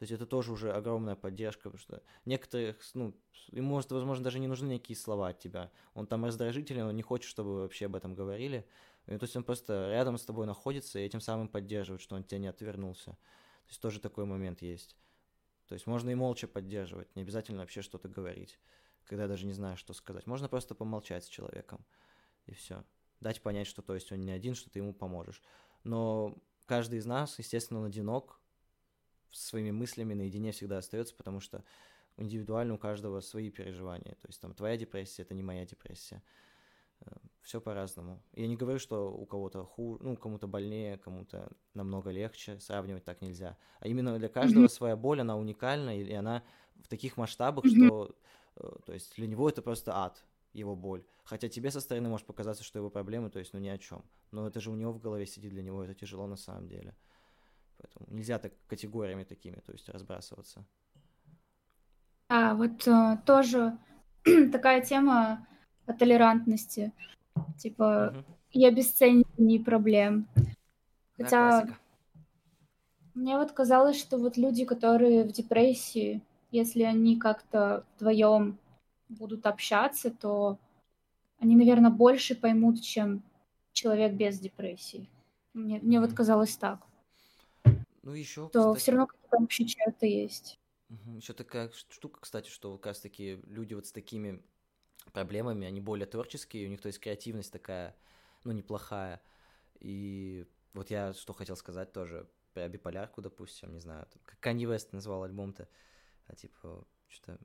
то 0.00 0.04
есть 0.04 0.12
это 0.12 0.24
тоже 0.24 0.52
уже 0.52 0.72
огромная 0.72 1.14
поддержка, 1.14 1.64
потому 1.70 1.78
что 1.78 2.02
некоторых, 2.24 2.78
ну, 2.94 3.14
ему, 3.48 3.68
может, 3.68 3.92
возможно, 3.92 4.24
даже 4.24 4.38
не 4.38 4.46
нужны 4.46 4.72
никакие 4.72 4.96
слова 4.96 5.28
от 5.28 5.38
тебя. 5.38 5.70
Он 5.92 6.06
там 6.06 6.24
раздражительный, 6.24 6.84
он 6.84 6.96
не 6.96 7.02
хочет, 7.02 7.28
чтобы 7.28 7.60
вообще 7.60 7.84
об 7.84 7.96
этом 7.96 8.14
говорили. 8.14 8.66
И, 9.06 9.18
то 9.18 9.24
есть 9.24 9.36
он 9.36 9.44
просто 9.44 9.90
рядом 9.90 10.16
с 10.16 10.24
тобой 10.24 10.46
находится 10.46 10.98
и 10.98 11.02
этим 11.02 11.20
самым 11.20 11.48
поддерживает, 11.48 12.00
что 12.00 12.16
он 12.16 12.24
тебя 12.24 12.38
не 12.38 12.46
отвернулся. 12.46 13.18
То 13.70 13.72
есть 13.72 13.80
тоже 13.82 14.00
такой 14.00 14.24
момент 14.24 14.62
есть. 14.62 14.96
То 15.68 15.74
есть 15.74 15.86
можно 15.86 16.10
и 16.10 16.16
молча 16.16 16.48
поддерживать, 16.48 17.14
не 17.14 17.22
обязательно 17.22 17.60
вообще 17.60 17.82
что-то 17.82 18.08
говорить, 18.08 18.58
когда 19.04 19.28
даже 19.28 19.46
не 19.46 19.52
знаешь, 19.52 19.78
что 19.78 19.92
сказать. 19.92 20.26
Можно 20.26 20.48
просто 20.48 20.74
помолчать 20.74 21.22
с 21.22 21.28
человеком, 21.28 21.86
и 22.46 22.52
все 22.52 22.82
дать 23.20 23.40
понять, 23.42 23.68
что 23.68 23.80
то 23.80 23.94
есть 23.94 24.10
он 24.10 24.22
не 24.22 24.32
один, 24.32 24.56
что 24.56 24.70
ты 24.70 24.80
ему 24.80 24.92
поможешь. 24.92 25.40
Но 25.84 26.36
каждый 26.66 26.98
из 26.98 27.06
нас, 27.06 27.38
естественно, 27.38 27.78
он 27.78 27.86
одинок, 27.86 28.40
своими 29.30 29.70
мыслями 29.70 30.14
наедине 30.14 30.50
всегда 30.50 30.78
остается, 30.78 31.14
потому 31.14 31.38
что 31.38 31.62
индивидуально 32.16 32.74
у 32.74 32.78
каждого 32.78 33.20
свои 33.20 33.50
переживания. 33.50 34.16
То 34.16 34.26
есть 34.26 34.40
там 34.40 34.52
твоя 34.52 34.76
депрессия 34.76 35.22
это 35.22 35.34
не 35.34 35.44
моя 35.44 35.64
депрессия. 35.64 36.24
Все 37.42 37.60
по-разному. 37.60 38.22
Я 38.34 38.46
не 38.46 38.56
говорю, 38.56 38.78
что 38.78 39.10
у 39.12 39.24
кого-то 39.26 39.64
хуже, 39.64 40.02
ну, 40.02 40.16
кому-то 40.16 40.46
больнее, 40.46 40.98
кому-то 40.98 41.50
намного 41.74 42.10
легче, 42.10 42.60
сравнивать 42.60 43.04
так 43.04 43.22
нельзя. 43.22 43.56
А 43.80 43.88
именно 43.88 44.18
для 44.18 44.28
каждого 44.28 44.64
mm-hmm. 44.64 44.68
своя 44.68 44.96
боль, 44.96 45.20
она 45.20 45.36
уникальна, 45.36 45.98
и 45.98 46.12
она 46.12 46.42
в 46.76 46.88
таких 46.88 47.16
масштабах, 47.16 47.64
mm-hmm. 47.64 47.86
что, 47.86 48.14
э, 48.56 48.68
то 48.84 48.92
есть 48.92 49.16
для 49.16 49.26
него 49.26 49.48
это 49.48 49.62
просто 49.62 49.96
ад 49.96 50.24
его 50.52 50.76
боль. 50.76 51.02
Хотя 51.24 51.48
тебе 51.48 51.70
со 51.70 51.80
стороны 51.80 52.08
может 52.08 52.26
показаться, 52.26 52.62
что 52.62 52.78
его 52.78 52.90
проблемы, 52.90 53.30
то 53.30 53.38
есть, 53.38 53.52
ну, 53.52 53.58
ни 53.58 53.68
о 53.68 53.78
чем. 53.78 54.04
Но 54.32 54.46
это 54.46 54.60
же 54.60 54.70
у 54.70 54.74
него 54.74 54.92
в 54.92 55.00
голове 55.00 55.26
сидит, 55.26 55.50
для 55.50 55.62
него 55.62 55.82
это 55.82 55.94
тяжело 55.94 56.26
на 56.26 56.36
самом 56.36 56.68
деле. 56.68 56.94
Поэтому 57.78 58.06
нельзя 58.10 58.38
так 58.38 58.52
категориями 58.66 59.24
такими, 59.24 59.56
то 59.56 59.72
есть, 59.72 59.88
разбрасываться. 59.88 60.66
А, 62.28 62.54
вот 62.54 62.86
э, 62.86 63.18
тоже 63.24 63.78
такая 64.52 64.82
тема 64.82 65.46
о 65.86 65.92
толерантности. 65.92 66.92
Типа, 67.58 68.14
угу. 68.14 68.24
и 68.52 68.66
обесценивании 68.66 69.58
проблем. 69.58 70.26
Хотя 71.16 71.62
да, 71.62 71.78
мне 73.14 73.36
вот 73.36 73.52
казалось, 73.52 73.98
что 73.98 74.18
вот 74.18 74.36
люди, 74.36 74.64
которые 74.64 75.24
в 75.24 75.32
депрессии, 75.32 76.22
если 76.50 76.82
они 76.82 77.18
как-то 77.18 77.84
вдвоем 77.96 78.58
будут 79.08 79.46
общаться, 79.46 80.10
то 80.10 80.58
они, 81.38 81.56
наверное, 81.56 81.90
больше 81.90 82.34
поймут, 82.34 82.82
чем 82.82 83.22
человек 83.72 84.12
без 84.12 84.38
депрессии. 84.38 85.08
Мне, 85.52 85.80
мне 85.80 86.00
вот 86.00 86.12
казалось 86.12 86.56
так. 86.56 86.80
Ну, 88.02 88.12
еще. 88.12 88.48
То 88.48 88.72
кстати... 88.72 88.78
все 88.78 88.92
равно 88.92 89.06
какие-то 89.06 89.36
общие 89.36 89.68
черты 89.68 90.06
есть. 90.06 90.58
Еще 91.16 91.32
такая 91.32 91.70
штука, 91.90 92.20
кстати, 92.20 92.48
что 92.48 92.76
как 92.76 92.86
раз 92.86 93.00
таки 93.00 93.40
люди 93.46 93.74
вот 93.74 93.86
с 93.86 93.92
такими 93.92 94.42
проблемами, 95.12 95.66
они 95.66 95.80
более 95.80 96.06
творческие, 96.06 96.66
у 96.66 96.70
них, 96.70 96.80
то 96.80 96.86
есть, 96.86 97.00
креативность 97.00 97.52
такая, 97.52 97.96
ну, 98.44 98.52
неплохая. 98.52 99.20
И 99.80 100.46
вот 100.74 100.90
я 100.90 101.12
что 101.12 101.32
хотел 101.32 101.56
сказать 101.56 101.92
тоже 101.92 102.28
про 102.52 102.68
биполярку, 102.68 103.22
допустим, 103.22 103.72
не 103.72 103.80
знаю, 103.80 104.06
как 104.24 104.38
Канье 104.40 104.68
Вест 104.68 104.92
назвал 104.92 105.24
альбом-то, 105.24 105.68
а 106.26 106.34
типа, 106.34 106.86
что-то 107.08 107.38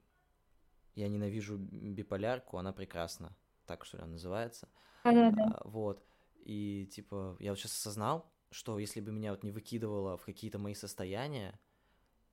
я 0.95 1.10
ненавижу 1.10 1.57
биполярку, 1.57 2.57
она 2.57 2.72
прекрасна. 2.72 3.36
Так 3.65 3.86
что 3.86 3.98
ли 3.98 4.03
она 4.03 4.14
называется. 4.14 4.69
А, 5.03 5.61
вот. 5.65 6.06
И 6.45 6.88
типа, 6.91 7.36
я 7.40 7.52
вот 7.52 7.60
сейчас 7.60 7.73
осознал, 7.73 8.32
что 8.52 8.80
если 8.80 9.02
бы 9.02 9.11
меня 9.11 9.32
вот 9.32 9.44
не 9.44 9.52
выкидывало 9.52 10.18
в 10.18 10.23
какие-то 10.23 10.57
мои 10.57 10.73
состояния, 10.73 11.60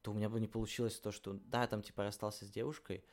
то 0.03 0.13
у 0.13 0.15
меня 0.15 0.29
бы 0.29 0.39
не 0.41 0.47
получилось 0.47 0.99
то, 1.01 1.11
что 1.11 1.33
да, 1.33 1.67
там 1.67 1.83
типа 1.83 2.05
расстался 2.05 2.45
с 2.45 2.51
девушкой. 2.51 3.05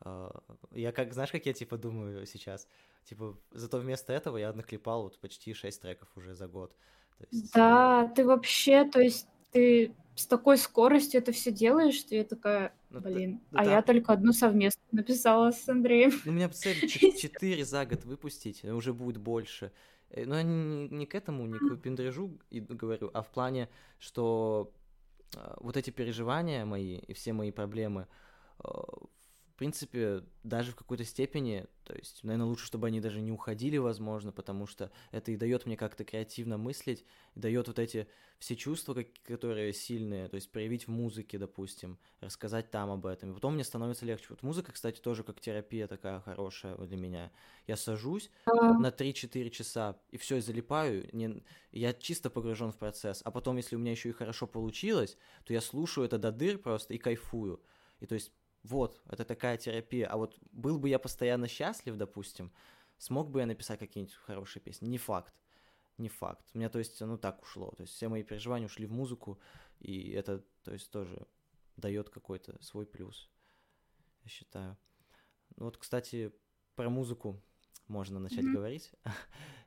А, 0.00 0.40
я 0.72 0.92
как, 0.92 1.12
знаешь, 1.12 1.30
как 1.30 1.46
я 1.46 1.52
типа 1.52 1.76
думаю 1.76 2.26
сейчас? 2.26 2.68
Типа, 3.04 3.38
зато 3.52 3.78
вместо 3.78 4.12
этого 4.12 4.36
я 4.36 4.52
наклепал 4.52 5.04
вот 5.04 5.18
почти 5.18 5.54
6 5.54 5.80
треков 5.80 6.08
уже 6.16 6.34
за 6.34 6.48
год. 6.48 6.74
есть... 7.30 7.52
Да, 7.52 8.08
ты 8.14 8.24
вообще, 8.24 8.84
то 8.84 9.00
есть 9.00 9.28
ты 9.52 9.94
с 10.16 10.26
такой 10.26 10.58
скоростью 10.58 11.20
это 11.20 11.32
все 11.32 11.52
делаешь, 11.52 11.94
что 11.94 12.14
я 12.14 12.24
такая, 12.24 12.74
ну, 12.90 13.00
блин, 13.00 13.40
да, 13.50 13.60
а 13.60 13.64
да. 13.64 13.70
я 13.72 13.82
только 13.82 14.12
одну 14.12 14.32
совместно 14.32 14.82
написала 14.90 15.50
с 15.50 15.68
Андреем. 15.68 16.12
Ну, 16.24 16.32
у 16.32 16.34
меня 16.34 16.48
цель 16.50 16.88
четыре 16.88 17.64
за 17.64 17.84
год 17.86 18.04
выпустить, 18.04 18.64
уже 18.64 18.92
будет 18.92 19.18
больше. 19.18 19.72
Э, 20.10 20.24
но 20.24 20.36
я 20.36 20.42
не, 20.42 20.88
не 20.88 21.06
к 21.06 21.14
этому, 21.14 21.46
не 21.46 21.58
к 21.58 21.62
выпендрежу 21.62 22.38
говорю, 22.50 23.10
а 23.12 23.22
в 23.22 23.30
плане, 23.30 23.68
что 23.98 24.72
а, 25.36 25.56
вот 25.60 25.76
эти 25.76 25.90
переживания 25.90 26.64
мои 26.64 26.96
и 26.96 27.12
все 27.12 27.32
мои 27.32 27.50
проблемы, 27.50 28.06
а, 28.58 28.84
в 29.56 29.58
принципе, 29.58 30.22
даже 30.42 30.72
в 30.72 30.76
какой-то 30.76 31.02
степени, 31.06 31.66
то 31.84 31.94
есть, 31.94 32.22
наверное, 32.24 32.44
лучше, 32.44 32.66
чтобы 32.66 32.88
они 32.88 33.00
даже 33.00 33.22
не 33.22 33.32
уходили, 33.32 33.78
возможно, 33.78 34.30
потому 34.30 34.66
что 34.66 34.92
это 35.12 35.32
и 35.32 35.36
дает 35.38 35.64
мне 35.64 35.78
как-то 35.78 36.04
креативно 36.04 36.58
мыслить, 36.58 37.06
дает 37.34 37.66
вот 37.66 37.78
эти 37.78 38.06
все 38.38 38.54
чувства, 38.54 38.94
которые 39.24 39.72
сильные, 39.72 40.28
то 40.28 40.34
есть 40.34 40.52
проявить 40.52 40.86
в 40.86 40.90
музыке, 40.90 41.38
допустим, 41.38 41.98
рассказать 42.20 42.70
там 42.70 42.90
об 42.90 43.06
этом. 43.06 43.30
И 43.30 43.34
потом 43.34 43.54
мне 43.54 43.64
становится 43.64 44.04
легче. 44.04 44.26
Вот 44.28 44.42
музыка, 44.42 44.72
кстати, 44.72 45.00
тоже 45.00 45.24
как 45.24 45.40
терапия 45.40 45.86
такая 45.86 46.20
хорошая 46.20 46.76
для 46.76 46.98
меня. 46.98 47.32
Я 47.66 47.78
сажусь 47.78 48.30
на 48.44 48.88
3-4 48.88 49.48
часа 49.48 49.98
и 50.10 50.18
все, 50.18 50.36
и 50.36 50.40
залипаю, 50.40 51.08
не... 51.12 51.42
я 51.72 51.94
чисто 51.94 52.28
погружен 52.28 52.72
в 52.72 52.76
процесс. 52.76 53.22
А 53.24 53.30
потом, 53.30 53.56
если 53.56 53.74
у 53.74 53.78
меня 53.78 53.92
еще 53.92 54.10
и 54.10 54.12
хорошо 54.12 54.46
получилось, 54.46 55.16
то 55.46 55.54
я 55.54 55.62
слушаю 55.62 56.04
это 56.04 56.18
до 56.18 56.30
дыр 56.30 56.58
просто 56.58 56.92
и 56.92 56.98
кайфую. 56.98 57.62
И 58.00 58.06
то 58.06 58.14
есть 58.14 58.32
вот, 58.66 59.00
это 59.08 59.24
такая 59.24 59.56
терапия. 59.56 60.08
А 60.08 60.16
вот 60.16 60.36
был 60.52 60.78
бы 60.78 60.88
я 60.88 60.98
постоянно 60.98 61.46
счастлив, 61.48 61.96
допустим, 61.96 62.52
смог 62.98 63.30
бы 63.30 63.40
я 63.40 63.46
написать 63.46 63.78
какие-нибудь 63.78 64.14
хорошие 64.14 64.60
песни? 64.60 64.86
Не 64.86 64.98
факт. 64.98 65.32
Не 65.98 66.08
факт. 66.08 66.44
У 66.52 66.58
меня, 66.58 66.68
то 66.68 66.78
есть, 66.78 67.00
ну 67.00 67.16
так 67.16 67.42
ушло. 67.42 67.70
То 67.76 67.82
есть 67.82 67.94
все 67.94 68.08
мои 68.08 68.22
переживания 68.22 68.66
ушли 68.66 68.86
в 68.86 68.92
музыку, 68.92 69.38
и 69.80 70.10
это, 70.10 70.42
то 70.64 70.72
есть, 70.72 70.90
тоже 70.90 71.26
дает 71.76 72.10
какой-то 72.10 72.60
свой 72.62 72.86
плюс, 72.86 73.30
я 74.24 74.30
считаю. 74.30 74.76
Ну 75.56 75.66
вот, 75.66 75.76
кстати, 75.76 76.32
про 76.74 76.90
музыку 76.90 77.40
можно 77.86 78.18
начать 78.18 78.44
mm-hmm. 78.44 78.52
говорить. 78.52 78.92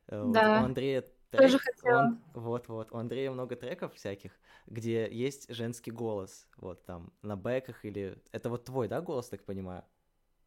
Да. 0.07 0.61
У 0.61 0.65
Андрея 0.65 1.05
трек, 1.29 1.41
Тоже 1.43 1.59
хотела. 1.59 1.99
он, 1.99 2.19
вот, 2.33 2.67
вот, 2.67 2.91
у 2.91 2.97
Андрея 2.97 3.31
много 3.31 3.55
треков 3.55 3.93
всяких, 3.95 4.31
где 4.67 5.07
есть 5.11 5.53
женский 5.53 5.91
голос, 5.91 6.47
вот 6.57 6.85
там, 6.85 7.11
на 7.21 7.35
бэках 7.35 7.85
или... 7.85 8.17
Это 8.31 8.49
вот 8.49 8.65
твой, 8.65 8.87
да, 8.87 9.01
голос, 9.01 9.29
так 9.29 9.43
понимаю? 9.43 9.83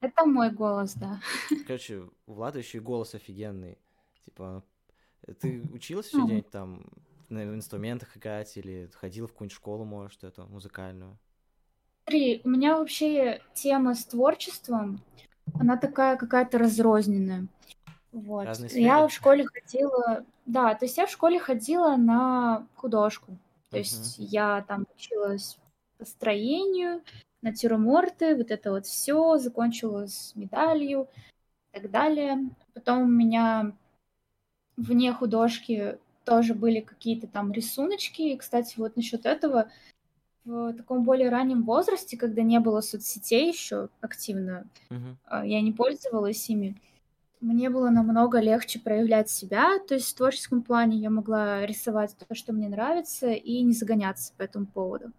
Это 0.00 0.24
мой 0.26 0.50
голос, 0.50 0.94
да. 0.94 1.20
Короче, 1.66 2.08
у 2.26 2.32
Влада 2.32 2.58
еще 2.58 2.78
и 2.78 2.80
голос 2.80 3.14
офигенный. 3.14 3.78
Типа, 4.24 4.64
ты 5.40 5.62
училась 5.72 6.12
Ну. 6.12 6.24
где-нибудь 6.26 6.50
там 6.50 6.84
на 7.28 7.44
инструментах 7.44 8.16
играть 8.16 8.56
или 8.56 8.90
ходила 8.94 9.26
в 9.28 9.32
какую-нибудь 9.32 9.56
школу, 9.56 9.84
может, 9.84 10.24
эту 10.24 10.46
музыкальную? 10.48 11.18
Смотри, 12.04 12.40
у 12.44 12.48
меня 12.48 12.76
вообще 12.78 13.40
тема 13.54 13.94
с 13.94 14.04
творчеством, 14.04 15.00
она 15.54 15.76
такая 15.76 16.16
какая-то 16.16 16.58
разрозненная. 16.58 17.46
Вот. 18.12 18.44
Разные 18.44 18.68
Я 18.82 18.96
сферы? 18.96 19.08
в 19.08 19.12
школе 19.12 19.46
ходила, 19.46 20.24
да, 20.46 20.74
то 20.74 20.84
есть 20.84 20.96
я 20.98 21.06
в 21.06 21.10
школе 21.10 21.38
ходила 21.38 21.96
на 21.96 22.66
художку. 22.76 23.36
То 23.70 23.78
есть 23.78 24.16
я 24.18 24.62
там 24.68 24.86
училась 24.94 25.56
построению, 25.96 27.02
натюрморты, 27.40 28.36
вот 28.36 28.50
это 28.50 28.70
вот 28.70 28.86
все, 28.86 29.38
закончила 29.38 30.06
с 30.06 30.36
медалью 30.36 31.08
и 31.72 31.80
так 31.80 31.90
далее. 31.90 32.50
Потом 32.74 33.02
у 33.02 33.06
меня 33.06 33.72
вне 34.76 35.12
художки 35.12 35.98
тоже 36.24 36.54
были 36.54 36.80
какие-то 36.80 37.26
там 37.26 37.50
рисуночки. 37.52 38.22
И, 38.22 38.36
кстати, 38.36 38.74
вот 38.76 38.96
насчет 38.96 39.26
этого, 39.26 39.70
в 40.44 40.74
таком 40.74 41.04
более 41.04 41.30
раннем 41.30 41.62
возрасте, 41.62 42.16
когда 42.16 42.42
не 42.42 42.60
было 42.60 42.80
соцсетей 42.80 43.48
еще 43.48 43.88
активно, 44.00 44.66
а, 45.24 45.46
я 45.46 45.60
не 45.62 45.72
пользовалась 45.72 46.48
ими, 46.50 46.76
мне 47.42 47.70
было 47.70 47.90
намного 47.90 48.40
легче 48.40 48.80
проявлять 48.80 49.28
себя, 49.30 49.78
то 49.80 49.94
есть 49.94 50.12
в 50.12 50.16
творческом 50.16 50.62
плане 50.62 50.98
я 50.98 51.10
могла 51.10 51.66
рисовать 51.66 52.16
то, 52.16 52.34
что 52.34 52.52
мне 52.54 52.68
нравится, 52.68 53.30
и 53.32 53.62
не 53.62 53.74
загоняться 53.74 54.32
по 54.38 54.42
этому 54.42 54.66
поводу. 54.66 55.12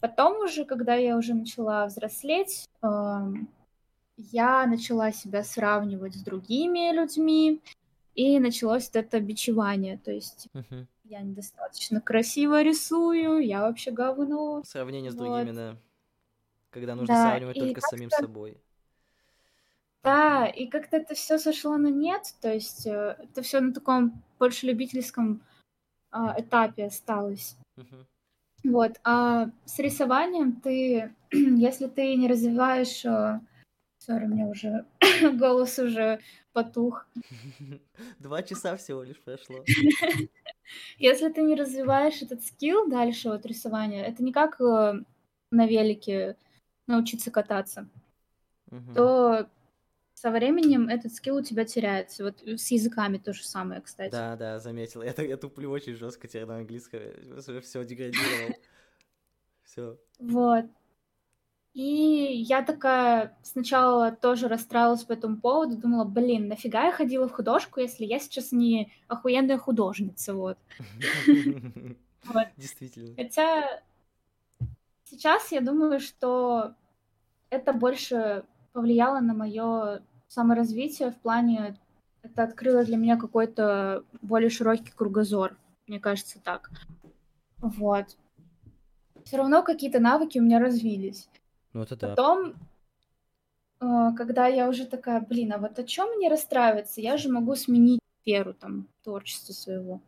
Потом 0.00 0.42
уже, 0.44 0.64
когда 0.64 0.94
я 0.96 1.16
уже 1.16 1.34
начала 1.34 1.86
взрослеть, 1.86 2.68
эм, 2.82 3.48
я 4.16 4.66
начала 4.66 5.12
себя 5.12 5.44
сравнивать 5.44 6.16
с 6.16 6.22
другими 6.22 6.92
людьми, 6.94 7.62
и 8.14 8.38
началось 8.40 8.86
вот 8.88 8.96
это 8.96 9.20
бичевание, 9.20 9.98
то 9.98 10.10
есть 10.12 10.48
Мгм. 10.54 10.88
я 11.04 11.20
недостаточно 11.22 12.00
красиво 12.00 12.62
рисую, 12.62 13.40
я 13.46 13.62
вообще 13.62 13.90
говно. 13.92 14.62
Сравнение 14.64 15.10
с 15.10 15.14
Вот. 15.14 15.46
другими, 15.46 15.52
да. 15.52 15.76
Когда 16.70 16.94
нужно 16.94 17.16
Да, 17.16 17.22
сравнивать 17.22 17.56
и 17.56 17.60
только 17.60 17.80
с 17.80 17.88
самим 17.88 18.10
собой. 18.10 18.60
Да, 20.02 20.46
и 20.46 20.66
как-то 20.66 20.96
это 20.96 21.14
все 21.14 21.38
сошло 21.38 21.76
на 21.76 21.88
нет, 21.88 22.22
то 22.40 22.52
есть 22.52 22.86
э, 22.86 23.16
это 23.18 23.42
все 23.42 23.60
на 23.60 23.74
таком 23.74 24.22
больше 24.38 24.66
любительском 24.66 25.42
а, 26.10 26.40
этапе 26.40 26.86
осталось. 26.86 27.58
Мгм. 27.76 28.06
Вот, 28.64 28.92
а 29.04 29.50
с 29.64 29.78
рисованием 29.78 30.60
ты, 30.60 31.14
если 31.32 31.86
ты 31.86 32.14
не 32.16 32.28
развиваешь... 32.28 33.04
Сори, 33.98 34.24
у 34.24 34.28
меня 34.28 34.46
уже 34.46 34.86
голос 35.38 35.78
уже 35.78 36.20
потух. 36.54 37.06
Два 38.18 38.42
часа 38.42 38.76
всего 38.76 39.02
лишь 39.02 39.20
прошло. 39.20 39.62
Если 40.98 41.28
ты 41.28 41.42
не 41.42 41.54
развиваешь 41.54 42.22
этот 42.22 42.42
скилл 42.42 42.88
дальше, 42.88 43.28
вот 43.28 43.44
рисования, 43.44 44.04
это 44.04 44.22
не 44.22 44.32
как 44.32 44.60
э, 44.60 45.02
на 45.50 45.66
велике 45.66 46.36
научиться 46.86 47.30
кататься, 47.30 47.88
Мгм. 48.70 48.94
то 48.94 49.50
со 50.20 50.30
временем 50.30 50.90
этот 50.90 51.14
скилл 51.14 51.36
у 51.36 51.42
тебя 51.42 51.64
теряется. 51.64 52.24
Вот 52.24 52.42
с 52.42 52.70
языками 52.70 53.16
то 53.16 53.32
же 53.32 53.42
самое, 53.42 53.80
кстати. 53.80 54.12
Да, 54.12 54.36
да, 54.36 54.58
заметил. 54.58 55.00
Я, 55.02 55.14
я 55.16 55.36
туплю 55.38 55.70
очень 55.70 55.94
жестко 55.94 56.28
теперь 56.28 56.44
на 56.44 56.56
английском. 56.56 57.00
Все 57.62 57.84
деградировал. 57.84 58.54
Все. 59.62 59.98
Вот. 60.18 60.66
И 61.72 61.82
я 61.82 62.62
такая 62.62 63.38
сначала 63.42 64.10
тоже 64.10 64.48
расстраивалась 64.48 65.04
по 65.04 65.12
этому 65.12 65.40
поводу, 65.40 65.76
думала, 65.76 66.04
блин, 66.04 66.48
нафига 66.48 66.86
я 66.86 66.92
ходила 66.92 67.28
в 67.28 67.32
художку, 67.32 67.80
если 67.80 68.04
я 68.04 68.18
сейчас 68.18 68.52
не 68.52 68.92
охуенная 69.08 69.56
художница. 69.56 70.34
Вот. 70.34 70.58
Действительно. 72.56 73.14
Хотя 73.16 73.82
сейчас 75.04 75.50
я 75.52 75.60
думаю, 75.60 76.00
что 76.00 76.74
это 77.48 77.72
больше 77.72 78.44
повлияло 78.72 79.20
на 79.20 79.34
мое 79.34 80.02
саморазвитие 80.30 81.10
в 81.10 81.16
плане, 81.16 81.76
это 82.22 82.44
открыло 82.44 82.84
для 82.84 82.96
меня 82.96 83.16
какой-то 83.16 84.04
более 84.22 84.48
широкий 84.48 84.92
кругозор, 84.92 85.56
мне 85.86 85.98
кажется 85.98 86.38
так. 86.38 86.70
Вот. 87.58 88.16
Все 89.24 89.36
равно 89.36 89.62
какие-то 89.62 89.98
навыки 89.98 90.38
у 90.38 90.42
меня 90.42 90.60
развились. 90.60 91.28
Ну 91.72 91.82
это 91.82 91.96
да. 91.96 92.08
Потом, 92.10 92.54
э, 93.80 94.14
когда 94.16 94.46
я 94.46 94.68
уже 94.68 94.86
такая, 94.86 95.20
блин, 95.20 95.52
а 95.52 95.58
вот 95.58 95.78
о 95.78 95.84
чем 95.84 96.08
мне 96.16 96.28
расстраиваться? 96.28 97.00
Я 97.00 97.16
же 97.16 97.28
могу 97.28 97.54
сменить 97.56 98.00
сферу 98.22 98.54
там 98.54 98.86
творчества 99.02 99.52
своего. 99.52 100.00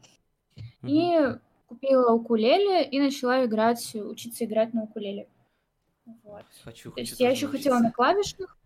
Мгм. 0.82 0.88
И 0.88 1.38
купила 1.66 2.12
укулеле 2.12 2.84
и 2.84 3.00
начала 3.00 3.44
играть, 3.44 3.94
учиться 3.94 4.44
играть 4.44 4.72
на 4.72 4.84
укулеле. 4.84 5.28
Вот. 6.22 6.44
Хочу, 6.62 6.92
То 6.92 7.00
есть 7.00 7.18
я 7.18 7.30
еще 7.30 7.48
хотела 7.48 7.80
на 7.80 7.90
клавишных. 7.90 8.56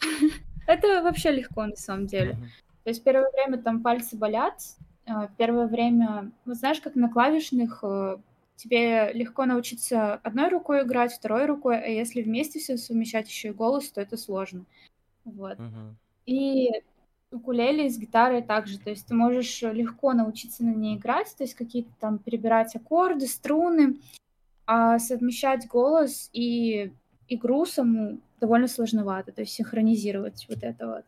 Это 0.66 1.02
вообще 1.02 1.30
легко 1.30 1.66
на 1.66 1.76
самом 1.76 2.06
деле. 2.06 2.34
Мгм. 2.34 2.44
То 2.84 2.90
есть 2.90 3.02
первое 3.02 3.30
время 3.32 3.58
там 3.58 3.82
пальцы 3.82 4.16
болят, 4.16 4.62
а, 5.06 5.28
первое 5.36 5.66
время, 5.66 6.30
вот 6.44 6.56
знаешь, 6.56 6.80
как 6.80 6.94
на 6.94 7.08
клавишных 7.08 7.80
э, 7.82 8.16
тебе 8.56 9.12
легко 9.12 9.44
научиться 9.44 10.14
одной 10.14 10.48
рукой 10.48 10.82
играть, 10.82 11.12
второй 11.12 11.46
рукой, 11.46 11.78
а 11.78 11.86
если 11.86 12.22
вместе 12.22 12.58
все 12.58 12.76
совмещать 12.76 13.28
еще 13.28 13.48
и 13.48 13.52
голос, 13.52 13.90
то 13.90 14.00
это 14.00 14.16
сложно. 14.16 14.64
Вот. 15.24 15.58
Мгм. 15.58 15.96
И 16.26 16.70
укулеле 17.30 17.90
с 17.90 17.98
гитарой 17.98 18.42
также, 18.42 18.78
то 18.78 18.90
есть 18.90 19.06
ты 19.06 19.14
можешь 19.14 19.62
легко 19.62 20.12
научиться 20.12 20.64
на 20.64 20.74
ней 20.74 20.96
играть, 20.96 21.34
то 21.36 21.44
есть 21.44 21.54
какие-то 21.54 21.90
там 22.00 22.18
перебирать 22.18 22.74
аккорды, 22.74 23.26
струны, 23.26 23.96
а 24.66 24.98
совмещать 24.98 25.66
голос 25.68 26.30
и 26.32 26.92
игру 27.28 27.66
саму 27.66 28.18
довольно 28.40 28.68
сложновато, 28.68 29.32
то 29.32 29.42
есть 29.42 29.52
синхронизировать 29.54 30.46
вот 30.48 30.62
это 30.62 30.86
вот. 30.86 31.04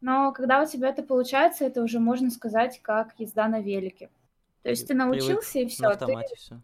Но 0.00 0.32
когда 0.32 0.62
у 0.62 0.66
тебя 0.66 0.88
это 0.88 1.02
получается, 1.02 1.64
это 1.64 1.82
уже 1.82 2.00
можно 2.00 2.30
сказать 2.30 2.80
как 2.82 3.18
езда 3.18 3.48
на 3.48 3.60
велике. 3.60 4.10
То 4.62 4.70
есть 4.70 4.86
ты 4.86 4.94
Привык 4.94 5.06
научился 5.12 5.58
и 5.58 5.64
На 5.64 5.68
все, 5.68 5.82
ты, 5.82 5.88
автомате 5.88 6.36
все. 6.36 6.60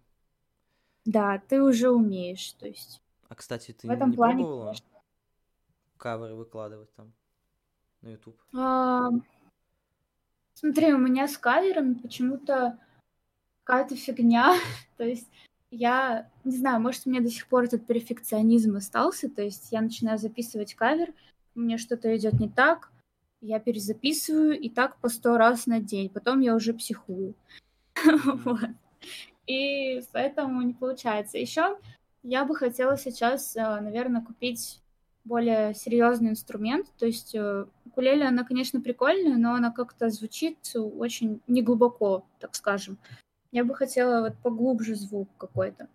да, 1.04 1.38
ты 1.48 1.62
уже 1.62 1.90
умеешь, 1.90 2.52
то 2.52 2.66
есть 2.66 3.02
А 3.28 3.34
кстати, 3.34 3.72
ты 3.72 3.88
в 3.88 3.90
этом 3.90 4.10
не 4.10 4.16
плане, 4.16 4.42
пробовала 4.44 4.64
конечно. 4.66 4.86
каверы 5.96 6.34
выкладывать 6.34 6.92
там 6.94 7.12
на 8.02 8.08
YouTube? 8.10 8.38
А, 8.54 9.10
Смотри, 10.54 10.92
у 10.94 10.98
меня 10.98 11.28
с 11.28 11.36
каверами 11.36 11.94
почему-то 11.94 12.78
какая-то 13.64 13.94
фигня. 13.96 14.54
То 14.96 15.04
есть 15.04 15.28
я 15.70 16.30
не 16.44 16.56
знаю, 16.56 16.80
может, 16.80 17.02
у 17.06 17.10
меня 17.10 17.20
до 17.20 17.28
сих 17.28 17.46
пор 17.48 17.64
этот 17.64 17.86
перфекционизм 17.86 18.76
остался. 18.76 19.28
То 19.28 19.42
есть 19.42 19.72
я 19.72 19.80
начинаю 19.80 20.18
записывать 20.18 20.74
кавер, 20.74 21.12
у 21.54 21.60
меня 21.60 21.78
что-то 21.78 22.14
идет 22.16 22.34
не 22.34 22.48
так, 22.48 22.90
я 23.40 23.60
перезаписываю, 23.60 24.58
и 24.58 24.68
так 24.68 24.98
по 25.00 25.08
сто 25.08 25.36
раз 25.36 25.66
на 25.66 25.80
день. 25.80 26.08
Потом 26.08 26.40
я 26.40 26.54
уже 26.54 26.74
психую. 26.74 27.34
Вот. 28.44 28.70
И 29.46 30.02
поэтому 30.12 30.60
не 30.62 30.74
получается. 30.74 31.38
Еще 31.38 31.78
я 32.22 32.44
бы 32.44 32.56
хотела 32.56 32.96
сейчас, 32.96 33.54
наверное, 33.54 34.20
купить 34.20 34.80
более 35.24 35.74
серьезный 35.74 36.30
инструмент. 36.30 36.88
То 36.98 37.06
есть 37.06 37.34
э, 37.34 37.66
укулеле, 37.84 38.26
она, 38.26 38.44
конечно, 38.44 38.80
прикольная, 38.80 39.36
но 39.36 39.54
она 39.54 39.70
как-то 39.70 40.08
звучит 40.08 40.58
очень 40.74 41.40
неглубоко, 41.46 42.24
так 42.38 42.54
скажем. 42.54 42.98
Я 43.56 43.64
бы 43.64 43.74
хотела 43.74 44.20
вот 44.20 44.36
поглубже 44.42 44.94
звук 44.96 45.30
какой-то. 45.38 45.88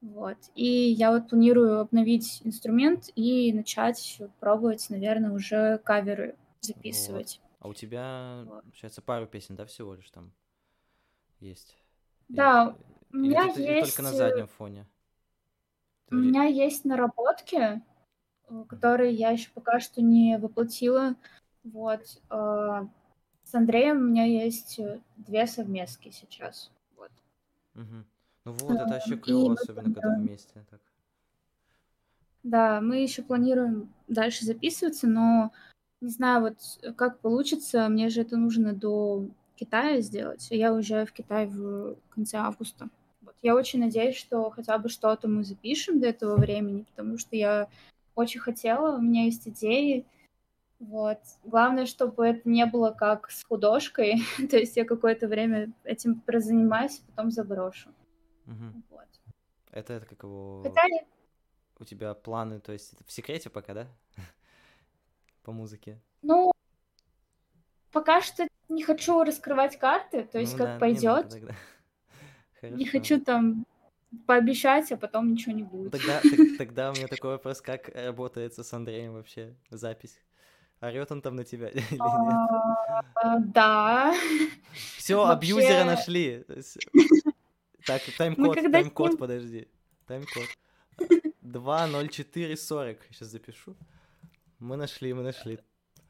Вот. 0.00 0.36
И 0.56 0.66
я 0.66 1.12
вот 1.12 1.28
планирую 1.28 1.78
обновить 1.78 2.40
инструмент 2.42 3.10
и 3.14 3.52
начать 3.52 4.20
пробовать, 4.40 4.90
наверное, 4.90 5.30
уже 5.30 5.78
каверы 5.78 6.34
записывать. 6.62 7.40
А 7.60 7.68
у 7.68 7.74
тебя, 7.74 8.42
Вот. 8.46 8.64
получается, 8.64 9.02
пару 9.02 9.28
песен, 9.28 9.54
да, 9.54 9.66
всего 9.66 9.94
лишь 9.94 10.10
там 10.10 10.32
есть? 11.38 11.76
Или 12.28 12.36
Да, 12.38 12.70
ты- 12.70 12.84
у 13.12 13.16
или 13.18 13.28
меня 13.28 13.52
или 13.52 13.62
есть... 13.62 13.90
только 13.96 14.02
на 14.02 14.12
э, 14.12 14.18
заднем 14.18 14.48
фоне? 14.48 14.84
Ты 16.08 16.16
У 16.16 16.18
меня 16.18 16.42
есть 16.42 16.84
наработки, 16.84 17.82
э, 18.48 18.64
которые 18.68 19.14
я 19.14 19.30
еще 19.30 19.52
пока 19.54 19.78
что 19.78 20.02
не 20.02 20.38
воплотила. 20.38 21.14
Вот. 21.62 22.20
а, 22.30 22.88
С 23.44 23.54
Андреем 23.54 23.98
у 23.98 24.08
меня 24.08 24.24
есть 24.24 24.80
э, 24.80 25.00
две 25.16 25.46
совместки 25.46 26.10
сейчас. 26.10 26.72
Мгм. 27.76 28.06
Ну 28.44 28.52
вот, 28.52 28.80
это 28.80 28.88
вообще 28.88 29.14
и 29.14 29.18
клево, 29.18 29.52
особенно 29.52 29.92
когда 29.92 30.16
вместе. 30.16 30.64
Так. 30.70 30.80
Да, 32.42 32.80
мы 32.80 33.02
еще 33.02 33.22
планируем 33.22 33.92
дальше 34.08 34.44
записываться, 34.44 35.06
но 35.06 35.52
не 36.00 36.10
знаю, 36.10 36.42
вот 36.42 36.58
э, 36.82 36.92
как 36.92 37.20
получится. 37.20 37.88
Мне 37.88 38.08
же 38.08 38.22
это 38.22 38.36
нужно 38.36 38.72
до 38.72 39.26
Китая 39.56 40.00
сделать. 40.00 40.46
Я 40.50 40.72
уезжаю 40.72 41.06
в 41.06 41.12
Китай 41.12 41.46
в 41.46 41.96
конце 42.10 42.38
августа. 42.38 42.88
Вот. 43.20 43.34
Я 43.42 43.54
очень 43.54 43.80
надеюсь, 43.80 44.16
что 44.16 44.50
хотя 44.50 44.78
бы 44.78 44.88
что-то 44.88 45.28
мы 45.28 45.44
запишем 45.44 46.00
до 46.00 46.06
этого 46.06 46.36
времени, 46.36 46.86
потому 46.94 47.18
что 47.18 47.36
я 47.36 47.68
очень 48.14 48.40
хотела, 48.40 48.96
у 48.96 49.02
меня 49.02 49.24
есть 49.24 49.48
идеи. 49.48 50.06
Вот. 50.78 51.18
Главное, 51.44 51.86
чтобы 51.86 52.26
это 52.26 52.48
не 52.48 52.66
было 52.66 52.90
как 52.90 53.30
с 53.30 53.44
художкой. 53.44 54.16
То 54.50 54.56
есть 54.58 54.76
я 54.76 54.84
какое-то 54.84 55.28
время 55.28 55.72
этим 55.84 56.20
прозанимаюсь, 56.20 56.98
потом 56.98 57.30
заброшу. 57.30 57.90
Угу. 58.46 58.82
Вот. 58.90 59.08
Это, 59.70 59.94
это 59.94 60.06
как 60.06 60.22
его... 60.22 60.62
Хотя 60.62 60.82
у 61.78 61.84
тебя 61.84 62.14
планы, 62.14 62.60
то 62.60 62.72
есть 62.72 62.94
это 62.94 63.04
в 63.04 63.12
секрете 63.12 63.50
пока, 63.50 63.74
да? 63.74 63.86
По 65.42 65.52
музыке. 65.52 66.00
Ну, 66.22 66.52
пока 67.92 68.20
что 68.20 68.46
не 68.68 68.82
хочу 68.82 69.22
раскрывать 69.22 69.78
карты, 69.78 70.24
то 70.24 70.38
есть 70.38 70.52
ну, 70.52 70.58
как 70.58 70.66
да, 70.68 70.78
пойдет. 70.78 71.34
Не, 72.62 72.70
не 72.70 72.86
хочу 72.86 73.20
там 73.20 73.66
пообещать, 74.26 74.90
а 74.92 74.96
потом 74.96 75.32
ничего 75.32 75.54
не 75.54 75.62
будет. 75.62 75.92
Тогда, 75.92 76.22
тогда 76.58 76.90
у 76.90 76.94
меня 76.94 77.08
такой 77.08 77.32
вопрос, 77.32 77.60
как 77.60 77.88
работает 77.88 78.54
с 78.54 78.72
Андреем 78.72 79.12
вообще 79.12 79.54
запись? 79.70 80.18
Орет 80.80 81.10
он 81.10 81.22
там 81.22 81.36
на 81.36 81.44
тебя 81.44 81.68
или 81.74 81.82
нет? 81.90 82.00
А, 82.00 83.38
да. 83.38 84.14
Все, 84.96 85.24
абьюзера 85.24 85.84
нашли. 85.84 86.44
Так, 87.86 88.02
тайм-код, 88.18 88.58
тайм-код, 88.72 89.16
подожди. 89.16 89.68
Тайм-код. 90.08 90.48
2.04.40. 91.44 92.98
Сейчас 93.12 93.28
запишу. 93.28 93.76
Мы 94.58 94.76
нашли, 94.76 95.14
мы 95.14 95.22
нашли 95.22 95.60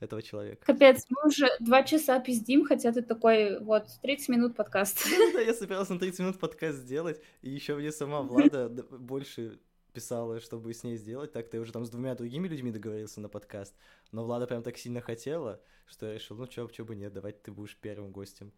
этого 0.01 0.22
человека. 0.22 0.64
Капец, 0.64 1.05
мы 1.10 1.28
уже 1.28 1.48
два 1.60 1.82
часа 1.82 2.18
пиздим, 2.20 2.64
хотя 2.64 2.93
ты 2.93 3.02
такой, 3.02 3.60
вот, 3.60 3.86
30 4.02 4.28
минут 4.28 4.56
подкаст. 4.56 5.06
Да, 5.32 5.40
я 5.40 5.55
собирался 5.55 5.94
на 5.94 6.01
30 6.01 6.20
минут 6.20 6.38
подкаст 6.38 6.78
сделать, 6.78 7.20
и 7.43 7.51
еще 7.51 7.74
мне 7.74 7.93
сама 7.93 8.22
Влада 8.22 8.68
больше 8.68 9.59
писала, 9.97 10.40
чтобы 10.40 10.74
с 10.74 10.85
ней 10.85 10.97
сделать. 10.97 11.32
Так-то 11.32 11.56
я 11.56 11.62
уже 11.62 11.73
там 11.73 11.86
с 11.86 11.90
двумя 11.90 12.14
другими 12.14 12.48
людьми 12.48 12.70
договорился 12.70 13.18
на 13.23 13.31
подкаст. 13.31 13.74
Но 14.12 14.24
Влада 14.24 14.47
прям 14.47 14.62
так 14.62 14.77
сильно 14.77 15.01
хотела, 15.01 15.59
что 15.86 16.06
я 16.06 16.14
решил, 16.14 16.36
ну 16.36 16.47
чё, 16.47 16.68
чё 16.68 16.85
бы 16.85 16.94
нет, 16.94 17.14
давай 17.14 17.32
ты 17.32 17.51
будешь 17.51 17.77
первым 17.77 18.12
гостем. 18.12 18.52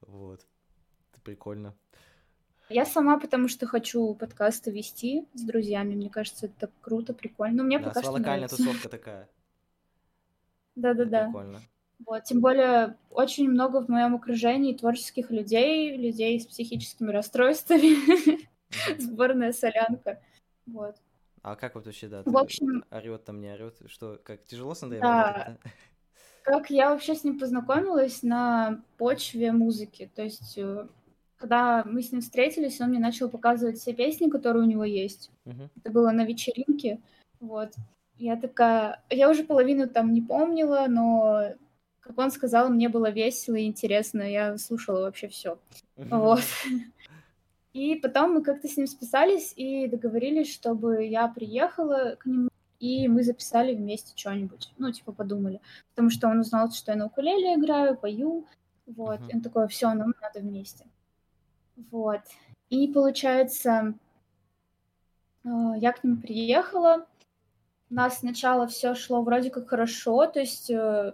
Вот. 0.00 0.44
Это 1.12 1.20
прикольно. 1.20 1.76
Я 2.68 2.84
сама, 2.84 3.20
потому 3.20 3.46
что 3.46 3.66
хочу 3.66 4.12
подкасты 4.14 4.72
вести 4.72 5.28
с 5.34 5.42
друзьями. 5.42 5.94
Мне 5.94 6.10
кажется, 6.10 6.46
это 6.46 6.68
круто, 6.80 7.14
прикольно. 7.14 7.58
Но 7.58 7.62
мне 7.62 7.78
да, 7.78 7.84
пока 7.84 8.02
что 8.02 8.10
локальная 8.10 8.48
тусовка 8.48 8.88
такая. 8.88 9.28
Да-да-да. 10.74 11.26
Прикольно. 11.26 11.60
Вот, 12.04 12.24
тем 12.24 12.40
более 12.40 12.96
очень 13.10 13.48
много 13.48 13.80
в 13.80 13.88
моем 13.88 14.16
окружении 14.16 14.76
творческих 14.76 15.30
людей, 15.30 15.96
людей 15.96 16.40
с 16.40 16.46
психическими 16.46 17.12
расстройствами. 17.12 18.48
Сборная 18.98 19.52
солянка. 19.52 20.20
Вот. 20.66 20.96
А 21.42 21.56
как 21.56 21.74
вот 21.74 21.86
вообще, 21.86 22.08
да, 22.08 22.22
в 22.24 22.36
общем... 22.36 22.84
орет 22.90 23.24
там, 23.24 23.40
не 23.40 23.52
орет? 23.52 23.76
Что, 23.86 24.18
как 24.22 24.44
тяжело 24.44 24.74
с 24.74 24.82
Андреем 24.82 25.02
да. 25.02 25.58
Как 26.44 26.70
я 26.70 26.90
вообще 26.90 27.14
с 27.14 27.24
ним 27.24 27.38
познакомилась 27.38 28.22
на 28.22 28.82
почве 28.96 29.52
музыки. 29.52 30.10
То 30.14 30.22
есть 30.22 30.58
э, 30.58 30.86
когда 31.42 31.82
мы 31.84 32.02
с 32.02 32.12
ним 32.12 32.20
встретились, 32.20 32.80
он 32.80 32.90
мне 32.90 33.00
начал 33.00 33.28
показывать 33.28 33.78
все 33.78 33.92
песни, 33.92 34.30
которые 34.30 34.62
у 34.62 34.68
него 34.68 34.84
есть. 34.84 35.30
Uh-huh. 35.44 35.68
Это 35.76 35.90
было 35.90 36.12
на 36.12 36.24
вечеринке. 36.24 37.00
Вот. 37.40 37.70
Я 38.16 38.36
такая... 38.36 39.02
Я 39.10 39.28
уже 39.28 39.42
половину 39.42 39.88
там 39.88 40.12
не 40.12 40.22
помнила, 40.22 40.86
но, 40.88 41.54
как 42.00 42.16
он 42.18 42.30
сказал, 42.30 42.70
мне 42.70 42.88
было 42.88 43.10
весело 43.10 43.56
и 43.56 43.66
интересно. 43.66 44.22
Я 44.22 44.56
слушала 44.58 45.00
вообще 45.00 45.26
все. 45.26 45.58
Uh-huh. 45.96 46.18
Вот. 46.18 46.44
И 47.72 47.94
потом 47.96 48.34
мы 48.34 48.42
как-то 48.42 48.68
с 48.68 48.76
ним 48.76 48.86
списались 48.86 49.54
и 49.56 49.86
договорились, 49.88 50.52
чтобы 50.52 51.06
я 51.06 51.26
приехала 51.28 52.16
к 52.18 52.26
нему, 52.26 52.50
и 52.78 53.08
мы 53.08 53.22
записали 53.22 53.74
вместе 53.74 54.12
что-нибудь. 54.16 54.72
Ну, 54.76 54.92
типа, 54.92 55.12
подумали. 55.12 55.60
Потому 55.90 56.10
что 56.10 56.28
он 56.28 56.40
узнал, 56.40 56.70
что 56.72 56.92
я 56.92 56.98
на 56.98 57.06
укулеле 57.06 57.54
играю, 57.54 57.96
пою. 57.96 58.46
Вот. 58.86 59.20
Uh-huh. 59.20 59.30
И 59.30 59.36
он 59.36 59.40
такой, 59.40 59.68
все, 59.68 59.94
нам 59.94 60.12
надо 60.20 60.40
вместе. 60.40 60.84
Вот. 61.90 62.20
И 62.68 62.88
получается, 62.88 63.94
э, 65.44 65.48
я 65.78 65.92
к 65.92 66.04
ним 66.04 66.20
приехала. 66.20 67.06
У 67.90 67.94
нас 67.94 68.18
сначала 68.18 68.66
все 68.66 68.94
шло 68.94 69.22
вроде 69.22 69.50
как 69.50 69.68
хорошо, 69.68 70.26
то 70.26 70.40
есть 70.40 70.70
э, 70.70 71.12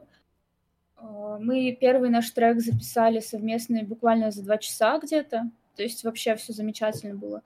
э, 0.97 1.36
мы 1.40 1.76
первый 1.80 2.09
наш 2.09 2.30
трек 2.30 2.60
записали 2.60 3.18
совместно 3.18 3.82
буквально 3.82 4.30
за 4.30 4.44
два 4.44 4.59
часа 4.59 4.98
где-то. 4.98 5.51
То 5.78 5.82
есть 5.82 6.05
вообще 6.05 6.36
все 6.36 6.52
замечательно 6.52 7.14
было. 7.14 7.42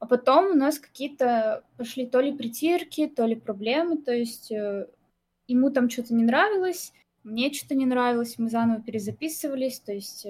А 0.00 0.06
потом 0.06 0.46
у 0.46 0.54
нас 0.54 0.80
какие-то 0.80 1.62
пошли 1.76 2.06
то 2.06 2.20
ли 2.20 2.36
притирки, 2.36 3.06
то 3.06 3.24
ли 3.24 3.36
проблемы. 3.36 3.98
То 3.98 4.12
есть 4.12 4.50
ему 4.50 5.70
там 5.70 5.88
что-то 5.88 6.14
не 6.14 6.24
нравилось, 6.24 6.92
мне 7.22 7.52
что-то 7.52 7.76
не 7.76 7.86
нравилось, 7.86 8.38
мы 8.38 8.50
заново 8.50 8.82
перезаписывались. 8.82 9.78
То 9.78 9.92
есть 9.92 10.26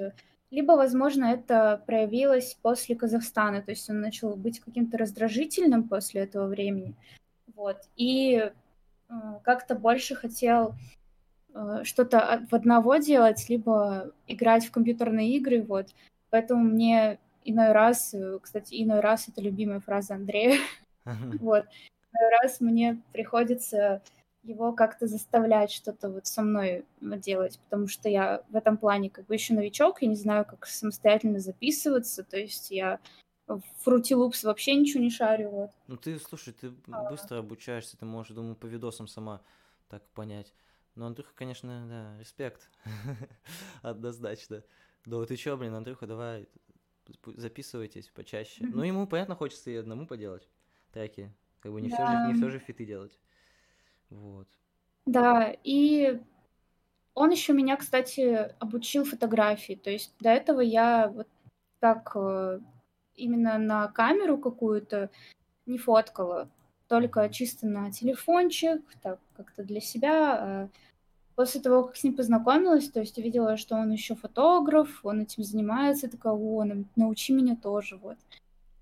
либо, 0.54 0.72
возможно, 0.72 1.24
это 1.24 1.82
проявилось 1.84 2.56
после 2.62 2.94
Казахстана, 2.94 3.60
то 3.60 3.72
есть 3.72 3.90
он 3.90 4.00
начал 4.00 4.36
быть 4.36 4.60
каким-то 4.60 4.96
раздражительным 4.96 5.88
после 5.88 6.22
этого 6.22 6.46
времени, 6.46 6.94
вот, 7.56 7.78
и 7.96 8.36
э, 8.36 8.52
как-то 9.42 9.74
больше 9.74 10.14
хотел 10.14 10.76
э, 11.54 11.80
что-то 11.82 12.46
в 12.48 12.54
одного 12.54 12.96
делать, 12.98 13.48
либо 13.48 14.12
играть 14.28 14.64
в 14.64 14.70
компьютерные 14.70 15.30
игры, 15.36 15.60
вот, 15.62 15.88
поэтому 16.30 16.62
мне 16.62 17.18
иной 17.44 17.72
раз, 17.72 18.14
э, 18.14 18.38
кстати, 18.42 18.82
иной 18.82 19.00
раз 19.00 19.28
это 19.28 19.40
любимая 19.40 19.80
фраза 19.80 20.14
Андрея, 20.14 20.58
вот, 21.04 21.64
иной 22.12 22.30
раз 22.40 22.60
мне 22.60 23.00
приходится 23.12 24.02
его 24.42 24.72
как-то 24.72 25.06
заставлять 25.06 25.70
что-то 25.70 26.10
вот 26.10 26.26
со 26.26 26.42
мной 26.42 26.84
делать, 27.00 27.58
потому 27.60 27.88
что 27.88 28.08
я 28.08 28.42
в 28.50 28.56
этом 28.56 28.76
плане 28.76 29.10
как 29.10 29.26
бы 29.26 29.34
еще 29.34 29.54
новичок, 29.54 30.02
я 30.02 30.08
не 30.08 30.16
знаю, 30.16 30.44
как 30.44 30.66
самостоятельно 30.66 31.38
записываться, 31.38 32.24
то 32.24 32.36
есть 32.36 32.70
я 32.70 33.00
в 33.46 33.62
Fruity 33.84 34.12
Loops 34.12 34.44
вообще 34.44 34.74
ничего 34.74 35.02
не 35.02 35.10
шарю, 35.10 35.50
вот. 35.50 35.70
Ну 35.86 35.96
ты, 35.96 36.18
слушай, 36.18 36.52
ты 36.52 36.72
а... 36.90 37.10
быстро 37.10 37.38
обучаешься, 37.38 37.96
ты 37.96 38.04
можешь, 38.04 38.34
думаю, 38.34 38.56
по 38.56 38.66
видосам 38.66 39.06
сама 39.06 39.40
так 39.88 40.02
понять. 40.10 40.52
Но 40.94 41.06
Андрюха, 41.06 41.32
конечно, 41.34 41.86
да, 41.88 42.20
респект. 42.20 42.70
Однозначно. 43.82 44.62
Да 45.06 45.16
вот 45.16 45.36
чё, 45.36 45.56
блин, 45.56 45.74
Андрюха, 45.74 46.06
давай 46.06 46.48
записывайтесь 47.36 48.08
почаще. 48.08 48.64
Ну, 48.64 48.82
ему, 48.82 49.06
понятно, 49.06 49.34
хочется 49.34 49.70
и 49.70 49.76
одному 49.76 50.06
поделать 50.06 50.48
треки. 50.92 51.32
Как 51.60 51.72
бы 51.72 51.80
не, 51.80 51.88
да. 51.88 51.96
все 51.96 52.06
же, 52.06 52.26
не 52.26 52.34
все 52.34 52.50
же 52.50 52.58
фиты 52.58 52.84
делать. 52.84 53.18
Вот. 54.10 54.48
Да, 55.06 55.54
и 55.64 56.20
он 57.14 57.30
еще 57.30 57.52
меня, 57.52 57.76
кстати, 57.76 58.54
обучил 58.58 59.04
фотографии. 59.04 59.74
То 59.74 59.90
есть 59.90 60.14
до 60.20 60.30
этого 60.30 60.60
я 60.60 61.08
вот 61.08 61.28
так 61.80 62.12
э, 62.14 62.60
именно 63.14 63.58
на 63.58 63.88
камеру 63.88 64.38
какую-то 64.38 65.10
не 65.66 65.78
фоткала, 65.78 66.50
только 66.88 67.28
чисто 67.28 67.66
на 67.66 67.90
телефончик, 67.90 68.82
так 69.02 69.20
как-то 69.36 69.62
для 69.62 69.80
себя. 69.80 70.70
После 71.36 71.60
того, 71.60 71.84
как 71.84 71.96
с 71.96 72.04
ним 72.04 72.14
познакомилась, 72.14 72.88
то 72.88 73.00
есть 73.00 73.18
увидела, 73.18 73.56
что 73.56 73.74
он 73.74 73.90
еще 73.90 74.14
фотограф, 74.14 75.00
он 75.04 75.22
этим 75.22 75.42
занимается, 75.42 76.08
такая, 76.08 76.32
о, 76.32 76.64
научи 76.94 77.32
меня 77.32 77.56
тоже, 77.56 77.96
вот. 77.96 78.16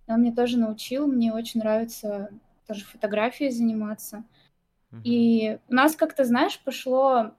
Он 0.06 0.20
мне 0.20 0.32
тоже 0.32 0.58
научил, 0.58 1.06
мне 1.06 1.32
очень 1.32 1.60
нравится 1.60 2.30
тоже 2.66 2.84
фотографией 2.84 3.50
заниматься. 3.50 4.24
И 5.04 5.58
у 5.68 5.74
нас 5.74 5.96
как-то, 5.96 6.24
знаешь, 6.24 6.60
пошло 6.62 7.32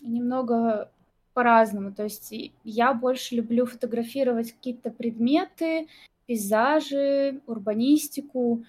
немного 0.00 0.90
по-разному. 1.34 1.92
То 1.92 2.04
есть 2.04 2.32
я 2.62 2.94
больше 2.94 3.34
люблю 3.34 3.66
фотографировать 3.66 4.52
какие-то 4.52 4.90
предметы, 4.90 5.88
пейзажи, 6.26 7.40
урбанистику, 7.46 8.64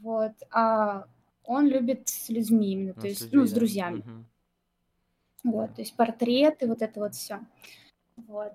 вот. 0.00 0.32
А 0.52 1.06
он 1.44 1.66
любит 1.66 2.08
с 2.08 2.28
людьми 2.28 2.72
именно, 2.72 2.92
ну, 2.94 3.00
то 3.00 3.08
есть, 3.08 3.22
людьми, 3.22 3.38
ну, 3.40 3.46
с 3.46 3.52
друзьями. 3.52 3.98
Угу. 4.00 4.24
Вот, 5.42 5.74
то 5.74 5.80
есть 5.80 5.96
портреты, 5.96 6.66
вот 6.66 6.82
это 6.82 7.00
вот 7.00 7.14
все. 7.14 7.40
Вот. 8.16 8.52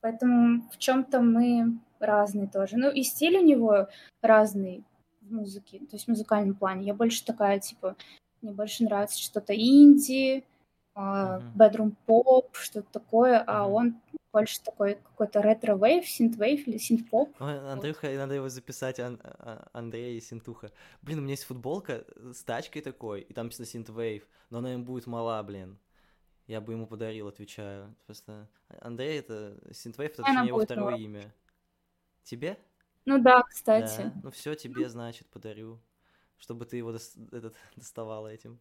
Поэтому 0.00 0.62
в 0.70 0.78
чем-то 0.78 1.20
мы 1.20 1.78
разные 1.98 2.48
тоже. 2.48 2.76
Ну, 2.76 2.90
и 2.90 3.02
стиль 3.02 3.36
у 3.38 3.44
него 3.44 3.88
разный 4.22 4.84
в 5.22 5.32
музыке, 5.32 5.78
то 5.80 5.96
есть 5.96 6.06
в 6.06 6.08
музыкальном 6.08 6.54
плане. 6.54 6.86
Я 6.86 6.94
больше 6.94 7.24
такая, 7.24 7.58
типа, 7.58 7.96
мне 8.40 8.52
больше 8.52 8.84
нравится 8.84 9.18
что-то 9.18 9.54
инди, 9.54 10.44
bedroom 10.94 11.94
pop, 12.06 12.54
что-то 12.56 12.86
такое, 12.92 13.42
а 13.46 13.66
он 13.66 14.00
больше 14.32 14.62
такой 14.62 14.96
какой-то 14.96 15.40
retrowave, 15.40 16.06
synthwave 16.06 16.68
или 16.68 16.78
synth-pop. 16.78 17.34
Андрюха, 17.40 18.08
вот. 18.08 18.16
надо 18.16 18.34
его 18.34 18.48
записать, 18.48 19.00
Ан- 19.00 19.20
а, 19.22 19.68
Андрей 19.72 20.18
и 20.18 20.20
Синтуха. 20.20 20.70
Блин, 21.02 21.18
у 21.18 21.22
меня 21.22 21.32
есть 21.32 21.44
футболка 21.44 22.04
с 22.32 22.42
тачкой 22.44 22.82
такой, 22.82 23.22
и 23.22 23.32
там 23.32 23.46
написано 23.46 23.66
synthwave, 23.66 24.26
но 24.50 24.58
она 24.58 24.74
им 24.74 24.84
будет 24.84 25.06
мала, 25.06 25.42
блин. 25.42 25.78
Я 26.48 26.62
бы 26.62 26.72
ему 26.72 26.86
подарил, 26.86 27.28
отвечаю. 27.28 27.94
Просто 28.06 28.48
Андрей 28.80 29.18
это 29.20 29.56
Синтвейв, 29.70 30.12
это 30.12 30.22
точнее 30.22 30.46
его 30.46 30.64
второе 30.64 30.96
имя. 30.96 31.32
Тебе? 32.24 32.58
Ну 33.04 33.22
да, 33.22 33.42
кстати. 33.42 34.02
Да. 34.02 34.12
Ну 34.24 34.30
все 34.30 34.54
тебе, 34.54 34.88
значит, 34.88 35.28
подарю. 35.28 35.78
Чтобы 36.38 36.64
ты 36.64 36.78
его 36.78 36.90
дос- 36.92 37.36
этот, 37.36 37.54
доставала 37.76 38.28
этим. 38.28 38.58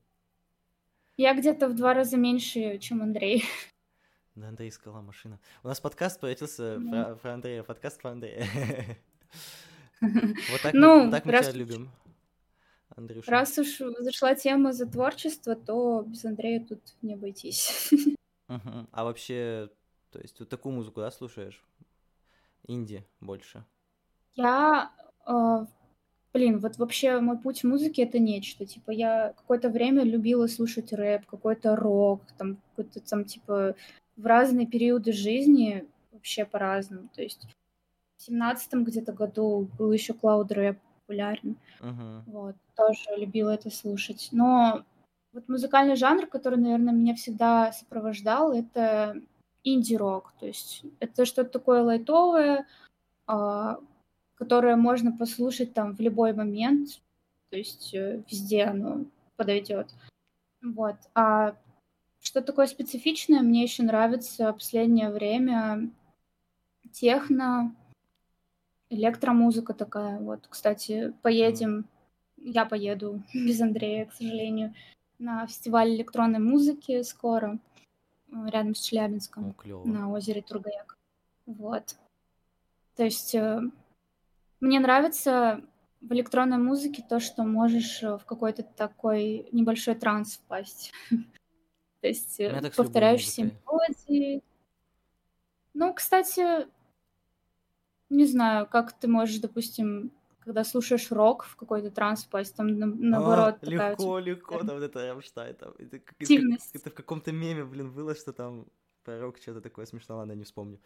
Я 1.16 1.34
где-то 1.34 1.70
в 1.70 1.76
два 1.76 1.94
раза 1.94 2.18
меньше, 2.18 2.78
чем 2.78 3.02
Андрей. 3.02 3.44
Да, 4.36 4.50
Андрей 4.50 4.72
сказала 4.72 5.02
машина. 5.02 5.40
У 5.64 5.68
нас 5.68 5.80
подкаст 5.80 6.20
превратился 6.20 6.78
да. 6.78 7.06
про, 7.06 7.16
про 7.16 7.34
Андрея, 7.34 7.64
подкаст 7.64 8.02
про 8.02 8.12
Андрея. 8.12 8.46
Вот 10.00 10.62
так, 10.62 10.74
ну, 10.76 11.06
мы, 11.06 11.12
так 11.12 11.26
мы 11.26 11.32
тебя 11.42 11.52
любим. 11.54 11.90
Андрюша. 12.96 13.30
Раз 13.30 13.58
уж 13.58 13.82
зашла 14.00 14.36
тема 14.36 14.74
за 14.74 14.86
творчество, 14.86 15.56
то 15.56 16.04
без 16.08 16.26
Андрея 16.26 16.66
тут 16.66 16.82
не 17.02 17.14
обойтись. 17.14 17.90
Uh-huh. 18.50 18.88
А 18.92 19.04
вообще, 19.04 19.70
то 20.12 20.20
есть, 20.20 20.40
вот 20.40 20.50
такую 20.50 20.74
музыку, 20.74 21.02
да, 21.02 21.12
слушаешь? 21.12 21.64
Инди 22.66 23.06
больше? 23.20 23.66
Я, 24.36 24.92
э, 25.26 25.66
блин, 26.34 26.60
вот 26.60 26.78
вообще 26.78 27.20
мой 27.20 27.38
путь 27.40 27.62
в 27.62 27.68
музыке 27.68 28.04
это 28.04 28.20
нечто. 28.20 28.66
Типа 28.66 28.92
я 28.92 29.34
какое-то 29.34 29.70
время 29.70 30.04
любила 30.04 30.48
слушать 30.48 30.94
рэп, 30.94 31.26
какой-то 31.26 31.76
рок, 31.76 32.22
там 32.38 32.58
какой-то 32.70 33.00
там 33.02 33.26
типа 33.26 33.76
в 34.16 34.26
разные 34.26 34.68
периоды 34.68 35.12
жизни 35.12 35.88
вообще 36.12 36.46
по-разному. 36.46 37.10
То 37.16 37.22
есть 37.22 37.48
в 38.18 38.24
семнадцатом 38.24 38.84
где-то 38.84 39.14
году 39.14 39.70
был 39.78 39.92
еще 39.92 40.14
клауд 40.14 40.52
рэп 40.52 40.78
популярен. 41.08 41.56
Uh-huh. 41.80 42.22
Вот, 42.28 42.56
тоже 42.76 43.16
любила 43.18 43.52
это 43.52 43.70
слушать. 43.70 44.30
Но 44.32 44.84
вот 45.34 45.48
музыкальный 45.48 45.96
жанр, 45.96 46.28
который, 46.28 46.60
наверное, 46.60 46.94
меня 46.94 47.16
всегда 47.16 47.72
сопровождал, 47.72 48.54
это 48.54 49.16
инди-рок. 49.64 50.34
То 50.40 50.48
есть 50.48 50.84
это 51.00 51.26
что-то 51.26 51.50
такое 51.50 51.82
лайтовое, 51.82 52.68
а, 53.26 53.80
которое 54.36 54.76
можно 54.76 55.12
послушать 55.12 55.74
там 55.74 55.96
в 55.96 56.00
любой 56.00 56.34
момент. 56.34 57.02
То 57.50 57.58
есть 57.58 57.94
э, 57.94 58.22
везде 58.30 58.66
оно 58.66 59.06
подойдет. 59.38 59.88
Вот. 60.62 60.96
А 61.14 61.56
что 62.20 62.42
такое 62.42 62.68
специфичное, 62.68 63.42
мне 63.42 63.64
еще 63.64 63.84
нравится 63.84 64.52
в 64.52 64.56
последнее 64.56 65.10
время 65.10 65.90
техно, 66.92 67.74
электромузыка 68.90 69.74
такая. 69.74 70.20
Вот, 70.20 70.48
кстати, 70.48 71.14
поедем, 71.22 71.86
я 72.38 72.66
поеду 72.66 73.22
без 73.34 73.60
Андрея, 73.62 74.06
к 74.06 74.14
сожалению, 74.14 74.74
на 75.20 75.48
фестиваль 75.48 75.96
электронной 75.96 76.40
музыки 76.40 77.02
скоро, 77.04 77.60
э, 78.32 78.50
рядом 78.50 78.76
с 78.76 78.82
Челябинском, 78.82 79.56
О, 79.66 79.84
на 79.86 80.12
озере 80.12 80.42
Тургаяк. 80.42 80.98
Вот. 81.46 81.96
То 82.96 83.04
есть 83.04 83.34
э, 83.36 83.62
мне 84.60 84.80
нравится 84.80 85.62
в 86.02 86.14
электронной 86.14 86.58
музыке 86.58 87.04
то, 87.08 87.20
что 87.20 87.44
можешь 87.44 88.04
э, 88.04 88.18
в 88.18 88.26
какой-то 88.26 88.64
такой 88.64 89.48
небольшой 89.52 89.96
транс 89.96 90.36
впасть. 90.36 90.92
То 92.02 92.08
есть 92.08 92.40
повторяющиеся 92.76 93.44
мелодии. 93.44 94.44
Ну, 95.74 95.94
кстати, 95.94 96.68
не 98.10 98.26
знаю, 98.26 98.68
как 98.68 98.94
ты 98.94 99.08
можешь, 99.08 99.40
допустим, 99.40 100.12
когда 100.40 100.64
слушаешь 100.64 101.12
рок 101.12 101.44
в 101.44 101.56
какой-то 101.56 101.92
транс 101.92 102.24
впасть, 102.24 102.56
там 102.56 102.80
на, 102.80 102.86
наоборот 102.86 103.56
а, 103.62 103.66
такая... 103.66 103.92
Легко, 103.92 104.20
легко, 104.20 104.58
там 104.60 104.76
вот 104.80 104.84
это 104.84 105.08
Рамштайн, 105.08 105.56
там... 105.56 105.74
Это, 105.78 105.98
Активность. 106.20 106.70
Это, 106.70 106.80
это 106.80 106.90
в 106.90 106.94
каком-то 106.94 107.32
меме, 107.32 107.66
блин, 107.66 107.92
было, 107.92 108.16
что 108.16 108.32
там 108.32 108.66
про 109.04 109.20
рок 109.20 109.38
что-то 109.40 109.62
такое 109.62 109.86
смешное, 109.86 110.18
ладно, 110.18 110.32
не 110.34 110.46
вспомню. 110.46 110.80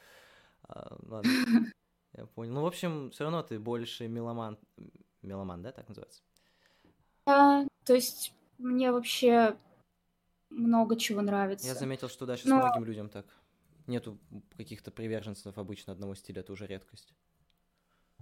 А, 0.63 0.97
ладно, 1.03 1.31
я 2.13 2.25
понял. 2.25 2.53
Ну, 2.53 2.61
в 2.61 2.65
общем, 2.65 3.11
все 3.11 3.23
равно 3.23 3.43
ты 3.43 3.59
больше 3.59 4.07
меломан... 4.07 4.57
Меломан, 5.21 5.61
да, 5.61 5.71
так 5.71 5.87
называется? 5.87 6.23
Да, 7.27 7.67
то 7.85 7.93
есть 7.93 8.33
мне 8.57 8.91
вообще 8.91 9.55
много 10.49 10.95
чего 10.95 11.21
нравится. 11.21 11.67
Я 11.67 11.75
заметил, 11.75 12.09
что 12.09 12.25
даже 12.25 12.47
Но... 12.47 12.59
с 12.59 12.63
многим 12.63 12.85
людям 12.85 13.09
так 13.09 13.25
нету 13.91 14.17
каких-то 14.57 14.89
приверженцев 14.91 15.57
обычно 15.57 15.93
одного 15.93 16.15
стиля, 16.15 16.39
это 16.41 16.53
уже 16.53 16.65
редкость. 16.65 17.13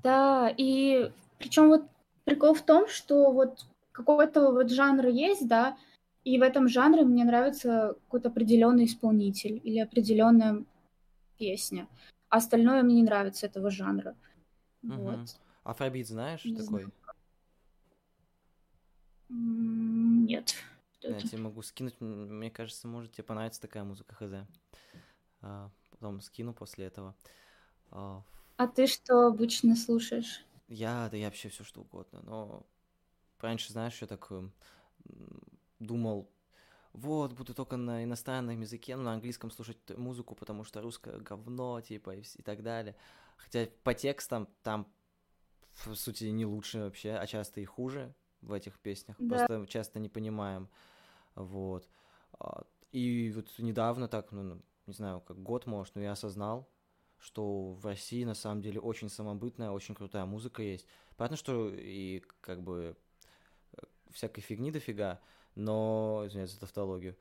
Да, 0.03 0.53
и 0.57 1.11
причем 1.37 1.67
вот 1.67 1.83
прикол 2.25 2.53
в 2.53 2.61
том, 2.61 2.87
что 2.87 3.31
вот 3.31 3.65
какой-то 3.91 4.51
вот 4.51 4.69
жанр 4.71 5.07
есть, 5.07 5.47
да, 5.47 5.77
и 6.23 6.37
в 6.37 6.41
этом 6.41 6.67
жанре 6.67 7.03
мне 7.03 7.23
нравится 7.23 7.95
какой-то 8.05 8.29
определенный 8.29 8.85
исполнитель 8.85 9.59
или 9.63 9.79
определенная 9.79 10.65
песня. 11.37 11.87
А 12.29 12.37
остальное 12.37 12.83
мне 12.83 12.95
не 12.95 13.03
нравится 13.03 13.45
этого 13.45 13.71
жанра. 13.71 14.15
Угу. 14.83 14.93
Вот. 14.93 15.39
Афробит 15.63 16.07
знаешь 16.07 16.45
не 16.45 16.55
такой? 16.55 16.83
Знаю. 16.83 16.93
Нет. 19.29 20.55
Я 21.01 21.19
тебе 21.19 21.37
могу 21.37 21.61
скинуть, 21.61 21.95
мне 21.99 22.51
кажется, 22.51 22.87
может 22.87 23.13
тебе 23.13 23.23
понравится 23.23 23.61
такая 23.61 23.83
музыка, 23.83 24.15
хз. 24.15 24.33
А, 25.41 25.71
потом 25.91 26.21
скину 26.21 26.53
после 26.53 26.85
этого. 26.85 27.15
А, 27.91 28.23
а 28.57 28.67
ты 28.67 28.87
что 28.87 29.27
обычно 29.27 29.75
слушаешь? 29.75 30.45
Я, 30.67 31.07
да 31.09 31.17
я 31.17 31.25
вообще 31.27 31.49
все 31.49 31.63
что 31.63 31.81
угодно, 31.81 32.21
но 32.23 32.65
раньше, 33.39 33.71
знаешь, 33.71 33.99
я 34.01 34.07
так 34.07 34.27
эм, 34.31 34.53
думал, 35.79 36.29
вот, 36.93 37.33
буду 37.33 37.53
только 37.53 37.77
на 37.77 38.03
иностранном 38.03 38.59
языке, 38.61 38.95
ну, 38.95 39.03
на 39.03 39.13
английском 39.13 39.51
слушать 39.51 39.77
музыку, 39.97 40.35
потому 40.35 40.63
что 40.63 40.81
русское 40.81 41.17
говно, 41.19 41.81
типа, 41.81 42.15
и, 42.15 42.21
и 42.21 42.41
так 42.41 42.63
далее. 42.63 42.95
Хотя 43.37 43.67
по 43.83 43.93
текстам 43.93 44.47
там, 44.63 44.91
в 45.85 45.95
сути, 45.95 46.25
не 46.25 46.45
лучше 46.45 46.79
вообще, 46.79 47.13
а 47.13 47.25
часто 47.27 47.61
и 47.61 47.65
хуже 47.65 48.13
в 48.41 48.53
этих 48.53 48.79
песнях. 48.79 49.17
Да. 49.19 49.47
Просто 49.47 49.65
часто 49.67 49.99
не 49.99 50.09
понимаем. 50.09 50.69
Вот. 51.35 51.87
А, 52.39 52.63
и 52.91 53.31
вот 53.35 53.47
недавно 53.59 54.07
так, 54.07 54.31
ну, 54.31 54.61
не 54.89 54.93
знаю, 54.93 55.21
как 55.21 55.41
год, 55.41 55.65
может, 55.65 55.95
но 55.95 56.01
я 56.01 56.11
осознал, 56.11 56.69
что 57.17 57.73
в 57.73 57.85
России 57.85 58.23
на 58.23 58.33
самом 58.33 58.61
деле 58.61 58.79
очень 58.79 59.09
самобытная, 59.09 59.71
очень 59.71 59.95
крутая 59.95 60.25
музыка 60.25 60.61
есть. 60.61 60.87
Понятно, 61.17 61.37
что 61.37 61.69
и 61.69 62.21
как 62.41 62.61
бы 62.61 62.95
э, 63.73 63.81
всякой 64.11 64.41
фигни 64.41 64.71
дофига, 64.71 65.19
но, 65.55 66.23
извиняюсь 66.25 66.51
за 66.51 66.59
тавтологию, 66.59 67.17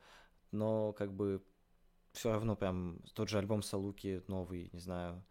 но 0.51 0.93
как 0.93 1.13
бы 1.13 1.43
все 2.13 2.31
равно 2.31 2.55
прям 2.55 2.99
тот 3.13 3.29
же 3.29 3.37
альбом 3.37 3.61
Салуки 3.61 4.23
новый, 4.27 4.69
не 4.73 4.79
знаю, 4.79 5.23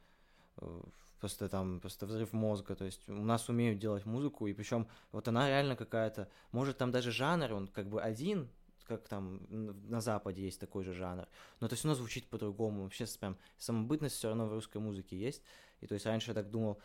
э, 0.58 0.82
просто 1.20 1.48
там 1.48 1.80
просто 1.80 2.06
взрыв 2.06 2.32
мозга, 2.32 2.74
то 2.76 2.84
есть 2.84 3.08
у 3.08 3.24
нас 3.24 3.48
умеют 3.48 3.78
делать 3.78 4.06
музыку, 4.06 4.46
и 4.46 4.52
причем 4.52 4.86
вот 5.12 5.28
она 5.28 5.48
реально 5.48 5.76
какая-то, 5.76 6.28
может 6.52 6.78
там 6.78 6.90
даже 6.90 7.10
жанр, 7.10 7.52
он 7.52 7.68
как 7.68 7.88
бы 7.88 8.00
один, 8.00 8.48
как 8.88 9.06
там 9.08 9.46
на 9.48 10.00
Западе 10.00 10.42
есть 10.42 10.58
такой 10.58 10.82
же 10.82 10.92
жанр, 10.92 11.28
но 11.60 11.66
это 11.66 11.76
все 11.76 11.88
равно 11.88 11.98
звучит 11.98 12.28
по-другому. 12.28 12.82
Вообще 12.82 13.04
прям 13.20 13.36
самобытность 13.58 14.16
все 14.16 14.28
равно 14.28 14.46
в 14.46 14.52
русской 14.52 14.78
музыке 14.78 15.16
есть. 15.16 15.42
И 15.80 15.86
то 15.86 15.94
есть 15.94 16.06
раньше 16.06 16.30
я 16.30 16.34
так 16.34 16.50
думал, 16.50 16.80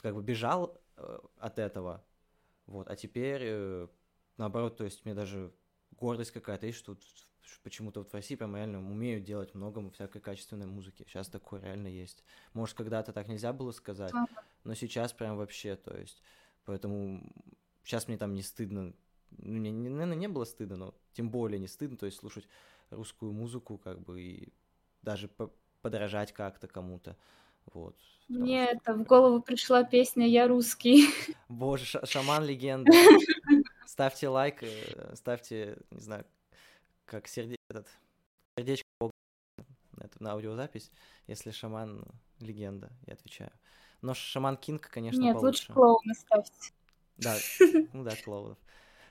как 0.00 0.14
бы 0.14 0.22
бежал 0.22 0.80
э, 0.96 1.18
от 1.38 1.58
этого, 1.58 2.04
вот, 2.66 2.88
а 2.88 2.96
теперь 2.96 3.40
э, 3.42 3.88
наоборот, 4.36 4.76
то 4.76 4.84
есть 4.84 5.04
мне 5.04 5.14
даже 5.14 5.52
гордость 5.92 6.30
какая-то 6.30 6.66
есть, 6.66 6.78
что 6.78 6.96
почему-то 7.62 8.00
вот 8.00 8.10
в 8.10 8.14
России 8.14 8.34
прям 8.34 8.56
реально 8.56 8.78
умеют 8.78 9.24
делать 9.24 9.54
много 9.54 9.90
всякой 9.90 10.20
качественной 10.20 10.66
музыки. 10.66 11.04
Сейчас 11.08 11.28
такое 11.28 11.60
реально 11.60 11.88
есть. 11.88 12.24
Может, 12.52 12.76
когда-то 12.76 13.12
так 13.12 13.28
нельзя 13.28 13.52
было 13.52 13.72
сказать, 13.72 14.12
но 14.64 14.74
сейчас 14.74 15.12
прям 15.12 15.36
вообще, 15.36 15.76
то 15.76 15.96
есть, 15.96 16.22
поэтому 16.64 17.22
сейчас 17.82 18.08
мне 18.08 18.16
там 18.16 18.34
не 18.34 18.42
стыдно 18.42 18.94
ну, 19.38 19.58
мне, 19.58 19.90
наверное, 19.90 20.16
не 20.16 20.28
было 20.28 20.44
стыдно, 20.44 20.76
но 20.76 20.94
тем 21.12 21.30
более 21.30 21.58
не 21.58 21.68
стыдно, 21.68 21.96
то 21.96 22.06
есть 22.06 22.18
слушать 22.18 22.48
русскую 22.90 23.32
музыку, 23.32 23.78
как 23.78 24.00
бы, 24.00 24.20
и 24.20 24.52
даже 25.02 25.28
подражать 25.82 26.32
как-то 26.32 26.66
кому-то, 26.66 27.16
вот. 27.72 27.96
Мне 28.28 28.64
что... 28.64 28.76
это 28.76 28.94
в 28.94 29.04
голову 29.04 29.40
пришла 29.40 29.84
песня 29.84 30.26
«Я 30.26 30.48
русский». 30.48 31.06
Боже, 31.48 32.00
шаман 32.04 32.44
легенда. 32.44 32.90
Ставьте 33.86 34.28
лайк, 34.28 34.62
э, 34.62 35.14
ставьте, 35.14 35.78
не 35.90 36.00
знаю, 36.00 36.24
как 37.04 37.28
серде... 37.28 37.56
этот, 37.68 37.86
сердечко 38.58 38.84
на, 39.00 40.04
эту, 40.04 40.22
на 40.22 40.32
аудиозапись, 40.32 40.90
если 41.26 41.50
шаман 41.52 42.04
легенда, 42.40 42.90
я 43.06 43.12
отвечаю. 43.12 43.52
Но 44.02 44.14
шаман 44.14 44.56
Кинг, 44.56 44.88
конечно, 44.90 45.20
Нет, 45.20 45.34
получше. 45.34 45.46
лучше 45.46 45.72
клоуна 45.72 46.14
ставьте. 46.14 46.72
Да, 47.18 47.36
ну 47.92 48.04
да, 48.04 48.16
клоунов. 48.16 48.58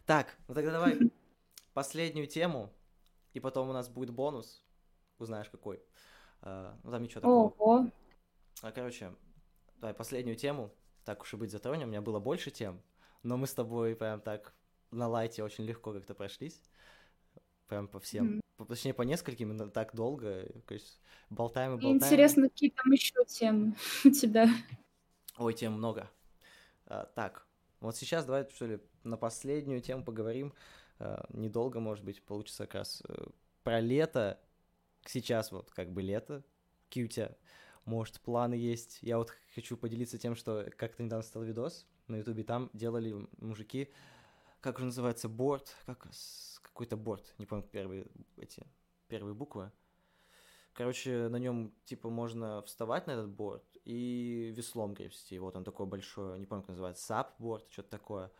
Так, 0.06 0.38
ну 0.48 0.54
тогда 0.54 0.72
давай 0.72 1.00
последнюю 1.74 2.28
тему, 2.28 2.72
и 3.34 3.40
потом 3.40 3.70
у 3.70 3.74
нас 3.74 3.90
будет 3.90 4.12
бонус. 4.12 4.64
Узнаешь 5.20 5.50
какой. 5.50 5.82
Uh, 6.42 6.76
ну 6.84 6.92
там 6.92 7.04
ничего 7.04 7.22
такого. 7.22 7.54
Ого. 7.58 7.92
А, 8.62 8.72
короче, 8.72 9.14
давай 9.78 9.94
последнюю 9.94 10.36
тему. 10.36 10.74
Так 11.06 11.22
уж 11.22 11.34
и 11.34 11.38
быть 11.38 11.52
затронем. 11.52 11.88
У 11.88 11.92
меня 11.92 12.02
было 12.02 12.20
больше 12.20 12.52
тем, 12.52 12.82
но 13.24 13.38
мы 13.38 13.48
с 13.48 13.54
тобой 13.54 13.96
прям 13.96 14.22
так 14.22 14.54
на 14.92 15.08
лайте 15.08 15.44
очень 15.44 15.64
легко 15.64 15.94
как-то 15.94 16.14
прошлись. 16.14 16.62
Прям 17.68 17.88
по 17.88 18.00
всем. 18.00 18.42
Mm. 18.58 18.66
точнее, 18.68 18.94
по 18.94 19.02
нескольким, 19.02 19.70
так 19.72 19.96
долго. 19.96 20.48
То 20.68 20.74
есть 20.74 21.00
болтаем 21.30 21.72
и 21.72 21.76
болтаем. 21.76 21.98
интересно, 21.98 22.50
какие 22.50 22.70
там 22.70 22.92
еще 22.92 23.26
темы 23.26 23.76
у 24.06 24.10
тебя. 24.10 24.48
Ой, 25.38 25.54
тем 25.54 25.74
много. 25.74 26.10
А, 26.86 27.06
так, 27.06 27.48
вот 27.80 27.96
сейчас 27.96 28.26
давай, 28.26 28.48
что 28.50 28.66
ли, 28.66 28.80
на 29.04 29.18
последнюю 29.18 29.82
тему 29.82 30.04
поговорим. 30.04 30.54
А, 31.00 31.26
недолго, 31.30 31.80
может 31.80 32.04
быть, 32.04 32.22
получится 32.24 32.66
как 32.66 32.76
раз 32.76 33.02
э, 33.08 33.26
про 33.64 33.80
лето. 33.80 34.40
Сейчас 35.06 35.52
вот 35.52 35.72
как 35.72 35.92
бы 35.92 36.02
лето. 36.02 36.44
Тебя, 36.90 37.36
может, 37.86 38.22
планы 38.22 38.54
есть? 38.54 39.00
Я 39.02 39.18
вот 39.18 39.34
хочу 39.56 39.76
поделиться 39.76 40.18
тем, 40.18 40.36
что 40.36 40.70
как-то 40.78 41.04
недавно 41.04 41.24
стал 41.24 41.44
видос 41.44 41.88
на 42.08 42.18
ютубе, 42.18 42.44
там 42.44 42.70
делали 42.74 43.28
мужики, 43.40 43.92
как 44.62 44.80
же 44.80 44.86
называется, 44.86 45.28
борт, 45.28 45.76
как 45.86 46.08
какой-то 46.62 46.98
борт, 46.98 47.34
не 47.38 47.46
помню 47.46 47.64
первые 47.64 48.06
эти 48.38 48.64
первые 49.08 49.34
буквы. 49.34 49.72
Короче, 50.74 51.28
на 51.30 51.36
нем 51.36 51.72
типа 51.86 52.10
можно 52.10 52.64
вставать 52.64 53.06
на 53.06 53.12
этот 53.12 53.30
борт 53.30 53.64
и 53.86 54.52
веслом 54.56 54.96
гребсти. 54.96 55.38
Вот 55.38 55.56
он 55.56 55.64
такой 55.64 55.86
большой, 55.86 56.40
не 56.40 56.48
помню, 56.48 56.64
как 56.64 56.70
называется, 56.70 57.06
сап-борт, 57.06 57.68
что-то 57.72 57.90
такое. 57.90 58.32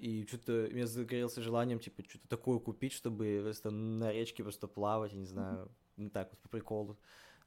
И 0.00 0.24
что-то 0.26 0.66
меня 0.70 0.86
загорелся 0.86 1.42
желанием, 1.42 1.78
типа, 1.78 2.02
что-то 2.08 2.26
такое 2.26 2.58
купить, 2.58 2.94
чтобы 2.94 3.40
просто 3.42 3.70
на 3.70 4.10
речке 4.10 4.42
просто 4.42 4.66
плавать, 4.66 5.12
я 5.12 5.18
не 5.18 5.26
знаю, 5.26 5.70
ну 5.96 6.08
так 6.08 6.30
вот 6.30 6.40
по 6.40 6.48
приколу 6.48 6.98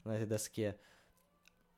на 0.03 0.15
этой 0.15 0.27
доске. 0.27 0.77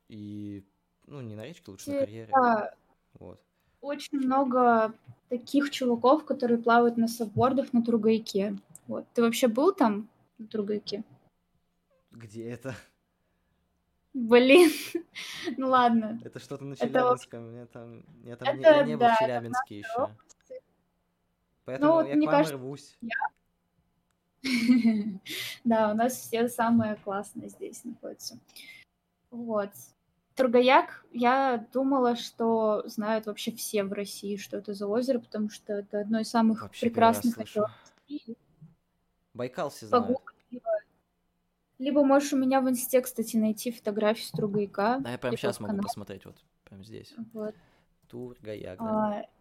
И, 0.08 0.66
ну, 1.06 1.22
не 1.22 1.34
на 1.34 1.46
речке, 1.46 1.70
лучше 1.70 1.90
на 1.90 2.00
карьере. 2.00 2.30
Да, 2.30 2.74
Вот. 3.14 3.40
очень 3.80 4.18
много 4.18 4.92
таких 5.30 5.70
чуваков, 5.70 6.26
которые 6.26 6.58
плавают 6.58 6.98
на 6.98 7.08
саббордах 7.08 7.72
на 7.72 7.82
Тургайке. 7.82 8.58
Вот. 8.86 9.06
Ты 9.14 9.22
вообще 9.22 9.48
был 9.48 9.72
там 9.72 10.10
на 10.36 10.46
Тургайке? 10.46 11.04
Где 12.10 12.50
это? 12.50 12.76
Блин, 14.12 14.70
ну 15.56 15.68
ладно. 15.68 16.20
Это 16.22 16.38
что-то 16.38 16.64
на 16.64 16.74
Это 16.74 16.86
Челябинском. 16.86 17.50
Мне 17.50 17.64
там... 17.64 18.02
Я 18.24 18.36
там 18.36 18.56
не, 18.58 18.62
Это 18.62 18.74
я 18.74 18.82
не 18.84 18.92
был 18.92 19.00
да, 19.00 19.08
в 19.08 19.14
это 19.14 19.24
Челябинске 19.24 19.78
еще. 19.78 20.16
Поэтому 21.66 21.92
вот 21.94 22.08
я 22.08 22.14
мне 22.14 22.26
к 22.26 22.30
вам 22.30 22.38
кажется, 22.38 22.56
рвусь. 22.56 22.98
Да, 25.64 25.90
у 25.90 25.94
нас 25.94 26.14
все 26.14 26.48
самое 26.48 26.94
классное 26.96 27.48
здесь 27.48 27.84
находится. 27.84 28.38
Вот. 29.30 29.70
Тургаяк, 30.36 31.04
я 31.12 31.66
думала, 31.72 32.14
что 32.14 32.86
знают 32.86 33.26
вообще 33.26 33.50
все 33.50 33.82
в 33.82 33.92
России, 33.92 34.36
что 34.36 34.58
это 34.58 34.74
за 34.74 34.86
озеро, 34.86 35.18
потому 35.18 35.50
что 35.50 35.72
это 35.72 36.00
одно 36.00 36.20
из 36.20 36.30
самых 36.30 36.62
Вообще 36.62 36.86
прекрасных 36.86 37.38
озер. 37.38 37.66
Байкал 39.34 39.70
все 39.70 39.86
знают. 39.86 40.18
Либо, 40.50 40.70
либо 41.78 42.04
можешь 42.04 42.32
у 42.32 42.36
меня 42.36 42.60
в 42.60 42.68
инсте, 42.68 43.00
кстати, 43.00 43.36
найти 43.36 43.72
фотографии 43.72 44.22
с 44.22 44.30
Тургаяка. 44.30 44.98
Да, 45.00 45.10
я 45.10 45.18
прямо 45.18 45.36
сейчас 45.36 45.58
могу 45.58 45.82
посмотреть, 45.82 46.24
вот, 46.26 46.36
прямо 46.64 46.84
здесь. 46.84 47.12
Вот. 47.32 47.54
Тургаяк, 48.08 48.78
да? 48.78 48.84
А. 48.84 49.35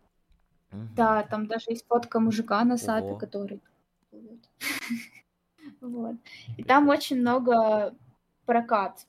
Да, 0.72 1.24
там 1.24 1.48
даже 1.48 1.66
есть 1.70 1.86
фотка 1.88 2.20
мужика 2.20 2.64
на 2.64 2.78
сапе, 2.78 3.08
Ого. 3.08 3.18
который 3.18 3.62
плывет. 4.10 4.50
Вот. 5.82 6.16
И 6.58 6.64
там 6.64 6.90
очень 6.90 7.20
много 7.20 7.96
прокат 8.46 9.06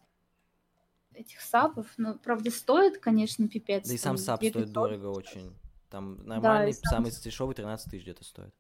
этих 1.14 1.40
сапов. 1.40 1.86
Ну, 1.96 2.18
правда, 2.18 2.50
стоит, 2.50 2.98
конечно, 2.98 3.48
пипец. 3.48 3.86
Да 3.86 3.94
и 3.94 3.98
сам 3.98 4.16
САП 4.16 4.40
2 4.40 4.50
стоит 4.50 4.64
500. 4.64 4.72
дорого 4.72 5.06
очень. 5.06 5.54
Там 5.90 6.26
нормальный, 6.26 6.72
сам 6.72 7.04
самый 7.04 7.10
дешевый 7.10 7.54
13 7.54 7.90
тысяч 7.90 8.02
где-то 8.02 8.24
стоит. 8.24 8.54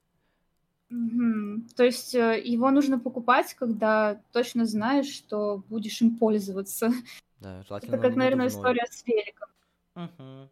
То 0.88 1.84
есть 1.84 2.14
э, 2.14 2.40
его 2.42 2.70
нужно 2.70 2.98
покупать, 2.98 3.54
когда 3.54 4.20
точно 4.32 4.66
знаешь, 4.66 5.08
что 5.08 5.62
будешь 5.68 6.00
им 6.00 6.16
пользоваться. 6.16 6.92
Да, 7.40 7.62
желательно 7.64 7.94
Это 7.94 8.02
как, 8.02 8.12
на 8.12 8.18
наверное, 8.18 8.48
история 8.48 8.86
с 8.88 9.04
великом. 9.04 9.48
Вот 9.94 10.50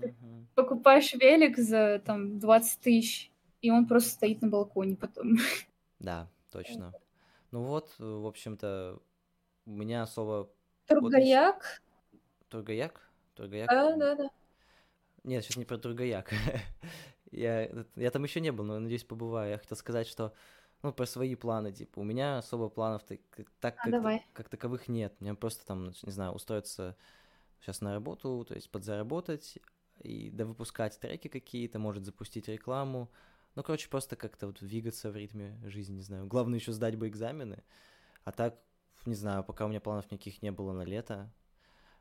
Ты 0.00 0.14
покупаешь 0.54 1.12
велик 1.14 1.58
за 1.58 2.02
там 2.04 2.38
20 2.38 2.80
тысяч, 2.80 3.30
и 3.60 3.70
он 3.70 3.86
просто 3.86 4.10
стоит 4.10 4.42
на 4.42 4.48
балконе 4.48 4.96
потом. 4.96 5.36
Да, 5.98 6.28
точно. 6.50 6.92
Ну 7.50 7.62
вот, 7.62 7.94
э, 7.98 8.04
в 8.04 8.26
общем-то, 8.26 8.98
у 9.66 9.70
меня 9.70 10.02
особо... 10.02 10.50
Тургаяк? 10.86 11.82
Тургаяк? 12.48 13.08
Тургаяк? 13.34 13.68
Да, 13.68 13.96
да, 13.96 14.14
да. 14.16 14.30
Нет, 15.24 15.44
сейчас 15.44 15.56
не 15.56 15.64
про 15.64 15.78
Тургаяк. 15.78 16.30
я, 17.30 17.68
я 17.94 18.10
там 18.10 18.24
еще 18.24 18.40
не 18.40 18.50
был, 18.50 18.64
но 18.64 18.78
надеюсь, 18.80 19.04
побываю. 19.04 19.50
Я 19.52 19.58
хотел 19.58 19.76
сказать, 19.76 20.08
что 20.08 20.32
ну, 20.82 20.92
про 20.92 21.06
свои 21.06 21.34
планы, 21.36 21.72
типа, 21.72 22.00
у 22.00 22.04
меня 22.04 22.38
особо 22.38 22.68
планов 22.68 23.04
так, 23.04 23.20
так 23.60 23.74
А, 23.78 23.82
как, 23.84 23.92
давай. 23.92 24.26
как 24.32 24.48
таковых 24.48 24.88
нет. 24.88 25.14
Мне 25.20 25.34
просто 25.34 25.64
там, 25.64 25.84
ну, 25.84 25.92
не 26.02 26.12
знаю, 26.12 26.32
устроиться 26.32 26.96
сейчас 27.62 27.80
на 27.80 27.94
работу, 27.94 28.44
то 28.46 28.54
есть 28.54 28.70
подзаработать 28.70 29.58
и 30.00 30.30
да 30.30 30.44
выпускать 30.44 30.98
треки 30.98 31.28
какие-то, 31.28 31.78
может 31.78 32.04
запустить 32.04 32.48
рекламу. 32.48 33.10
Ну, 33.54 33.62
короче, 33.62 33.88
просто 33.88 34.16
как-то 34.16 34.48
вот 34.48 34.58
двигаться 34.60 35.10
в 35.10 35.16
ритме 35.16 35.60
жизни, 35.64 35.96
не 35.96 36.02
знаю. 36.02 36.26
Главное 36.26 36.58
еще 36.58 36.72
сдать 36.72 36.96
бы 36.96 37.08
экзамены. 37.08 37.62
А 38.24 38.32
так, 38.32 38.58
не 39.06 39.14
знаю, 39.14 39.44
пока 39.44 39.64
у 39.64 39.68
меня 39.68 39.80
планов 39.80 40.10
никаких 40.10 40.42
не 40.42 40.50
было 40.50 40.72
на 40.72 40.82
лето. 40.82 41.30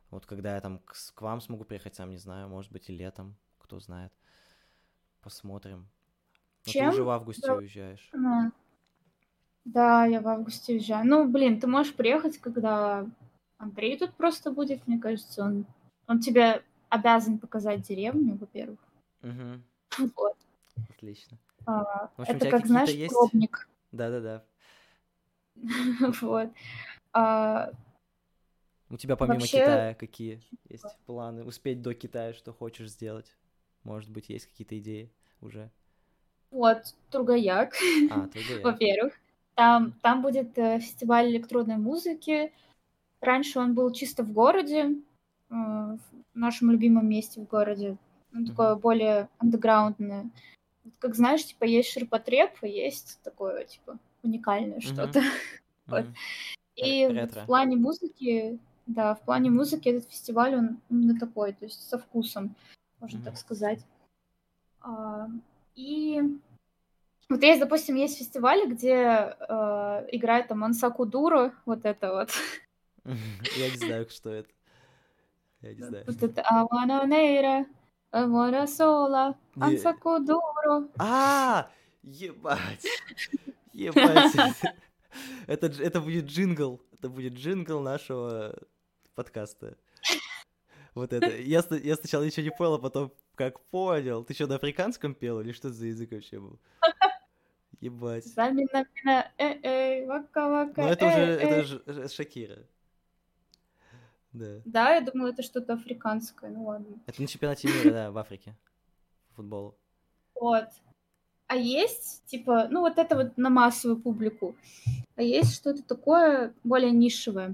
Вот 0.09 0.25
когда 0.25 0.55
я 0.55 0.61
там 0.61 0.79
к, 0.79 0.93
к 1.13 1.21
вам 1.21 1.41
смогу 1.41 1.63
приехать, 1.63 1.95
сам 1.95 2.09
не 2.09 2.17
знаю, 2.17 2.49
может 2.49 2.71
быть 2.71 2.89
и 2.89 2.95
летом, 2.95 3.35
кто 3.59 3.79
знает. 3.79 4.11
Посмотрим. 5.21 5.89
Но 6.65 6.71
Чем? 6.71 6.85
ты 6.89 6.93
уже 6.95 7.03
в 7.03 7.09
августе 7.09 7.47
Да. 7.47 7.55
уезжаешь. 7.55 8.11
Да, 9.63 10.05
я 10.05 10.21
в 10.21 10.27
августе 10.27 10.73
уезжаю. 10.73 11.05
Ну, 11.07 11.27
блин, 11.27 11.59
ты 11.59 11.67
можешь 11.67 11.93
приехать, 11.93 12.39
когда 12.39 13.05
Андрей 13.61 13.97
тут 13.97 14.13
просто 14.15 14.51
будет, 14.51 14.87
мне 14.87 14.99
кажется. 14.99 15.43
Он, 15.43 15.65
он 16.07 16.19
тебе 16.19 16.63
обязан 16.89 17.37
показать 17.37 17.81
деревню, 17.83 18.35
во-первых. 18.37 18.79
Угу, 19.21 20.09
Вот. 20.15 20.35
отлично. 20.89 21.37
А, 21.65 22.09
В 22.17 22.21
общем, 22.21 22.35
это 22.35 22.49
как, 22.49 22.65
знаешь, 22.65 22.89
есть? 22.89 23.13
пробник. 23.13 23.69
Да-да-да. 23.91 24.43
Вот. 26.21 26.49
А, 27.13 27.71
У 28.89 28.97
тебя 28.97 29.15
помимо 29.15 29.35
Вообще- 29.39 29.59
Китая 29.59 29.93
какие 29.93 30.41
есть 30.69 30.85
планы? 31.05 31.43
Успеть 31.43 31.81
до 31.81 31.93
Китая, 31.93 32.33
что 32.33 32.51
хочешь 32.53 32.89
сделать? 32.89 33.35
Может 33.83 34.09
быть, 34.09 34.29
есть 34.29 34.47
какие-то 34.47 34.77
идеи 34.79 35.11
уже? 35.39 35.69
Вот, 36.49 36.95
Тургаяк, 37.11 37.73
А, 38.09 38.27
во-первых. 38.63 39.13
Там, 39.55 39.91
там 40.01 40.21
будет 40.21 40.57
э, 40.57 40.79
фестиваль 40.79 41.29
электронной 41.29 41.77
музыки. 41.77 42.51
Раньше 43.21 43.59
он 43.59 43.73
был 43.75 43.91
чисто 43.91 44.23
в 44.23 44.31
городе, 44.33 44.95
э, 45.49 45.53
в 45.53 45.99
нашем 46.33 46.71
любимом 46.71 47.07
месте 47.07 47.39
в 47.39 47.45
городе. 47.47 47.97
Он 48.33 48.45
такое 48.45 48.75
более 48.75 49.29
андеграундное. 49.37 50.29
Вот 50.83 50.93
Как 50.99 51.15
знаешь, 51.15 51.45
типа 51.45 51.65
есть 51.65 51.89
ширпотреб, 51.91 52.51
а 52.61 52.67
есть 52.67 53.19
такое, 53.23 53.65
типа, 53.65 53.99
уникальное 54.23 54.77
Мгм. 54.77 54.81
что-то. 54.81 55.21
Вот. 55.87 56.05
Мгм. 56.05 56.15
И 56.75 56.83
Ре- 56.83 57.07
вот 57.07 57.15
ретро. 57.15 57.41
в 57.41 57.45
плане 57.47 57.75
музыки, 57.75 58.59
да, 58.85 59.13
в 59.15 59.21
плане 59.21 59.49
музыки 59.49 59.89
этот 59.89 60.09
фестиваль, 60.09 60.55
он 60.55 60.79
именно 60.89 61.19
такой, 61.19 61.53
то 61.53 61.65
есть 61.65 61.87
со 61.87 61.97
вкусом, 61.99 62.55
можно 62.99 63.17
Мгм. 63.17 63.25
так 63.25 63.37
сказать. 63.37 63.85
А, 64.81 65.27
И 65.75 66.21
вот 67.29 67.43
есть, 67.43 67.59
допустим, 67.59 67.95
есть 67.95 68.17
фестивали, 68.17 68.67
где 68.67 69.35
э, 69.39 70.07
играет 70.11 70.47
там 70.47 70.63
Ансаку 70.63 71.05
Дуро, 71.05 71.53
вот 71.65 71.85
это 71.85 72.13
вот. 72.13 72.29
Я 73.57 73.69
не 73.69 73.77
знаю, 73.77 74.09
что 74.09 74.29
это. 74.29 74.49
Я 75.61 75.73
не 75.73 75.81
знаю. 75.81 76.03
Вот 76.07 76.23
это 76.23 76.41
Авана 76.41 77.05
Нейра, 77.05 77.65
Авана 78.11 78.67
Сола. 78.67 79.37
Ансаку 79.55 80.19
Дуро. 80.19 80.87
А, 80.97 81.69
ебать. 82.03 82.85
Ебать. 83.73 84.33
Это, 85.47 85.99
будет 85.99 86.25
джингл. 86.25 86.81
Это 86.93 87.09
будет 87.09 87.33
джингл 87.33 87.81
нашего 87.81 88.57
подкаста. 89.13 89.77
Вот 90.93 91.11
это. 91.13 91.37
Я, 91.37 91.61
сначала 91.61 92.23
ничего 92.23 92.43
не 92.43 92.51
понял, 92.51 92.75
а 92.75 92.79
потом 92.79 93.13
как 93.35 93.59
понял. 93.59 94.23
Ты 94.23 94.33
что, 94.33 94.47
на 94.47 94.55
африканском 94.55 95.13
пел 95.15 95.41
или 95.41 95.51
что 95.51 95.69
это 95.69 95.77
за 95.77 95.87
язык 95.87 96.11
вообще 96.11 96.39
был? 96.39 96.59
Ебать. 97.81 98.25
Замина 98.25 98.85
мина, 98.93 99.31
э 99.37 99.57
эй, 99.63 100.05
вака 100.05 100.47
вака, 100.47 100.83
Ну 100.83 100.87
это 100.87 101.07
уже, 101.07 101.17
э, 101.17 101.37
это 101.39 101.63
же 101.63 102.09
Шакира. 102.09 102.59
Да. 104.33 104.61
Да, 104.65 104.95
я 104.95 105.01
думала, 105.01 105.29
это 105.29 105.43
что-то 105.43 105.73
африканское, 105.73 106.49
ну 106.51 106.65
ладно. 106.65 106.99
Это 107.05 107.21
на 107.21 107.27
чемпионате 107.27 107.67
мира, 107.67 107.91
да, 107.91 108.11
в 108.11 108.17
Африке. 108.17 108.55
По 109.29 109.35
футболу. 109.35 109.77
Вот. 110.35 110.67
А 111.47 111.55
есть, 111.57 112.23
типа, 112.25 112.67
ну 112.71 112.79
вот 112.79 112.97
это 112.97 113.15
вот 113.15 113.37
на 113.37 113.49
массовую 113.49 113.99
публику. 113.99 114.55
А 115.15 115.21
есть 115.21 115.53
что-то 115.55 115.83
такое 115.83 116.53
более 116.63 116.91
нишевое. 116.91 117.53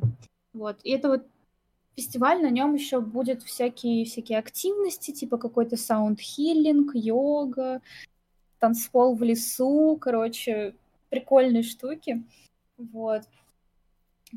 Вот. 0.53 0.77
И 0.83 0.91
это 0.91 1.09
вот 1.09 1.27
фестиваль, 1.95 2.41
на 2.41 2.51
нем 2.51 2.75
еще 2.75 3.01
будет 3.01 3.41
всякие, 3.41 4.05
всякие 4.05 4.37
активности, 4.37 5.11
типа 5.11 5.37
какой-то 5.37 5.77
саунд-хиллинг, 5.77 6.91
йога, 6.93 7.81
танцпол 8.59 9.15
в 9.15 9.23
лесу, 9.23 9.97
короче, 9.99 10.75
прикольные 11.09 11.63
штуки. 11.63 12.23
Вот. 12.77 13.23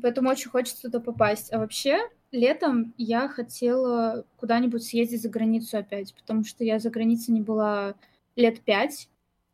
Поэтому 0.01 0.29
очень 0.29 0.49
хочется 0.49 0.83
туда 0.83 0.99
попасть. 0.99 1.53
А 1.53 1.59
вообще, 1.59 2.09
летом 2.31 2.93
я 2.97 3.27
хотела 3.27 4.25
куда-нибудь 4.37 4.83
съездить 4.83 5.21
за 5.21 5.29
границу 5.29 5.77
опять, 5.77 6.13
потому 6.15 6.43
что 6.43 6.63
я 6.63 6.79
за 6.79 6.89
границей 6.89 7.33
не 7.33 7.41
была 7.41 7.95
лет 8.35 8.61
пять. 8.61 9.09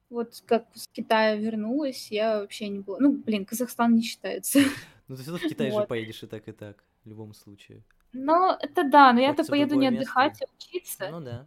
Вот 0.09 0.41
как 0.45 0.65
с 0.73 0.87
Китая 0.87 1.35
вернулась, 1.35 2.11
я 2.11 2.39
вообще 2.39 2.69
не 2.69 2.79
была. 2.79 2.97
Ну, 2.99 3.11
блин, 3.11 3.45
Казахстан 3.45 3.93
не 3.93 4.01
считается. 4.01 4.59
Ну, 5.07 5.15
ты 5.15 5.21
все 5.21 5.31
равно 5.31 5.47
в 5.47 5.49
Китай 5.49 5.71
вот. 5.71 5.81
же 5.81 5.87
поедешь 5.87 6.23
и 6.23 6.27
так, 6.27 6.47
и 6.47 6.51
так, 6.51 6.83
в 7.03 7.09
любом 7.09 7.33
случае. 7.33 7.81
Ну, 8.13 8.51
это 8.59 8.83
да, 8.83 9.11
но 9.13 9.19
я-то 9.19 9.43
поеду 9.43 9.75
не 9.75 9.89
место. 9.89 10.01
отдыхать, 10.01 10.41
а 10.41 10.45
учиться. 10.57 11.09
Ну 11.11 11.21
да. 11.21 11.45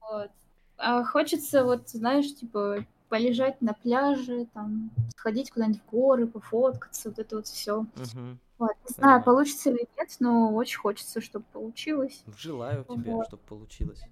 Вот. 0.00 0.30
А 0.76 1.04
хочется, 1.04 1.64
вот, 1.64 1.88
знаешь, 1.88 2.34
типа, 2.34 2.84
полежать 3.08 3.60
на 3.60 3.72
пляже, 3.72 4.46
там, 4.54 4.90
сходить 5.16 5.50
куда-нибудь 5.50 5.82
в 5.82 5.90
горы, 5.90 6.26
пофоткаться, 6.26 7.10
вот 7.10 7.18
это 7.18 7.36
вот 7.36 7.46
все. 7.46 7.80
Угу. 7.80 8.38
Вот. 8.58 8.72
Не 8.88 8.94
знаю, 8.94 9.22
получится 9.22 9.70
или 9.70 9.88
нет, 9.96 10.16
но 10.18 10.52
очень 10.54 10.78
хочется, 10.78 11.20
чтобы 11.20 11.44
получилось. 11.52 12.24
Желаю 12.36 12.84
тебе, 12.84 13.12
вот. 13.12 13.26
чтобы 13.26 13.42
получилось. 13.44 14.02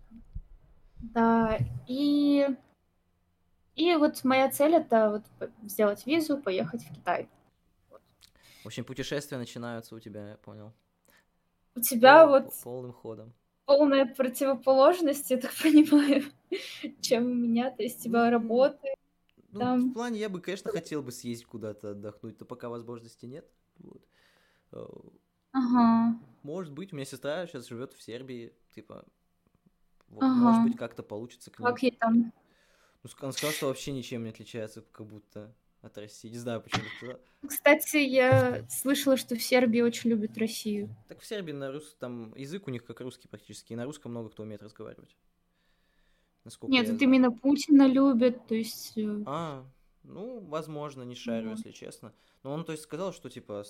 Да, 0.98 1.58
и... 1.86 2.48
И 3.74 3.94
вот 3.96 4.24
моя 4.24 4.48
цель 4.50 4.74
это 4.74 5.22
вот 5.40 5.50
сделать 5.64 6.06
визу, 6.06 6.38
поехать 6.38 6.82
в 6.82 6.94
Китай. 6.94 7.28
В 8.62 8.66
общем, 8.66 8.84
путешествия 8.84 9.36
начинаются 9.36 9.94
у 9.94 10.00
тебя, 10.00 10.30
я 10.30 10.36
понял. 10.38 10.72
У 11.74 11.80
тебя 11.80 12.24
Пол, 12.24 12.30
вот 12.30 12.54
полным 12.64 12.92
ходом. 12.92 13.34
Полная 13.66 14.06
противоположность, 14.06 15.30
я 15.30 15.36
так 15.36 15.52
понимаю, 15.62 16.24
чем 17.00 17.26
у 17.26 17.34
меня. 17.34 17.70
То 17.70 17.82
есть 17.82 18.02
тебя 18.02 18.30
работы. 18.30 18.94
Ну, 19.52 19.60
там... 19.60 19.90
в 19.90 19.92
плане 19.92 20.20
я 20.20 20.30
бы, 20.30 20.40
конечно, 20.40 20.70
хотел 20.70 21.02
бы 21.02 21.12
съездить 21.12 21.46
куда-то 21.46 21.90
отдохнуть, 21.90 22.40
но 22.40 22.46
пока 22.46 22.70
возможности 22.70 23.26
нет. 23.26 23.46
Вот. 23.78 24.02
Э, 24.72 24.84
ага. 25.52 26.18
Может 26.42 26.72
быть, 26.72 26.92
у 26.92 26.96
меня 26.96 27.04
сестра 27.04 27.46
сейчас 27.46 27.66
живет 27.66 27.92
в 27.92 28.02
Сербии, 28.02 28.52
типа, 28.74 29.04
вот, 30.08 30.22
ага. 30.22 30.34
может 30.34 30.62
быть, 30.64 30.76
как-то 30.76 31.02
получится 31.02 31.50
к 31.50 31.58
ней. 31.58 31.66
Как 31.66 31.82
ей 31.82 31.92
там? 31.92 32.32
Ну, 33.02 33.10
он 33.20 33.32
сказал, 33.32 33.52
что 33.52 33.66
вообще 33.66 33.92
ничем 33.92 34.24
не 34.24 34.30
отличается, 34.30 34.82
как 34.92 35.06
будто 35.06 35.54
от 35.82 35.96
России. 35.98 36.28
Не 36.28 36.38
знаю, 36.38 36.60
почему. 36.60 36.84
Кстати, 37.46 37.98
я 37.98 38.66
слышала, 38.68 39.16
что 39.16 39.36
в 39.36 39.42
Сербии 39.42 39.80
очень 39.80 40.10
любят 40.10 40.36
Россию. 40.38 40.94
Так 41.08 41.20
в 41.20 41.26
Сербии 41.26 41.52
на 41.52 41.72
русском, 41.72 41.96
там 41.98 42.34
язык 42.34 42.66
у 42.66 42.70
них 42.70 42.84
как 42.84 43.00
русский 43.00 43.28
практически, 43.28 43.72
и 43.72 43.76
на 43.76 43.84
русском 43.84 44.10
много 44.10 44.30
кто 44.30 44.42
умеет 44.42 44.62
разговаривать. 44.62 45.16
Насколько 46.44 46.72
Нет, 46.72 46.86
тут 46.86 47.02
именно 47.02 47.32
Путина 47.32 47.86
любят, 47.88 48.46
то 48.46 48.54
есть... 48.54 48.96
Э, 48.96 49.22
а, 49.26 49.66
ну, 50.04 50.38
возможно, 50.40 51.02
не 51.02 51.16
шарю, 51.16 51.50
вот. 51.50 51.58
если 51.58 51.72
честно. 51.72 52.14
Но 52.44 52.52
он, 52.52 52.64
то 52.64 52.72
есть, 52.72 52.84
сказал, 52.84 53.12
что, 53.12 53.28
типа, 53.28 53.64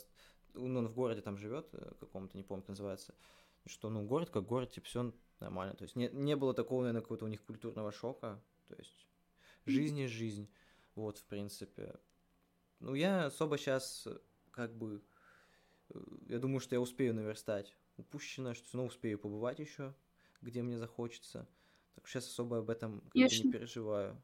ну, 0.57 0.78
он 0.81 0.89
в 0.89 0.94
городе 0.94 1.23
там 1.23 1.39
живет, 1.39 1.68
э, 1.73 1.93
каком-то, 2.01 2.36
не 2.36 2.43
помню, 2.43 2.62
как 2.62 2.70
называется, 2.70 3.15
что, 3.67 3.91
ну, 3.91 4.05
город 4.05 4.31
как 4.31 4.44
город, 4.47 4.73
типа, 4.73 4.86
все 4.86 5.12
нормально. 5.41 5.75
То 5.75 5.85
есть, 5.85 5.97
не, 5.97 6.09
не 6.09 6.36
было 6.36 6.55
такого, 6.55 6.83
наверное, 6.83 7.02
какого-то 7.02 7.25
у 7.25 7.28
них 7.28 7.43
культурного 7.44 7.93
шока. 7.93 8.43
То 8.68 8.76
есть, 8.76 9.07
жизнь 9.65 9.99
есть 9.99 10.15
жизнь. 10.15 10.49
Вот, 10.94 11.18
в 11.18 11.25
принципе. 11.25 11.94
Ну, 12.81 12.94
я 12.94 13.26
особо 13.26 13.59
сейчас, 13.59 14.09
как 14.51 14.75
бы, 14.76 15.02
э, 15.91 15.99
я 16.28 16.39
думаю, 16.39 16.60
что 16.60 16.75
я 16.75 16.81
успею 16.81 17.15
наверстать 17.15 17.76
упущено, 17.97 18.55
что 18.55 18.68
снова 18.68 18.89
успею 18.89 19.18
побывать 19.18 19.59
еще, 19.59 19.94
где 20.43 20.62
мне 20.62 20.78
захочется. 20.78 21.49
Так 21.94 22.07
сейчас 22.07 22.26
особо 22.26 22.59
об 22.59 22.70
этом 22.70 23.02
не 23.15 23.28
переживаю. 23.51 24.20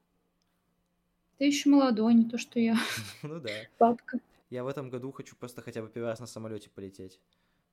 Ты 1.39 1.47
еще 1.47 1.71
молодой, 1.71 2.15
не 2.15 2.29
то 2.29 2.39
что 2.39 2.61
я. 2.61 2.77
Ну 3.23 3.41
да. 3.41 3.51
Папка. 3.79 4.21
Я 4.53 4.65
в 4.65 4.67
этом 4.67 4.91
году 4.91 5.13
хочу 5.13 5.35
просто 5.35 5.63
хотя 5.63 5.81
бы 5.81 5.89
первый 5.89 6.09
раз 6.09 6.21
на 6.21 6.27
самолете 6.27 6.69
полететь. 6.69 7.19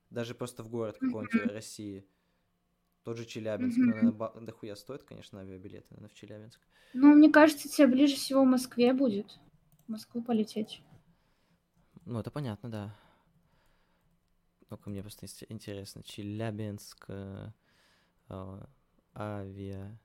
Даже 0.10 0.34
просто 0.34 0.64
в 0.64 0.70
город 0.70 0.98
какой-нибудь 0.98 1.52
России. 1.52 2.08
Тот 3.04 3.18
же 3.18 3.26
Челябинск, 3.26 3.78
mm-hmm. 3.78 3.84
наверное, 3.84 4.14
ба- 4.14 4.34
дохуя 4.40 4.78
стоит, 4.78 5.04
конечно, 5.04 5.42
авиабилеты, 5.42 5.88
наверное, 5.90 6.08
в 6.08 6.14
Челябинск. 6.14 6.62
Ну, 6.94 7.14
мне 7.16 7.30
кажется, 7.30 7.68
тебе 7.68 7.88
ближе 7.88 8.16
всего 8.16 8.44
в 8.44 8.48
Москве 8.48 8.94
будет. 8.94 9.40
В 9.88 9.90
Москву 9.92 10.24
полететь. 10.24 10.82
Ну, 12.06 12.18
это 12.18 12.32
понятно, 12.32 12.72
да. 12.72 12.96
Ну-ка, 14.70 14.90
мне 14.90 15.02
просто 15.02 15.26
интересно. 15.50 16.02
Челябинск, 16.02 17.08
э, 17.10 17.52
э, 18.30 18.66
авиабилеты. 19.16 19.98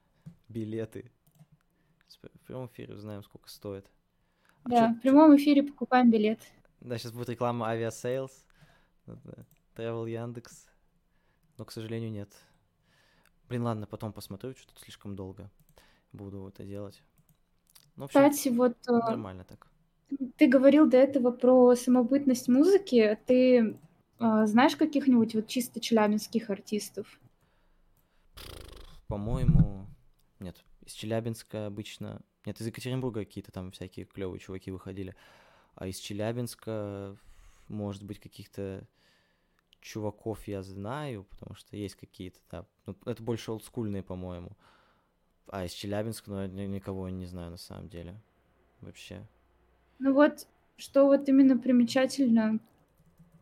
В 2.21 2.47
прямом 2.49 2.67
эфире 2.67 2.95
узнаем, 2.95 3.23
сколько 3.23 3.49
стоит. 3.49 3.89
А 4.65 4.71
да, 4.71 4.89
чё, 4.89 4.95
в 4.95 5.01
прямом 5.03 5.37
эфире 5.37 5.63
покупаем 5.63 6.11
билет. 6.11 6.41
Да, 6.85 6.99
сейчас 6.99 7.13
будет 7.13 7.31
реклама 7.31 7.67
Aviasales. 7.69 8.45
Travel 9.75 10.09
Яндекс. 10.09 10.69
Но, 11.57 11.65
к 11.65 11.73
сожалению, 11.73 12.13
нет. 12.13 12.33
Блин, 13.49 13.63
ладно, 13.63 13.87
потом 13.87 14.13
посмотрю, 14.13 14.55
что-то 14.55 14.81
слишком 14.81 15.17
долго 15.17 15.51
буду 16.13 16.47
это 16.49 16.63
делать. 16.65 17.03
Ну, 17.97 18.05
общем, 18.05 18.31
Кстати, 18.31 18.49
вот... 18.51 18.77
Э, 18.87 18.93
нормально 18.93 19.45
так. 19.45 19.67
Ты 20.37 20.47
говорил 20.47 20.89
до 20.89 20.99
этого 20.99 21.31
про 21.31 21.75
самобытность 21.75 22.49
музыки. 22.49 23.19
Ты 23.27 23.79
э, 24.19 24.47
знаешь 24.47 24.77
каких-нибудь 24.77 25.35
вот 25.35 25.47
чисто 25.47 25.81
челябинских 25.81 26.51
артистов? 26.51 27.19
По-моему, 29.07 29.87
нет. 30.39 30.63
Из 30.85 30.93
Челябинска 30.93 31.67
обычно... 31.67 32.21
Нет, 32.45 32.61
из 32.61 32.67
Екатеринбурга 32.67 33.21
какие-то 33.21 33.53
там 33.53 33.71
всякие 33.71 34.05
клевые 34.05 34.39
чуваки 34.39 34.71
выходили. 34.71 35.17
А 35.77 35.87
из 35.87 35.99
Челябинска, 35.99 37.17
может 37.69 38.03
быть, 38.05 38.21
каких-то 38.21 38.87
чуваков 39.81 40.47
я 40.49 40.63
знаю, 40.63 41.25
потому 41.25 41.55
что 41.57 41.77
есть 41.77 41.97
какие-то, 41.97 42.39
да. 42.51 42.67
Ну, 42.87 42.97
это 43.05 43.23
больше 43.23 43.53
олдскульные, 43.53 44.03
по-моему. 44.03 44.57
А 45.49 45.65
из 45.65 45.73
Челябинска, 45.73 46.31
ну, 46.31 46.41
я 46.43 46.67
никого 46.67 47.09
не 47.09 47.27
знаю 47.27 47.51
на 47.51 47.57
самом 47.57 47.89
деле. 47.89 48.21
Вообще. 48.81 49.27
Ну 49.99 50.13
вот, 50.13 50.47
что 50.77 51.07
вот 51.07 51.29
именно 51.29 51.59
примечательно 51.59 52.59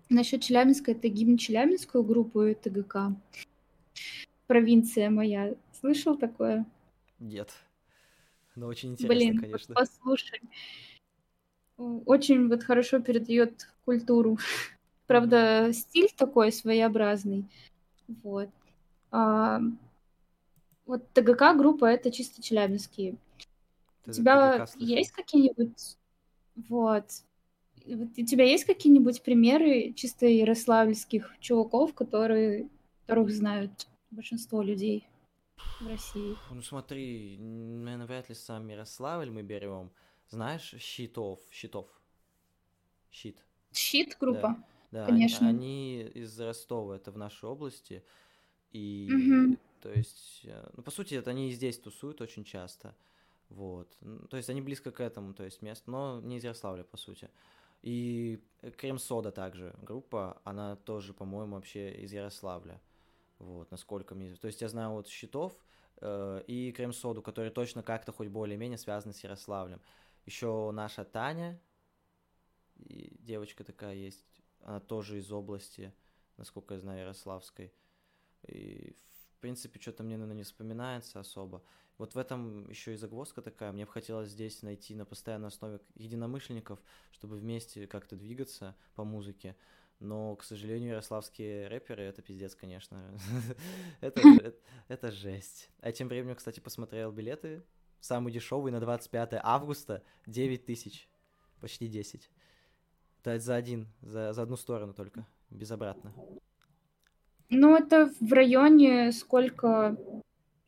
насчет 0.08 0.42
Челябинска, 0.42 0.92
это 0.92 1.08
гимн 1.08 1.36
Челябинскую 1.36 2.04
группу 2.04 2.54
ТГК. 2.54 3.16
Провинция 4.46 5.10
моя. 5.10 5.54
Слышал 5.72 6.16
такое? 6.16 6.66
Нет. 7.18 7.50
Но 8.54 8.66
очень 8.66 8.92
интересно, 8.92 9.14
Блин, 9.14 9.40
конечно. 9.40 9.74
послушай. 9.74 10.40
Очень 12.06 12.48
вот 12.48 12.62
хорошо 12.62 13.00
передает 13.00 13.68
культуру. 13.84 14.38
Правда, 15.06 15.70
стиль 15.72 16.10
такой 16.16 16.52
своеобразный. 16.52 17.44
Вот. 18.22 18.48
А, 19.10 19.60
вот 20.86 21.08
ТГК 21.12 21.54
группа 21.54 21.86
это 21.86 22.10
чисто 22.10 22.42
челябинские. 22.42 23.16
Ты 24.04 24.10
у 24.10 24.14
тебя 24.14 24.66
есть 24.78 25.12
какие-нибудь... 25.12 25.96
Вот. 26.68 27.04
У 27.86 28.24
тебя 28.24 28.44
есть 28.44 28.64
какие-нибудь 28.64 29.22
примеры 29.22 29.92
чисто 29.94 30.26
ярославльских 30.26 31.34
чуваков, 31.40 31.94
которые, 31.94 32.68
которых 33.06 33.30
знают 33.30 33.88
большинство 34.10 34.62
людей 34.62 35.06
в 35.80 35.88
России? 35.88 36.36
Ну 36.50 36.62
смотри, 36.62 37.36
наверное, 37.38 38.06
вряд 38.06 38.28
ли 38.28 38.34
сам 38.34 38.68
Ярославль 38.68 39.30
мы 39.30 39.42
берем. 39.42 39.90
Знаешь, 40.32 40.74
щитов, 40.78 41.40
щитов. 41.50 41.86
Щит. 43.10 43.44
Щит 43.70 44.16
группа? 44.18 44.56
Да. 44.90 45.04
Да, 45.04 45.06
Конечно. 45.06 45.46
Они, 45.46 46.00
из 46.02 46.40
Ростова, 46.40 46.96
это 46.96 47.10
в 47.12 47.18
нашей 47.18 47.50
области. 47.50 48.02
И, 48.70 49.10
угу. 49.10 49.58
то 49.82 49.92
есть, 49.92 50.40
э, 50.44 50.70
ну, 50.74 50.82
по 50.82 50.90
сути, 50.90 51.14
это 51.14 51.30
они 51.30 51.50
и 51.50 51.52
здесь 51.52 51.78
тусуют 51.78 52.22
очень 52.22 52.44
часто. 52.44 52.94
Вот. 53.50 53.94
То 54.30 54.38
есть, 54.38 54.48
они 54.48 54.62
близко 54.62 54.90
к 54.90 55.00
этому, 55.00 55.34
то 55.34 55.44
есть, 55.44 55.60
мест, 55.60 55.86
но 55.86 56.22
не 56.22 56.38
из 56.38 56.44
Ярославля, 56.44 56.84
по 56.84 56.96
сути. 56.96 57.28
И 57.82 58.42
Крем-Сода 58.78 59.32
также, 59.32 59.74
группа, 59.82 60.40
она 60.44 60.76
тоже, 60.76 61.12
по-моему, 61.12 61.56
вообще 61.56 61.92
из 61.92 62.10
Ярославля. 62.10 62.80
Вот, 63.38 63.70
насколько 63.70 64.14
мне... 64.14 64.34
То 64.36 64.46
есть, 64.46 64.62
я 64.62 64.68
знаю 64.68 64.92
вот 64.92 65.08
Щитов 65.08 65.52
э, 66.00 66.42
и 66.46 66.72
Крем-Соду, 66.72 67.20
которые 67.20 67.50
точно 67.50 67.82
как-то 67.82 68.12
хоть 68.12 68.28
более-менее 68.28 68.78
связаны 68.78 69.12
с 69.12 69.22
Ярославлем. 69.22 69.82
Еще 70.24 70.70
наша 70.72 71.04
Таня, 71.04 71.60
и 72.76 73.16
девочка 73.20 73.64
такая 73.64 73.94
есть, 73.94 74.24
она 74.60 74.80
тоже 74.80 75.18
из 75.18 75.32
области, 75.32 75.92
насколько 76.36 76.74
я 76.74 76.80
знаю, 76.80 77.00
Ярославской. 77.00 77.72
И, 78.46 78.94
в 79.36 79.40
принципе, 79.40 79.80
что-то 79.80 80.02
мне, 80.02 80.16
наверное, 80.16 80.36
не 80.36 80.44
вспоминается 80.44 81.20
особо. 81.20 81.62
Вот 81.98 82.14
в 82.14 82.18
этом 82.18 82.68
еще 82.68 82.94
и 82.94 82.96
загвоздка 82.96 83.42
такая. 83.42 83.72
Мне 83.72 83.84
бы 83.84 83.92
хотелось 83.92 84.30
здесь 84.30 84.62
найти 84.62 84.94
на 84.94 85.04
постоянной 85.04 85.48
основе 85.48 85.80
единомышленников, 85.94 86.80
чтобы 87.12 87.36
вместе 87.36 87.86
как-то 87.86 88.16
двигаться 88.16 88.76
по 88.94 89.04
музыке. 89.04 89.56
Но, 90.00 90.34
к 90.34 90.42
сожалению, 90.42 90.90
ярославские 90.90 91.68
рэперы 91.68 92.02
это 92.02 92.22
пиздец, 92.22 92.56
конечно. 92.56 93.16
это, 94.00 94.20
это, 94.20 94.58
это 94.88 95.10
жесть. 95.12 95.70
А 95.80 95.92
тем 95.92 96.08
временем, 96.08 96.34
кстати, 96.34 96.58
посмотрел 96.58 97.12
билеты. 97.12 97.62
Самый 98.02 98.32
дешевый 98.32 98.72
на 98.72 98.80
25 98.80 99.34
августа 99.44 100.02
9 100.26 100.66
тысяч. 100.66 101.08
почти 101.60 101.86
10. 101.86 102.28
Да, 103.22 103.38
за 103.38 103.54
один, 103.54 103.86
за, 104.00 104.32
за 104.32 104.42
одну 104.42 104.56
сторону 104.56 104.92
только, 104.92 105.24
без 105.50 105.70
обратно. 105.70 106.12
Ну, 107.48 107.76
это 107.76 108.12
в 108.18 108.32
районе 108.32 109.12
сколько 109.12 109.96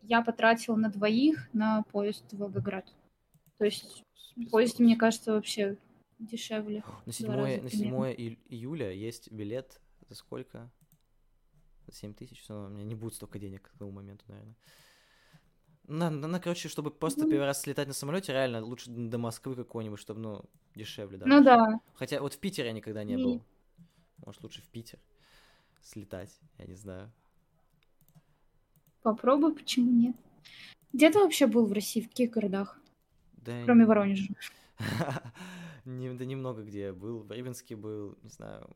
я 0.02 0.22
потратила 0.22 0.76
на 0.76 0.90
двоих 0.90 1.52
на 1.52 1.82
поезд 1.90 2.24
в 2.30 2.38
Волгоград. 2.38 2.86
То 3.58 3.64
есть 3.64 4.04
поезд, 4.52 4.78
мне 4.78 4.96
кажется, 4.96 5.32
вообще 5.32 5.76
дешевле. 6.20 6.84
На 7.04 7.12
7, 7.12 7.62
на 7.62 7.68
7 7.68 8.36
июля 8.48 8.92
есть 8.92 9.32
билет 9.32 9.80
за 10.08 10.14
сколько? 10.14 10.70
За 11.88 11.96
7 11.96 12.14
тысяч, 12.14 12.44
но 12.48 12.66
у 12.66 12.68
меня 12.68 12.84
не 12.84 12.94
будет 12.94 13.14
столько 13.14 13.40
денег 13.40 13.72
к 13.74 13.78
тому 13.78 13.90
моменту, 13.90 14.24
наверное. 14.28 14.54
На, 15.86 16.10
на, 16.10 16.26
на, 16.28 16.40
короче, 16.40 16.68
чтобы 16.68 16.90
просто 16.90 17.28
первый 17.28 17.44
раз 17.44 17.60
слетать 17.60 17.88
на 17.88 17.94
самолете, 17.94 18.32
реально 18.32 18.64
лучше 18.64 18.90
до 18.90 19.18
Москвы 19.18 19.54
какой-нибудь, 19.54 20.00
чтобы, 20.00 20.20
ну, 20.20 20.44
дешевле, 20.74 21.18
да. 21.18 21.26
Ну 21.26 21.44
да. 21.44 21.80
Хотя 21.94 22.20
вот 22.20 22.34
в 22.34 22.38
Питере 22.38 22.68
я 22.68 22.72
никогда 22.72 23.04
не 23.04 23.14
И... 23.14 23.22
был. 23.22 23.44
Может, 24.24 24.42
лучше 24.42 24.62
в 24.62 24.68
Питер 24.68 24.98
слетать, 25.82 26.40
я 26.58 26.64
не 26.66 26.74
знаю. 26.74 27.12
Попробуй, 29.02 29.54
почему 29.54 29.90
нет? 29.90 30.16
Где 30.92 31.10
ты 31.10 31.18
вообще 31.18 31.46
был 31.46 31.66
в 31.66 31.72
России, 31.72 32.00
в 32.00 32.08
каких 32.08 32.30
городах? 32.30 32.80
Да 33.32 33.64
Кроме 33.64 33.80
не... 33.80 33.86
Воронежа. 33.86 34.34
не, 35.84 36.10
да 36.14 36.24
немного 36.24 36.62
где 36.62 36.80
я 36.80 36.94
был. 36.94 37.22
В 37.22 37.30
Рыбинске 37.30 37.76
был, 37.76 38.16
не 38.22 38.30
знаю, 38.30 38.74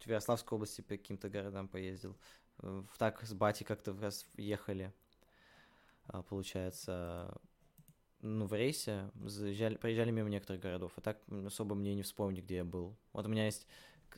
в, 0.00 0.06
Ярославской 0.06 0.56
области 0.56 0.80
по 0.82 0.88
каким-то 0.88 1.28
городам 1.28 1.68
поездил. 1.68 2.16
В, 2.58 2.86
так 2.98 3.22
с 3.22 3.32
Бати 3.32 3.64
как-то 3.64 3.94
раз 3.98 4.26
ехали. 4.36 4.92
А, 6.08 6.22
получается, 6.22 7.38
ну, 8.20 8.46
в 8.46 8.54
рейсе, 8.54 9.10
заезжали, 9.24 9.76
проезжали 9.76 10.10
мимо 10.10 10.28
некоторых 10.28 10.62
городов, 10.62 10.92
а 10.96 11.00
так 11.00 11.20
особо 11.46 11.74
мне 11.74 11.94
не 11.94 12.02
вспомню, 12.02 12.42
где 12.42 12.56
я 12.56 12.64
был. 12.64 12.96
Вот 13.12 13.26
у 13.26 13.28
меня 13.28 13.44
есть 13.44 13.66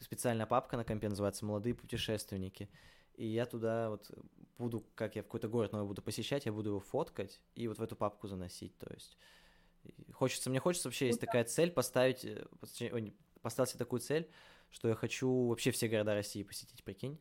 специальная 0.01 0.47
папка 0.47 0.77
на 0.77 0.85
компе, 0.85 1.09
называется 1.09 1.45
«Молодые 1.45 1.75
путешественники», 1.75 2.71
и 3.15 3.27
я 3.27 3.45
туда 3.45 3.91
вот 3.91 4.11
буду, 4.57 4.87
как 4.95 5.17
я 5.17 5.23
в 5.23 5.27
какой-то 5.27 5.49
город 5.49 5.73
новый 5.73 5.87
буду 5.87 6.01
посещать, 6.01 6.47
я 6.47 6.53
буду 6.53 6.71
его 6.71 6.81
фоткать 6.81 7.41
и 7.55 7.69
вот 7.69 7.79
в 7.79 7.83
эту 7.83 7.97
папку 7.97 8.29
заносить, 8.29 8.79
то 8.79 8.91
есть 8.93 9.19
хочется, 10.13 10.49
мне 10.49 10.61
хочется 10.61 10.89
вообще, 10.89 11.07
есть 11.09 11.21
такая 11.21 11.45
цель 11.45 11.71
поставить, 11.71 12.25
э, 12.25 12.47
поставить 13.43 13.71
себе 13.71 13.79
такую 13.79 14.01
цель, 14.01 14.31
что 14.71 14.89
я 14.89 14.95
хочу 14.95 15.49
вообще 15.49 15.71
все 15.71 15.89
города 15.89 16.15
России 16.15 16.43
посетить, 16.43 16.85
прикинь. 16.85 17.19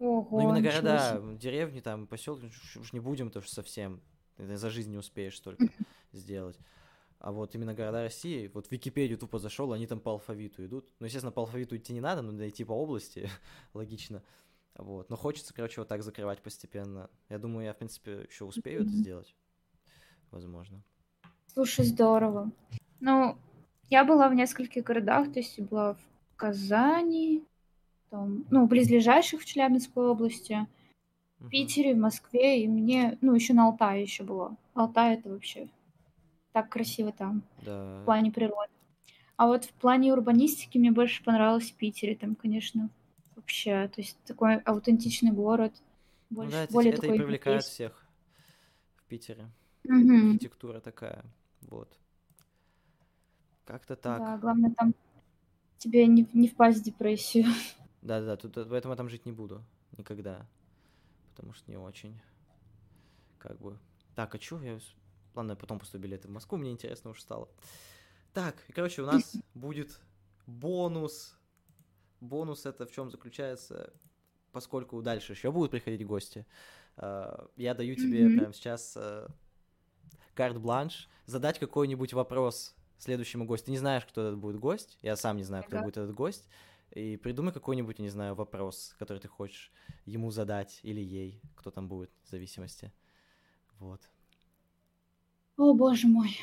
Ого, 0.00 0.26
ну, 0.30 0.48
именно 0.48 0.62
города, 0.62 1.22
деревни, 1.36 1.80
там, 1.80 2.06
поселки, 2.06 2.50
уж 2.76 2.92
не 2.94 3.00
будем, 3.00 3.26
потому 3.28 3.44
что 3.44 3.54
совсем 3.54 4.00
за 4.38 4.70
жизнь 4.70 4.90
не 4.90 4.96
успеешь 4.96 5.36
столько 5.36 5.68
сделать. 6.12 6.58
А 7.18 7.32
вот 7.32 7.54
именно 7.54 7.74
города 7.74 8.02
России, 8.02 8.50
вот 8.54 8.68
в 8.68 8.72
Википедию 8.72 9.18
тупо 9.18 9.38
зашел, 9.38 9.74
они 9.74 9.86
там 9.86 10.00
по 10.00 10.12
алфавиту 10.12 10.64
идут. 10.64 10.88
Ну, 11.00 11.04
естественно, 11.04 11.32
по 11.32 11.42
алфавиту 11.42 11.76
идти 11.76 11.92
не 11.92 12.00
надо, 12.00 12.22
но 12.22 12.48
идти 12.48 12.64
по 12.64 12.72
области, 12.72 13.28
логично. 13.74 14.22
Вот. 14.74 15.10
Но 15.10 15.16
хочется, 15.16 15.52
короче, 15.52 15.82
вот 15.82 15.88
так 15.88 16.02
закрывать 16.02 16.40
постепенно. 16.40 17.10
Я 17.28 17.38
думаю, 17.38 17.66
я, 17.66 17.74
в 17.74 17.76
принципе, 17.76 18.26
еще 18.26 18.46
успею 18.46 18.82
это 18.82 18.90
сделать. 18.90 19.36
Возможно. 20.30 20.82
Слушай, 21.52 21.84
здорово. 21.84 22.50
Ну, 23.00 23.36
я 23.90 24.04
была 24.04 24.30
в 24.30 24.34
нескольких 24.34 24.84
городах, 24.84 25.30
то 25.30 25.40
есть 25.40 25.60
была 25.60 25.92
в 25.94 26.00
Казани, 26.36 27.44
там, 28.10 28.44
ну, 28.50 28.66
близлежащих 28.66 29.40
в 29.40 29.44
Челябинской 29.44 30.06
области, 30.06 30.66
в 31.38 31.48
Питере, 31.48 31.94
в 31.94 31.98
Москве, 31.98 32.62
и 32.62 32.68
мне, 32.68 33.16
ну, 33.20 33.34
еще 33.34 33.54
на 33.54 33.66
Алтае 33.66 34.02
еще 34.02 34.24
было. 34.24 34.56
Алтай 34.74 35.14
это 35.14 35.30
вообще 35.30 35.68
так 36.52 36.68
красиво 36.68 37.12
там, 37.12 37.42
да. 37.62 38.00
в 38.00 38.04
плане 38.04 38.30
природы. 38.30 38.72
А 39.36 39.46
вот 39.46 39.64
в 39.64 39.72
плане 39.72 40.12
урбанистики 40.12 40.76
мне 40.76 40.90
больше 40.90 41.24
понравилось 41.24 41.70
в 41.70 41.74
Питере, 41.74 42.14
там, 42.14 42.34
конечно, 42.34 42.90
вообще, 43.36 43.88
то 43.88 44.00
есть 44.00 44.18
такой 44.26 44.56
аутентичный 44.58 45.32
город, 45.32 45.72
больше, 46.28 46.56
ну, 46.56 46.66
да, 46.66 46.72
более 46.72 46.92
это, 46.92 47.00
такой 47.00 47.16
это 47.16 47.22
и 47.22 47.24
привлекает 47.24 47.62
европейский. 47.62 47.74
всех 47.74 48.06
в 48.96 49.04
Питере. 49.04 49.50
Угу. 49.84 50.30
Архитектура 50.32 50.80
такая, 50.80 51.24
вот. 51.62 51.88
Как-то 53.64 53.96
так. 53.96 54.18
Да, 54.18 54.36
главное 54.36 54.74
там 54.76 54.94
тебе 55.78 56.06
не, 56.06 56.28
не 56.32 56.48
впасть 56.48 56.80
в 56.80 56.82
депрессию. 56.82 57.46
Да-да, 58.02 58.36
тут 58.36 58.54
поэтому 58.54 58.92
я 58.92 58.96
там 58.96 59.08
жить 59.08 59.26
не 59.26 59.32
буду 59.32 59.64
никогда, 59.96 60.46
потому 61.30 61.52
что 61.52 61.70
не 61.70 61.76
очень, 61.76 62.20
как 63.38 63.58
бы. 63.58 63.78
Так, 64.14 64.34
а 64.34 64.38
чё 64.38 64.60
я... 64.62 64.78
Ладно, 65.34 65.52
я 65.52 65.56
потом 65.56 65.78
поступлю 65.78 66.02
билеты 66.02 66.28
в 66.28 66.30
Москву, 66.30 66.58
мне 66.58 66.72
интересно 66.72 67.10
уже 67.10 67.20
стало. 67.20 67.48
Так, 68.32 68.56
и, 68.68 68.72
короче, 68.72 69.02
у 69.02 69.06
нас 69.06 69.36
будет 69.54 70.00
бонус. 70.46 71.36
Бонус 72.20 72.66
это 72.66 72.86
в 72.86 72.92
чем 72.92 73.10
заключается, 73.10 73.92
поскольку 74.52 75.00
дальше 75.02 75.32
еще 75.32 75.52
будут 75.52 75.70
приходить 75.70 76.06
гости. 76.06 76.46
А, 76.96 77.48
я 77.56 77.74
даю 77.74 77.94
тебе 77.94 78.26
mm-hmm. 78.26 78.38
прямо 78.38 78.52
сейчас 78.52 78.96
а, 78.96 79.28
карт-бланш 80.34 81.08
задать 81.26 81.58
какой-нибудь 81.58 82.12
вопрос 82.12 82.74
следующему 82.98 83.46
гостю. 83.46 83.66
Ты 83.66 83.72
не 83.72 83.78
знаешь, 83.78 84.04
кто 84.04 84.22
этот 84.22 84.38
будет 84.38 84.58
гость. 84.58 84.98
Я 85.02 85.16
сам 85.16 85.36
не 85.36 85.44
знаю, 85.44 85.64
кто 85.64 85.76
ага. 85.76 85.84
будет 85.84 85.96
этот 85.96 86.14
гость. 86.14 86.48
И 86.92 87.16
придумай 87.16 87.52
какой-нибудь, 87.52 88.00
не 88.00 88.08
знаю, 88.08 88.34
вопрос, 88.34 88.96
который 88.98 89.18
ты 89.18 89.28
хочешь 89.28 89.72
ему 90.06 90.30
задать 90.30 90.80
или 90.82 91.00
ей, 91.00 91.40
кто 91.54 91.70
там 91.70 91.86
будет, 91.86 92.10
в 92.24 92.30
зависимости. 92.30 92.92
Вот. 93.78 94.00
О, 95.56 95.72
боже 95.74 96.08
мой. 96.08 96.36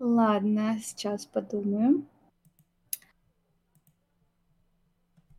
Ладно, 0.00 0.78
сейчас 0.82 1.26
подумаю. 1.26 2.04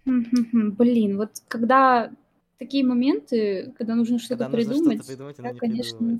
Блин, 0.06 1.18
вот 1.18 1.42
когда 1.48 2.12
такие 2.58 2.86
моменты, 2.86 3.74
когда 3.78 3.96
нужно 3.96 4.18
что-то 4.18 4.46
когда 4.46 4.58
придумать, 4.58 4.98
нужно 4.98 5.04
что-то 5.04 5.08
придумать, 5.08 5.40
я, 5.40 5.54
конечно, 5.56 6.20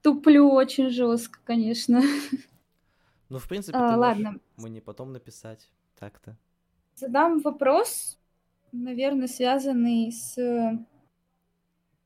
туплю 0.00 0.50
очень 0.50 0.88
жестко, 0.90 1.38
конечно. 1.44 2.02
Ну, 3.32 3.38
в 3.38 3.48
принципе, 3.48 3.78
а, 3.78 3.96
ладно. 3.96 4.38
мы 4.58 4.68
не 4.68 4.82
потом 4.82 5.10
написать 5.10 5.70
так-то. 5.98 6.36
Задам 6.94 7.40
вопрос, 7.40 8.18
наверное, 8.72 9.26
связанный 9.26 10.12
с 10.12 10.36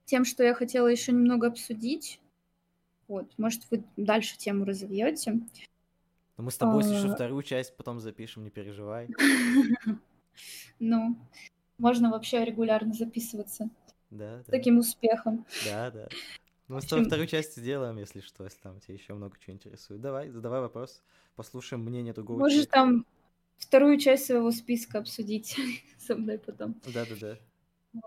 тем, 0.04 0.24
что 0.24 0.44
я 0.44 0.54
хотела 0.54 0.86
еще 0.86 1.10
немного 1.10 1.48
обсудить. 1.48 2.20
Вот, 3.08 3.26
может, 3.38 3.68
вы 3.72 3.82
дальше 3.96 4.38
тему 4.38 4.64
разовьете. 4.64 5.40
Ну, 6.36 6.44
мы 6.44 6.52
с 6.52 6.56
тобой, 6.58 6.84
а... 6.84 6.86
если 6.86 7.08
вторую 7.08 7.42
часть 7.42 7.76
потом 7.76 7.98
запишем, 7.98 8.44
не 8.44 8.50
переживай. 8.50 9.08
Ну, 10.78 11.16
можно 11.78 12.10
вообще 12.10 12.44
регулярно 12.44 12.92
записываться. 12.92 13.70
Да, 14.10 14.36
да. 14.36 14.42
Таким 14.50 14.76
успехом. 14.76 15.46
Да, 15.64 15.90
да. 15.90 16.08
Ну, 16.68 16.80
с 16.80 16.86
тобой 16.86 17.04
вторую 17.04 17.28
часть 17.28 17.56
сделаем, 17.56 17.96
если 17.96 18.20
что, 18.20 18.44
если 18.44 18.58
там 18.58 18.80
тебя 18.80 18.94
еще 18.94 19.14
много 19.14 19.36
чего 19.38 19.54
интересует. 19.54 20.00
Давай, 20.00 20.30
задавай 20.30 20.60
вопрос, 20.60 21.02
послушаем 21.36 21.84
мнение 21.84 22.12
другого 22.12 22.38
Можешь 22.38 22.66
человека. 22.66 22.72
там 22.72 23.06
вторую 23.56 23.98
часть 23.98 24.26
своего 24.26 24.50
списка 24.50 24.98
обсудить 24.98 25.56
со 25.98 26.16
мной 26.16 26.38
потом. 26.38 26.74
Да-да-да. 26.92 27.38
Вот. 27.92 28.02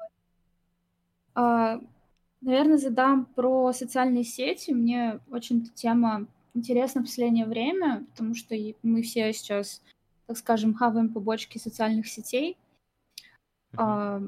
А, 1.35 1.79
наверное, 2.41 2.77
задам 2.77 3.25
про 3.25 3.71
социальные 3.71 4.25
сети. 4.25 4.71
Мне 4.71 5.21
очень 5.31 5.63
эта 5.63 5.73
тема 5.73 6.27
интересна 6.53 7.01
в 7.01 7.05
последнее 7.05 7.45
время, 7.45 8.05
потому 8.11 8.35
что 8.35 8.55
мы 8.83 9.03
все 9.03 9.31
сейчас, 9.31 9.81
так 10.27 10.37
скажем, 10.37 10.73
хаваем 10.73 11.13
побочки 11.13 11.57
социальных 11.57 12.07
сетей. 12.07 12.57
Uh-huh. 13.71 13.77
А, 13.77 14.21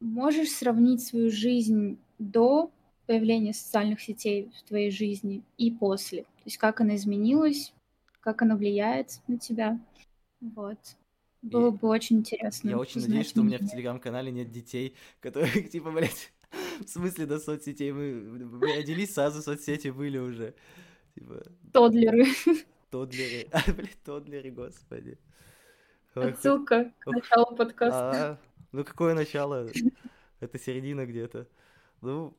можешь 0.00 0.50
сравнить 0.50 1.02
свою 1.02 1.30
жизнь 1.30 1.98
до 2.18 2.70
появления 3.10 3.52
социальных 3.52 4.00
сетей 4.00 4.52
в 4.56 4.68
твоей 4.68 4.92
жизни 4.92 5.42
и 5.56 5.72
после. 5.72 6.22
То 6.22 6.44
есть 6.44 6.58
как 6.58 6.80
она 6.80 6.94
изменилась, 6.94 7.74
как 8.20 8.42
она 8.42 8.54
влияет 8.54 9.18
на 9.26 9.36
тебя. 9.36 9.80
Вот. 10.40 10.78
Было 11.42 11.74
и 11.74 11.76
бы 11.76 11.88
очень 11.88 12.18
интересно. 12.18 12.68
Я 12.68 12.78
очень 12.78 13.00
надеюсь, 13.00 13.28
что 13.28 13.40
у 13.40 13.42
меня 13.42 13.58
в 13.58 13.66
телеграм-канале 13.66 14.30
нет 14.30 14.52
детей, 14.52 14.94
которые, 15.20 15.64
типа, 15.64 15.90
блядь, 15.90 16.32
в 16.86 16.88
смысле 16.88 17.26
до 17.26 17.40
соцсетей. 17.40 17.90
Мы, 17.90 18.46
мы 18.46 18.76
родились, 18.76 19.12
сразу 19.14 19.42
соцсети 19.42 19.88
были 19.88 20.18
уже. 20.18 20.54
Типа... 21.16 21.42
Тодлеры. 21.72 22.26
Тодлеры. 22.90 23.48
А, 23.50 23.72
блядь, 23.72 24.00
тодлеры, 24.04 24.52
господи. 24.52 25.18
Отсылка 26.14 26.92
к 27.00 27.10
началу 27.10 27.56
подкаста. 27.56 28.32
А, 28.34 28.38
ну, 28.70 28.84
какое 28.84 29.14
начало? 29.14 29.68
Это 30.38 30.60
середина 30.60 31.06
где-то. 31.06 31.48
Ну, 32.02 32.36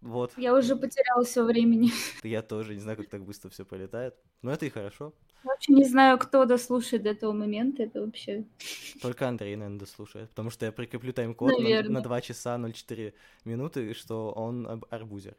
вот. 0.00 0.32
Я 0.36 0.54
уже 0.54 0.76
потеряла 0.76 1.24
все 1.24 1.44
времени. 1.44 1.90
Я 2.22 2.42
тоже 2.42 2.74
не 2.74 2.80
знаю, 2.80 2.96
как 2.96 3.08
так 3.08 3.24
быстро 3.24 3.50
все 3.50 3.64
полетает. 3.64 4.14
Но 4.42 4.52
это 4.52 4.66
и 4.66 4.70
хорошо. 4.70 5.12
Вообще 5.42 5.72
не 5.72 5.84
знаю, 5.84 6.18
кто 6.18 6.44
дослушает 6.44 7.02
до 7.02 7.10
этого 7.10 7.32
момента. 7.32 7.82
Это 7.82 8.00
вообще... 8.00 8.44
Только 9.02 9.28
Андрей, 9.28 9.56
наверное, 9.56 9.80
дослушает. 9.80 10.30
Потому 10.30 10.50
что 10.50 10.66
я 10.66 10.72
прикреплю 10.72 11.12
тайм-код 11.12 11.58
на, 11.58 11.82
на 11.82 12.00
2 12.00 12.20
часа 12.20 12.58
04 12.58 13.14
минуты, 13.44 13.94
что 13.94 14.30
он 14.30 14.82
арбузер. 14.90 15.36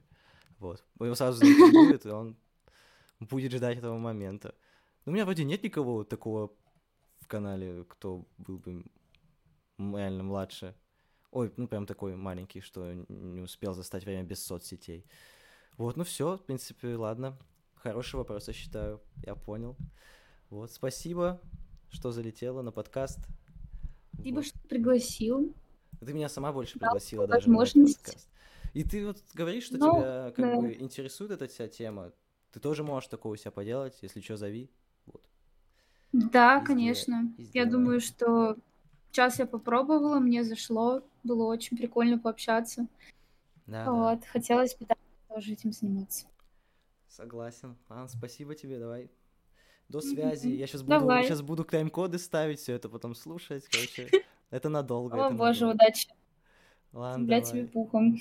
Вот. 0.60 0.84
Его 1.00 1.16
сразу 1.16 1.46
будет, 1.46 2.06
и 2.06 2.10
он 2.10 2.36
будет 3.20 3.54
ждать 3.54 3.78
этого 3.78 3.98
момента. 3.98 4.56
Но 5.06 5.12
у 5.12 5.16
меня 5.16 5.26
вроде 5.26 5.46
нет 5.46 5.64
никого 5.64 6.04
такого 6.04 6.52
в 7.22 7.28
канале, 7.28 7.86
кто 7.88 8.26
был 8.38 8.58
бы 8.58 8.84
реально 9.78 10.24
младше. 10.24 10.76
Ой, 11.32 11.54
ну 11.58 11.68
прям 11.68 11.86
такой 11.86 12.16
маленький, 12.16 12.62
что 12.62 12.94
не 13.08 13.42
успел 13.42 13.74
застать 13.74 14.04
время 14.04 14.24
без 14.24 14.44
соцсетей. 14.44 15.06
Вот, 15.78 15.96
ну 15.96 16.04
все, 16.04 16.38
в 16.38 16.44
принципе, 16.44 16.96
ладно. 16.96 17.38
Хороший 17.76 18.16
вопрос, 18.16 18.48
я 18.48 18.54
считаю. 18.54 19.02
Я 19.26 19.36
понял. 19.36 19.78
Вот, 20.50 20.72
спасибо, 20.72 21.40
что 21.90 22.12
залетела 22.12 22.62
на 22.62 22.72
подкаст. 22.72 23.20
Спасибо, 24.14 24.36
вот. 24.36 24.46
что 24.46 24.60
пригласил. 24.68 25.56
Ты 26.00 26.14
меня 26.14 26.30
сама 26.30 26.52
больше 26.52 26.80
пригласила 26.80 27.28
да, 27.28 27.36
даже 27.36 27.48
возможность. 27.48 28.00
на 28.00 28.04
подкаст. 28.04 28.30
И 28.74 28.84
ты 28.84 29.06
вот 29.06 29.24
говоришь, 29.34 29.66
что 29.66 29.78
ну, 29.78 29.92
тебя 29.92 30.32
как 30.36 30.46
да. 30.46 30.60
бы 30.60 30.74
интересует 30.74 31.32
эта 31.32 31.48
вся 31.48 31.68
тема. 31.68 32.12
Ты 32.52 32.60
тоже 32.60 32.84
можешь 32.84 33.10
такого 33.10 33.34
у 33.34 33.36
себя 33.36 33.52
поделать, 33.52 33.98
если 34.02 34.22
что, 34.22 34.38
зови. 34.38 34.72
Вот. 35.06 35.24
Да, 36.12 36.60
и 36.60 36.66
конечно. 36.66 37.32
Сделай, 37.38 37.52
я 37.54 37.66
думаю, 37.66 38.00
что 38.02 38.58
сейчас 39.12 39.40
я 39.40 39.46
попробовала, 39.46 40.20
мне 40.20 40.44
зашло, 40.44 41.04
было 41.24 41.46
очень 41.46 41.78
прикольно 41.78 42.18
пообщаться. 42.20 42.88
Да, 43.68 43.92
вот, 43.92 44.20
да. 44.22 44.28
хотелось 44.28 44.76
бы 44.76 44.88
тоже 45.28 45.54
этим 45.54 45.72
заниматься. 45.72 46.26
Согласен. 47.08 47.78
А, 47.88 48.08
спасибо 48.08 48.56
тебе, 48.56 48.80
давай. 48.80 49.10
До 49.90 50.02
связи. 50.02 50.50
Я 50.50 50.68
сейчас 50.68 50.84
буду, 50.84 51.00
давай. 51.00 51.24
сейчас 51.24 51.42
буду 51.42 51.64
тайм-коды 51.64 52.20
ставить, 52.20 52.60
все 52.60 52.74
это 52.74 52.90
потом 52.90 53.16
слушать. 53.16 53.66
Короче, 53.72 54.10
это 54.52 54.70
надолго. 54.70 55.16
О, 55.16 55.28
это 55.28 55.36
боже, 55.36 55.62
надолго. 55.66 55.84
удачи. 55.84 56.10
Ладно, 56.94 57.26
Для 57.26 57.42
тебе 57.42 57.66
пухом. 57.66 58.18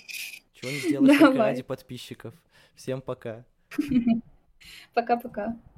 Чего 0.52 0.70
не 0.70 0.78
сделаешь 0.78 1.36
ради 1.36 1.62
подписчиков. 1.62 2.34
Всем 2.74 3.00
пока. 3.00 3.44
Пока-пока. 4.94 5.58